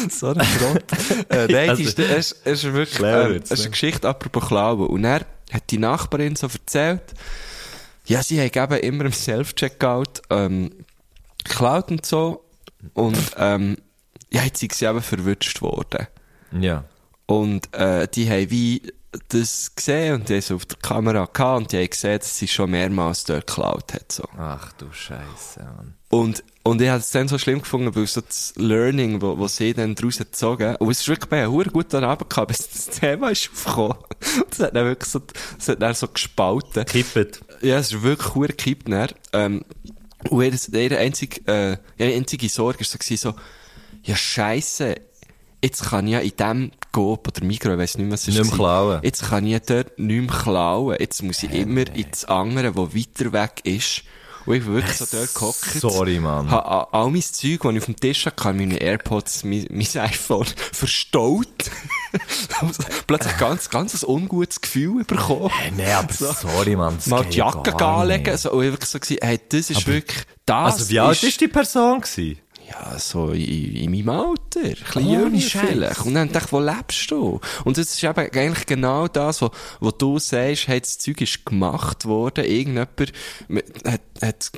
so 0.10 0.28
ein 0.28 0.44
Schrott. 0.44 0.84
äh, 1.30 1.48
nein, 1.48 1.70
Also, 1.70 1.84
ist, 1.84 1.98
es, 2.00 2.36
es 2.44 2.64
ist 2.66 2.74
wirklich, 2.74 3.00
es 3.00 3.52
ist 3.52 3.52
ne? 3.52 3.64
eine 3.64 3.70
Geschichte 3.70 4.10
apropos 4.10 4.48
Klauen. 4.48 4.88
Und 4.88 5.06
er 5.06 5.22
hat 5.52 5.70
die 5.70 5.78
Nachbarin 5.78 6.36
so 6.36 6.48
erzählt, 6.48 7.14
ja, 8.06 8.24
sie 8.24 8.40
haben 8.42 8.74
eben 8.74 8.84
immer 8.84 9.06
im 9.06 9.14
Self-Checkout, 9.14 10.22
ähm, 10.30 10.72
geklaut 11.44 11.92
und 11.92 12.06
so. 12.06 12.44
Und, 12.94 13.36
ähm, 13.38 13.78
ja, 14.32 14.44
jetzt 14.44 14.60
sind 14.60 14.74
sie 14.74 14.86
eben 14.86 15.02
verwünscht 15.02 15.62
worden. 15.62 16.08
Ja. 16.52 16.86
Und, 17.26 17.74
äh, 17.76 18.08
die 18.08 18.30
haben 18.30 18.50
wie 18.50 18.82
das 19.28 19.76
gesehen 19.76 20.16
und 20.16 20.30
die 20.30 20.34
haben 20.34 20.40
es 20.40 20.52
auf 20.52 20.66
der 20.66 20.78
Kamera 20.78 21.26
gehabt 21.26 21.62
und 21.62 21.72
die 21.72 21.78
haben 21.78 21.90
gesehen, 21.90 22.20
dass 22.20 22.38
sie 22.38 22.48
schon 22.48 22.72
mehrmals 22.72 23.26
dort 23.26 23.48
geklaut 23.48 23.94
hat, 23.94 24.12
so. 24.12 24.24
Ach 24.38 24.72
du 24.74 24.92
Scheiße, 24.92 25.60
Mann. 25.60 25.96
Und, 26.10 26.44
und 26.64 26.82
ich 26.82 26.90
habe 26.90 27.00
es 27.00 27.12
dann 27.12 27.28
so 27.28 27.38
schlimm 27.38 27.62
gefunden, 27.62 27.96
weil 27.96 28.06
so 28.06 28.22
das 28.22 28.54
Learning, 28.58 29.22
wo, 29.22 29.38
wo 29.38 29.48
sie 29.48 29.74
dann 29.74 29.96
daraus 29.96 30.18
gezogen 30.18 30.76
und 30.78 30.92
es 30.92 31.02
ist 31.02 31.08
wirklich 31.08 31.30
bei 31.30 31.46
verdammt 31.46 31.72
guten 31.72 32.04
Abend 32.04 32.30
gehabt, 32.30 32.50
bis 32.50 32.70
das 32.70 33.00
Thema 33.00 33.30
ist 33.30 33.50
aufgekommen. 33.54 33.98
Das 34.50 34.60
hat 34.60 34.76
dann 34.76 34.86
wirklich 34.86 35.10
so, 35.10 35.20
das 35.58 35.68
hat 35.68 35.82
dann 35.82 35.96
so 35.96 36.08
gespalten. 36.08 36.86
Kippet. 36.86 37.42
Ja, 37.62 37.80
es 37.80 37.92
ist 37.92 38.04
wirklich 38.04 38.34
verdammt 38.34 38.50
gekippt, 38.50 38.88
dann. 38.88 39.16
Ähm, 39.34 39.66
und 40.30 40.44
ihre, 40.44 40.78
ihre 40.78 40.98
einzige, 40.98 41.42
äh, 41.48 41.78
ihre 41.98 42.16
einzige 42.16 42.48
Sorge 42.50 42.80
war 42.80 42.86
so, 42.86 43.16
so, 43.16 43.34
ja, 44.04 44.16
scheisse, 44.16 44.96
jetzt 45.64 45.84
kann 45.86 46.08
ich 46.08 46.14
ja 46.14 46.20
in 46.20 46.36
dem 46.38 46.72
Coop 46.92 47.28
oder 47.28 47.46
Migros, 47.46 47.74
ich 47.74 47.80
weiss 47.80 47.98
nicht 47.98 48.06
mehr, 48.06 48.14
was 48.14 48.28
es 48.28 48.36
Nicht 48.36 48.38
mehr 48.44 48.50
war. 48.52 48.58
klauen. 48.58 49.00
Jetzt 49.04 49.24
kann 49.30 49.46
ich 49.48 49.62
dort 49.62 49.98
nicht 50.00 50.30
mehr 50.30 50.40
klauen. 50.40 50.98
Jetzt 51.00 51.24
muss 51.24 51.44
ich 51.44 51.52
immer 51.52 51.88
ins 51.96 52.26
andere, 52.26 52.76
wo 52.76 52.90
weiter 52.94 53.32
weg 53.34 53.62
ist. 53.64 54.04
Und 54.48 54.56
ich 54.56 54.64
bin 54.64 54.74
wirklich 54.74 54.98
so 54.98 55.06
dort 55.12 55.34
gehockt. 55.36 55.64
Sorry, 55.80 56.20
Mann. 56.20 56.50
Ha, 56.50 56.58
a- 56.58 56.88
all 56.94 57.12
mein 57.12 57.22
Zeug, 57.22 57.60
das 57.62 57.72
ich 57.74 57.78
auf 57.78 57.86
dem 57.86 57.96
Tisch 57.96 58.26
hatte, 58.26 58.54
meine 58.54 58.76
AirPods, 58.82 59.44
mein, 59.44 59.68
mein 59.70 59.88
iPhone, 59.98 60.48
verstaut. 60.72 61.48
Plötzlich 63.08 63.38
ganz, 63.38 63.70
ganz 63.70 64.04
ein 64.04 64.10
ungutes 64.10 64.60
Gefühl 64.62 65.04
bekommen. 65.04 65.50
Hey, 65.50 65.72
nee, 65.72 65.92
aber 65.92 66.12
sorry, 66.14 66.76
Mann. 66.76 66.96
das 66.98 67.08
Mal 67.08 67.26
die 67.26 67.38
Jacke 67.38 67.76
anlegen. 67.86 68.24
nicht. 68.32 68.40
So, 68.40 68.52
und 68.52 68.64
ich 68.66 68.72
wirklich 68.72 68.90
so 68.90 69.00
hey, 69.22 69.40
das 69.50 69.70
ist 69.70 69.88
wirklich, 69.88 70.24
das 70.46 70.74
Also, 70.74 70.90
wie 70.90 71.00
alt 71.00 71.22
ist 71.24 71.40
die 71.40 71.48
Person 71.48 72.02
gewesen? 72.02 72.40
Ja, 72.72 72.98
so 73.00 73.32
in, 73.32 73.76
in 73.76 73.92
meinem 73.92 74.10
Alter. 74.10 74.60
Ein 74.64 74.74
bisschen 74.74 75.06
Ohne 75.08 75.38
jünger 75.38 75.40
vielleicht. 75.42 76.06
Und 76.06 76.14
dann 76.14 76.32
dachte 76.32 76.46
ich, 76.48 76.52
wo 76.54 76.60
lebst 76.60 77.12
du? 77.12 77.40
Und 77.66 77.78
das 77.78 77.94
ist 77.94 78.04
eben 78.04 78.18
eigentlich 78.20 78.66
genau 78.66 79.08
das, 79.08 79.42
wo, 79.42 79.52
wo 79.80 79.92
du 79.92 80.20
sagst, 80.20 80.68
hey, 80.68 80.80
das 80.80 80.98
Zeug 81.00 81.22
ist 81.22 81.46
gemacht 81.46 82.06
worden. 82.06 82.46
Irgendjemand 82.46 82.90
hat, 83.86 84.02
hat 84.22 84.52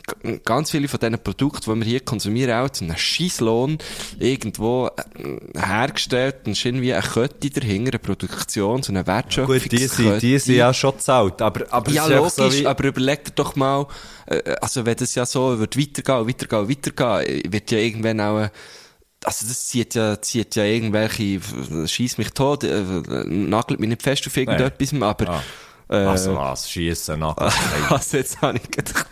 ganz 0.45 0.71
viele 0.71 0.87
von 0.87 0.99
diesen 0.99 1.19
Produkten, 1.19 1.73
die 1.73 1.79
wir 1.79 1.85
hier 1.85 1.99
konsumieren, 2.01 2.53
auch 2.65 2.69
zu 2.69 2.83
einem 2.85 2.97
Scheisslohn 2.97 3.77
irgendwo 4.19 4.87
äh, 4.87 5.59
hergestellt. 5.59 6.35
Und 6.45 6.53
ist 6.53 6.65
irgendwie 6.65 6.93
eine 6.93 7.01
Kette 7.03 7.49
dahinter, 7.49 7.91
eine 7.91 7.99
Produktion, 7.99 8.83
so 8.83 8.91
eine 8.91 9.05
Wertschöpfung. 9.07 9.57
Gut, 9.59 9.71
die 9.71 9.87
sind, 9.87 10.21
die 10.21 10.37
sind 10.39 10.55
ja 10.55 10.73
schon 10.73 10.99
zahlt, 10.99 11.41
aber, 11.41 11.65
aber 11.71 11.91
Ja, 11.91 12.07
logisch, 12.07 12.33
so 12.33 12.53
wie- 12.53 12.67
aber 12.67 12.83
überleg 12.85 13.25
dir 13.25 13.31
doch 13.35 13.55
mal, 13.55 13.87
äh, 14.27 14.55
also 14.61 14.85
wenn 14.85 14.95
das 14.95 15.15
ja 15.15 15.25
so 15.25 15.59
wird 15.59 15.77
weitergehen, 15.77 16.27
weitergehen, 16.27 16.69
weitergehen, 16.69 17.51
wird 17.53 17.71
ja 17.71 17.77
irgendwann 18.03 18.21
auch, 18.21 18.39
äh, 18.41 18.49
also 19.25 19.47
das 19.47 19.67
zieht 19.67 19.95
ja, 19.95 20.21
zieht 20.21 20.55
ja 20.55 20.63
irgendwelche, 20.65 21.39
schieß 21.87 22.17
mich 22.17 22.31
tot, 22.31 22.63
äh, 22.63 22.83
nagelt 23.25 23.79
mich 23.79 23.89
nicht 23.89 24.01
fest 24.03 24.27
auf 24.27 24.35
irgendetwas, 24.35 24.93
aber, 25.01 25.41
äh, 25.89 25.95
Also 25.95 26.35
was, 26.35 26.69
schiessen 26.69 27.19
nach. 27.19 27.37
also 27.37 28.17
jetzt 28.17 28.41
habe 28.41 28.57
ich 28.63 28.69
gedacht, 28.71 29.07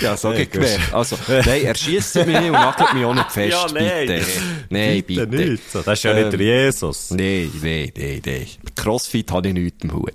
ja, 0.00 0.16
so 0.16 0.30
geht 0.30 0.52
gemerkt. 0.52 0.92
Also, 0.94 1.16
nein, 1.28 1.62
er 1.64 1.74
schießt 1.74 2.14
mich 2.16 2.26
nicht 2.26 2.38
und 2.46 2.52
nagelt 2.52 2.94
mich 2.94 3.04
auch 3.04 3.14
nicht 3.14 3.30
fest, 3.32 3.52
Ja, 3.52 3.66
nein. 3.72 4.06
bitte. 4.06 4.26
Nein, 4.70 5.02
bitte. 5.06 5.26
nicht. 5.26 5.70
So, 5.70 5.82
das 5.82 5.98
ist 5.98 6.02
ja 6.04 6.14
nicht 6.14 6.24
Ähm, 6.24 6.30
der 6.38 6.40
Jesus. 6.40 7.10
Nein, 7.10 7.50
nein, 7.62 7.92
nein, 7.96 8.22
nein. 8.24 8.46
Crossfit 8.74 9.30
habe 9.32 9.48
ich 9.48 9.54
nichts 9.54 9.84
im 9.84 9.92
Hut. 9.92 10.12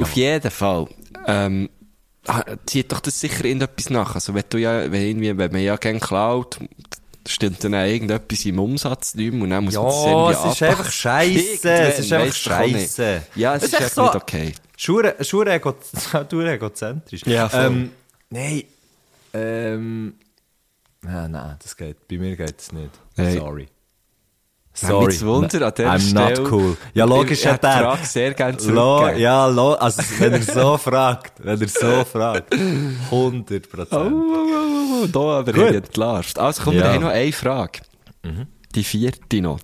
Auf 0.00 0.12
jeden 0.12 0.50
Fall, 0.50 0.86
ähm, 1.26 1.68
zieht 2.66 2.92
doch 2.92 3.00
das 3.00 3.18
sicher 3.20 3.44
irgendetwas 3.44 3.90
nach. 3.90 4.14
Also, 4.14 4.34
wenn 4.34 4.44
du 4.48 4.58
ja, 4.58 4.90
wenn 4.90 5.02
irgendwie, 5.02 5.36
wenn 5.36 5.52
man 5.52 5.62
ja 5.62 5.76
gerne 5.76 6.00
klaut, 6.00 6.58
stimmt 7.30 7.62
dann 7.64 7.74
auch 7.74 7.84
irgendetwas 7.84 8.44
im 8.46 8.58
Umsatz 8.58 9.14
nicht 9.14 9.32
mehr 9.32 9.42
und 9.44 9.50
dann 9.50 9.64
muss 9.64 9.74
man 9.74 9.84
das 9.86 9.94
Ja, 10.04 10.10
irgendwie 10.10 10.48
es 10.48 10.54
ist 10.54 10.62
einfach 10.62 10.90
scheisse. 10.90 11.70
Es 11.70 11.98
ist 12.00 12.12
einfach 12.12 12.34
scheisse. 12.34 13.22
Ja, 13.34 13.54
es 13.56 13.62
Es 13.64 13.68
ist 13.72 13.74
ist 13.78 13.84
echt 13.86 13.94
so- 13.94 14.02
nicht 14.04 14.14
okay. 14.16 14.52
Schure, 14.76 15.14
Schure 15.24 15.52
ego, 15.54 15.74
du 16.28 16.40
egozentrisch. 16.42 17.22
Ja, 17.26 17.48
voll. 17.48 17.60
Ähm, 17.64 17.90
nein, 18.30 18.62
ähm, 19.32 20.14
nein, 21.02 21.30
nein, 21.30 21.56
das 21.62 21.76
geht, 21.76 22.06
bei 22.08 22.18
mir 22.18 22.36
geht 22.36 22.60
es 22.60 22.72
nicht. 22.72 22.90
Hey. 23.16 23.38
Sorry. 23.38 23.68
Sorry. 24.78 25.06
Mich 25.06 25.24
Wunder 25.24 25.66
an 25.66 25.72
dieser 25.76 25.90
I'm 25.90 25.98
Stelle. 26.00 26.40
not 26.42 26.52
cool. 26.52 26.76
Ja, 26.94 27.04
logisch 27.06 27.46
hat 27.46 27.64
er. 27.64 27.78
Frage 27.78 28.04
sehr 28.06 28.34
gerne 28.34 28.56
zurückgegeben. 28.58 29.20
ja, 29.20 29.46
lo, 29.46 29.72
also, 29.72 30.02
wenn 30.18 30.32
er 30.34 30.42
so 30.42 30.76
fragt, 30.88 31.32
wenn 31.44 31.60
er 31.60 31.68
so 31.68 32.04
fragt, 32.12 32.54
100 32.54 33.10
Oh, 33.10 33.76
Prozent. 33.76 33.92
oh, 33.92 34.22
oh, 34.22 35.02
oh, 35.02 35.06
da 35.06 35.20
aber 35.38 35.74
entlarvt. 35.74 36.38
Also, 36.38 36.62
komm, 36.64 36.74
Ja. 36.74 36.84
wir 36.84 36.92
haben 36.92 37.02
noch 37.04 37.10
eine 37.10 37.32
Frage. 37.32 37.80
Die 38.74 38.84
vierte 38.84 39.40
noch. 39.40 39.60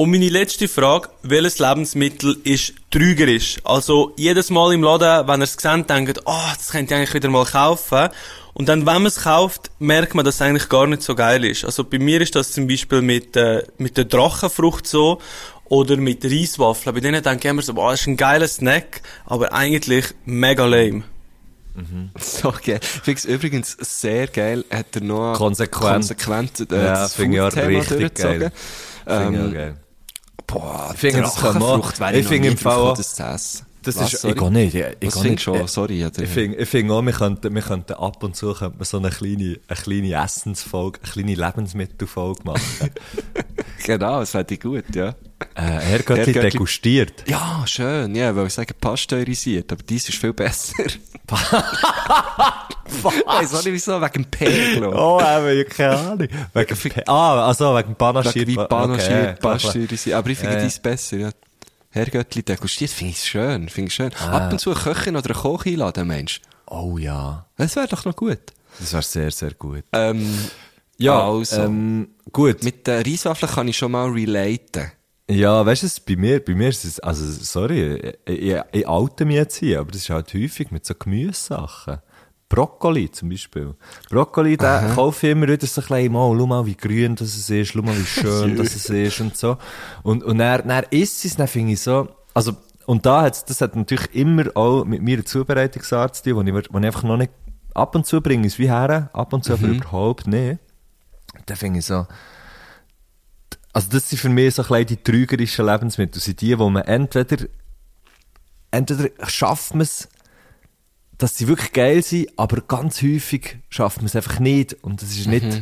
Und 0.00 0.10
meine 0.12 0.30
letzte 0.30 0.66
Frage, 0.66 1.10
welches 1.22 1.58
Lebensmittel 1.58 2.38
ist 2.44 2.72
trügerisch? 2.90 3.58
Also, 3.64 4.14
jedes 4.16 4.48
Mal 4.48 4.72
im 4.72 4.82
Laden, 4.82 5.28
wenn 5.28 5.40
ihr 5.42 5.44
es 5.44 5.52
seht, 5.60 5.90
denkt, 5.90 6.22
oh, 6.24 6.48
das 6.56 6.70
könnt 6.70 6.90
ihr 6.90 6.96
eigentlich 6.96 7.12
wieder 7.12 7.28
mal 7.28 7.44
kaufen. 7.44 8.08
Und 8.54 8.70
dann, 8.70 8.86
wenn 8.86 8.94
man 8.94 9.06
es 9.06 9.20
kauft, 9.24 9.70
merkt 9.78 10.14
man, 10.14 10.24
dass 10.24 10.36
es 10.36 10.40
eigentlich 10.40 10.70
gar 10.70 10.86
nicht 10.86 11.02
so 11.02 11.14
geil 11.14 11.44
ist. 11.44 11.66
Also, 11.66 11.84
bei 11.84 11.98
mir 11.98 12.18
ist 12.22 12.34
das 12.34 12.52
zum 12.52 12.66
Beispiel 12.66 13.02
mit, 13.02 13.36
äh, 13.36 13.62
mit 13.76 13.98
der 13.98 14.06
Drachenfrucht 14.06 14.86
so. 14.86 15.20
Oder 15.66 15.98
mit 15.98 16.24
Reiswaffeln. 16.24 16.94
Bei 16.94 17.00
denen 17.00 17.22
denke 17.22 17.46
ich 17.48 17.50
immer 17.50 17.60
so, 17.60 17.74
boah, 17.74 17.90
das 17.90 18.00
ist 18.00 18.06
ein 18.06 18.16
geiler 18.16 18.48
Snack, 18.48 19.02
aber 19.26 19.52
eigentlich 19.52 20.06
mega 20.24 20.64
lame. 20.64 21.02
So 22.18 22.54
geil. 22.64 22.80
Ich 22.82 22.88
finde 23.02 23.18
es 23.18 23.24
übrigens 23.26 23.76
sehr 23.78 24.28
geil, 24.28 24.64
hat 24.70 24.96
er 24.96 25.02
noch 25.02 25.34
Konsequent. 25.34 25.92
konsequent 25.92 26.72
äh, 26.72 26.74
Ja, 26.74 26.92
das 26.94 27.14
finde 27.16 27.36
ich 27.36 27.42
auch 27.42 27.50
Food-Thema 27.52 27.78
richtig 27.78 27.98
durchgezogen. 27.98 28.40
geil. 28.40 28.52
Finde 29.04 29.34
ich 29.36 29.40
auch 29.40 29.44
Ähm, 29.44 29.52
geil. 29.52 29.76
Boah, 30.50 30.92
finde, 30.96 31.22
das 31.22 31.36
kann 31.36 31.58
man- 31.58 31.82
ich 32.14 32.26
finde 32.26 32.48
im 32.48 32.56
Fall 32.58 32.94
das 32.96 33.14
zu 33.14 33.22
essen. 33.22 33.66
Das 33.82 33.96
Was, 33.96 34.12
ist, 34.12 34.20
sorry? 34.22 34.34
ich 34.34 34.40
gehe 34.40 34.50
nicht. 34.50 34.74
Ich, 34.74 34.80
ich 34.80 35.00
gehe 35.00 35.10
findest 35.10 35.24
du 35.24 35.28
nicht. 35.30 35.42
schon? 35.42 35.66
Sorry? 35.68 36.04
Ich 36.04 36.28
finde 36.28 36.56
ich 36.58 36.68
find 36.68 36.90
auch, 36.90 37.02
wir 37.02 37.12
könnten, 37.12 37.54
wir 37.54 37.62
könnten 37.62 37.92
ab 37.94 38.22
und 38.22 38.36
zu 38.36 38.52
könnten 38.52 38.84
so 38.84 38.98
eine 38.98 39.10
kleine, 39.10 39.58
eine 39.68 39.80
kleine 39.82 40.12
Essensfolge, 40.24 41.00
eine 41.02 41.12
kleine 41.12 41.34
Lebensmittelfolge 41.34 42.42
machen. 42.44 42.90
Genau, 43.82 44.20
das 44.20 44.32
fände 44.32 44.52
ich 44.52 44.60
gut, 44.60 44.94
ja. 44.94 45.14
äh, 45.54 45.62
Herrgöttli 45.62 46.34
degustiert. 46.34 47.24
Ja, 47.26 47.62
schön, 47.66 48.14
ja, 48.14 48.36
weil 48.36 48.46
ich 48.48 48.52
sagen, 48.52 48.74
pasteurisiert, 48.78 49.72
aber 49.72 49.82
dies 49.82 50.06
ist 50.06 50.18
viel 50.18 50.34
besser. 50.34 50.74
Weiss 53.02 53.54
auch 53.54 53.64
nicht 53.64 53.72
wieso, 53.72 54.00
wegen 54.02 54.12
dem 54.12 54.24
Pegel. 54.26 54.84
Oh, 54.84 55.18
eben, 55.20 55.60
ich 55.60 55.68
keine 55.74 55.96
Ahnung. 55.96 56.28
Wegen, 56.52 56.76
Pe- 56.76 57.08
ah, 57.08 57.46
also 57.46 57.74
wegen 57.76 57.94
Panaschiert. 57.94 58.48
Wegen 58.48 58.68
panaschiert, 58.68 59.38
Okay, 59.38 59.40
pasteurisiert. 59.40 60.16
Aber 60.16 60.28
ich 60.28 60.38
finde 60.38 60.56
ja. 60.56 60.62
dies 60.62 60.78
besser, 60.78 61.16
ja. 61.16 61.30
Herrgöttli 61.90 62.42
degustiert, 62.42 62.90
finde 62.90 63.12
ich 63.12 63.24
schön, 63.24 63.68
finde 63.68 63.88
ich 63.88 63.94
schön. 63.94 64.12
Ab 64.14 64.52
und 64.52 64.58
zu 64.60 64.70
eine 64.70 64.80
Köchin 64.80 65.16
oder 65.16 65.30
einen 65.30 65.40
Koch 65.42 65.66
einladen, 65.66 66.06
Mensch. 66.06 66.40
Oh 66.66 66.98
ja, 66.98 67.46
Das 67.56 67.74
wäre 67.76 67.88
doch 67.88 68.04
noch 68.04 68.14
gut. 68.16 68.38
das 68.78 68.92
wäre 68.92 69.02
sehr, 69.02 69.30
sehr 69.32 69.54
gut. 69.54 69.82
Ähm, 69.92 70.24
Ja, 70.98 71.28
also. 71.28 71.62
ähm, 71.62 72.10
gut. 72.32 72.62
Mit 72.62 72.86
den 72.86 73.02
Reiswaffeln 73.02 73.50
kann 73.50 73.68
ich 73.68 73.76
schon 73.76 73.90
mal 73.92 74.08
relaten. 74.10 74.92
Ja, 75.28 75.64
weißt 75.64 75.82
du, 75.84 75.88
bei 76.06 76.16
mir, 76.20 76.44
bei 76.44 76.54
mir 76.54 76.68
ist 76.68 76.84
es, 76.84 77.00
also, 77.00 77.24
sorry, 77.30 78.14
ich, 78.26 78.38
ich, 78.42 78.56
ich 78.72 78.86
oute 78.86 79.24
mich 79.24 79.36
jetzt 79.36 79.56
hier, 79.56 79.80
aber 79.80 79.90
das 79.92 80.02
ist 80.02 80.10
halt 80.10 80.32
häufig 80.34 80.70
mit 80.72 80.84
so 80.84 80.94
Gemüsesachen. 80.94 81.98
Brokkoli 82.50 83.10
zum 83.10 83.30
Beispiel. 83.30 83.74
Brokkoli, 84.10 84.56
da 84.58 84.92
kaufe 84.94 85.26
ich 85.26 85.32
immer 85.32 85.48
wieder 85.48 85.66
so 85.66 85.80
ein 85.80 85.86
bisschen, 85.86 86.12
mal, 86.12 86.36
schau 86.36 86.46
mal, 86.46 86.66
wie 86.66 86.76
grün 86.76 87.14
das 87.16 87.34
es 87.36 87.48
ist, 87.48 87.68
schau 87.72 87.80
mal, 87.80 87.96
wie 87.96 88.04
schön 88.20 88.56
das 88.56 88.74
es 88.74 88.90
ist 88.90 89.20
und 89.20 89.36
so. 89.36 89.56
Und, 90.02 90.22
und 90.24 90.36
dann, 90.38 90.68
dann 90.68 90.84
isst 90.90 91.24
es, 91.24 91.36
dann 91.36 91.48
finde 91.48 91.72
ich 91.72 91.80
so, 91.80 92.08
also, 92.34 92.52
und 92.86 93.06
da 93.06 93.22
hat's, 93.22 93.44
das 93.44 93.60
hat 93.60 93.76
natürlich 93.76 94.14
immer 94.14 94.44
auch 94.56 94.84
mit 94.84 95.00
meiner 95.02 95.24
Zubereitungsart 95.24 96.16
zu 96.16 96.22
tun, 96.24 96.34
wo 96.36 96.40
ich, 96.42 96.52
mir- 96.52 96.62
wo 96.70 96.78
ich 96.78 96.84
einfach 96.84 97.04
noch 97.04 97.16
nicht, 97.16 97.30
ab 97.72 97.94
und 97.94 98.04
zu 98.04 98.20
bringe 98.20 98.46
ich 98.46 98.54
es 98.54 98.58
wie 98.58 98.68
her, 98.68 99.08
ab 99.12 99.32
und 99.32 99.44
zu 99.44 99.52
aber 99.52 99.68
überhaupt 99.68 100.26
nicht. 100.26 100.58
Dann 101.46 101.56
finde 101.56 101.78
ich 101.78 101.86
so, 101.86 102.06
also 103.72 103.88
das 103.90 104.10
sind 104.10 104.18
für 104.18 104.28
mich 104.28 104.56
so 104.56 104.64
ein 104.74 104.86
die 104.86 104.96
trügerischen 104.96 105.66
Lebensmittel. 105.66 106.14
Das 106.14 106.24
sind 106.24 106.40
die, 106.40 106.58
wo 106.58 106.68
man 106.68 106.82
entweder, 106.82 107.46
entweder 108.72 109.08
schafft 109.28 109.74
man 109.74 109.82
es, 109.82 110.08
dass 111.20 111.36
sie 111.36 111.48
wirklich 111.48 111.72
geil 111.72 112.02
sind, 112.02 112.30
aber 112.36 112.62
ganz 112.62 113.02
häufig 113.02 113.58
schafft 113.68 113.98
man 113.98 114.06
es 114.06 114.16
einfach 114.16 114.40
nicht. 114.40 114.74
Und 114.82 115.02
das 115.02 115.10
ist 115.10 115.26
nicht, 115.26 115.44
das 115.44 115.56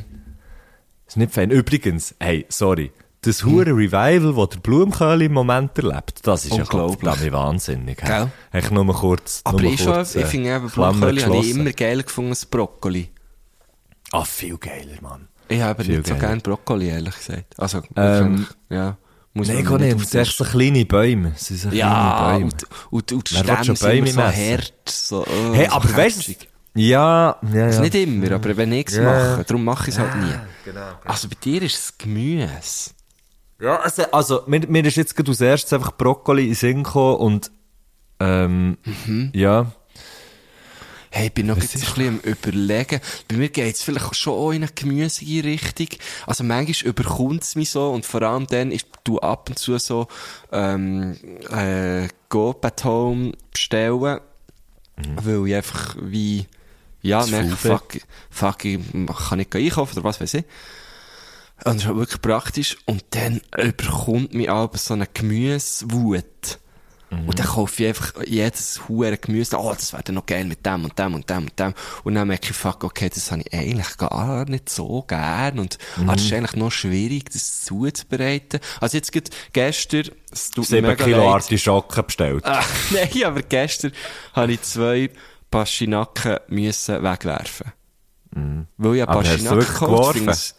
ist 1.08 1.16
nicht 1.16 1.32
fein. 1.32 1.50
Übrigens, 1.50 2.14
hey, 2.20 2.46
sorry. 2.48 2.92
Das 3.22 3.44
hure 3.44 3.72
Revival, 3.72 4.32
das 4.32 4.50
der 4.50 4.60
Blumenköhl 4.60 5.22
im 5.22 5.32
Moment 5.32 5.76
erlebt, 5.76 6.20
das 6.22 6.44
ist 6.44 6.54
ja 6.56 6.62
unglaublich 6.62 7.32
wahnsinnig. 7.32 7.98
Gell? 7.98 8.30
Ich 8.52 8.70
nur 8.70 8.84
mal 8.84 8.94
kurz, 8.94 9.40
Aber 9.42 9.60
nur 9.60 9.72
ich, 9.72 9.82
schon, 9.82 9.94
kurz, 9.94 10.14
ich 10.14 10.22
äh, 10.22 10.26
finde 10.26 10.54
eben, 10.54 10.70
Brokkoli 10.70 11.20
habe 11.22 11.36
ich 11.38 11.50
immer 11.50 11.72
geil 11.72 12.04
gefunden 12.04 12.30
als 12.30 12.46
Brokkoli. 12.46 13.08
Ah, 14.12 14.24
viel 14.24 14.56
geiler, 14.58 15.02
Mann. 15.02 15.26
Ich 15.48 15.60
habe 15.60 15.84
nicht 15.84 16.06
so 16.06 16.14
gerne 16.14 16.40
Brokkoli, 16.40 16.88
ehrlich 16.88 17.16
gesagt. 17.16 17.58
Also, 17.58 17.82
Ähm, 17.96 18.46
ja. 18.70 18.96
Muss 19.38 19.48
Nein, 19.48 19.56
man 19.56 19.64
gar 19.64 19.78
nicht. 19.78 20.00
Es 20.02 20.10
sind 20.10 20.20
echt 20.20 20.36
so 20.36 20.44
kleine 20.44 20.84
Bäume. 20.84 21.32
Es 21.34 21.46
sind 21.46 21.60
so 21.60 21.68
Ja, 21.70 22.14
kleine 22.18 22.32
Bäume. 22.40 22.44
und, 22.52 22.66
und, 22.90 23.12
und 23.12 23.30
die 23.30 23.34
Stämme 23.36 23.64
sind 23.64 24.08
so 24.08 24.22
hart. 24.22 24.72
So, 24.86 25.22
oh, 25.26 25.54
Hey, 25.54 25.66
so 25.68 25.72
aber 25.76 25.96
weißt 25.96 26.28
du, 26.28 26.32
ja, 26.74 27.36
ja, 27.42 27.54
ja. 27.54 27.64
Also 27.66 27.80
nicht 27.82 27.94
immer, 27.94 28.30
aber 28.32 28.56
wenn 28.56 28.72
ich 28.72 28.88
es 28.88 28.96
Ja. 28.96 29.02
mache, 29.02 29.44
darum 29.44 29.64
mache 29.64 29.88
ich 29.90 29.94
es 29.96 29.98
halt 30.00 30.14
nie. 30.16 30.32
genau. 30.64 30.80
Also 31.04 31.28
bei 31.28 31.36
dir 31.42 31.62
ist 31.62 31.74
es 31.74 31.98
Gemüse. 31.98 32.90
Ja, 33.60 33.76
also, 33.80 34.02
also 34.12 34.42
mir, 34.46 34.60
mir 34.68 34.84
ist 34.84 34.96
jetzt 34.96 35.16
gerade 35.16 35.30
als 35.30 35.40
erstes 35.40 35.72
einfach 35.72 35.92
Brokkoli 35.92 36.42
in 36.42 36.48
den 36.50 36.54
Sinn 36.54 36.82
gekommen 36.84 37.16
und, 37.16 37.50
ähm, 38.20 38.76
Mhm. 39.06 39.30
ja. 39.34 39.72
Hey, 41.10 41.28
ich 41.28 41.34
bin 41.34 41.46
noch 41.46 41.56
jetzt 41.56 41.74
ein 41.74 41.80
bisschen 41.80 42.08
am 42.08 42.20
überlegen. 42.20 43.00
Bei 43.28 43.36
mir 43.36 43.48
geht 43.48 43.74
es 43.74 43.82
vielleicht 43.82 44.14
schon 44.14 44.34
auch 44.34 44.50
in 44.50 44.62
eine 44.62 44.72
gemüsige 44.72 45.44
Richtung. 45.44 45.88
Also 46.26 46.44
manchmal 46.44 46.90
überkommt 46.90 47.42
es 47.42 47.54
mich 47.54 47.70
so 47.70 47.90
und 47.90 48.04
vor 48.04 48.22
allem 48.22 48.46
dann 48.46 48.72
ist 48.72 48.86
du 49.04 49.18
ab 49.20 49.48
und 49.48 49.58
zu 49.58 49.78
so 49.78 50.06
ähm, 50.52 51.16
äh, 51.50 52.08
Go 52.28 52.54
at 52.62 52.84
Home 52.84 53.32
bestellen, 53.52 54.20
weil 55.22 55.46
ich 55.46 55.54
einfach 55.54 55.96
wie 56.00 56.46
ja, 57.00 57.24
merke, 57.26 57.56
fuck, 57.56 57.98
fuck, 58.30 58.64
ich 58.64 58.80
kann 59.28 59.38
nicht 59.38 59.54
einkaufen 59.54 59.98
oder 59.98 60.04
was 60.04 60.20
weiß 60.20 60.34
ich. 60.34 60.44
Und 61.64 61.74
das 61.74 61.76
ist 61.76 61.86
halt 61.86 61.96
wirklich 61.96 62.22
praktisch. 62.22 62.76
Und 62.86 63.04
dann 63.10 63.40
überkommt 63.56 64.34
mich 64.34 64.50
aber 64.50 64.78
so 64.78 64.94
eine 64.94 65.06
Gemüsewut. 65.12 66.58
Und 67.10 67.38
dann 67.38 67.46
kaufe 67.46 67.82
ich 67.82 67.88
einfach 67.88 68.12
jedes 68.26 68.86
hure 68.86 69.16
Gemüse. 69.16 69.56
Oh, 69.58 69.72
das 69.74 69.94
wäre 69.94 70.02
dann 70.02 70.16
noch 70.16 70.26
geil 70.26 70.44
mit 70.44 70.64
dem 70.66 70.84
und 70.84 70.98
dem 70.98 71.14
und 71.14 71.28
dem 71.30 71.44
und 71.44 71.58
dem. 71.58 71.72
Und 72.04 72.14
dann 72.14 72.28
merke 72.28 72.50
ich, 72.50 72.56
fuck, 72.56 72.84
okay, 72.84 73.08
das 73.08 73.32
habe 73.32 73.42
ich 73.42 73.52
eigentlich 73.54 73.96
gar 73.96 74.44
nicht 74.44 74.68
so 74.68 75.02
gern. 75.02 75.58
Und 75.58 75.78
ah, 76.06 76.12
das 76.14 76.24
ist 76.24 76.32
eigentlich 76.34 76.56
noch 76.56 76.70
schwierig, 76.70 77.30
das 77.32 77.64
zuzubereiten. 77.64 78.60
Also 78.80 78.98
jetzt 78.98 79.10
gerade 79.12 79.30
gestern, 79.54 80.10
es 80.30 80.50
tut 80.50 80.64
mir 80.70 80.76
7 80.76 80.86
mega 80.86 81.04
Kilo 81.04 81.16
leid. 81.18 81.28
Artischocken 81.28 82.04
bestellt. 82.04 82.44
Ah, 82.44 82.62
nein, 82.90 83.24
aber 83.24 83.40
gestern 83.42 83.92
habe 84.34 84.52
ich 84.52 84.60
zwei 84.62 85.10
Pastinaken 85.50 86.36
müssen 86.48 87.02
wegwerfen. 87.02 87.72
Weil 88.76 88.96
ich 88.96 89.02
Mhm. 89.02 89.06
Du 89.06 89.06
Pastinaken 89.06 89.56
wirklich 89.58 89.78
gekauft 89.78 90.20
es- 90.26 90.54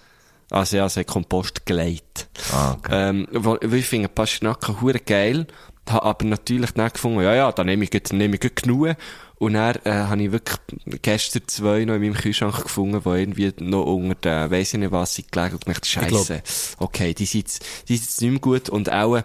Also 0.52 0.78
ja, 0.78 0.90
sie 0.90 1.02
hat 1.02 1.08
Kompost 1.08 1.66
gelegt. 1.68 2.28
Ah, 2.52 2.72
okay. 2.72 3.10
Ähm, 3.10 3.28
weil 3.32 3.60
weil 3.62 3.80
ich 3.80 3.86
finde 3.86 4.08
Pastinaken 4.10 4.82
hure 4.82 5.00
geil, 5.00 5.46
habe 5.92 6.04
aber 6.04 6.26
natürlich 6.26 6.72
dann 6.72 6.92
gefunden, 6.92 7.22
ja, 7.22 7.34
ja, 7.36 7.52
dann 7.52 7.66
nehme 7.68 7.84
ich, 7.84 7.92
gleich- 7.92 8.12
nehme 8.12 8.38
ich 8.42 8.56
genug. 8.56 8.96
Und 9.38 9.54
dann 9.54 9.76
äh, 9.86 9.92
habe 9.92 10.22
ich 10.24 10.32
wirklich 10.34 10.58
gestern 11.02 11.44
zwei 11.48 11.86
noch 11.86 11.96
in 11.96 12.02
meinem 12.02 12.14
Kühlschrank 12.14 12.62
gefunden, 12.64 13.02
die 13.04 13.10
irgendwie 13.10 13.54
noch 13.64 13.86
unter 13.86 14.16
der, 14.16 14.52
weiss 14.52 14.74
ich 14.74 14.80
nicht 14.80 14.92
was, 14.92 15.16
sind 15.16 15.32
gelegen 15.32 15.54
und 15.54 15.66
gedacht, 15.66 15.86
scheisse, 15.86 16.44
okay, 16.80 17.14
die 17.14 17.26
sind 17.26 17.48
die 17.88 17.96
sind 17.96 18.06
jetzt 18.06 18.22
nicht 18.22 18.32
mehr 18.32 18.40
gut 18.42 18.68
und 18.70 18.92
auch 18.92 19.16
äh, 19.16 19.24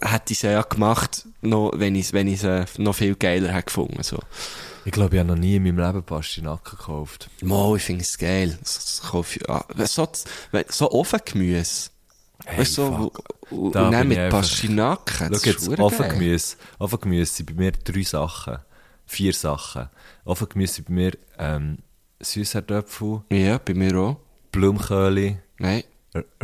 hätte 0.00 0.32
ich 0.32 0.38
sie 0.38 0.46
ja 0.50 0.62
gemacht, 0.62 1.26
noch, 1.42 1.72
wenn 1.76 1.94
ich, 1.94 2.12
wenn 2.14 2.26
ich 2.26 2.40
sie 2.40 2.64
noch 2.78 2.94
viel 2.94 3.14
geiler 3.16 3.52
hätte 3.52 3.66
gefunden, 3.66 4.02
so. 4.02 4.18
Ich 4.86 4.92
glaube, 4.92 5.14
ich 5.16 5.20
habe 5.20 5.28
noch 5.28 5.36
nie 5.36 5.56
in 5.56 5.62
meinem 5.64 5.78
Leben 5.78 6.02
Pastinaken 6.02 6.78
gekauft. 6.78 7.28
Mo, 7.42 7.76
ich 7.76 7.82
finde 7.82 8.00
es 8.02 8.16
geil. 8.16 8.58
So, 8.64 9.22
so, 9.22 9.42
ah, 9.48 9.62
so, 9.84 10.08
so 10.70 10.90
Ofengemüse. 10.90 11.90
Weißt 12.56 12.78
du, 12.78 12.82
so, 13.50 13.56
und 13.56 13.74
Da 13.74 13.90
dann 13.90 14.08
mit 14.08 14.28
Pastinaken. 14.30 15.30
Schau 15.34 15.50
jetzt. 15.50 15.68
Ofengemüse. 15.78 16.56
Ofengemüse 16.78 17.32
sind 17.34 17.46
bei 17.46 17.54
mir 17.54 17.72
drei 17.72 18.02
Sachen. 18.02 18.58
Vier 19.06 19.32
Sachen. 19.32 19.88
Ofengemüse 20.24 20.74
sind 20.74 20.88
bei 20.88 20.94
mir, 20.94 21.12
ähm, 21.38 21.78
Süßherdöpfel, 22.20 23.22
Ja, 23.30 23.58
bei 23.58 23.74
mir 23.74 23.96
auch. 23.96 24.16
Blumenköhle, 24.52 25.38
Nein. 25.58 25.84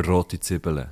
rote 0.07 0.40
Zwiebeln. 0.40 0.88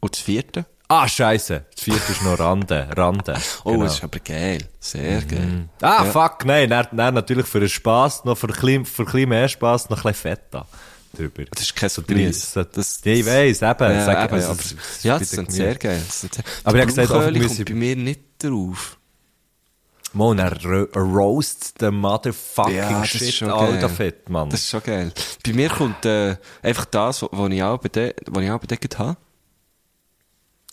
Und 0.00 0.14
das 0.14 0.20
vierte? 0.22 0.64
Ah, 0.90 1.06
scheiße. 1.06 1.66
Das 1.74 1.84
vierte 1.84 2.12
ist 2.12 2.22
noch 2.22 2.38
Rande. 2.38 2.88
Rande. 2.96 3.34
Oh, 3.64 3.72
Genau. 3.72 3.84
das 3.84 3.94
ist 3.96 4.04
aber 4.04 4.20
geil. 4.20 4.62
Sehr 4.80 5.20
geil. 5.22 5.68
Ah, 5.82 6.04
fuck, 6.04 6.44
nein, 6.46 6.70
dann, 6.70 6.86
dann 6.92 7.14
natürlich 7.14 7.46
für 7.46 7.60
den 7.60 7.68
Spass, 7.68 8.24
noch 8.24 8.38
für 8.38 8.46
ein 8.48 8.54
bisschen, 8.54 8.84
für 8.86 9.02
ein 9.02 9.06
bisschen 9.06 9.28
mehr 9.28 9.48
Spass, 9.48 9.90
noch 9.90 9.98
ein 9.98 10.12
bisschen 10.12 10.36
Feta 10.36 10.66
drüber. 11.16 11.44
Das 11.50 11.62
ist 11.62 11.76
kein 11.76 11.88
so 11.88 12.02
Gemüse. 12.02 12.40
drei- 12.54 12.62
so- 12.64 12.70
Das- 12.72 13.00
ja, 13.04 13.12
ich 13.12 13.26
weiss, 13.26 13.62
eben. 13.62 13.64
Ja, 13.92 14.04
sag, 14.04 14.24
eben, 14.24 14.34
also, 14.34 14.48
aber, 14.50 14.60
ja, 15.02 15.18
das 15.18 15.28
den 15.30 15.36
sind 15.36 15.52
sehr 15.52 15.74
geil. 15.76 16.02
Das 16.06 16.20
sind 16.20 16.38
Aber 16.64 16.76
ich 16.76 16.80
hab 16.82 16.88
gesagt, 16.88 17.10
Ofengemüse- 17.10 17.56
kommt 17.56 17.64
bei 17.68 17.74
mir 17.74 17.96
nicht 17.96 18.20
drauf. 18.38 18.96
Mo, 20.14 20.32
er 20.32 20.64
ro 20.64 20.84
roast 20.94 21.74
the 21.80 21.90
motherfucking 21.90 22.74
Ja, 22.76 23.00
das 23.02 23.14
ist 23.14 23.24
shit, 23.24 23.34
schon 23.34 23.50
alter. 23.50 23.90
Fett, 23.90 24.28
Mann. 24.30 24.48
Das 24.48 24.60
ist 24.60 24.70
schon 24.70 24.82
geil. 24.82 25.12
Bei 25.44 25.52
mir 25.52 25.68
kommt 25.68 26.04
äh, 26.06 26.36
einfach 26.62 26.86
das, 26.86 27.22
was 27.30 27.50
ich 27.52 27.62
auch 27.62 27.76
bedeckt 27.78 28.34
auch 28.34 28.98
habe. 28.98 29.16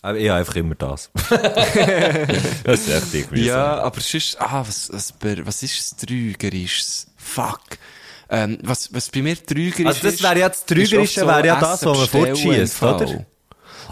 Aber 0.01 0.17
ich 0.19 0.29
habe 0.29 0.39
einfach 0.39 0.55
immer 0.55 0.75
das. 0.75 1.09
das 2.63 2.79
ist 2.79 2.89
echt 2.89 3.13
irgendwie 3.13 3.45
Ja, 3.45 3.79
aber 3.79 3.97
es 3.97 4.13
ist, 4.13 4.39
ah, 4.39 4.63
was, 4.65 4.89
was, 4.93 5.13
was 5.19 5.63
ist 5.63 5.79
das 5.79 5.97
Trügerisches? 6.07 7.07
Fuck. 7.17 7.61
Ähm, 8.29 8.57
was, 8.63 8.91
was 8.93 9.09
bei 9.09 9.21
mir 9.21 9.35
Trügerisch 9.35 9.85
Also 9.85 10.01
das 10.01 10.13
ist, 10.15 10.23
wäre 10.23 10.39
ja 10.39 10.49
das 10.49 10.65
Trügerische, 10.65 11.21
oft 11.25 11.35
wäre 11.35 11.47
ja 11.47 11.59
das, 11.59 11.85
was 11.85 12.13
man 12.13 12.25
im 12.25 12.49
oder? 12.49 12.67
Fall. 12.67 13.25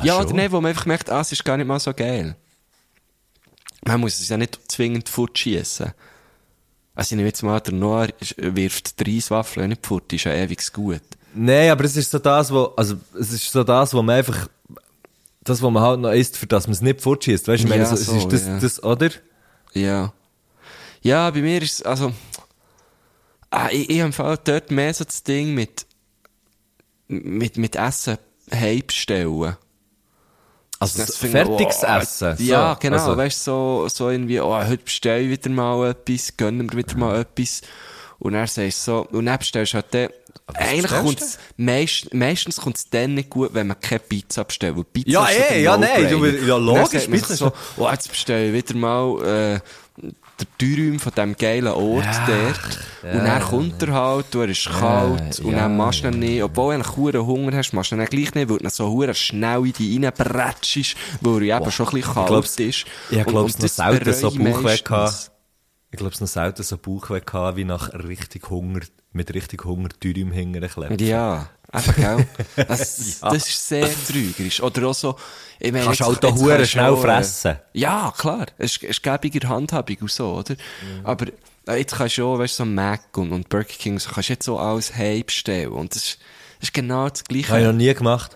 ja, 0.02 0.18
oder 0.18 0.28
schon? 0.28 0.36
nicht, 0.38 0.52
wo 0.52 0.60
man 0.62 0.70
einfach 0.70 0.86
merkt, 0.86 1.10
ah, 1.12 1.22
es 1.22 1.32
ist 1.32 1.46
gar 1.46 1.56
nicht 1.58 1.68
mal 1.68 1.80
so 1.80 1.94
geil. 1.94 2.36
Man 3.86 4.00
muss 4.00 4.20
es 4.20 4.30
ja 4.30 4.38
nicht 4.38 4.60
zwingend 4.72 5.10
fortschießen. 5.10 5.92
Also 6.96 7.14
ich 7.14 7.18
nehme 7.18 7.28
jetzt 7.28 7.44
mal, 7.44 7.60
der 7.60 7.74
Noah 7.74 8.08
ist- 8.20 8.36
wirft 8.38 9.00
drei 9.00 9.20
Waffeln 9.30 9.70
nicht 9.70 9.86
fort, 9.86 10.12
ist 10.14 10.24
ja 10.26 10.34
ewig 10.34 10.72
gut. 10.74 11.02
Nein, 11.36 11.72
aber 11.72 11.84
es 11.86 11.96
ist 11.96 12.12
so 12.12 12.20
das, 12.20 12.52
wo, 12.54 12.66
also, 12.78 12.96
es 13.20 13.32
ist 13.34 13.52
so 13.52 13.64
das, 13.64 13.94
wo 13.94 14.02
man 14.04 14.18
einfach, 14.18 14.48
das, 15.42 15.62
wo 15.62 15.70
man 15.72 15.82
halt 15.84 16.00
noch 16.00 16.12
isst, 16.12 16.38
für 16.38 16.46
das 16.46 16.68
man 16.68 16.74
es 16.74 16.82
nicht 16.82 17.02
fortschießt. 17.02 17.48
Weißt 17.48 17.64
du, 17.64 17.66
ich 17.66 17.70
meine, 17.70 17.84
Ja, 17.84 17.90
so, 17.90 17.96
es 17.96 18.06
so, 18.06 18.16
ist 18.18 18.32
das, 18.32 18.46
ja. 18.46 18.60
das, 18.60 18.84
oder? 18.84 19.10
Ja. 19.74 20.14
Ja, 21.02 21.30
bei 21.32 21.42
mir 21.42 21.62
ist 21.62 21.74
es, 21.80 21.82
also, 21.82 22.14
ah, 23.54 23.70
ich, 23.72 23.89
ich 23.89 24.14
Fall 24.14 24.38
dort 24.43 24.72
mehr 24.72 24.93
so 24.93 25.04
das 25.04 25.24
Ding 25.24 25.54
mit, 25.54 25.86
mit, 27.08 27.58
mit 27.58 27.76
Essen 27.76 28.18
heimstellen. 28.51 29.56
Also 30.80 30.99
Das 30.99 31.08
so 31.10 31.14
finde 31.14 31.41
ich, 31.41 31.47
fertiges 31.47 31.84
oh, 31.84 31.86
Essen. 31.86 32.38
So, 32.38 32.43
Ja, 32.43 32.74
genau. 32.74 32.97
also- 32.97 33.16
weißt 33.18 33.47
du, 33.47 33.51
so, 33.51 33.88
so 33.88 34.10
irgendwie, 34.10 34.39
oh, 34.41 34.56
heute 34.56 34.84
bestelle 34.84 35.22
ich 35.22 35.30
wieder 35.30 35.49
mal 35.49 35.91
etwas, 35.91 36.36
gönnen 36.36 36.70
wir 36.72 36.78
wieder 36.78 36.97
mal 36.97 37.22
etwas. 37.22 37.62
Und 38.20 38.34
dann 38.34 38.47
sagst 38.47 38.84
so, 38.84 39.08
und 39.12 39.26
dann 39.26 39.38
bestellst 39.38 39.74
du 39.74 39.76
halt 39.76 39.93
dann, 39.93 40.10
eigentlich 40.54 40.91
kommt's, 40.91 41.38
meist, 41.58 42.14
meistens 42.14 42.58
kommt's 42.58 42.89
dann 42.89 43.16
nicht 43.16 43.30
gut, 43.30 43.54
wenn 43.54 43.68
man 43.68 43.80
keine 43.80 43.99
Pizza 43.99 44.43
bestellt, 44.43 44.76
Pizza 44.93 45.10
Ja, 45.10 45.28
eh, 45.30 45.62
ja, 45.62 45.78
nein, 45.78 46.10
ja, 46.47 46.58
logisch, 46.58 47.08
Pizza 47.08 47.36
so, 47.36 47.51
oh, 47.78 47.89
jetzt 47.89 48.10
bestelle 48.10 48.47
ich 48.47 48.54
wieder 48.54 48.78
mal, 48.78 49.56
äh, 49.56 49.60
der 50.44 50.68
Dürüm 50.68 51.00
von 51.00 51.12
diesem 51.14 51.36
geilen 51.38 51.68
Ort 51.74 52.04
Ja, 52.06 52.28
dort. 52.28 53.14
und 53.16 53.24
dann 53.26 53.41
kommt 53.41 53.84
er 53.84 53.94
halt, 53.94 54.26
du, 54.32 54.39
er 54.41 54.50
ist 54.50 54.70
kalt, 54.70 55.39
und 55.39 55.52
ja, 55.52 55.60
dann 55.60 55.78
machst 55.78 56.04
du 56.04 56.08
ihn 56.10 56.20
nicht, 56.20 56.44
obwohl 56.44 56.78
du 56.78 56.96
huren 56.96 57.26
Hunger 57.26 57.58
hast, 57.58 57.74
machst 57.74 57.91
du 57.91 57.96
ihn 57.96 58.06
gleich 58.06 58.34
nicht, 58.34 58.50
weil 58.50 58.58
du 58.58 58.70
so 58.70 58.89
huren 58.89 59.14
schnell 59.16 59.66
in 59.66 59.74
die 59.74 59.96
reinbretschst, 60.06 60.96
weil 61.22 61.44
er 61.44 61.58
eben 61.58 61.72
schon 61.72 61.88
ein 61.88 61.94
bisschen 61.94 62.14
kalt 62.14 62.28
glaub's- 62.28 62.56
ist. 62.60 62.86
Ich 63.10 63.18
Und- 63.18 63.26
glaube, 63.28 63.39
und 63.46 63.64
das 63.64 63.76
selten 63.76 64.14
so 64.14 64.28
ich 64.30 64.38
Bauchweh 64.39 64.78
gehabt. 64.78 65.32
Ich 65.94 66.00
glaube, 66.00 66.12
es 66.12 66.20
noch 66.22 66.28
selten 66.28 66.64
so 66.64 66.76
Bauchweh 66.80 67.22
gehabt, 67.22 67.56
wie 67.56 67.66
nach 67.66 67.94
richtig 67.94 68.50
Hunger, 68.50 68.80
mit 69.12 69.32
richtig 69.32 69.64
Hunger 69.64 69.89
Dürüm 70.04 70.32
hingern 70.32 70.68
klemmen. 70.68 70.98
Ja, 70.98 71.50
eben, 71.72 71.96
gell? 71.96 72.28
Das, 72.68 73.20
das 73.22 73.48
ist 73.48 73.68
sehr 73.68 73.88
trügerisch. 74.08 74.60
Oder 74.64 74.88
auch 74.88 74.96
so, 74.96 75.16
ich 75.60 75.72
meine, 75.72 75.86
Kannst 75.86 76.00
jetzt- 76.00 76.10
halt 76.10 76.26
auch 76.26 76.30
jetzt 76.32 76.41
hure 76.41 76.56
kannst 76.58 76.64
du 76.64 76.72
schnell 76.80 76.94
äh, 76.94 76.98
fressen. 76.98 77.56
Ja, 77.74 78.12
klar. 78.18 78.48
Es 78.58 78.72
ist, 78.72 78.84
es 78.84 78.89
ist 78.89 79.04
gäbiger 79.04 79.48
Handhabung 79.48 79.98
und 80.02 80.12
so, 80.12 80.34
oder? 80.34 80.56
Aber 81.04 81.28
äh, 81.68 81.76
jetzt 81.76 81.96
kannst 81.96 82.18
du 82.18 82.26
auch, 82.26 82.39
weißt 82.39 82.60
du, 82.60 82.64
so 82.64 82.66
Mac 82.66 83.16
und, 83.16 83.32
und 83.32 83.48
Burger 83.50 83.66
King, 83.66 84.00
so 84.00 84.10
kannst 84.10 84.30
du 84.30 84.34
jetzt 84.34 84.46
so 84.46 84.58
alles 84.58 84.96
heim 84.96 85.24
bestellen. 85.24 85.74
Und 85.74 85.94
das 85.94 86.04
ist, 86.04 86.18
das 86.60 86.70
ist 86.70 86.74
genau 86.74 87.08
das 87.08 87.24
Gleiche. 87.24 87.50
Habe 87.50 87.60
ich 87.62 87.68
noch 87.68 87.74
nie 87.74 87.94
gemacht. 87.94 88.36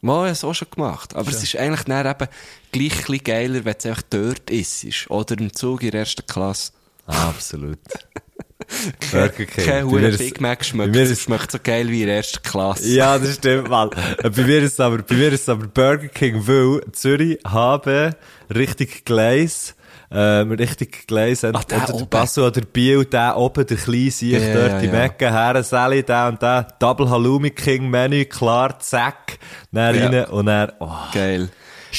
Mal, 0.00 0.14
ich 0.14 0.20
habe 0.22 0.30
es 0.30 0.44
auch 0.44 0.54
schon 0.54 0.68
gemacht. 0.70 1.14
Aber 1.14 1.30
es 1.30 1.42
ist 1.42 1.54
eigentlich 1.56 1.82
dann 1.84 2.06
eben 2.06 2.28
gleich 2.72 3.24
geiler, 3.24 3.62
wenn 3.66 3.74
es 3.76 3.84
einfach 3.84 4.02
dort 4.08 4.48
ist. 4.48 4.86
Oder 5.10 5.38
im 5.38 5.52
Zug 5.52 5.82
in 5.82 5.90
der 5.90 6.00
ersten 6.00 6.26
Klasse. 6.26 6.72
Ah, 7.06 7.28
absolut. 7.28 7.78
Burger 9.12 9.44
King. 9.44 9.64
Kein 9.66 9.84
Huren 9.86 10.16
Big 10.16 10.40
Mac 10.40 10.64
schmeckt. 10.64 10.96
ist- 10.96 11.22
schmeckt 11.22 11.50
so 11.52 11.58
geil 11.62 11.88
wie 11.88 12.00
in 12.02 12.06
der 12.06 12.16
ersten 12.16 12.42
Klasse. 12.42 12.86
Ja, 12.88 13.18
das 13.18 13.34
stimmt 13.34 13.68
mal. 13.68 13.90
Äh, 14.22 14.30
bei 14.30 14.42
mir 14.42 14.62
ist 14.62 14.80
aber, 14.80 14.98
bei 14.98 15.14
mir 15.14 15.32
ist 15.32 15.48
aber 15.48 15.66
Burger 15.66 16.08
King, 16.08 16.46
weil 16.46 16.80
Zürich 16.92 17.38
haben 17.46 18.14
richtig 18.54 19.04
Gleis, 19.04 19.74
ähm, 20.10 20.52
richtig 20.52 21.06
Gleis, 21.06 21.44
Ach, 21.44 21.64
der 21.64 21.78
oder 21.78 21.86
der 21.86 21.94
oben. 21.96 22.08
Basso 22.08 22.46
oder 22.46 22.60
Biel, 22.62 23.04
der 23.04 23.36
oben, 23.36 23.66
der 23.66 23.76
kleine 23.76 24.10
sich 24.10 24.32
Ja, 24.32 24.54
dort, 24.54 24.82
die 24.82 24.86
ja. 24.86 24.92
Mecke, 24.92 25.30
Herren, 25.30 25.62
Sally, 25.62 26.02
der 26.02 26.28
und 26.28 26.40
der, 26.40 26.66
Double 26.78 27.10
Halloumi 27.10 27.50
King 27.50 27.90
Menü, 27.90 28.24
klar, 28.24 28.78
zack, 28.80 29.38
dann 29.72 29.94
Ja. 29.94 30.06
rein 30.08 30.24
und 30.30 30.46
dann, 30.46 30.72
oh. 30.80 30.90
Geil. 31.12 31.48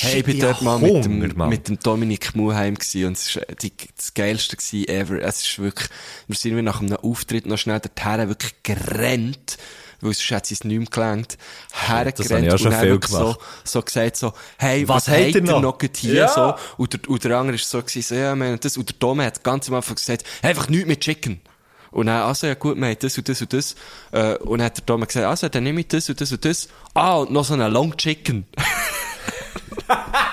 Hey, 0.03 0.19
ich 0.19 0.25
bin 0.25 0.39
dort 0.39 0.61
mal 0.61 0.79
mit 0.79 0.91
Hunger, 0.91 1.27
dem, 1.27 1.37
Mann. 1.37 1.49
mit 1.49 1.67
dem 1.67 1.79
Dominik 1.79 2.35
Muheim 2.35 2.75
gewesen 2.75 3.05
und 3.07 3.17
es 3.17 3.35
war 3.35 3.43
die, 3.61 3.71
das 3.95 4.13
geilste 4.13 4.55
gewesen 4.57 4.87
ever. 4.87 5.21
Es 5.21 5.41
ist 5.43 5.59
wirklich, 5.59 5.89
wir 6.27 6.35
sind 6.35 6.55
wir 6.55 6.63
nach 6.63 6.81
einem 6.81 6.97
Auftritt 6.97 7.45
noch 7.45 7.57
schnell 7.57 7.79
dorthin 7.79 8.27
wirklich 8.29 8.53
gerannt, 8.63 9.57
weil 10.01 10.13
sonst 10.13 10.31
hat 10.31 10.51
es 10.51 10.63
nicht 10.63 10.77
mehr 10.77 10.87
gelangt. 10.89 11.37
Hergerannt 11.71 12.19
und 12.19 12.63
dann 12.65 13.01
so, 13.01 13.37
so 13.63 13.81
gesagt 13.81 14.17
so, 14.17 14.33
hey, 14.57 14.87
Was 14.87 15.07
was, 15.07 15.15
habt 15.15 15.35
ihr 15.35 15.41
noch? 15.41 15.61
noch 15.61 15.77
hier 15.97 16.13
Ja. 16.13 16.27
so? 16.27 16.53
Und 16.77 16.93
der, 16.93 17.09
und 17.09 17.23
der 17.23 17.37
andere 17.37 17.55
ist 17.55 17.69
so 17.69 17.81
gewesen, 17.81 18.01
so, 18.01 18.15
ja, 18.15 18.31
haben 18.31 18.59
das, 18.59 18.77
und 18.77 18.89
der 18.89 18.95
Dom 18.99 19.21
hat 19.21 19.43
ganz 19.43 19.69
am 19.69 19.75
Anfang 19.75 19.95
gesagt, 19.95 20.23
einfach 20.41 20.67
nichts 20.69 20.87
mit 20.87 20.99
Chicken. 21.01 21.39
Und 21.91 22.07
dann, 22.07 22.23
also, 22.23 22.47
ja 22.47 22.55
gut, 22.55 22.75
wir 22.77 22.87
haben 22.87 22.97
das 22.99 23.17
und 23.17 23.29
das 23.29 23.41
und 23.41 23.53
das. 23.53 23.75
Äh, 24.11 24.35
und 24.39 24.57
dann 24.59 24.65
hat 24.65 24.77
der 24.77 24.83
Dom 24.85 24.99
gesagt, 25.07 25.25
also, 25.25 25.47
dann 25.47 25.63
nehme 25.63 25.79
ich 25.79 25.87
das 25.87 26.09
und 26.09 26.19
das 26.19 26.29
und 26.33 26.43
das. 26.43 26.67
Ah, 26.93 27.15
und 27.15 27.31
noch 27.31 27.45
so 27.45 27.53
einen 27.53 27.71
Long 27.71 27.95
Chicken. 27.95 28.45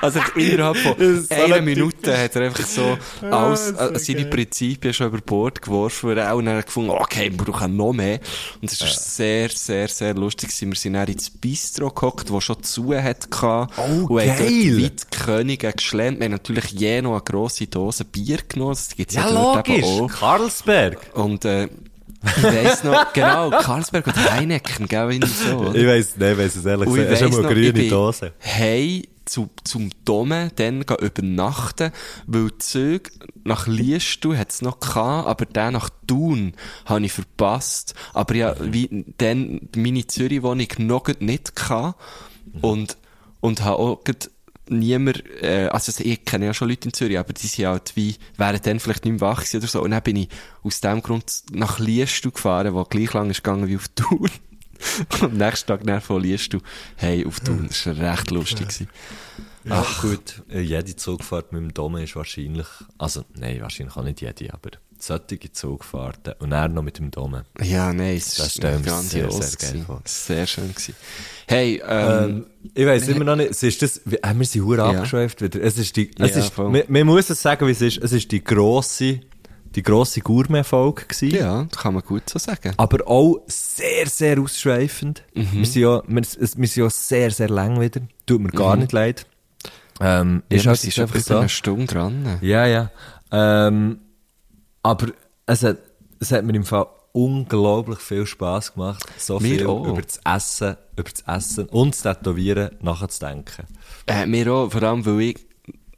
Also 0.00 0.20
innerhalb 0.36 0.76
von 0.76 0.96
einer 1.30 1.56
ein 1.56 1.64
Minute 1.64 2.16
hat 2.16 2.36
er 2.36 2.42
einfach 2.42 2.64
so 2.64 2.96
alles, 3.30 3.72
äh, 3.72 3.98
seine 3.98 4.26
Prinzipien 4.26 4.94
schon 4.94 5.08
über 5.08 5.20
Bord 5.20 5.62
geworfen, 5.62 6.10
weil 6.10 6.18
er 6.18 6.32
auch 6.32 6.40
dann 6.40 6.62
gefunden 6.62 6.90
okay, 6.90 7.30
wir 7.30 7.36
brauchen 7.36 7.76
noch 7.76 7.92
mehr. 7.92 8.20
Und 8.60 8.70
es 8.70 8.80
war 8.80 8.88
sehr, 8.88 9.48
sehr, 9.50 9.88
sehr 9.88 10.14
lustig. 10.14 10.50
Wir 10.60 10.74
sind 10.74 10.94
dann 10.94 11.08
ins 11.08 11.30
Bistro 11.30 11.90
gehockt, 11.90 12.30
das 12.30 12.44
schon 12.44 12.62
zu 12.62 12.94
hat 12.94 13.30
gehabt. 13.30 13.74
Oh, 13.76 14.06
und 14.06 14.16
geil. 14.16 14.36
dort 14.38 14.82
weit 14.82 15.10
Könige 15.10 15.72
geschlemmt. 15.72 16.18
Wir 16.18 16.26
haben 16.26 16.32
natürlich 16.32 16.70
je 16.70 17.02
noch 17.02 17.12
eine 17.12 17.22
grosse 17.22 17.66
Dose 17.66 18.04
Bier 18.04 18.38
genommen. 18.48 18.72
Das 18.72 18.96
gibt's 18.96 19.14
ja, 19.14 19.28
Ja, 19.28 19.32
dort 19.32 19.68
eben 19.68 19.80
logisch, 19.80 20.00
auch. 20.00 20.20
Karlsberg. 20.20 20.98
Und, 21.14 21.44
äh, 21.44 21.68
ich 22.22 22.42
weiss 22.42 22.84
noch, 22.84 23.12
genau, 23.12 23.50
Karlsberg 23.50 24.06
und 24.06 24.30
Heineken, 24.30 24.88
gell, 24.88 25.12
irgendwie 25.12 25.32
so, 25.32 25.56
oder? 25.56 25.74
Ich 25.74 25.86
weiss, 25.86 26.14
nein, 26.18 26.32
ich 26.32 26.38
weiss 26.38 26.56
es 26.56 26.64
ehrlich 26.64 26.88
gesagt. 26.88 27.12
ich 27.12 27.12
Es 27.12 27.20
ist 27.22 27.38
immer 27.38 27.48
grüne 27.48 27.72
bin 27.72 27.88
Dose. 27.88 28.32
Hey, 28.38 29.08
zu, 29.24 29.48
zum 29.64 29.90
Dome, 30.04 30.50
dann 30.56 30.84
gehen 30.84 30.96
übernachten, 30.98 31.92
weil 32.26 32.50
Züge 32.58 33.10
nach 33.44 33.66
Liestal 33.66 34.36
hat's 34.36 34.60
noch 34.60 34.80
gehabt, 34.80 35.28
aber 35.28 35.46
den 35.46 35.72
nach 35.72 35.88
Thun 36.06 36.54
habe 36.84 37.04
ich 37.04 37.12
verpasst. 37.12 37.94
Aber 38.12 38.34
ja, 38.34 38.54
wie, 38.60 39.04
dann 39.18 39.68
meine 39.76 40.06
Zürich-Wohnung 40.06 40.68
noch 40.78 41.08
nicht 41.20 41.54
gehabt. 41.54 42.00
Und, 42.60 42.96
und 43.40 43.62
habe 43.64 43.78
auch 43.78 44.04
niemand, 44.70 45.24
äh, 45.42 45.68
also 45.70 45.92
ich 46.02 46.24
kenne 46.24 46.46
ja 46.46 46.54
schon 46.54 46.68
Leute 46.68 46.88
in 46.88 46.92
Zürich, 46.92 47.18
aber 47.18 47.32
die 47.32 47.46
sind 47.46 47.66
halt 47.66 47.92
wie, 47.96 48.16
wären 48.36 48.60
dann 48.62 48.80
vielleicht 48.80 49.04
nicht 49.04 49.20
mehr 49.20 49.20
wach 49.20 49.40
gewesen 49.40 49.58
oder 49.58 49.66
so. 49.66 49.82
Und 49.82 49.90
dann 49.90 50.02
bin 50.02 50.16
ich 50.16 50.28
aus 50.62 50.80
dem 50.80 51.02
Grund 51.02 51.42
nach 51.52 51.78
Liestal 51.78 52.32
gefahren, 52.32 52.74
wo 52.74 52.84
gleich 52.84 53.12
lang 53.12 53.30
ist 53.30 53.42
gegangen 53.42 53.68
wie 53.68 53.76
auf 53.76 53.88
Thun. 53.88 54.30
Und 55.12 55.22
am 55.22 55.36
nächsten 55.36 55.66
Tag 55.66 55.84
dann 55.84 56.00
von 56.00 56.22
Liestal, 56.22 56.60
hey, 56.96 57.26
auf 57.26 57.40
Thun. 57.40 57.66
Das 57.68 57.86
war 57.86 58.12
recht 58.12 58.30
lustig. 58.30 58.68
gewesen. 58.68 58.88
Ach 59.68 60.00
gut, 60.00 60.42
äh, 60.50 60.60
jede 60.60 60.96
Zugfahrt 60.96 61.52
mit 61.52 61.60
dem 61.60 61.74
Dome 61.74 62.02
ist 62.02 62.16
wahrscheinlich, 62.16 62.66
also 62.96 63.24
nein, 63.34 63.60
wahrscheinlich 63.60 63.96
auch 63.96 64.04
nicht 64.04 64.22
jede, 64.22 64.54
aber 64.54 64.70
solche 65.02 65.52
Zugfahrten 65.52 66.34
und 66.38 66.50
dann 66.50 66.74
noch 66.74 66.82
mit 66.82 66.98
dem 66.98 67.10
Dome. 67.10 67.44
Ja, 67.62 67.92
nein, 67.92 68.16
es 68.16 68.34
Das 68.34 68.48
ist 68.56 68.62
wir 68.62 68.74
uns 68.74 69.10
sehr, 69.10 69.22
grandios 69.22 69.52
sehr 69.52 69.72
geil. 69.72 69.86
Sehr 70.04 70.46
schön 70.46 70.68
gewesen. 70.70 70.94
Hey, 71.46 71.82
ähm, 71.86 72.08
Ähm, 72.24 72.46
ich 72.74 72.86
weiss 72.86 73.08
immer 73.08 73.24
noch 73.24 73.36
nicht, 73.36 73.50
es 73.50 73.62
ist 73.62 73.82
das, 73.82 74.00
wie- 74.04 74.16
äh, 74.16 74.34
wir 74.34 74.46
sind 74.46 74.64
hure 74.64 74.78
Ja. 74.78 74.90
abgeschweift 74.90 75.40
wieder. 75.42 75.60
Es 75.62 75.78
ist 75.78 75.96
die, 75.96 76.10
es 76.18 76.34
Ja, 76.34 76.38
ist, 76.44 76.56
man, 76.58 76.82
man 76.88 77.06
muss 77.06 77.30
es 77.30 77.40
sagen, 77.42 77.66
wie 77.66 77.72
es 77.72 77.80
ist, 77.80 77.98
es 77.98 78.12
ist 78.12 78.30
die 78.30 78.42
grosse, 78.44 79.20
die 79.74 79.82
grosse 79.82 80.20
Gourmet-Folge 80.20 81.04
gewesen. 81.06 81.30
ja, 81.36 81.64
das 81.70 81.80
kann 81.82 81.94
man 81.94 82.02
gut 82.02 82.28
so 82.28 82.38
sagen. 82.38 82.74
Aber 82.76 83.06
auch 83.08 83.42
sehr, 83.46 84.06
sehr 84.08 84.38
ausschweifend. 84.40 85.22
Mhm. 85.34 85.48
Wir 85.52 85.64
sind 85.66 85.82
ja, 85.82 86.02
wir, 86.06 86.22
wir 86.22 86.24
sind 86.68 86.76
ja 86.76 86.90
sehr, 86.90 87.30
sehr 87.30 87.48
lang 87.48 87.80
wieder. 87.80 88.00
Tut 88.26 88.40
mir 88.40 88.50
gar 88.50 88.76
nicht 88.76 88.92
leid. 88.92 89.26
Ähm, 90.02 90.42
ist 90.48 90.52
Mhm. 90.52 90.64
ja, 90.64 90.64
halt 90.70 90.78
ist 90.78 90.84
jetzt 90.86 90.98
einfach 90.98 91.14
über 91.16 91.22
so. 91.24 91.38
eine 91.38 91.48
Stunde 91.48 91.86
dran. 91.86 92.38
Ja, 92.40 92.66
ja. 92.66 92.90
Ähm, 93.32 93.98
aber 94.82 95.08
es 95.46 95.62
hat, 95.62 95.78
es 96.20 96.32
hat 96.32 96.44
mir 96.44 96.54
im 96.54 96.64
Fall 96.64 96.86
unglaublich 97.12 97.98
viel 97.98 98.24
Spass 98.26 98.74
gemacht, 98.74 99.04
so 99.18 99.40
Mir 99.40 99.58
viel 99.58 99.66
auch. 99.66 99.86
über 99.86 100.02
das 100.02 100.20
Essen, 100.24 100.76
über 100.96 101.10
das 101.10 101.22
Essen 101.26 101.66
und 101.66 101.94
das 101.94 102.02
Tätowieren 102.02 102.76
nachzudenken. 102.80 103.66
Äh, 104.06 104.26
mir 104.26 104.52
auch, 104.52 104.70
vor 104.70 104.82
allem, 104.82 105.04
weil 105.06 105.20
ich 105.20 105.38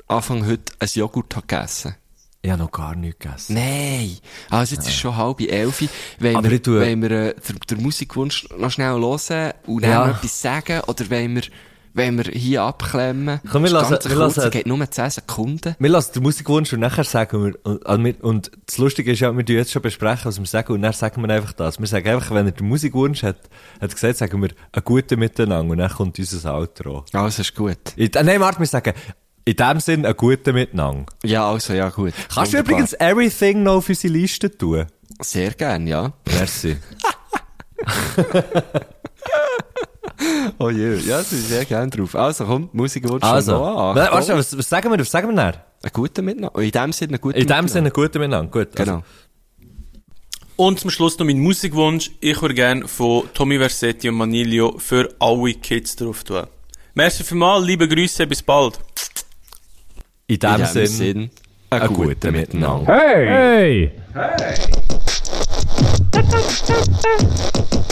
Anfang 0.08 0.46
heute 0.46 0.72
ein 0.78 0.88
Joghurt 0.92 1.34
habe 1.36 1.46
gegessen. 1.46 1.94
Ich 2.44 2.50
habe 2.50 2.62
noch 2.62 2.72
gar 2.72 2.94
nichts 2.96 3.20
gegessen. 3.20 3.54
Nein. 3.54 4.16
Also 4.50 4.74
jetzt 4.74 4.88
ist 4.88 4.96
schon 4.96 5.16
halb 5.16 5.40
elf. 5.40 5.80
Wollen 6.18 6.36
Aber 6.36 6.50
wir, 6.50 6.56
ich 6.56 6.62
tue- 6.62 6.80
wollen 6.80 7.02
wir 7.02 7.10
äh, 7.10 7.34
den, 7.34 7.58
den 7.70 7.82
Musikwunsch 7.82 8.48
noch 8.58 8.70
schnell 8.70 8.94
hören 8.98 9.52
und 9.66 9.82
dann 9.84 9.90
Ja. 9.90 10.10
etwas 10.10 10.42
sagen? 10.42 10.80
Oder 10.88 11.08
wollen 11.08 11.36
wir, 11.36 11.42
wollen 11.94 12.16
wir 12.18 12.24
hier 12.32 12.62
abklemmen? 12.62 13.40
Komm, 13.50 13.64
wir 13.64 13.70
lassen- 13.70 13.90
wir 13.90 13.98
kurz, 13.98 14.14
lassen- 14.14 14.40
es 14.40 14.50
geht 14.50 14.66
nur 14.66 14.90
10 14.90 15.10
Sekunden. 15.10 15.76
Wir 15.78 15.90
lassen 15.90 16.12
den 16.14 16.22
Musikwunsch 16.22 16.72
und 16.72 16.80
nachher 16.80 17.04
sagen 17.04 17.44
wir, 17.44 17.54
und, 17.64 17.86
also 17.86 18.04
wir- 18.04 18.24
und 18.24 18.50
das 18.66 18.78
Lustige 18.78 19.12
ist 19.12 19.20
ja, 19.20 19.36
wir 19.36 19.44
jetzt 19.44 19.72
schon 19.72 19.82
besprechen, 19.82 20.24
was 20.26 20.38
wir 20.38 20.46
sagen, 20.46 20.72
und 20.72 20.82
dann 20.82 20.92
sagen 20.92 21.22
wir 21.26 21.34
einfach 21.34 21.52
das. 21.52 21.78
Wir 21.78 21.86
sagen 21.86 22.08
einfach, 22.08 22.30
wenn 22.34 22.46
er 22.46 22.52
den 22.52 22.68
Musikwunsch 22.68 23.22
hat, 23.22 23.36
hat 23.80 23.92
gesagt, 23.94 24.16
sagen 24.16 24.40
wir, 24.42 24.50
einen 24.72 24.84
guten 24.84 25.18
Miteinander, 25.18 25.72
und 25.72 25.78
dann 25.78 25.90
kommt 25.90 26.18
unser 26.18 26.54
Outro. 26.54 27.04
Also 27.12 27.42
ist 27.42 27.54
gut. 27.54 27.78
In, 27.96 28.12
äh, 28.12 28.22
nein, 28.22 28.40
warte, 28.40 28.58
wir 28.60 28.66
sagen, 28.66 28.94
in 29.44 29.56
dem 29.56 29.80
Sinn, 29.80 30.06
einen 30.06 30.16
guten 30.16 30.54
Miteinander. 30.54 31.06
Ja, 31.24 31.50
also, 31.50 31.72
ja, 31.72 31.88
gut. 31.90 32.12
Kannst 32.32 32.52
du 32.52 32.58
Wunderbar. 32.58 32.80
übrigens 32.80 32.92
Everything 32.94 33.62
noch 33.64 33.74
auf 33.78 33.88
unsere 33.88 34.12
Liste 34.14 34.56
tun? 34.56 34.86
Sehr 35.20 35.50
gern, 35.52 35.86
ja. 35.86 36.12
Merci. 36.26 36.76
Oh 40.58 40.68
je, 40.70 40.96
ja, 40.96 41.18
das 41.18 41.32
ist 41.32 41.48
sehr 41.48 41.64
gern 41.64 41.88
drauf. 41.90 42.14
Also 42.16 42.44
komm, 42.44 42.68
Musikwunsch 42.72 43.22
Also, 43.22 43.52
von 43.52 43.60
Noah. 43.60 43.94
Nein, 43.94 44.04
Achtung. 44.04 44.18
warte, 44.18 44.36
was, 44.36 44.58
was 44.58 44.68
sagen 44.68 44.90
wir, 44.90 44.98
was 44.98 45.10
sagen 45.10 45.28
wir 45.28 45.36
dann? 45.36 45.54
Einen 45.54 45.92
guten 45.92 46.24
Miteinander. 46.24 46.60
In 46.60 46.70
dem 46.70 46.92
Sinne 46.92 47.10
einen 47.12 47.20
guten 47.20 47.38
In 47.38 47.46
dem. 47.46 47.68
Sinne, 47.68 47.86
einen 47.86 47.92
guten 47.92 48.18
Miteinander. 48.18 48.50
Gut. 48.50 48.68
also- 48.78 48.92
Genau. 48.92 49.02
Und 50.56 50.78
zum 50.80 50.90
Schluss 50.90 51.18
noch 51.18 51.26
mein 51.26 51.38
Musikwunsch. 51.38 52.10
Ich 52.20 52.40
würde 52.42 52.54
gerne 52.54 52.86
von 52.86 53.24
Tommy 53.32 53.58
Versetti 53.58 54.08
und 54.08 54.16
Manilio 54.16 54.76
für 54.78 55.08
alle 55.18 55.54
Kids 55.54 55.96
drauf 55.96 56.24
tun. 56.24 56.46
Merci 56.94 57.24
vielmals, 57.24 57.64
liebe 57.64 57.88
Grüße, 57.88 58.26
bis 58.26 58.42
bald. 58.42 58.78
in 60.26 60.38
dem, 60.38 60.50
In 60.52 60.56
dem 60.58 60.66
Sinne, 60.66 60.86
Sinn, 60.88 61.30
einen 61.70 61.88
guten 61.88 62.08
guten 62.08 62.32
Miteinander. 62.32 62.86
Hey! 62.92 63.90
Hey! 64.12 64.70